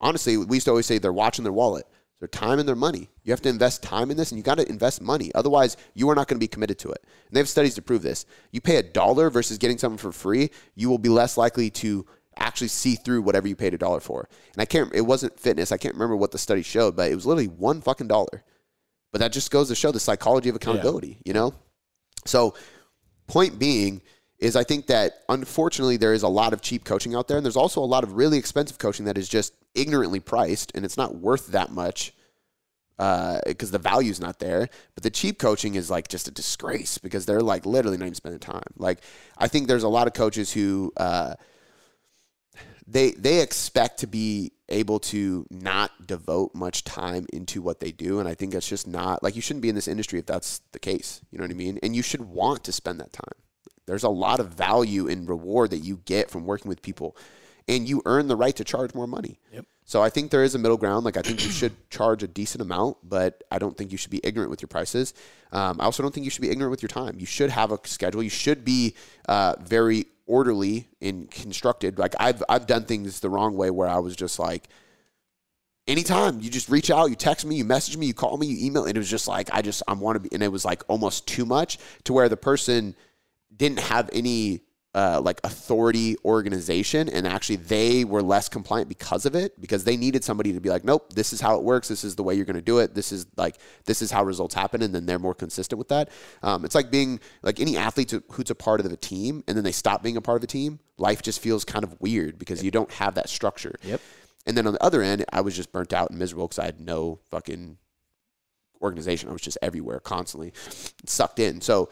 honestly, 0.00 0.36
we 0.36 0.56
used 0.56 0.64
to 0.64 0.70
always 0.70 0.86
say 0.86 0.98
they're 0.98 1.12
watching 1.12 1.44
their 1.44 1.52
wallet 1.52 1.86
their 2.22 2.28
time 2.28 2.60
and 2.60 2.68
their 2.68 2.76
money. 2.76 3.08
You 3.24 3.32
have 3.32 3.42
to 3.42 3.48
invest 3.48 3.82
time 3.82 4.08
in 4.12 4.16
this 4.16 4.30
and 4.30 4.38
you 4.38 4.44
got 4.44 4.58
to 4.58 4.68
invest 4.68 5.02
money. 5.02 5.32
Otherwise, 5.34 5.76
you 5.92 6.08
are 6.08 6.14
not 6.14 6.28
going 6.28 6.36
to 6.36 6.44
be 6.44 6.46
committed 6.46 6.78
to 6.78 6.90
it. 6.90 7.02
And 7.04 7.34
they 7.34 7.40
have 7.40 7.48
studies 7.48 7.74
to 7.74 7.82
prove 7.82 8.02
this. 8.02 8.26
You 8.52 8.60
pay 8.60 8.76
a 8.76 8.82
dollar 8.84 9.28
versus 9.28 9.58
getting 9.58 9.76
something 9.76 9.98
for 9.98 10.12
free, 10.12 10.52
you 10.76 10.88
will 10.88 10.98
be 10.98 11.08
less 11.08 11.36
likely 11.36 11.68
to 11.70 12.06
actually 12.36 12.68
see 12.68 12.94
through 12.94 13.22
whatever 13.22 13.48
you 13.48 13.56
paid 13.56 13.74
a 13.74 13.78
dollar 13.78 13.98
for. 13.98 14.28
And 14.52 14.62
I 14.62 14.66
can't, 14.66 14.94
it 14.94 15.00
wasn't 15.00 15.36
fitness. 15.40 15.72
I 15.72 15.78
can't 15.78 15.96
remember 15.96 16.14
what 16.14 16.30
the 16.30 16.38
study 16.38 16.62
showed, 16.62 16.94
but 16.94 17.10
it 17.10 17.16
was 17.16 17.26
literally 17.26 17.48
one 17.48 17.80
fucking 17.80 18.06
dollar. 18.06 18.44
But 19.10 19.18
that 19.18 19.32
just 19.32 19.50
goes 19.50 19.66
to 19.66 19.74
show 19.74 19.90
the 19.90 19.98
psychology 19.98 20.48
of 20.48 20.54
accountability, 20.54 21.08
yeah. 21.08 21.22
you 21.24 21.32
know? 21.32 21.54
So, 22.24 22.54
point 23.26 23.58
being, 23.58 24.00
is 24.42 24.56
I 24.56 24.64
think 24.64 24.88
that 24.88 25.22
unfortunately 25.28 25.96
there 25.96 26.12
is 26.12 26.24
a 26.24 26.28
lot 26.28 26.52
of 26.52 26.60
cheap 26.60 26.84
coaching 26.84 27.14
out 27.14 27.28
there, 27.28 27.36
and 27.36 27.46
there's 27.46 27.56
also 27.56 27.80
a 27.80 27.86
lot 27.86 28.02
of 28.02 28.14
really 28.14 28.38
expensive 28.38 28.76
coaching 28.76 29.06
that 29.06 29.16
is 29.16 29.28
just 29.28 29.54
ignorantly 29.76 30.18
priced, 30.18 30.72
and 30.74 30.84
it's 30.84 30.96
not 30.96 31.14
worth 31.14 31.46
that 31.52 31.70
much 31.70 32.12
because 32.98 33.70
uh, 33.70 33.72
the 33.72 33.78
value's 33.78 34.20
not 34.20 34.40
there. 34.40 34.68
But 34.96 35.04
the 35.04 35.10
cheap 35.10 35.38
coaching 35.38 35.76
is 35.76 35.90
like 35.90 36.08
just 36.08 36.26
a 36.26 36.32
disgrace 36.32 36.98
because 36.98 37.24
they're 37.24 37.40
like 37.40 37.64
literally 37.66 37.96
not 37.96 38.06
even 38.06 38.16
spending 38.16 38.40
time. 38.40 38.64
Like 38.76 38.98
I 39.38 39.46
think 39.46 39.68
there's 39.68 39.84
a 39.84 39.88
lot 39.88 40.08
of 40.08 40.12
coaches 40.12 40.52
who 40.52 40.92
uh, 40.96 41.34
they 42.84 43.12
they 43.12 43.42
expect 43.42 44.00
to 44.00 44.08
be 44.08 44.50
able 44.68 44.98
to 44.98 45.46
not 45.50 45.92
devote 46.04 46.52
much 46.52 46.82
time 46.82 47.26
into 47.32 47.62
what 47.62 47.78
they 47.78 47.92
do, 47.92 48.18
and 48.18 48.28
I 48.28 48.34
think 48.34 48.54
that's 48.54 48.68
just 48.68 48.88
not 48.88 49.22
like 49.22 49.36
you 49.36 49.40
shouldn't 49.40 49.62
be 49.62 49.68
in 49.68 49.76
this 49.76 49.86
industry 49.86 50.18
if 50.18 50.26
that's 50.26 50.62
the 50.72 50.80
case. 50.80 51.20
You 51.30 51.38
know 51.38 51.44
what 51.44 51.52
I 51.52 51.54
mean? 51.54 51.78
And 51.80 51.94
you 51.94 52.02
should 52.02 52.22
want 52.22 52.64
to 52.64 52.72
spend 52.72 52.98
that 52.98 53.12
time. 53.12 53.38
There's 53.86 54.04
a 54.04 54.08
lot 54.08 54.40
of 54.40 54.48
value 54.48 55.08
and 55.08 55.28
reward 55.28 55.70
that 55.70 55.78
you 55.78 56.00
get 56.04 56.30
from 56.30 56.44
working 56.44 56.68
with 56.68 56.82
people, 56.82 57.16
and 57.68 57.88
you 57.88 58.02
earn 58.06 58.28
the 58.28 58.36
right 58.36 58.54
to 58.56 58.64
charge 58.64 58.94
more 58.94 59.06
money. 59.06 59.38
Yep. 59.52 59.66
So 59.84 60.02
I 60.02 60.10
think 60.10 60.30
there 60.30 60.44
is 60.44 60.54
a 60.54 60.58
middle 60.58 60.76
ground. 60.76 61.04
Like 61.04 61.16
I 61.16 61.22
think 61.22 61.44
you 61.44 61.50
should 61.50 61.72
charge 61.90 62.22
a 62.22 62.28
decent 62.28 62.62
amount, 62.62 62.98
but 63.02 63.42
I 63.50 63.58
don't 63.58 63.76
think 63.76 63.92
you 63.92 63.98
should 63.98 64.10
be 64.10 64.20
ignorant 64.22 64.50
with 64.50 64.62
your 64.62 64.68
prices. 64.68 65.12
Um, 65.50 65.80
I 65.80 65.84
also 65.84 66.02
don't 66.02 66.14
think 66.14 66.24
you 66.24 66.30
should 66.30 66.42
be 66.42 66.50
ignorant 66.50 66.70
with 66.70 66.82
your 66.82 66.88
time. 66.88 67.16
You 67.18 67.26
should 67.26 67.50
have 67.50 67.72
a 67.72 67.78
schedule. 67.84 68.22
You 68.22 68.30
should 68.30 68.64
be 68.64 68.94
uh, 69.28 69.56
very 69.60 70.06
orderly 70.26 70.88
and 71.00 71.30
constructed. 71.30 71.98
Like 71.98 72.14
I've 72.20 72.42
I've 72.48 72.66
done 72.66 72.84
things 72.84 73.20
the 73.20 73.30
wrong 73.30 73.56
way 73.56 73.70
where 73.70 73.88
I 73.88 73.98
was 73.98 74.16
just 74.16 74.38
like. 74.38 74.68
Anytime 75.88 76.40
you 76.40 76.48
just 76.48 76.68
reach 76.68 76.92
out, 76.92 77.06
you 77.06 77.16
text 77.16 77.44
me, 77.44 77.56
you 77.56 77.64
message 77.64 77.96
me, 77.96 78.06
you 78.06 78.14
call 78.14 78.36
me, 78.36 78.46
you 78.46 78.66
email, 78.66 78.84
and 78.84 78.96
it 78.96 79.00
was 79.00 79.10
just 79.10 79.26
like 79.26 79.50
I 79.52 79.62
just 79.62 79.82
I 79.88 79.94
want 79.94 80.14
to 80.14 80.20
be, 80.20 80.28
and 80.32 80.40
it 80.40 80.46
was 80.46 80.64
like 80.64 80.84
almost 80.86 81.26
too 81.26 81.44
much 81.44 81.76
to 82.04 82.12
where 82.12 82.28
the 82.28 82.36
person 82.36 82.94
didn't 83.56 83.80
have 83.80 84.10
any 84.12 84.62
uh, 84.94 85.18
like 85.22 85.40
authority 85.42 86.16
organization 86.22 87.08
and 87.08 87.26
actually 87.26 87.56
they 87.56 88.04
were 88.04 88.22
less 88.22 88.50
compliant 88.50 88.90
because 88.90 89.24
of 89.24 89.34
it 89.34 89.58
because 89.58 89.84
they 89.84 89.96
needed 89.96 90.22
somebody 90.22 90.52
to 90.52 90.60
be 90.60 90.68
like 90.68 90.84
nope 90.84 91.10
this 91.14 91.32
is 91.32 91.40
how 91.40 91.56
it 91.56 91.62
works. 91.62 91.88
This 91.88 92.04
is 92.04 92.14
the 92.14 92.22
way 92.22 92.34
you're 92.34 92.44
going 92.44 92.56
to 92.56 92.60
do 92.60 92.78
it. 92.78 92.94
This 92.94 93.10
is 93.10 93.26
like 93.36 93.56
this 93.86 94.02
is 94.02 94.10
how 94.10 94.22
results 94.22 94.54
happen 94.54 94.82
and 94.82 94.94
then 94.94 95.06
they're 95.06 95.18
more 95.18 95.34
consistent 95.34 95.78
with 95.78 95.88
that. 95.88 96.10
Um, 96.42 96.66
it's 96.66 96.74
like 96.74 96.90
being 96.90 97.20
like 97.42 97.58
any 97.58 97.78
athlete 97.78 98.12
who's 98.32 98.50
a 98.50 98.54
part 98.54 98.80
of 98.80 98.90
the 98.90 98.96
team 98.98 99.42
and 99.48 99.56
then 99.56 99.64
they 99.64 99.72
stop 99.72 100.02
being 100.02 100.18
a 100.18 100.20
part 100.20 100.36
of 100.36 100.42
the 100.42 100.46
team 100.46 100.78
life 100.98 101.22
just 101.22 101.40
feels 101.40 101.64
kind 101.64 101.84
of 101.84 101.98
weird 101.98 102.38
because 102.38 102.58
yep. 102.58 102.64
you 102.66 102.70
don't 102.70 102.90
have 102.92 103.14
that 103.14 103.30
structure. 103.30 103.74
Yep. 103.84 104.00
And 104.44 104.56
then 104.56 104.66
on 104.66 104.74
the 104.74 104.82
other 104.82 105.00
end 105.00 105.24
i 105.32 105.40
was 105.40 105.56
just 105.56 105.72
burnt 105.72 105.94
out 105.94 106.10
and 106.10 106.18
miserable 106.18 106.48
because 106.48 106.58
i 106.58 106.66
had 106.66 106.80
no 106.80 107.20
fucking 107.30 107.78
organization. 108.82 109.28
I 109.28 109.32
was 109.32 109.42
just 109.42 109.58
everywhere 109.62 110.00
constantly 110.00 110.52
sucked 111.06 111.38
in. 111.38 111.60
So 111.60 111.88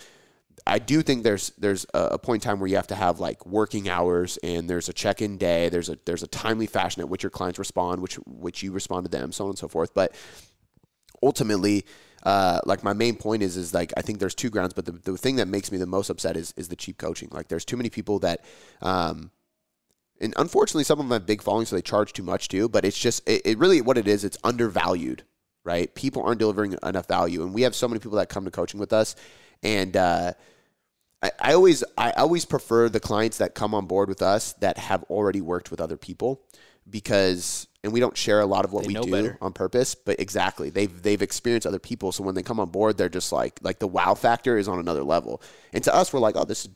I 0.66 0.78
do 0.78 1.02
think 1.02 1.22
there's 1.22 1.50
there's 1.58 1.86
a 1.94 2.18
point 2.18 2.44
in 2.44 2.48
time 2.48 2.60
where 2.60 2.68
you 2.68 2.76
have 2.76 2.86
to 2.88 2.94
have 2.94 3.20
like 3.20 3.44
working 3.46 3.88
hours 3.88 4.38
and 4.42 4.68
there's 4.68 4.88
a 4.88 4.92
check-in 4.92 5.36
day. 5.36 5.68
There's 5.68 5.88
a 5.88 5.98
there's 6.04 6.22
a 6.22 6.26
timely 6.26 6.66
fashion 6.66 7.00
at 7.00 7.08
which 7.08 7.22
your 7.22 7.30
clients 7.30 7.58
respond, 7.58 8.02
which 8.02 8.16
which 8.26 8.62
you 8.62 8.72
respond 8.72 9.04
to 9.06 9.10
them, 9.10 9.32
so 9.32 9.44
on 9.44 9.50
and 9.50 9.58
so 9.58 9.68
forth. 9.68 9.94
But 9.94 10.14
ultimately, 11.22 11.84
uh, 12.22 12.60
like 12.66 12.84
my 12.84 12.92
main 12.92 13.16
point 13.16 13.42
is 13.42 13.56
is 13.56 13.74
like 13.74 13.92
I 13.96 14.02
think 14.02 14.18
there's 14.18 14.34
two 14.34 14.50
grounds, 14.50 14.74
but 14.74 14.84
the, 14.84 14.92
the 14.92 15.16
thing 15.16 15.36
that 15.36 15.48
makes 15.48 15.72
me 15.72 15.78
the 15.78 15.86
most 15.86 16.10
upset 16.10 16.36
is 16.36 16.52
is 16.56 16.68
the 16.68 16.76
cheap 16.76 16.98
coaching. 16.98 17.28
Like 17.32 17.48
there's 17.48 17.64
too 17.64 17.76
many 17.76 17.90
people 17.90 18.18
that 18.20 18.44
um, 18.82 19.30
and 20.20 20.34
unfortunately 20.36 20.84
some 20.84 21.00
of 21.00 21.06
them 21.06 21.12
have 21.12 21.26
big 21.26 21.42
followings 21.42 21.70
so 21.70 21.76
they 21.76 21.82
charge 21.82 22.12
too 22.12 22.22
much 22.22 22.48
too 22.48 22.68
but 22.68 22.84
it's 22.84 22.98
just 22.98 23.26
it, 23.28 23.42
it, 23.44 23.58
really 23.58 23.80
what 23.80 23.98
it 23.98 24.06
is 24.06 24.24
it's 24.24 24.36
undervalued 24.44 25.24
right 25.64 25.94
people 25.94 26.22
aren't 26.22 26.38
delivering 26.38 26.76
enough 26.82 27.08
value 27.08 27.42
and 27.42 27.54
we 27.54 27.62
have 27.62 27.74
so 27.74 27.88
many 27.88 27.98
people 27.98 28.18
that 28.18 28.28
come 28.28 28.44
to 28.44 28.50
coaching 28.50 28.78
with 28.78 28.92
us 28.92 29.16
and 29.62 29.96
uh, 29.96 30.32
I, 31.22 31.30
I 31.38 31.52
always 31.54 31.84
I 31.96 32.12
always 32.12 32.44
prefer 32.44 32.88
the 32.88 33.00
clients 33.00 33.38
that 33.38 33.54
come 33.54 33.74
on 33.74 33.86
board 33.86 34.08
with 34.08 34.22
us 34.22 34.54
that 34.54 34.78
have 34.78 35.02
already 35.04 35.40
worked 35.40 35.70
with 35.70 35.80
other 35.80 35.96
people 35.96 36.42
because 36.88 37.66
and 37.82 37.92
we 37.92 38.00
don't 38.00 38.16
share 38.16 38.40
a 38.40 38.46
lot 38.46 38.64
of 38.64 38.72
what 38.72 38.84
they 38.84 38.88
we 38.88 38.94
do 38.94 39.10
better. 39.10 39.38
on 39.40 39.52
purpose 39.52 39.94
but 39.94 40.18
exactly 40.18 40.70
they've 40.70 41.02
they've 41.02 41.22
experienced 41.22 41.66
other 41.66 41.78
people 41.78 42.10
so 42.10 42.24
when 42.24 42.34
they 42.34 42.42
come 42.42 42.58
on 42.58 42.68
board 42.68 42.96
they're 42.96 43.08
just 43.08 43.32
like 43.32 43.58
like 43.62 43.78
the 43.78 43.86
wow 43.86 44.14
factor 44.14 44.58
is 44.58 44.66
on 44.66 44.78
another 44.78 45.04
level 45.04 45.42
and 45.72 45.84
to 45.84 45.94
us 45.94 46.12
we're 46.12 46.20
like 46.20 46.36
oh 46.36 46.44
this 46.44 46.64
is 46.64 46.70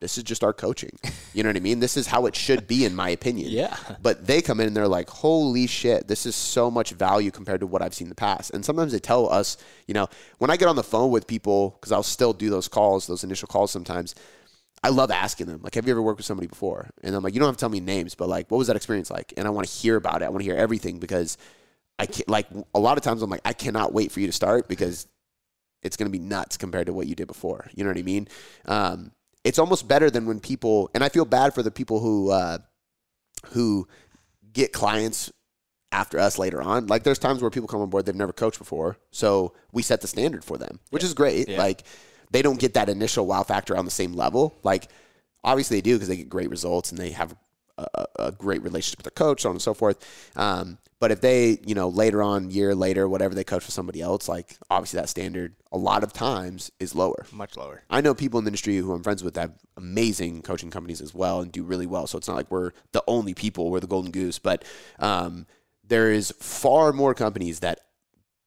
this 0.00 0.16
is 0.16 0.24
just 0.24 0.44
our 0.44 0.52
coaching. 0.52 0.96
You 1.34 1.42
know 1.42 1.48
what 1.48 1.56
I 1.56 1.60
mean? 1.60 1.80
This 1.80 1.96
is 1.96 2.06
how 2.06 2.26
it 2.26 2.36
should 2.36 2.66
be, 2.66 2.84
in 2.84 2.94
my 2.94 3.10
opinion. 3.10 3.50
yeah. 3.50 3.76
But 4.00 4.26
they 4.26 4.40
come 4.40 4.60
in 4.60 4.68
and 4.68 4.76
they're 4.76 4.88
like, 4.88 5.08
holy 5.10 5.66
shit, 5.66 6.06
this 6.06 6.24
is 6.24 6.36
so 6.36 6.70
much 6.70 6.90
value 6.92 7.30
compared 7.30 7.60
to 7.60 7.66
what 7.66 7.82
I've 7.82 7.94
seen 7.94 8.06
in 8.06 8.10
the 8.10 8.14
past. 8.14 8.52
And 8.54 8.64
sometimes 8.64 8.92
they 8.92 9.00
tell 9.00 9.32
us, 9.32 9.56
you 9.86 9.94
know, 9.94 10.08
when 10.38 10.50
I 10.50 10.56
get 10.56 10.68
on 10.68 10.76
the 10.76 10.82
phone 10.82 11.10
with 11.10 11.26
people, 11.26 11.70
because 11.70 11.92
I'll 11.92 12.02
still 12.02 12.32
do 12.32 12.48
those 12.48 12.68
calls, 12.68 13.06
those 13.06 13.24
initial 13.24 13.48
calls 13.48 13.70
sometimes, 13.70 14.14
I 14.84 14.90
love 14.90 15.10
asking 15.10 15.48
them, 15.48 15.60
like, 15.62 15.74
have 15.74 15.86
you 15.86 15.92
ever 15.92 16.02
worked 16.02 16.18
with 16.18 16.26
somebody 16.26 16.46
before? 16.46 16.88
And 17.02 17.14
I'm 17.14 17.22
like, 17.22 17.34
you 17.34 17.40
don't 17.40 17.48
have 17.48 17.56
to 17.56 17.60
tell 17.60 17.68
me 17.68 17.80
names, 17.80 18.14
but 18.14 18.28
like, 18.28 18.48
what 18.50 18.58
was 18.58 18.68
that 18.68 18.76
experience 18.76 19.10
like? 19.10 19.34
And 19.36 19.46
I 19.46 19.50
want 19.50 19.66
to 19.66 19.72
hear 19.72 19.96
about 19.96 20.22
it. 20.22 20.26
I 20.26 20.28
want 20.28 20.40
to 20.40 20.44
hear 20.44 20.56
everything 20.56 21.00
because 21.00 21.36
I 21.98 22.06
can't, 22.06 22.28
like, 22.28 22.46
a 22.74 22.78
lot 22.78 22.96
of 22.96 23.02
times 23.02 23.22
I'm 23.22 23.30
like, 23.30 23.40
I 23.44 23.52
cannot 23.52 23.92
wait 23.92 24.12
for 24.12 24.20
you 24.20 24.26
to 24.28 24.32
start 24.32 24.68
because 24.68 25.08
it's 25.82 25.96
going 25.96 26.10
to 26.10 26.16
be 26.16 26.24
nuts 26.24 26.56
compared 26.56 26.86
to 26.86 26.92
what 26.92 27.08
you 27.08 27.16
did 27.16 27.26
before. 27.26 27.68
You 27.74 27.82
know 27.82 27.90
what 27.90 27.98
I 27.98 28.02
mean? 28.02 28.28
Um, 28.66 29.10
it's 29.48 29.58
almost 29.58 29.88
better 29.88 30.10
than 30.10 30.26
when 30.26 30.40
people 30.40 30.90
and 30.92 31.02
I 31.02 31.08
feel 31.08 31.24
bad 31.24 31.54
for 31.54 31.62
the 31.62 31.70
people 31.70 32.00
who 32.00 32.30
uh, 32.30 32.58
who 33.46 33.88
get 34.52 34.74
clients 34.74 35.32
after 35.90 36.18
us 36.18 36.38
later 36.38 36.60
on. 36.60 36.86
Like 36.86 37.02
there's 37.02 37.18
times 37.18 37.40
where 37.40 37.50
people 37.50 37.66
come 37.66 37.80
on 37.80 37.88
board 37.88 38.04
they've 38.04 38.14
never 38.14 38.34
coached 38.34 38.58
before, 38.58 38.98
so 39.10 39.54
we 39.72 39.82
set 39.82 40.02
the 40.02 40.06
standard 40.06 40.44
for 40.44 40.58
them, 40.58 40.80
which 40.90 41.02
yeah. 41.02 41.06
is 41.06 41.14
great. 41.14 41.48
Yeah. 41.48 41.56
Like 41.56 41.84
they 42.30 42.42
don't 42.42 42.60
get 42.60 42.74
that 42.74 42.90
initial 42.90 43.26
wow 43.26 43.42
factor 43.42 43.74
on 43.74 43.86
the 43.86 43.90
same 43.90 44.12
level. 44.12 44.54
Like 44.62 44.88
obviously 45.42 45.78
they 45.78 45.82
do 45.82 45.94
because 45.94 46.08
they 46.08 46.18
get 46.18 46.28
great 46.28 46.50
results 46.50 46.90
and 46.90 47.00
they 47.00 47.12
have 47.12 47.34
a, 47.94 48.06
a, 48.16 48.32
great 48.32 48.62
relationship 48.62 48.98
with 48.98 49.04
their 49.04 49.26
coach, 49.26 49.42
so 49.42 49.50
on 49.50 49.56
and 49.56 49.62
so 49.62 49.74
forth. 49.74 50.04
Um, 50.36 50.78
but 51.00 51.12
if 51.12 51.20
they, 51.20 51.58
you 51.64 51.74
know, 51.74 51.88
later 51.88 52.22
on, 52.22 52.50
year 52.50 52.74
later, 52.74 53.08
whatever 53.08 53.34
they 53.34 53.44
coach 53.44 53.64
for 53.64 53.70
somebody 53.70 54.00
else, 54.00 54.28
like 54.28 54.56
obviously 54.68 54.98
that 55.00 55.08
standard 55.08 55.54
a 55.70 55.78
lot 55.78 56.02
of 56.02 56.12
times 56.12 56.72
is 56.80 56.94
lower. 56.94 57.26
Much 57.30 57.56
lower. 57.56 57.82
I 57.88 58.00
know 58.00 58.14
people 58.14 58.38
in 58.38 58.44
the 58.44 58.48
industry 58.48 58.76
who 58.76 58.92
I'm 58.92 59.04
friends 59.04 59.22
with 59.22 59.34
that 59.34 59.40
have 59.42 59.58
amazing 59.76 60.42
coaching 60.42 60.70
companies 60.70 61.00
as 61.00 61.14
well 61.14 61.40
and 61.40 61.52
do 61.52 61.62
really 61.62 61.86
well. 61.86 62.08
So 62.08 62.18
it's 62.18 62.26
not 62.26 62.36
like 62.36 62.50
we're 62.50 62.72
the 62.92 63.04
only 63.06 63.32
people, 63.32 63.70
we're 63.70 63.80
the 63.80 63.86
golden 63.86 64.10
goose. 64.10 64.40
But 64.40 64.64
um, 64.98 65.46
there 65.86 66.10
is 66.10 66.32
far 66.40 66.92
more 66.92 67.14
companies 67.14 67.60
that 67.60 67.80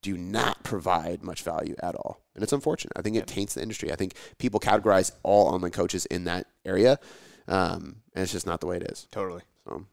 do 0.01 0.17
not 0.17 0.63
provide 0.63 1.23
much 1.23 1.43
value 1.43 1.75
at 1.81 1.95
all. 1.95 2.21
And 2.33 2.43
it's 2.43 2.53
unfortunate. 2.53 2.93
I 2.95 3.01
think 3.01 3.15
it 3.15 3.27
taints 3.27 3.53
the 3.53 3.61
industry. 3.61 3.91
I 3.91 3.95
think 3.95 4.15
people 4.39 4.59
categorize 4.59 5.11
all 5.23 5.47
online 5.47 5.71
coaches 5.71 6.05
in 6.07 6.25
that 6.25 6.47
area. 6.65 6.99
Um, 7.47 7.97
and 8.13 8.23
it's 8.23 8.31
just 8.31 8.45
not 8.45 8.59
the 8.61 8.67
way 8.67 8.77
it 8.77 8.83
is. 8.83 9.07
Totally. 9.11 9.41
So, 9.67 9.85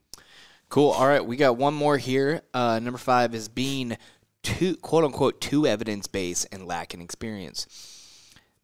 Cool. 0.69 0.91
All 0.91 1.07
right, 1.07 1.25
we 1.25 1.37
got 1.37 1.57
one 1.57 1.73
more 1.75 1.97
here. 1.97 2.43
Uh, 2.53 2.79
number 2.79 2.99
five 2.99 3.35
is 3.35 3.49
being 3.49 3.97
too 4.43 4.77
quote 4.77 5.05
unquote 5.05 5.41
too 5.41 5.67
evidence 5.67 6.07
based 6.07 6.47
and 6.53 6.67
lacking 6.67 7.01
experience. 7.01 7.67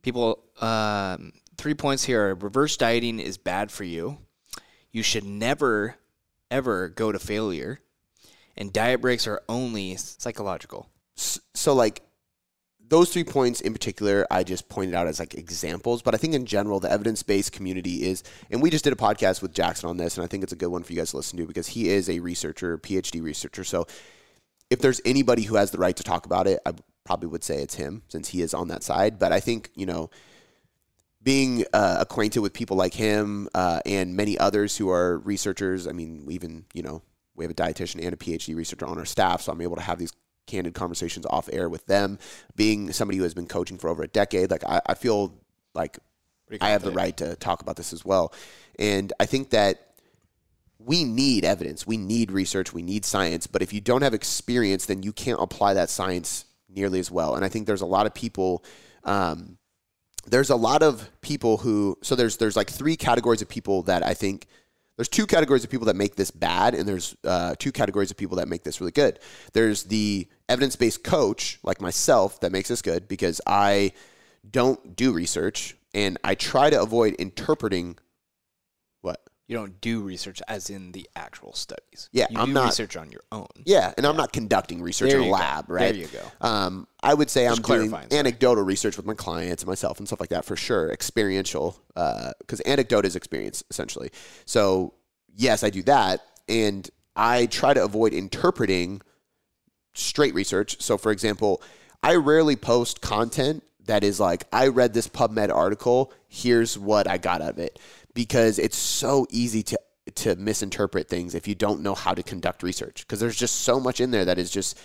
People, 0.03 0.45
um, 0.61 1.33
three 1.57 1.73
points 1.75 2.05
here: 2.05 2.29
are 2.29 2.35
reverse 2.35 2.77
dieting 2.77 3.19
is 3.21 3.39
bad 3.39 3.71
for 3.71 3.85
you. 3.85 4.19
You 4.93 5.03
should 5.03 5.25
never, 5.25 5.97
ever 6.51 6.89
go 6.91 7.11
to 7.11 7.19
failure, 7.19 7.81
and 8.57 8.71
diet 8.73 9.01
breaks 9.01 9.27
are 9.27 9.41
only 9.49 9.97
psychological. 9.97 10.91
s- 11.17 11.41
so 11.55 11.73
like 11.75 12.03
those 12.89 13.13
three 13.13 13.25
points 13.25 13.61
in 13.61 13.73
particular, 13.73 14.27
I 14.31 14.45
just 14.45 14.69
pointed 14.69 14.95
out 14.95 15.07
as 15.07 15.19
like 15.19 15.35
examples. 15.35 16.03
But 16.03 16.15
I 16.15 16.19
think 16.19 16.35
in 16.35 16.47
general, 16.47 16.81
the 16.81 16.91
evidence 16.91 17.23
based 17.23 17.53
community 17.53 18.05
is, 18.05 18.23
and 18.51 18.63
we 18.63 18.71
just 18.71 18.85
did 18.85 18.93
a 18.93 18.97
podcast 18.97 19.43
with 19.43 19.53
Jackson 19.53 19.89
on 19.89 19.97
this, 19.97 20.17
and 20.17 20.25
I 20.25 20.27
think 20.27 20.43
it's 20.43 20.53
a 20.53 20.57
good 20.57 20.69
one 20.69 20.83
for 20.83 20.93
you 20.93 21.01
guys 21.01 21.11
to 21.11 21.17
listen 21.17 21.39
to 21.39 21.47
because 21.47 21.69
he 21.69 21.89
is 21.89 22.09
a 22.09 22.21
researcher, 22.21 22.79
PhD 22.79 23.23
researcher. 23.23 23.65
So 23.65 23.87
if 24.71 24.81
there's 24.81 25.01
anybody 25.05 25.43
who 25.43 25.57
has 25.57 25.71
the 25.71 25.79
right 25.79 25.97
to 25.97 26.03
talk 26.03 26.27
about 26.27 26.47
it, 26.47 26.61
I 26.67 26.73
probably 27.05 27.29
would 27.29 27.45
say 27.45 27.63
it's 27.63 27.75
him 27.75 28.03
since 28.09 28.29
he 28.29 28.43
is 28.43 28.55
on 28.55 28.69
that 28.69 28.83
side. 28.83 29.19
But 29.19 29.33
I 29.33 29.41
think, 29.41 29.71
you 29.75 29.87
know, 29.87 30.11
being 31.23 31.65
uh, 31.73 31.97
acquainted 32.01 32.41
with 32.41 32.53
people 32.53 32.77
like 32.77 32.95
him 32.95 33.49
uh, 33.55 33.81
and 33.87 34.15
many 34.15 34.39
others 34.39 34.77
who 34.77 34.91
are 34.91 35.19
researchers, 35.19 35.87
I 35.87 35.93
mean, 35.93 36.27
even, 36.29 36.67
you 36.75 36.83
know, 36.83 37.03
we 37.35 37.45
have 37.45 37.51
a 37.51 37.55
dietitian 37.55 38.05
and 38.05 38.13
a 38.13 38.17
PhD 38.17 38.55
researcher 38.55 38.87
on 38.87 38.99
our 38.99 39.05
staff, 39.05 39.43
so 39.43 39.53
I'm 39.53 39.61
able 39.61 39.77
to 39.77 39.83
have 39.83 39.99
these 39.99 40.13
candid 40.47 40.75
conversations 40.75 41.27
off 41.27 41.49
air 41.53 41.69
with 41.69 41.87
them. 41.87 42.19
Being 42.57 42.93
somebody 42.93 43.19
who 43.19 43.25
has 43.25 43.35
been 43.35 43.47
coaching 43.47 43.79
for 43.79 43.89
over 43.89 44.03
a 44.03 44.09
decade, 44.09 44.51
like 44.51 44.65
I, 44.65 44.81
I 44.87 44.95
feel 44.95 45.35
like 45.75 45.99
I 46.61 46.71
have 46.71 46.83
the 46.83 46.93
right 46.93 47.17
to 47.19 47.37
talk 47.37 47.63
about 47.63 47.77
this 47.77 47.93
as 47.93 48.05
well. 48.05 48.33
And 48.79 49.13
I 49.19 49.27
think 49.27 49.51
that 49.51 49.95
we 50.79 51.05
need 51.05 51.45
evidence, 51.45 51.87
we 51.87 51.97
need 51.97 52.31
research, 52.31 52.73
we 52.73 52.83
need 52.83 53.05
science. 53.05 53.47
But 53.47 53.63
if 53.63 53.73
you 53.73 53.81
don't 53.81 54.03
have 54.03 54.15
experience, 54.15 54.87
then 54.87 55.03
you 55.03 55.13
can't 55.13 55.41
apply 55.41 55.75
that 55.75 55.89
science 55.91 56.45
nearly 56.69 56.99
as 56.99 57.11
well. 57.11 57.37
And 57.37 57.45
I 57.45 57.49
think 57.49 57.67
there's 57.67 57.81
a 57.81 57.87
lot 57.87 58.07
of 58.07 58.15
people. 58.15 58.65
Um, 59.05 59.59
there's 60.27 60.51
a 60.51 60.57
lot 60.57 60.83
of 60.83 61.11
people 61.21 61.59
who 61.59 61.99
so 62.03 62.15
there's 62.15 62.39
there's 62.39 62.57
like 62.57 62.71
three 62.71 62.97
categories 62.97 63.43
of 63.43 63.49
people 63.49 63.83
that 63.83 64.05
I 64.05 64.15
think 64.15 64.47
there's 64.97 65.09
two 65.09 65.27
categories 65.27 65.65
of 65.65 65.71
people 65.71 65.87
that 65.87 65.97
make 65.97 66.15
this 66.17 66.31
bad, 66.31 66.75
and 66.75 66.89
there's 66.89 67.17
uh, 67.25 67.55
two 67.59 67.73
categories 67.73 68.11
of 68.11 68.17
people 68.17 68.37
that 68.37 68.49
make 68.49 68.63
this 68.63 68.81
really 68.81 68.93
good. 68.93 69.19
There's 69.53 69.85
the 69.85 70.29
evidence 70.49 70.77
based 70.77 71.03
coach 71.05 71.59
like 71.63 71.81
myself 71.81 72.41
that 72.41 72.53
makes 72.53 72.69
this 72.69 72.83
good 72.83 73.09
because 73.09 73.41
I 73.47 73.93
don't 74.49 74.95
do 74.95 75.13
research 75.13 75.77
and 75.95 76.19
I 76.25 76.35
try 76.35 76.71
to 76.71 76.81
avoid 76.81 77.15
interpreting 77.15 77.97
what 79.01 79.21
You 79.47 79.57
don't 79.57 79.81
do 79.81 80.03
research 80.03 80.43
as 80.49 80.69
in 80.71 80.93
the 80.93 81.09
actual 81.17 81.55
studies. 81.55 82.09
Yeah, 82.13 82.27
you 82.31 82.39
I'm 82.39 82.53
not- 82.53 82.67
research 82.67 82.97
on 82.97 83.11
your 83.11 83.23
own. 83.33 83.47
Yeah, 83.65 83.95
and 83.97 84.07
I'm 84.07 84.17
not 84.17 84.33
conducting 84.33 84.83
research 84.83 85.11
There 85.11 85.21
in 85.21 85.29
a 85.29 85.31
lab, 85.31 85.69
go. 85.69 85.75
lab, 85.75 85.81
There 85.95 85.95
you 85.95 86.09
go. 86.09 86.23
Um, 86.47 86.87
I 87.03 87.15
would 87.15 87.31
say 87.31 87.47
Just 87.47 87.59
I'm 87.59 87.63
doing 87.79 87.91
sorry. 87.91 88.07
anecdotal 88.11 88.65
research 88.65 88.97
with 88.97 89.07
my 89.07 89.15
clients 89.15 89.63
and 89.63 89.69
myself 89.69 89.99
and 89.99 90.07
stuff 90.07 90.21
like 90.21 90.31
that 90.31 90.45
for 90.45 90.57
sure. 90.57 90.91
Experiential, 90.93 91.79
because 91.95 92.61
anecdote 92.67 93.07
is 93.07 93.17
experience 93.17 93.63
essentially. 93.71 94.11
So 94.47 94.95
yes, 95.35 95.63
I 95.65 95.71
do 95.71 95.83
that, 95.85 96.21
and 96.49 96.89
I 97.17 97.47
try 97.47 97.73
to 97.73 97.83
avoid 97.85 98.13
interpreting 98.13 99.01
straight 99.95 100.35
research. 100.35 100.81
So, 100.83 100.99
for 100.99 101.11
example, 101.11 101.63
I 102.03 102.17
rarely 102.17 102.57
post 102.57 103.01
content 103.01 103.63
that 103.87 104.05
is 104.05 104.21
like, 104.21 104.45
I 104.53 104.69
read 104.69 104.95
this 104.95 105.09
PubMed 105.09 105.55
article, 105.55 106.13
here's 106.29 106.79
what 106.79 107.09
I 107.09 107.19
got 107.19 107.43
out 107.43 107.53
of 107.53 107.59
it. 107.59 107.79
Because 108.15 108.59
it's 108.59 108.77
so 108.77 109.27
easy 109.31 109.63
to 109.65 109.79
to 110.17 110.37
misinterpret 110.37 111.09
things 111.09 111.35
if 111.35 111.49
you 111.49 111.55
don't 111.55 111.81
know 111.81 111.95
how 111.95 112.13
to 112.13 112.23
conduct 112.23 112.63
research. 112.63 113.05
Because 113.07 113.21
there's 113.21 113.37
just 113.37 113.63
so 113.63 113.81
much 113.81 114.01
in 114.01 114.11
there 114.11 114.27
that 114.27 114.39
is 114.39 114.51
just 114.51 114.79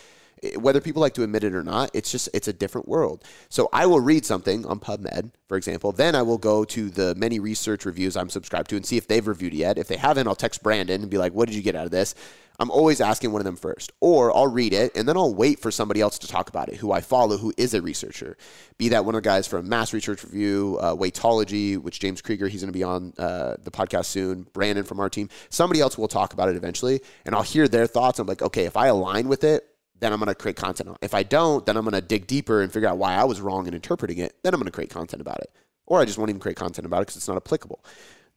whether 0.57 0.81
people 0.81 1.01
like 1.01 1.13
to 1.15 1.23
admit 1.23 1.43
it 1.43 1.53
or 1.53 1.63
not, 1.63 1.91
it's 1.93 2.11
just 2.11 2.29
it's 2.33 2.47
a 2.47 2.53
different 2.53 2.87
world. 2.87 3.23
So 3.49 3.69
I 3.73 3.85
will 3.85 3.99
read 3.99 4.25
something 4.25 4.65
on 4.65 4.79
PubMed, 4.79 5.31
for 5.47 5.57
example, 5.57 5.91
then 5.91 6.15
I 6.15 6.21
will 6.21 6.37
go 6.37 6.63
to 6.65 6.89
the 6.89 7.15
many 7.15 7.39
research 7.39 7.85
reviews 7.85 8.15
I'm 8.15 8.29
subscribed 8.29 8.69
to 8.69 8.75
and 8.75 8.85
see 8.85 8.97
if 8.97 9.07
they've 9.07 9.27
reviewed 9.27 9.53
it 9.53 9.57
yet. 9.57 9.77
If 9.77 9.87
they 9.87 9.97
haven't, 9.97 10.27
I'll 10.27 10.35
text 10.35 10.63
Brandon 10.63 11.01
and 11.01 11.09
be 11.09 11.17
like, 11.17 11.33
"What 11.33 11.47
did 11.47 11.55
you 11.55 11.61
get 11.61 11.75
out 11.75 11.85
of 11.85 11.91
this?" 11.91 12.15
I'm 12.59 12.69
always 12.71 12.99
asking 12.99 13.31
one 13.31 13.39
of 13.39 13.45
them 13.45 13.55
first, 13.55 13.93
or 14.01 14.35
I'll 14.35 14.51
read 14.51 14.73
it 14.73 14.91
and 14.95 15.07
then 15.07 15.15
I'll 15.15 15.33
wait 15.33 15.59
for 15.59 15.71
somebody 15.71 16.01
else 16.01 16.19
to 16.19 16.27
talk 16.27 16.49
about 16.49 16.67
it 16.67 16.75
who 16.75 16.91
I 16.91 16.99
follow 16.99 17.37
who 17.37 17.53
is 17.57 17.73
a 17.73 17.81
researcher. 17.81 18.37
Be 18.77 18.89
that 18.89 19.05
one 19.05 19.15
of 19.15 19.23
the 19.23 19.29
guys 19.29 19.47
from 19.47 19.69
Mass 19.69 19.93
Research 19.93 20.23
Review, 20.25 20.77
uh, 20.81 20.93
Weightology, 20.93 21.77
which 21.77 22.01
James 22.01 22.21
Krieger, 22.21 22.49
he's 22.49 22.61
going 22.61 22.71
to 22.71 22.77
be 22.77 22.83
on 22.83 23.13
uh, 23.17 23.55
the 23.63 23.71
podcast 23.71 24.05
soon. 24.05 24.45
Brandon 24.51 24.83
from 24.83 24.99
our 24.99 25.09
team, 25.09 25.29
somebody 25.49 25.79
else 25.79 25.97
will 25.97 26.09
talk 26.09 26.33
about 26.33 26.49
it 26.49 26.57
eventually, 26.57 26.99
and 27.25 27.33
I'll 27.33 27.43
hear 27.43 27.69
their 27.69 27.87
thoughts. 27.87 28.19
I'm 28.19 28.27
like, 28.27 28.41
okay, 28.41 28.65
if 28.65 28.75
I 28.75 28.87
align 28.87 29.29
with 29.29 29.45
it, 29.45 29.68
then 29.99 30.13
I'm 30.13 30.19
going 30.19 30.27
to 30.27 30.35
create 30.35 30.55
content 30.55 30.89
on. 30.89 30.95
If 31.01 31.13
I 31.13 31.23
don't, 31.23 31.65
then 31.65 31.77
I'm 31.77 31.83
going 31.83 31.93
to 31.93 32.01
dig 32.01 32.27
deeper 32.27 32.61
and 32.61 32.71
figure 32.71 32.87
out 32.87 32.97
why 32.97 33.15
I 33.15 33.23
was 33.23 33.41
wrong 33.41 33.67
in 33.67 33.73
interpreting 33.73 34.17
it. 34.17 34.35
Then 34.43 34.53
I'm 34.53 34.59
going 34.59 34.65
to 34.65 34.71
create 34.71 34.89
content 34.89 35.21
about 35.21 35.39
it. 35.39 35.51
Or 35.85 35.99
I 35.99 36.05
just 36.05 36.17
won't 36.17 36.29
even 36.29 36.39
create 36.39 36.57
content 36.57 36.85
about 36.85 36.97
it 36.97 37.07
because 37.07 37.17
it's 37.17 37.27
not 37.27 37.37
applicable. 37.37 37.83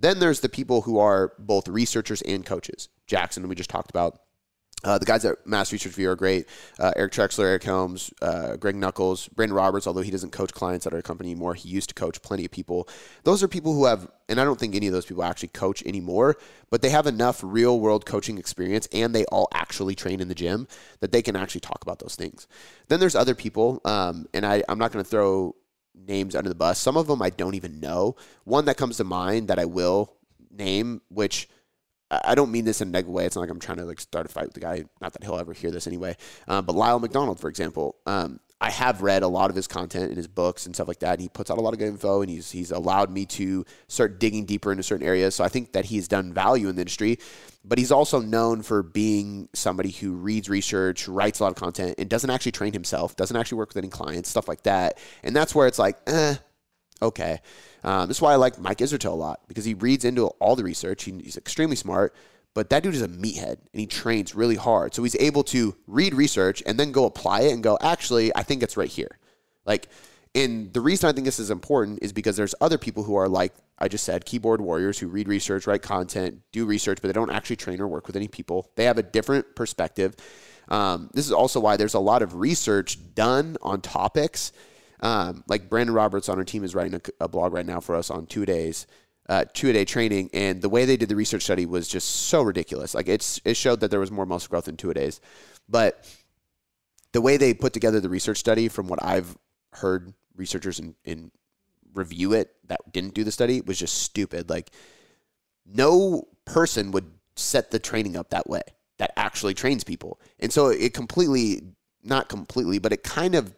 Then 0.00 0.18
there's 0.18 0.40
the 0.40 0.48
people 0.48 0.82
who 0.82 0.98
are 0.98 1.34
both 1.38 1.68
researchers 1.68 2.22
and 2.22 2.44
coaches. 2.44 2.88
Jackson, 3.06 3.48
we 3.48 3.54
just 3.54 3.70
talked 3.70 3.90
about. 3.90 4.20
Uh, 4.84 4.98
the 4.98 5.06
guys 5.06 5.24
at 5.24 5.46
Mass 5.46 5.72
Research 5.72 5.92
Review 5.92 6.10
are 6.10 6.16
great. 6.16 6.46
Uh, 6.78 6.92
Eric 6.96 7.12
Trexler, 7.12 7.44
Eric 7.44 7.62
Helms, 7.62 8.12
uh, 8.20 8.56
Greg 8.56 8.74
Nuckols, 8.74 9.28
Brandon 9.28 9.54
Roberts, 9.54 9.86
although 9.86 10.02
he 10.02 10.10
doesn't 10.10 10.32
coach 10.32 10.52
clients 10.52 10.86
at 10.86 10.94
our 10.94 11.02
company 11.02 11.30
anymore, 11.30 11.54
he 11.54 11.68
used 11.68 11.88
to 11.90 11.94
coach 11.94 12.20
plenty 12.22 12.44
of 12.44 12.50
people. 12.50 12.88
Those 13.24 13.42
are 13.42 13.48
people 13.48 13.74
who 13.74 13.84
have, 13.84 14.08
and 14.28 14.40
I 14.40 14.44
don't 14.44 14.58
think 14.58 14.74
any 14.74 14.88
of 14.88 14.92
those 14.92 15.06
people 15.06 15.22
actually 15.22 15.48
coach 15.48 15.82
anymore, 15.84 16.36
but 16.70 16.82
they 16.82 16.90
have 16.90 17.06
enough 17.06 17.40
real 17.42 17.78
world 17.78 18.06
coaching 18.06 18.38
experience 18.38 18.88
and 18.92 19.14
they 19.14 19.24
all 19.26 19.48
actually 19.54 19.94
train 19.94 20.20
in 20.20 20.28
the 20.28 20.34
gym 20.34 20.66
that 21.00 21.12
they 21.12 21.22
can 21.22 21.36
actually 21.36 21.60
talk 21.60 21.78
about 21.82 22.00
those 22.00 22.16
things. 22.16 22.48
Then 22.88 22.98
there's 22.98 23.14
other 23.14 23.34
people, 23.34 23.80
um, 23.84 24.26
and 24.34 24.44
I, 24.44 24.64
I'm 24.68 24.78
not 24.78 24.92
going 24.92 25.04
to 25.04 25.10
throw 25.10 25.54
names 25.94 26.34
under 26.34 26.48
the 26.48 26.54
bus. 26.54 26.80
Some 26.80 26.96
of 26.96 27.06
them 27.06 27.22
I 27.22 27.30
don't 27.30 27.54
even 27.54 27.80
know. 27.80 28.16
One 28.44 28.64
that 28.64 28.76
comes 28.76 28.96
to 28.96 29.04
mind 29.04 29.48
that 29.48 29.58
I 29.58 29.66
will 29.66 30.16
name, 30.50 31.02
which 31.08 31.48
I 32.24 32.34
don't 32.34 32.52
mean 32.52 32.64
this 32.64 32.80
in 32.80 32.88
a 32.88 32.90
negative 32.90 33.14
way. 33.14 33.24
It's 33.24 33.36
not 33.36 33.42
like 33.42 33.50
I'm 33.50 33.58
trying 33.58 33.78
to 33.78 33.84
like 33.84 34.00
start 34.00 34.26
a 34.26 34.28
fight 34.28 34.44
with 34.44 34.54
the 34.54 34.60
guy. 34.60 34.84
Not 35.00 35.14
that 35.14 35.24
he'll 35.24 35.38
ever 35.38 35.52
hear 35.52 35.70
this 35.70 35.86
anyway. 35.86 36.16
Um, 36.46 36.66
but 36.66 36.76
Lyle 36.76 37.00
McDonald, 37.00 37.40
for 37.40 37.48
example, 37.48 37.96
um, 38.06 38.40
I 38.60 38.70
have 38.70 39.02
read 39.02 39.24
a 39.24 39.28
lot 39.28 39.50
of 39.50 39.56
his 39.56 39.66
content 39.66 40.10
in 40.10 40.16
his 40.16 40.28
books 40.28 40.66
and 40.66 40.74
stuff 40.74 40.86
like 40.86 41.00
that. 41.00 41.14
And 41.14 41.20
he 41.20 41.28
puts 41.28 41.50
out 41.50 41.58
a 41.58 41.60
lot 41.60 41.72
of 41.72 41.80
good 41.80 41.88
info, 41.88 42.20
and 42.20 42.30
he's 42.30 42.50
he's 42.50 42.70
allowed 42.70 43.10
me 43.10 43.26
to 43.26 43.64
start 43.88 44.20
digging 44.20 44.44
deeper 44.44 44.70
into 44.70 44.84
certain 44.84 45.06
areas. 45.06 45.34
So 45.34 45.42
I 45.42 45.48
think 45.48 45.72
that 45.72 45.86
he's 45.86 46.06
done 46.06 46.32
value 46.32 46.68
in 46.68 46.76
the 46.76 46.82
industry. 46.82 47.18
But 47.64 47.78
he's 47.78 47.92
also 47.92 48.20
known 48.20 48.62
for 48.62 48.82
being 48.82 49.48
somebody 49.52 49.90
who 49.90 50.12
reads 50.12 50.48
research, 50.48 51.08
writes 51.08 51.40
a 51.40 51.44
lot 51.44 51.50
of 51.50 51.56
content, 51.56 51.94
and 51.98 52.10
doesn't 52.10 52.30
actually 52.30 52.52
train 52.52 52.72
himself, 52.72 53.16
doesn't 53.16 53.36
actually 53.36 53.58
work 53.58 53.70
with 53.70 53.78
any 53.78 53.88
clients, 53.88 54.28
stuff 54.28 54.48
like 54.48 54.64
that. 54.64 54.98
And 55.22 55.34
that's 55.34 55.54
where 55.54 55.66
it's 55.66 55.78
like, 55.78 55.96
eh, 56.06 56.34
okay. 57.00 57.40
Um, 57.84 58.08
this 58.08 58.18
is 58.18 58.22
why 58.22 58.32
I 58.32 58.36
like 58.36 58.58
Mike 58.58 58.78
Israetel 58.78 59.12
a 59.12 59.14
lot 59.14 59.40
because 59.48 59.64
he 59.64 59.74
reads 59.74 60.04
into 60.04 60.26
all 60.26 60.56
the 60.56 60.64
research. 60.64 61.04
He, 61.04 61.12
he's 61.12 61.36
extremely 61.36 61.76
smart, 61.76 62.14
but 62.54 62.70
that 62.70 62.82
dude 62.82 62.94
is 62.94 63.02
a 63.02 63.08
meathead 63.08 63.58
and 63.72 63.80
he 63.80 63.86
trains 63.86 64.34
really 64.34 64.56
hard. 64.56 64.94
So 64.94 65.02
he's 65.02 65.16
able 65.16 65.44
to 65.44 65.74
read 65.86 66.14
research 66.14 66.62
and 66.66 66.78
then 66.78 66.92
go 66.92 67.06
apply 67.06 67.42
it 67.42 67.52
and 67.52 67.62
go, 67.62 67.78
actually, 67.80 68.34
I 68.36 68.42
think 68.42 68.62
it's 68.62 68.76
right 68.76 68.88
here. 68.88 69.18
Like, 69.64 69.88
and 70.34 70.72
the 70.72 70.80
reason 70.80 71.08
I 71.08 71.12
think 71.12 71.24
this 71.24 71.38
is 71.38 71.50
important 71.50 71.98
is 72.02 72.12
because 72.12 72.36
there's 72.36 72.54
other 72.60 72.78
people 72.78 73.02
who 73.02 73.16
are 73.16 73.28
like 73.28 73.52
I 73.82 73.88
just 73.88 74.04
said, 74.04 74.24
keyboard 74.24 74.60
warriors 74.60 75.00
who 75.00 75.08
read 75.08 75.26
research, 75.26 75.66
write 75.66 75.82
content, 75.82 76.40
do 76.52 76.64
research, 76.64 77.00
but 77.02 77.08
they 77.08 77.12
don't 77.12 77.32
actually 77.32 77.56
train 77.56 77.80
or 77.80 77.88
work 77.88 78.06
with 78.06 78.14
any 78.14 78.28
people. 78.28 78.70
They 78.76 78.84
have 78.84 78.96
a 78.96 79.02
different 79.02 79.56
perspective. 79.56 80.14
Um, 80.68 81.10
this 81.12 81.26
is 81.26 81.32
also 81.32 81.58
why 81.58 81.76
there's 81.76 81.94
a 81.94 81.98
lot 81.98 82.22
of 82.22 82.36
research 82.36 82.96
done 83.16 83.56
on 83.60 83.80
topics. 83.80 84.52
Um, 85.02 85.42
like 85.48 85.68
Brandon 85.68 85.94
Roberts 85.94 86.28
on 86.28 86.38
our 86.38 86.44
team 86.44 86.62
is 86.62 86.74
writing 86.74 86.94
a, 86.94 87.24
a 87.24 87.28
blog 87.28 87.52
right 87.52 87.66
now 87.66 87.80
for 87.80 87.96
us 87.96 88.08
on 88.08 88.26
two 88.26 88.46
days, 88.46 88.86
uh, 89.28 89.44
two 89.52 89.68
a 89.68 89.72
day 89.72 89.84
training, 89.84 90.30
and 90.32 90.62
the 90.62 90.68
way 90.68 90.84
they 90.84 90.96
did 90.96 91.08
the 91.08 91.16
research 91.16 91.42
study 91.42 91.66
was 91.66 91.88
just 91.88 92.08
so 92.08 92.42
ridiculous. 92.42 92.94
Like 92.94 93.08
it's 93.08 93.40
it 93.44 93.56
showed 93.56 93.80
that 93.80 93.90
there 93.90 94.00
was 94.00 94.12
more 94.12 94.24
muscle 94.24 94.48
growth 94.48 94.68
in 94.68 94.76
two 94.76 94.90
a 94.90 94.94
days, 94.94 95.20
but 95.68 96.08
the 97.12 97.20
way 97.20 97.36
they 97.36 97.52
put 97.52 97.72
together 97.72 98.00
the 98.00 98.08
research 98.08 98.38
study, 98.38 98.68
from 98.68 98.86
what 98.86 99.02
I've 99.02 99.36
heard 99.72 100.14
researchers 100.36 100.78
in, 100.78 100.94
in 101.04 101.30
review 101.92 102.32
it 102.32 102.54
that 102.68 102.80
didn't 102.92 103.14
do 103.14 103.24
the 103.24 103.32
study, 103.32 103.60
was 103.60 103.78
just 103.78 103.98
stupid. 104.02 104.48
Like 104.48 104.70
no 105.66 106.28
person 106.44 106.92
would 106.92 107.10
set 107.34 107.72
the 107.72 107.80
training 107.80 108.16
up 108.16 108.30
that 108.30 108.48
way 108.48 108.62
that 108.98 109.12
actually 109.16 109.54
trains 109.54 109.82
people, 109.82 110.20
and 110.38 110.52
so 110.52 110.68
it 110.68 110.94
completely, 110.94 111.62
not 112.04 112.28
completely, 112.28 112.78
but 112.78 112.92
it 112.92 113.02
kind 113.02 113.34
of 113.34 113.52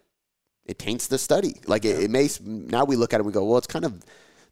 it 0.67 0.79
taints 0.79 1.07
the 1.07 1.19
study. 1.19 1.61
Like 1.67 1.85
it, 1.85 2.03
it 2.05 2.11
makes 2.11 2.41
now 2.41 2.85
we 2.85 2.97
look 2.97 3.12
at 3.12 3.17
it 3.17 3.21
and 3.21 3.27
we 3.27 3.33
go, 3.33 3.45
well, 3.45 3.59
it's 3.59 3.67
kind 3.67 3.85
of 3.85 4.03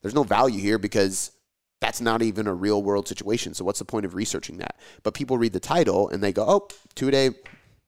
there's 0.02 0.14
no 0.14 0.22
value 0.22 0.60
here 0.60 0.78
because 0.78 1.32
that's 1.80 2.00
not 2.00 2.22
even 2.22 2.46
a 2.46 2.54
real 2.54 2.82
world 2.82 3.08
situation. 3.08 3.54
So 3.54 3.64
what's 3.64 3.78
the 3.78 3.84
point 3.84 4.06
of 4.06 4.14
researching 4.14 4.58
that? 4.58 4.76
But 5.02 5.14
people 5.14 5.38
read 5.38 5.52
the 5.52 5.60
title 5.60 6.08
and 6.08 6.22
they 6.22 6.32
go, 6.32 6.44
oh, 6.46 6.68
two 6.94 7.10
day 7.10 7.30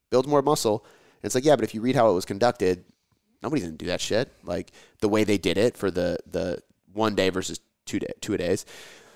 build 0.09 0.27
more 0.27 0.41
muscle. 0.41 0.85
And 1.21 1.27
it's 1.27 1.35
like, 1.35 1.45
yeah, 1.45 1.55
but 1.55 1.63
if 1.63 1.73
you 1.73 1.81
read 1.81 1.95
how 1.95 2.09
it 2.09 2.13
was 2.13 2.25
conducted, 2.25 2.83
nobody's 3.41 3.65
gonna 3.65 3.77
do 3.77 3.87
that 3.87 4.01
shit. 4.01 4.31
Like 4.43 4.71
the 5.01 5.09
way 5.09 5.23
they 5.23 5.37
did 5.37 5.57
it 5.57 5.77
for 5.77 5.91
the 5.91 6.17
the 6.29 6.61
one 6.93 7.15
day 7.15 7.29
versus 7.29 7.59
two 7.85 7.99
day 7.99 8.11
two 8.21 8.37
days. 8.37 8.65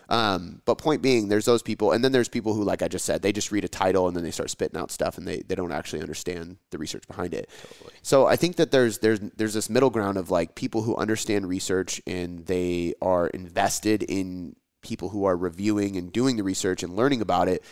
Um, 0.10 0.64
but 0.66 0.80
point 0.80 1.03
being, 1.03 1.28
there's 1.28 1.45
those 1.45 1.62
people, 1.62 1.91
and 1.91 2.03
then 2.03 2.12
there's 2.12 2.28
people 2.28 2.55
who, 2.55 2.64
like 2.64 2.82
I 2.82 2.88
just 2.88 3.05
said, 3.05 3.22
they 3.22 3.32
just 3.32 3.51
read 3.51 3.64
a 3.64 3.68
title 3.68 4.07
and 4.07 4.18
then 4.18 4.24
they 4.24 4.32
start 4.32 4.49
spitting 4.49 4.80
out 4.80 4.91
stuff, 4.91 5.20
and 5.20 5.28
they, 5.28 5.41
they 5.41 5.53
don't 5.53 5.72
actually 5.72 6.01
understand 6.01 6.57
the 6.72 6.80
research 6.80 7.07
behind 7.07 7.36
it. 7.36 7.47
Totally. 7.62 7.93
So 8.01 8.26
I 8.26 8.36
think 8.36 8.55
that 8.55 8.72
there's 8.72 8.97
there's 8.97 9.20
there's 9.20 9.53
this 9.53 9.70
middle 9.70 9.91
ground 9.91 10.18
of 10.18 10.32
like 10.32 10.55
people 10.55 10.82
who 10.82 10.95
understand 10.95 11.47
research 11.47 12.01
and 12.07 12.45
they 12.47 12.95
are 13.03 13.28
invested 13.28 14.01
in 14.01 14.55
people 14.82 15.10
who 15.10 15.26
are 15.26 15.38
reviewing 15.38 15.95
and 15.95 16.12
doing 16.12 16.38
the 16.38 16.43
research 16.43 16.82
and 16.82 16.95
learning 16.95 17.22
about 17.22 17.47
it, 17.47 17.64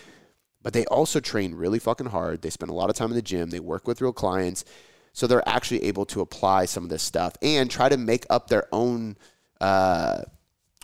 but 0.61 0.73
they 0.73 0.85
also 0.85 1.19
train 1.19 1.55
really 1.55 1.79
fucking 1.79 2.07
hard. 2.07 2.43
They 2.43 2.51
spend 2.51 2.69
a 2.69 2.75
lot 2.75 2.91
of 2.91 2.95
time 2.95 3.09
in 3.09 3.15
the 3.15 3.21
gym. 3.23 3.49
They 3.49 3.59
work 3.59 3.87
with 3.87 3.99
real 3.99 4.13
clients, 4.13 4.63
so 5.11 5.25
they're 5.25 5.47
actually 5.49 5.85
able 5.85 6.05
to 6.07 6.21
apply 6.21 6.65
some 6.65 6.83
of 6.83 6.91
this 6.91 7.01
stuff 7.01 7.35
and 7.41 7.71
try 7.71 7.89
to 7.89 7.97
make 7.97 8.27
up 8.29 8.47
their 8.47 8.67
own. 8.71 9.17
Uh, 9.59 10.21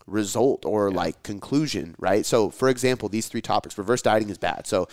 result 0.08 0.66
or 0.66 0.90
yeah. 0.90 0.96
like 0.96 1.24
conclusion, 1.24 1.96
right? 2.00 2.26
So, 2.26 2.50
for 2.50 2.70
example, 2.70 3.10
these 3.10 3.28
three 3.28 3.42
topics, 3.42 3.78
reverse 3.78 4.02
dieting 4.02 4.30
is 4.30 4.38
bad. 4.38 4.68
So, 4.68 4.88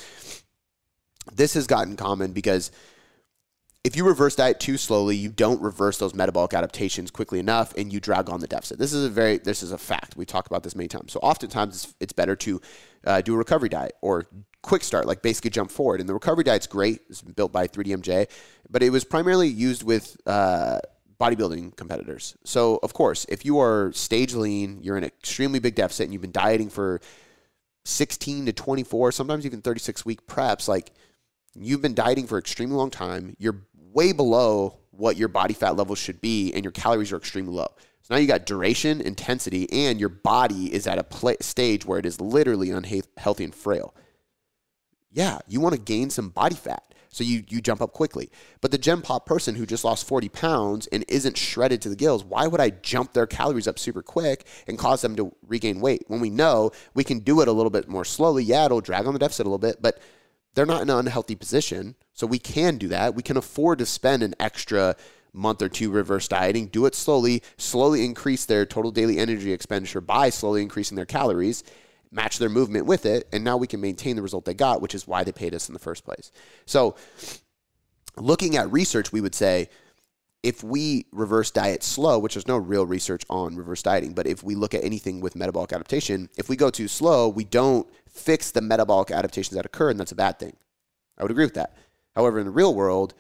this 1.33 1.55
has 1.55 1.67
gotten 1.67 1.97
common 1.97 2.33
because 2.33 2.71
if 3.83 3.97
you 3.97 4.07
reverse 4.07 4.37
diet 4.37 4.61
too 4.61 4.77
slowly, 4.77 5.17
you 5.17 5.31
don't 5.31 5.61
reverse 5.63 5.99
those 5.99 6.15
metabolic 6.15 6.53
adaptations 6.53 7.11
quickly 7.11 7.39
enough, 7.39 7.75
and 7.77 7.93
you 7.93 7.99
drag 7.99 8.29
on 8.29 8.41
the 8.41 8.47
deficit. 8.47 8.79
This 8.79 8.93
is 8.93 9.07
a 9.07 9.09
very 9.09 9.39
this 9.39 9.63
is 9.63 9.73
a 9.73 9.79
fact. 9.79 10.17
We 10.17 10.27
talked 10.27 10.49
about 10.49 10.63
this 10.63 10.77
many 10.77 10.89
times. 10.89 11.13
So 11.13 11.21
oftentimes 11.21 11.85
it's, 11.85 11.95
it's 12.01 12.13
better 12.13 12.37
to 12.37 12.61
uh, 13.07 13.21
do 13.23 13.35
a 13.35 13.39
recovery 13.39 13.71
diet 13.71 13.95
or 14.03 14.27
quick 14.63 14.85
start, 14.85 15.07
like 15.07 15.23
basically 15.23 15.51
jump 15.51 15.71
forward. 15.71 16.01
And 16.01 16.09
the 16.09 16.13
recovery 16.13 16.45
diet's 16.45 16.67
great. 16.67 17.01
It's 17.09 17.23
built 17.23 17.53
by 17.53 17.67
3DMJ, 17.67 18.29
but 18.69 18.83
it 18.83 18.91
was 18.91 19.05
primarily 19.05 19.49
used 19.49 19.83
with 19.83 20.17
uh, 20.27 20.81
bodybuilding 21.21 21.77
competitors. 21.77 22.37
So, 22.45 22.81
of 22.83 22.95
course, 22.95 23.27
if 23.29 23.45
you 23.45 23.61
are 23.61 23.93
stage 23.93 24.35
lean, 24.35 24.81
you're 24.83 24.97
in 24.97 25.05
an 25.05 25.09
extremely 25.09 25.59
big 25.59 25.75
deficit, 25.75 26.05
and 26.05 26.13
you've 26.13 26.23
been 26.23 26.33
dieting 26.33 26.71
for 26.71 27.01
16 27.85 28.47
to 28.47 28.53
24, 28.53 29.13
sometimes 29.13 29.45
even 29.47 29.61
36 29.61 30.05
week 30.05 30.27
preps, 30.27 30.67
like 30.67 30.93
you've 31.55 31.83
been 31.83 31.95
dieting 31.95 32.27
for 32.27 32.37
an 32.37 32.41
extremely 32.41 32.77
long 32.77 32.91
time, 32.91 33.37
you're 33.39 33.67
way 33.93 34.13
below 34.13 34.79
what 34.91 35.17
your 35.17 35.29
body 35.29 35.55
fat 35.55 35.77
levels 35.77 35.99
should 35.99 36.21
be, 36.21 36.53
and 36.53 36.65
your 36.65 36.73
calories 36.73 37.13
are 37.13 37.17
extremely 37.17 37.53
low. 37.53 37.69
So 38.03 38.15
now 38.15 38.21
you 38.21 38.27
got 38.27 38.47
duration, 38.47 39.01
intensity, 39.01 39.71
and 39.71 40.01
your 40.01 40.09
body 40.09 40.73
is 40.73 40.87
at 40.87 40.99
a 40.99 41.05
pl- 41.05 41.37
stage 41.41 41.85
where 41.85 41.99
it 41.99 42.07
is 42.07 42.21
literally 42.21 42.71
unhealthy 42.71 43.45
and 43.45 43.55
frail. 43.55 43.95
Yeah, 45.13 45.39
you 45.49 45.61
want 45.61 45.75
to 45.75 45.81
gain 45.81 46.11
some 46.11 46.31
body 46.31 46.55
fat. 46.55 46.95
So 47.11 47.25
you 47.25 47.43
you 47.49 47.61
jump 47.61 47.83
up 47.83 47.93
quickly. 47.93 48.31
But 48.61 48.71
the 48.71 48.79
Gen 48.79 49.03
Pop 49.03 49.27
person 49.27 49.57
who 49.57 49.67
just 49.67 49.85
lost 49.85 50.07
40 50.07 50.29
pounds 50.29 50.87
and 50.89 51.05
isn't 51.09 51.37
shredded 51.37 51.83
to 51.83 51.89
the 51.89 51.97
gills, 51.97 52.25
why 52.25 52.47
would 52.47 52.61
I 52.61 52.71
jump 52.71 53.13
their 53.13 53.27
calories 53.27 53.67
up 53.69 53.79
super 53.79 54.03
quick 54.03 54.47
and 54.67 54.79
cause 54.79 55.03
them 55.03 55.17
to 55.17 55.35
regain 55.47 55.81
weight 55.81 56.05
when 56.07 56.21
we 56.21 56.31
know 56.31 56.71
we 56.95 57.05
can 57.05 57.19
do 57.19 57.41
it 57.41 57.49
a 57.49 57.53
little 57.53 57.71
bit 57.71 57.89
more 57.89 58.05
slowly? 58.05 58.45
Yeah, 58.45 58.67
it'll 58.67 58.81
drag 58.81 59.07
on 59.07 59.13
the 59.13 59.19
deficit 59.19 59.45
a 59.45 59.49
little 59.49 59.59
bit, 59.59 59.83
but 59.83 60.01
they're 60.55 60.67
not 60.67 60.83
in 60.83 60.91
an 60.91 60.99
unhealthy 60.99 61.35
position. 61.35 61.97
So 62.13 62.27
we 62.27 62.39
can 62.39 62.79
do 62.79 62.89
that. 62.89 63.15
We 63.15 63.23
can 63.23 63.37
afford 63.37 63.79
to 63.81 63.87
spend 63.87 64.23
an 64.23 64.35
extra 64.39 64.97
month 65.33 65.63
or 65.63 65.69
two 65.69 65.91
reverse 65.91 66.29
dieting, 66.29 66.67
do 66.67 66.87
it 66.87 66.95
slowly, 66.95 67.43
slowly 67.57 68.05
increase 68.05 68.45
their 68.45 68.67
total 68.67 68.91
daily 68.91 69.19
energy 69.19 69.53
expenditure 69.53 70.01
by 70.01 70.31
slowly 70.31 70.63
increasing 70.63 70.97
their 70.97 71.07
calories 71.07 71.63
match 72.13 72.39
their 72.39 72.49
movement 72.49 72.87
with 72.87 73.07
it, 73.07 73.29
and 73.33 73.45
now 73.45 73.57
we 73.57 73.67
can 73.67 73.81
maintain 73.81 74.17
the 74.17 74.23
result 74.23 74.45
they 74.45 74.55
got, 74.55 74.83
which 74.83 74.95
is 74.95 75.07
why 75.07 75.25
they 75.25 75.33
paid 75.33 75.55
us 75.55 75.69
in 75.69 75.73
the 75.73 75.79
first 75.79 76.05
place. 76.05 76.33
So, 76.67 76.97
looking 78.17 78.57
at 78.57 78.71
research, 78.73 79.13
we 79.13 79.21
would 79.21 79.35
say 79.35 79.69
if 80.43 80.65
we 80.65 81.07
reverse 81.13 81.51
diet 81.51 81.83
slow, 81.83 82.19
which 82.19 82.35
there's 82.35 82.49
no 82.49 82.57
real 82.57 82.87
research 82.87 83.25
on 83.29 83.57
reverse 83.57 83.83
dieting, 83.83 84.15
but 84.15 84.27
if 84.27 84.43
we 84.43 84.55
look 84.55 84.75
at 84.75 84.83
anything 84.83 85.21
with 85.21 85.37
metabolic 85.37 85.73
adaptation, 85.73 86.29
if 86.39 86.49
we 86.49 86.57
go 86.57 86.71
too 86.71 86.89
slow, 86.89 87.29
we 87.29 87.45
don't 87.45 87.87
fix 88.09 88.51
the 88.51 88.61
metabolic 88.61 89.11
adaptations 89.11 89.55
that 89.55 89.67
occur, 89.67 89.91
and 89.91 90.01
that's 90.01 90.13
a 90.13 90.17
bad 90.17 90.39
thing. 90.39 90.57
I 91.19 91.23
would 91.23 91.31
agree 91.31 91.45
with 91.45 91.55
that. 91.55 91.77
However, 92.17 92.39
in 92.39 92.47
the 92.47 92.51
real 92.51 92.75
world, 92.75 93.15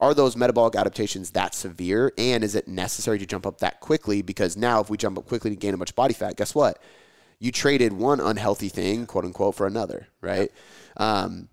are 0.00 0.14
those 0.14 0.36
metabolic 0.36 0.74
adaptations 0.74 1.30
that 1.30 1.54
severe? 1.54 2.12
And 2.18 2.42
is 2.42 2.54
it 2.54 2.66
necessary 2.66 3.18
to 3.18 3.26
jump 3.26 3.46
up 3.46 3.58
that 3.58 3.80
quickly? 3.80 4.22
Because 4.22 4.56
now, 4.56 4.80
if 4.80 4.90
we 4.90 4.96
jump 4.96 5.18
up 5.18 5.28
quickly 5.28 5.50
to 5.50 5.56
gain 5.56 5.74
a 5.74 5.76
bunch 5.76 5.90
of 5.90 5.96
body 5.96 6.14
fat, 6.14 6.36
guess 6.36 6.54
what? 6.54 6.82
You 7.42 7.50
traded 7.50 7.92
one 7.92 8.20
unhealthy 8.20 8.68
thing, 8.68 9.04
quote 9.04 9.24
unquote, 9.24 9.56
for 9.56 9.66
another, 9.66 10.06
right? 10.20 10.52
Yep. 10.96 11.08
Um, 11.08 11.48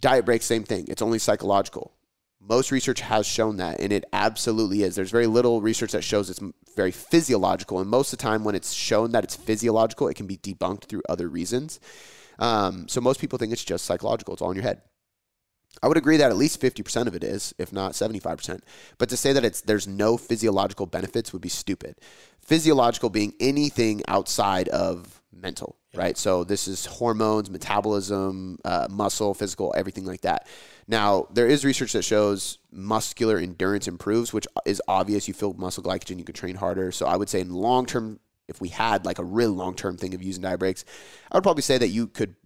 diet 0.00 0.24
break, 0.24 0.40
same 0.40 0.64
thing. 0.64 0.86
It's 0.88 1.02
only 1.02 1.18
psychological. 1.18 1.92
Most 2.40 2.72
research 2.72 3.02
has 3.02 3.26
shown 3.26 3.58
that, 3.58 3.78
and 3.78 3.92
it 3.92 4.06
absolutely 4.14 4.84
is. 4.84 4.94
There's 4.94 5.10
very 5.10 5.26
little 5.26 5.60
research 5.60 5.92
that 5.92 6.02
shows 6.02 6.30
it's 6.30 6.40
very 6.74 6.90
physiological, 6.90 7.78
and 7.78 7.90
most 7.90 8.10
of 8.10 8.18
the 8.18 8.22
time, 8.22 8.42
when 8.42 8.54
it's 8.54 8.72
shown 8.72 9.12
that 9.12 9.22
it's 9.22 9.36
physiological, 9.36 10.08
it 10.08 10.14
can 10.14 10.26
be 10.26 10.38
debunked 10.38 10.84
through 10.84 11.02
other 11.10 11.28
reasons. 11.28 11.78
Um, 12.38 12.88
so 12.88 13.02
most 13.02 13.20
people 13.20 13.38
think 13.38 13.52
it's 13.52 13.64
just 13.64 13.84
psychological. 13.84 14.32
It's 14.32 14.40
all 14.40 14.50
in 14.50 14.56
your 14.56 14.64
head. 14.64 14.80
I 15.82 15.88
would 15.88 15.98
agree 15.98 16.16
that 16.16 16.30
at 16.30 16.36
least 16.38 16.60
50% 16.60 17.06
of 17.06 17.14
it 17.14 17.24
is, 17.24 17.54
if 17.58 17.70
not 17.70 17.92
75%. 17.92 18.60
But 18.96 19.10
to 19.10 19.16
say 19.16 19.34
that 19.34 19.44
it's 19.44 19.60
there's 19.60 19.86
no 19.86 20.16
physiological 20.16 20.86
benefits 20.86 21.34
would 21.34 21.42
be 21.42 21.50
stupid. 21.50 21.96
Physiological 22.40 23.10
being 23.10 23.34
anything 23.40 24.00
outside 24.08 24.68
of 24.68 25.20
mental, 25.40 25.76
yeah. 25.92 26.00
right? 26.00 26.18
So 26.18 26.44
this 26.44 26.68
is 26.68 26.86
hormones, 26.86 27.50
metabolism, 27.50 28.58
uh, 28.64 28.88
muscle, 28.90 29.34
physical, 29.34 29.74
everything 29.76 30.04
like 30.04 30.22
that. 30.22 30.46
Now, 30.86 31.28
there 31.32 31.46
is 31.46 31.64
research 31.64 31.92
that 31.92 32.02
shows 32.02 32.58
muscular 32.70 33.38
endurance 33.38 33.88
improves, 33.88 34.32
which 34.32 34.46
is 34.66 34.82
obvious. 34.88 35.28
You 35.28 35.34
feel 35.34 35.54
muscle 35.54 35.82
glycogen, 35.82 36.18
you 36.18 36.24
can 36.24 36.34
train 36.34 36.56
harder. 36.56 36.92
So 36.92 37.06
I 37.06 37.16
would 37.16 37.28
say 37.28 37.40
in 37.40 37.50
long 37.50 37.86
term, 37.86 38.20
if 38.48 38.60
we 38.60 38.68
had 38.68 39.06
like 39.06 39.18
a 39.18 39.24
really 39.24 39.52
long 39.52 39.74
term 39.74 39.96
thing 39.96 40.14
of 40.14 40.22
using 40.22 40.42
diet 40.42 40.58
breaks, 40.58 40.84
I 41.30 41.36
would 41.36 41.42
probably 41.42 41.62
say 41.62 41.78
that 41.78 41.88
you 41.88 42.06
could 42.06 42.36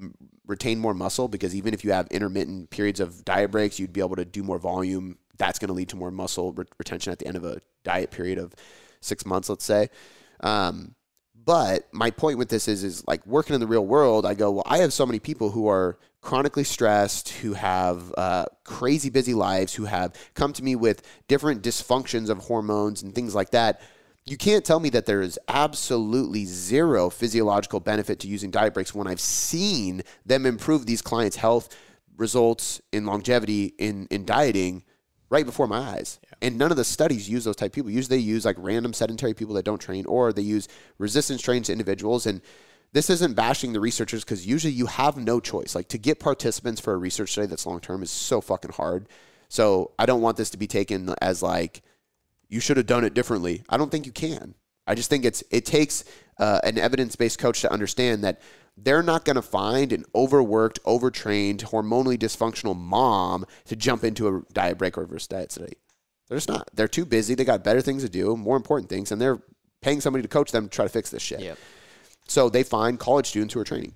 retain 0.46 0.78
more 0.78 0.94
muscle 0.94 1.28
because 1.28 1.54
even 1.54 1.74
if 1.74 1.84
you 1.84 1.92
have 1.92 2.06
intermittent 2.08 2.70
periods 2.70 3.00
of 3.00 3.24
diet 3.24 3.50
breaks, 3.50 3.78
you'd 3.78 3.92
be 3.92 4.00
able 4.00 4.16
to 4.16 4.24
do 4.24 4.42
more 4.42 4.58
volume. 4.58 5.18
That's 5.36 5.58
going 5.58 5.68
to 5.68 5.74
lead 5.74 5.88
to 5.90 5.96
more 5.96 6.10
muscle 6.10 6.52
re- 6.52 6.64
retention 6.78 7.12
at 7.12 7.18
the 7.18 7.26
end 7.26 7.36
of 7.36 7.44
a 7.44 7.60
diet 7.84 8.10
period 8.10 8.38
of 8.38 8.54
six 9.00 9.26
months, 9.26 9.48
let's 9.48 9.64
say. 9.64 9.88
Um, 10.40 10.94
but 11.48 11.88
my 11.92 12.10
point 12.10 12.36
with 12.36 12.50
this 12.50 12.68
is, 12.68 12.84
is 12.84 13.02
like 13.06 13.26
working 13.26 13.54
in 13.54 13.60
the 13.62 13.66
real 13.66 13.86
world. 13.86 14.26
I 14.26 14.34
go, 14.34 14.50
well, 14.50 14.64
I 14.66 14.78
have 14.78 14.92
so 14.92 15.06
many 15.06 15.18
people 15.18 15.50
who 15.50 15.66
are 15.66 15.98
chronically 16.20 16.62
stressed, 16.62 17.30
who 17.30 17.54
have 17.54 18.12
uh, 18.18 18.44
crazy 18.64 19.08
busy 19.08 19.32
lives, 19.32 19.72
who 19.72 19.86
have 19.86 20.14
come 20.34 20.52
to 20.52 20.62
me 20.62 20.76
with 20.76 21.00
different 21.26 21.62
dysfunctions 21.62 22.28
of 22.28 22.36
hormones 22.36 23.02
and 23.02 23.14
things 23.14 23.34
like 23.34 23.48
that. 23.52 23.80
You 24.26 24.36
can't 24.36 24.62
tell 24.62 24.78
me 24.78 24.90
that 24.90 25.06
there 25.06 25.22
is 25.22 25.38
absolutely 25.48 26.44
zero 26.44 27.08
physiological 27.08 27.80
benefit 27.80 28.20
to 28.20 28.28
using 28.28 28.50
diet 28.50 28.74
breaks 28.74 28.94
when 28.94 29.06
I've 29.06 29.18
seen 29.18 30.02
them 30.26 30.44
improve 30.44 30.84
these 30.84 31.00
clients' 31.00 31.36
health 31.36 31.74
results 32.18 32.82
in 32.92 33.06
longevity 33.06 33.72
in 33.78 34.06
in 34.10 34.26
dieting 34.26 34.84
right 35.30 35.46
before 35.46 35.66
my 35.66 35.78
eyes. 35.78 36.20
And 36.40 36.56
none 36.56 36.70
of 36.70 36.76
the 36.76 36.84
studies 36.84 37.28
use 37.28 37.44
those 37.44 37.56
type 37.56 37.72
people. 37.72 37.90
Usually 37.90 38.16
they 38.16 38.22
use 38.22 38.44
like 38.44 38.56
random 38.58 38.92
sedentary 38.92 39.34
people 39.34 39.54
that 39.54 39.64
don't 39.64 39.80
train, 39.80 40.06
or 40.06 40.32
they 40.32 40.42
use 40.42 40.68
resistance 40.98 41.42
trains 41.42 41.68
individuals. 41.68 42.26
And 42.26 42.40
this 42.92 43.10
isn't 43.10 43.34
bashing 43.34 43.72
the 43.72 43.80
researchers 43.80 44.24
because 44.24 44.46
usually 44.46 44.72
you 44.72 44.86
have 44.86 45.16
no 45.16 45.40
choice. 45.40 45.74
Like 45.74 45.88
to 45.88 45.98
get 45.98 46.20
participants 46.20 46.80
for 46.80 46.94
a 46.94 46.96
research 46.96 47.32
study 47.32 47.48
that's 47.48 47.66
long 47.66 47.80
term 47.80 48.02
is 48.02 48.10
so 48.10 48.40
fucking 48.40 48.72
hard. 48.72 49.08
So 49.48 49.92
I 49.98 50.06
don't 50.06 50.22
want 50.22 50.36
this 50.36 50.50
to 50.50 50.58
be 50.58 50.66
taken 50.66 51.14
as 51.20 51.42
like 51.42 51.82
you 52.48 52.60
should 52.60 52.76
have 52.76 52.86
done 52.86 53.04
it 53.04 53.14
differently. 53.14 53.62
I 53.68 53.76
don't 53.76 53.90
think 53.90 54.06
you 54.06 54.12
can. 54.12 54.54
I 54.86 54.94
just 54.94 55.10
think 55.10 55.24
it's 55.24 55.42
it 55.50 55.66
takes 55.66 56.04
uh, 56.38 56.60
an 56.64 56.78
evidence 56.78 57.16
based 57.16 57.38
coach 57.38 57.60
to 57.60 57.72
understand 57.72 58.24
that 58.24 58.40
they're 58.76 59.02
not 59.02 59.24
going 59.24 59.36
to 59.36 59.42
find 59.42 59.92
an 59.92 60.04
overworked, 60.14 60.78
overtrained, 60.84 61.64
hormonally 61.64 62.16
dysfunctional 62.16 62.78
mom 62.78 63.44
to 63.66 63.76
jump 63.76 64.04
into 64.04 64.28
a 64.28 64.42
diet 64.52 64.78
break 64.78 64.96
or 64.96 65.02
reverse 65.02 65.26
diet 65.26 65.52
study. 65.52 65.74
They're 66.28 66.36
just 66.36 66.48
not. 66.48 66.68
They're 66.74 66.88
too 66.88 67.04
busy. 67.04 67.34
They 67.34 67.44
got 67.44 67.64
better 67.64 67.80
things 67.80 68.02
to 68.02 68.08
do, 68.08 68.36
more 68.36 68.56
important 68.56 68.90
things, 68.90 69.12
and 69.12 69.20
they're 69.20 69.40
paying 69.80 70.00
somebody 70.00 70.22
to 70.22 70.28
coach 70.28 70.52
them 70.52 70.64
to 70.64 70.70
try 70.70 70.84
to 70.84 70.90
fix 70.90 71.10
this 71.10 71.22
shit. 71.22 71.40
Yep. 71.40 71.58
So 72.26 72.48
they 72.48 72.62
find 72.62 72.98
college 72.98 73.26
students 73.26 73.54
who 73.54 73.60
are 73.60 73.64
training, 73.64 73.94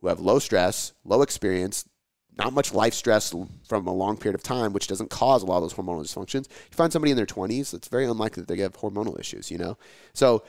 who 0.00 0.08
have 0.08 0.18
low 0.18 0.38
stress, 0.38 0.92
low 1.04 1.22
experience, 1.22 1.88
not 2.36 2.52
much 2.52 2.72
life 2.72 2.94
stress 2.94 3.34
from 3.68 3.86
a 3.86 3.92
long 3.92 4.16
period 4.16 4.34
of 4.34 4.42
time, 4.42 4.72
which 4.72 4.86
doesn't 4.86 5.10
cause 5.10 5.42
a 5.42 5.46
lot 5.46 5.58
of 5.58 5.62
those 5.62 5.74
hormonal 5.74 6.02
dysfunctions. 6.02 6.48
You 6.48 6.76
find 6.76 6.92
somebody 6.92 7.10
in 7.10 7.16
their 7.16 7.26
20s, 7.26 7.74
it's 7.74 7.88
very 7.88 8.06
unlikely 8.06 8.42
that 8.42 8.48
they 8.48 8.60
have 8.62 8.72
hormonal 8.72 9.18
issues, 9.18 9.50
you 9.50 9.58
know? 9.58 9.76
So 10.14 10.42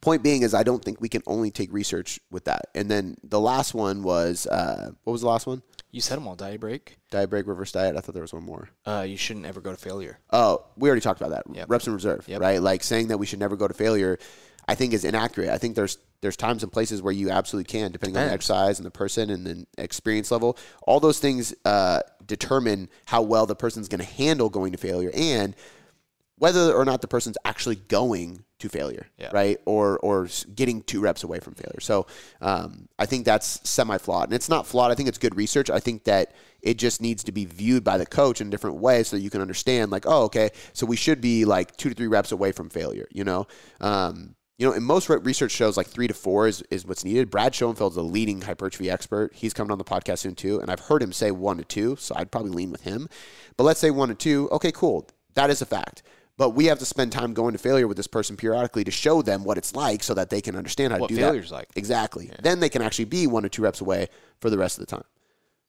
point 0.00 0.22
being 0.22 0.42
is 0.42 0.54
I 0.54 0.62
don't 0.62 0.84
think 0.84 1.00
we 1.00 1.08
can 1.08 1.22
only 1.26 1.50
take 1.50 1.72
research 1.72 2.20
with 2.30 2.44
that. 2.44 2.66
And 2.74 2.90
then 2.90 3.16
the 3.24 3.40
last 3.40 3.74
one 3.74 4.02
was 4.02 4.46
uh, 4.46 4.90
what 5.04 5.12
was 5.12 5.22
the 5.22 5.28
last 5.28 5.46
one? 5.46 5.62
You 5.90 6.00
said 6.00 6.16
them 6.16 6.28
all. 6.28 6.36
Diet 6.36 6.60
break. 6.60 6.98
Diet 7.10 7.30
break, 7.30 7.46
reverse 7.46 7.72
diet. 7.72 7.96
I 7.96 8.00
thought 8.00 8.12
there 8.12 8.22
was 8.22 8.34
one 8.34 8.42
more. 8.42 8.68
Uh, 8.84 9.06
you 9.08 9.16
shouldn't 9.16 9.46
ever 9.46 9.60
go 9.60 9.70
to 9.70 9.76
failure. 9.76 10.18
Oh, 10.30 10.64
we 10.76 10.88
already 10.88 11.00
talked 11.00 11.20
about 11.20 11.30
that. 11.30 11.54
Yep. 11.54 11.70
Reps 11.70 11.86
in 11.86 11.94
reserve, 11.94 12.28
yep. 12.28 12.40
right? 12.40 12.60
Like 12.60 12.82
saying 12.82 13.08
that 13.08 13.18
we 13.18 13.26
should 13.26 13.38
never 13.38 13.56
go 13.56 13.66
to 13.66 13.74
failure. 13.74 14.18
I 14.68 14.74
think 14.74 14.92
is 14.92 15.04
inaccurate. 15.04 15.50
I 15.50 15.58
think 15.58 15.76
there's 15.76 15.98
there's 16.22 16.36
times 16.36 16.62
and 16.62 16.72
places 16.72 17.02
where 17.02 17.12
you 17.12 17.30
absolutely 17.30 17.70
can, 17.70 17.92
depending 17.92 18.14
Depends. 18.14 18.26
on 18.26 18.28
the 18.28 18.34
exercise 18.34 18.78
and 18.78 18.86
the 18.86 18.90
person 18.90 19.30
and 19.30 19.46
the 19.46 19.66
experience 19.78 20.30
level. 20.30 20.58
All 20.82 20.98
those 20.98 21.20
things 21.20 21.54
uh, 21.64 22.00
determine 22.26 22.88
how 23.04 23.22
well 23.22 23.46
the 23.46 23.54
person's 23.54 23.86
going 23.88 24.00
to 24.00 24.06
handle 24.06 24.48
going 24.48 24.72
to 24.72 24.78
failure 24.78 25.10
and 25.14 25.54
whether 26.38 26.72
or 26.72 26.84
not 26.84 27.00
the 27.00 27.08
person's 27.08 27.38
actually 27.44 27.76
going 27.76 28.44
to 28.58 28.68
failure, 28.68 29.06
Yeah. 29.18 29.30
right? 29.32 29.58
Or 29.66 29.98
or 29.98 30.28
getting 30.54 30.82
two 30.82 31.00
reps 31.00 31.22
away 31.24 31.40
from 31.40 31.54
failure. 31.54 31.80
So 31.80 32.06
um, 32.40 32.88
I 32.98 33.06
think 33.06 33.24
that's 33.24 33.60
semi 33.68 33.98
flawed, 33.98 34.28
and 34.28 34.34
it's 34.34 34.48
not 34.48 34.66
flawed. 34.66 34.90
I 34.90 34.94
think 34.94 35.08
it's 35.08 35.18
good 35.18 35.36
research. 35.36 35.68
I 35.70 35.78
think 35.80 36.04
that 36.04 36.32
it 36.62 36.78
just 36.78 37.00
needs 37.02 37.22
to 37.24 37.32
be 37.32 37.44
viewed 37.44 37.84
by 37.84 37.98
the 37.98 38.06
coach 38.06 38.40
in 38.40 38.48
a 38.48 38.50
different 38.50 38.76
way 38.76 39.02
so 39.02 39.16
that 39.16 39.22
you 39.22 39.30
can 39.30 39.40
understand, 39.40 39.90
like, 39.92 40.04
oh, 40.06 40.22
okay, 40.24 40.50
so 40.72 40.86
we 40.86 40.96
should 40.96 41.20
be 41.20 41.44
like 41.44 41.76
two 41.76 41.88
to 41.90 41.94
three 41.94 42.06
reps 42.06 42.32
away 42.32 42.50
from 42.52 42.70
failure. 42.70 43.06
You 43.12 43.24
know, 43.24 43.46
um, 43.80 44.34
you 44.58 44.66
know, 44.66 44.72
and 44.72 44.82
most 44.84 45.10
research 45.10 45.52
shows 45.52 45.76
like 45.76 45.86
three 45.86 46.08
to 46.08 46.14
four 46.14 46.48
is, 46.48 46.62
is 46.70 46.86
what's 46.86 47.04
needed. 47.04 47.30
Brad 47.30 47.54
Schoenfeld's 47.54 47.96
a 47.98 48.02
leading 48.02 48.40
hypertrophy 48.40 48.90
expert. 48.90 49.34
He's 49.34 49.52
coming 49.52 49.70
on 49.70 49.76
the 49.76 49.84
podcast 49.84 50.20
soon 50.20 50.34
too, 50.34 50.60
and 50.60 50.70
I've 50.70 50.80
heard 50.80 51.02
him 51.02 51.12
say 51.12 51.30
one 51.30 51.58
to 51.58 51.64
two, 51.64 51.96
so 51.96 52.14
I'd 52.16 52.30
probably 52.30 52.52
lean 52.52 52.70
with 52.70 52.82
him. 52.82 53.08
But 53.58 53.64
let's 53.64 53.80
say 53.80 53.90
one 53.90 54.08
to 54.08 54.14
two. 54.14 54.48
Okay, 54.52 54.72
cool. 54.72 55.06
That 55.34 55.50
is 55.50 55.60
a 55.60 55.66
fact. 55.66 56.02
But 56.38 56.50
we 56.50 56.66
have 56.66 56.78
to 56.80 56.84
spend 56.84 57.12
time 57.12 57.32
going 57.32 57.52
to 57.52 57.58
failure 57.58 57.88
with 57.88 57.96
this 57.96 58.06
person 58.06 58.36
periodically 58.36 58.84
to 58.84 58.90
show 58.90 59.22
them 59.22 59.42
what 59.42 59.56
it's 59.56 59.74
like 59.74 60.02
so 60.02 60.12
that 60.14 60.28
they 60.28 60.42
can 60.42 60.54
understand 60.54 60.92
how 60.92 60.98
What 60.98 61.08
to 61.08 61.14
do 61.14 61.20
failure's 61.22 61.48
that. 61.48 61.54
like. 61.56 61.68
Exactly. 61.76 62.30
Then 62.42 62.60
they 62.60 62.68
can 62.68 62.82
actually 62.82 63.06
be 63.06 63.26
one 63.26 63.44
or 63.44 63.48
two 63.48 63.62
reps 63.62 63.80
away 63.80 64.08
for 64.40 64.50
the 64.50 64.58
rest 64.58 64.78
of 64.78 64.86
the 64.86 64.90
time, 64.94 65.04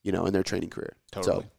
you 0.03 0.11
know, 0.11 0.26
in 0.26 0.34
their 0.34 0.43
training 0.43 0.70
career. 0.70 0.97
Totally. 1.11 1.43
So 1.43 1.49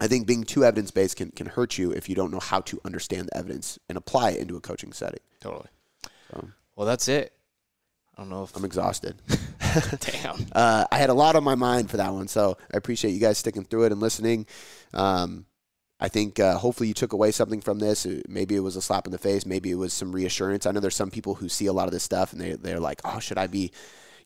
I 0.00 0.08
think 0.08 0.26
being 0.26 0.42
too 0.42 0.64
evidence 0.64 0.90
based 0.90 1.16
can, 1.16 1.30
can 1.30 1.46
hurt 1.46 1.78
you 1.78 1.92
if 1.92 2.08
you 2.08 2.16
don't 2.16 2.32
know 2.32 2.40
how 2.40 2.60
to 2.62 2.80
understand 2.84 3.28
the 3.28 3.36
evidence 3.36 3.78
and 3.88 3.96
apply 3.96 4.30
it 4.32 4.40
into 4.40 4.56
a 4.56 4.60
coaching 4.60 4.92
setting. 4.92 5.20
Totally. 5.40 5.68
So 6.32 6.48
Well, 6.74 6.86
that's 6.88 7.06
it. 7.06 7.32
I 8.16 8.22
don't 8.22 8.30
know 8.30 8.42
if 8.42 8.56
I'm 8.56 8.64
exhausted. 8.64 9.14
damn. 10.00 10.46
uh, 10.52 10.84
I 10.90 10.98
had 10.98 11.10
a 11.10 11.14
lot 11.14 11.36
on 11.36 11.44
my 11.44 11.54
mind 11.54 11.90
for 11.90 11.98
that 11.98 12.12
one, 12.12 12.26
so 12.26 12.58
I 12.74 12.76
appreciate 12.76 13.12
you 13.12 13.20
guys 13.20 13.38
sticking 13.38 13.64
through 13.64 13.84
it 13.84 13.92
and 13.92 14.00
listening. 14.00 14.46
Um, 14.92 15.46
I 16.00 16.08
think 16.08 16.40
uh, 16.40 16.56
hopefully 16.56 16.88
you 16.88 16.94
took 16.94 17.12
away 17.12 17.30
something 17.30 17.60
from 17.60 17.78
this. 17.78 18.06
Maybe 18.26 18.56
it 18.56 18.60
was 18.60 18.74
a 18.76 18.80
slap 18.82 19.06
in 19.06 19.12
the 19.12 19.18
face. 19.18 19.44
Maybe 19.44 19.70
it 19.70 19.74
was 19.74 19.92
some 19.92 20.12
reassurance. 20.12 20.64
I 20.64 20.72
know 20.72 20.80
there's 20.80 20.96
some 20.96 21.10
people 21.10 21.34
who 21.34 21.48
see 21.48 21.66
a 21.66 21.72
lot 21.72 21.86
of 21.86 21.92
this 21.92 22.02
stuff 22.02 22.32
and 22.32 22.40
they 22.40 22.52
they're 22.54 22.80
like, 22.80 23.00
oh, 23.04 23.18
should 23.20 23.36
I 23.36 23.46
be, 23.46 23.70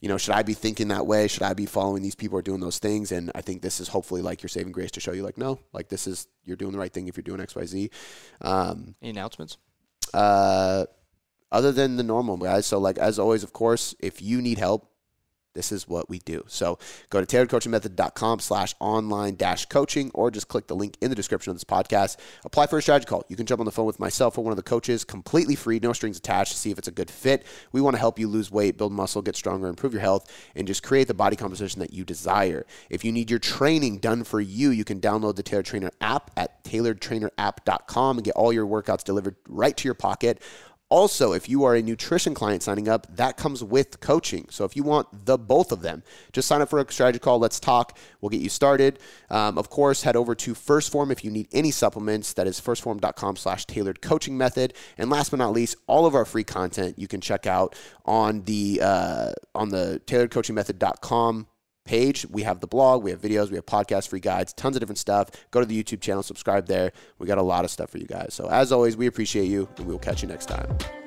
you 0.01 0.09
know, 0.09 0.17
should 0.17 0.35
I 0.35 0.43
be 0.43 0.55
thinking 0.55 0.89
that 0.89 1.07
way? 1.07 1.27
Should 1.27 1.43
I 1.43 1.53
be 1.55 1.67
following 1.67 2.03
these 2.03 2.15
people 2.15 2.39
or 2.39 2.43
doing 2.43 2.61
those 2.61 2.79
things? 2.79 3.11
And 3.11 3.33
I 3.35 3.41
think 3.41 3.61
this 3.61 3.81
is 3.81 3.89
hopefully 3.89 4.23
like 4.23 4.41
your 4.43 4.49
saving 4.49 4.73
grace 4.73 4.93
to 4.93 5.01
show 5.01 5.13
you, 5.13 5.25
like, 5.25 5.37
no, 5.37 5.59
like 5.73 5.89
this 5.89 6.07
is 6.07 6.29
you're 6.45 6.57
doing 6.57 6.73
the 6.73 6.79
right 6.79 6.93
thing 6.93 7.09
if 7.09 7.17
you're 7.17 7.23
doing 7.23 7.41
X, 7.41 7.57
Y, 7.57 7.65
Z. 7.67 7.91
Um, 8.41 8.95
Any 9.03 9.11
announcements? 9.11 9.57
uh, 10.13 10.87
other 11.51 11.73
than 11.73 11.97
the 11.97 12.03
normal 12.03 12.37
guys. 12.37 12.67
So, 12.67 12.79
like 12.79 12.99
as 12.99 13.19
always, 13.19 13.43
of 13.43 13.53
course, 13.53 13.95
if 13.99 14.23
you 14.23 14.41
need 14.41 14.59
help, 14.59 14.91
this 15.55 15.73
is 15.73 15.89
what 15.89 16.09
we 16.09 16.19
do. 16.21 16.45
So 16.49 16.79
go 17.11 17.25
to 17.25 17.27
tailoredcoachingmethod.com 17.27 18.41
slash 18.41 18.75
online 18.81 19.37
dash 19.37 19.67
coaching 19.67 20.11
or 20.15 20.31
just 20.31 20.49
click 20.49 20.67
the 20.67 20.77
link 20.77 20.97
in 21.01 21.11
the 21.11 21.17
description 21.17 21.51
of 21.51 21.57
this 21.57 21.65
podcast. 21.65 22.17
Apply 22.45 22.67
for 22.67 22.79
a 22.79 22.83
strategy 22.83 23.09
call. 23.09 23.25
You 23.29 23.37
can 23.37 23.47
jump 23.47 23.61
on 23.61 23.67
the 23.67 23.73
phone 23.73 23.87
with 23.87 24.01
myself 24.01 24.37
or 24.37 24.45
one 24.45 24.53
of 24.53 24.57
the 24.57 24.63
coaches 24.63 25.05
completely 25.05 25.55
free, 25.55 25.79
no 25.81 25.93
strings 25.93 26.19
attached 26.19 26.53
to 26.53 26.59
see 26.59 26.71
if 26.71 26.79
it's 26.79 26.89
a 26.89 26.93
good 26.93 27.11
fit. 27.11 27.47
We 27.73 27.81
want 27.81 27.95
to 27.95 28.01
help 28.01 28.19
you 28.19 28.29
lose 28.29 28.51
weight, 28.51 28.77
build 28.77 28.93
muscle, 28.93 29.23
get 29.23 29.37
stronger, 29.37 29.69
improve 29.69 29.93
your 29.93 30.03
health, 30.03 30.31
and 30.55 30.67
just 30.67 30.83
create 30.83 31.09
the 31.09 31.15
body 31.15 31.37
composition 31.37 31.81
that 31.81 31.93
you 31.93 32.05
desire. 32.05 32.67
If 32.91 33.05
you 33.05 33.13
need 33.13 33.31
your 33.31 33.39
training 33.39 33.99
done 33.99 34.25
for 34.25 34.41
you, 34.41 34.71
you 34.71 34.85
can 34.85 35.01
download 35.01 35.37
the 35.37 35.43
Tailored 35.43 35.67
Trainer 35.67 35.91
app 36.01 36.31
at 36.37 36.65
tailoredtrainerapp.com 36.65 38.19
and 38.19 38.25
get 38.25 38.35
all 38.35 38.53
your 38.53 38.67
workouts 38.67 39.05
delivered 39.05 39.37
right 39.49 39.77
to 39.77 39.89
your 39.89 39.95
pocket. 39.95 40.43
Also, 40.95 41.33
if 41.33 41.49
you 41.49 41.65
are 41.65 41.75
a 41.75 41.83
nutrition 41.83 42.35
client 42.35 42.63
signing 42.63 42.89
up, 42.89 43.09
that 43.17 43.37
comes 43.37 43.65
with 43.65 43.99
coaching. 43.99 44.47
So 44.49 44.65
if 44.65 44.77
you 44.77 44.85
want 44.85 45.09
the 45.27 45.37
both 45.37 45.73
of 45.73 45.83
them, 45.83 46.05
just 46.33 46.47
sign 46.47 46.63
up 46.63 46.71
for 46.71 46.79
a 46.79 46.93
strategy 46.93 47.19
call. 47.19 47.41
Let's 47.41 47.59
talk. 47.59 47.99
We'll 48.21 48.31
get 48.31 48.41
you 48.41 48.49
started. 48.49 49.01
Um, 49.29 49.59
of 49.59 49.71
course, 49.71 50.05
head 50.05 50.15
over 50.15 50.37
to 50.37 50.55
First 50.55 50.93
Form 50.93 51.11
if 51.11 51.25
you 51.25 51.33
need 51.33 51.49
any 51.51 51.73
supplements. 51.73 52.33
That 52.35 52.47
is 52.47 52.61
firstform.com 52.61 53.35
slash 53.35 53.65
tailored 53.65 54.03
coaching 54.03 54.39
method. 54.39 54.73
And 54.97 55.11
last 55.11 55.31
but 55.31 55.39
not 55.39 55.53
least, 55.53 55.75
all 55.89 56.07
of 56.07 56.15
our 56.15 56.25
free 56.25 56.45
content 56.45 56.97
you 56.97 57.09
can 57.09 57.21
check 57.21 57.45
out 57.45 57.75
on 58.05 58.43
the 58.43 58.79
uh, 58.81 59.33
on 59.53 59.71
the 59.71 60.01
tailoredcoachingmethod.com 60.07 61.49
page. 61.85 62.27
We 62.31 62.43
have 62.43 62.61
the 62.61 62.67
blog, 62.67 63.03
we 63.03 63.11
have 63.11 63.21
videos, 63.21 63.51
we 63.51 63.57
have 63.57 63.67
podcasts, 63.67 64.09
free 64.09 64.21
guides, 64.21 64.53
tons 64.53 64.77
of 64.77 64.81
different 64.81 64.99
stuff. 64.99 65.31
Go 65.51 65.61
to 65.61 65.67
the 65.67 65.83
YouTube 65.83 66.01
channel, 66.01 66.23
subscribe 66.23 66.67
there. 66.67 66.93
We 67.19 67.27
got 67.27 67.39
a 67.39 67.43
lot 67.43 67.65
of 67.65 67.71
stuff 67.71 67.91
for 67.91 67.99
you 67.99 68.07
guys. 68.07 68.35
So 68.35 68.49
as 68.49 68.73
always, 68.73 68.97
we 68.97 69.07
appreciate 69.07 69.47
you 69.47 69.69
and 69.77 69.87
we 69.87 69.93
will 69.93 69.99
catch 69.99 70.23
you 70.23 70.29
next 70.29 70.47
time. 70.47 71.04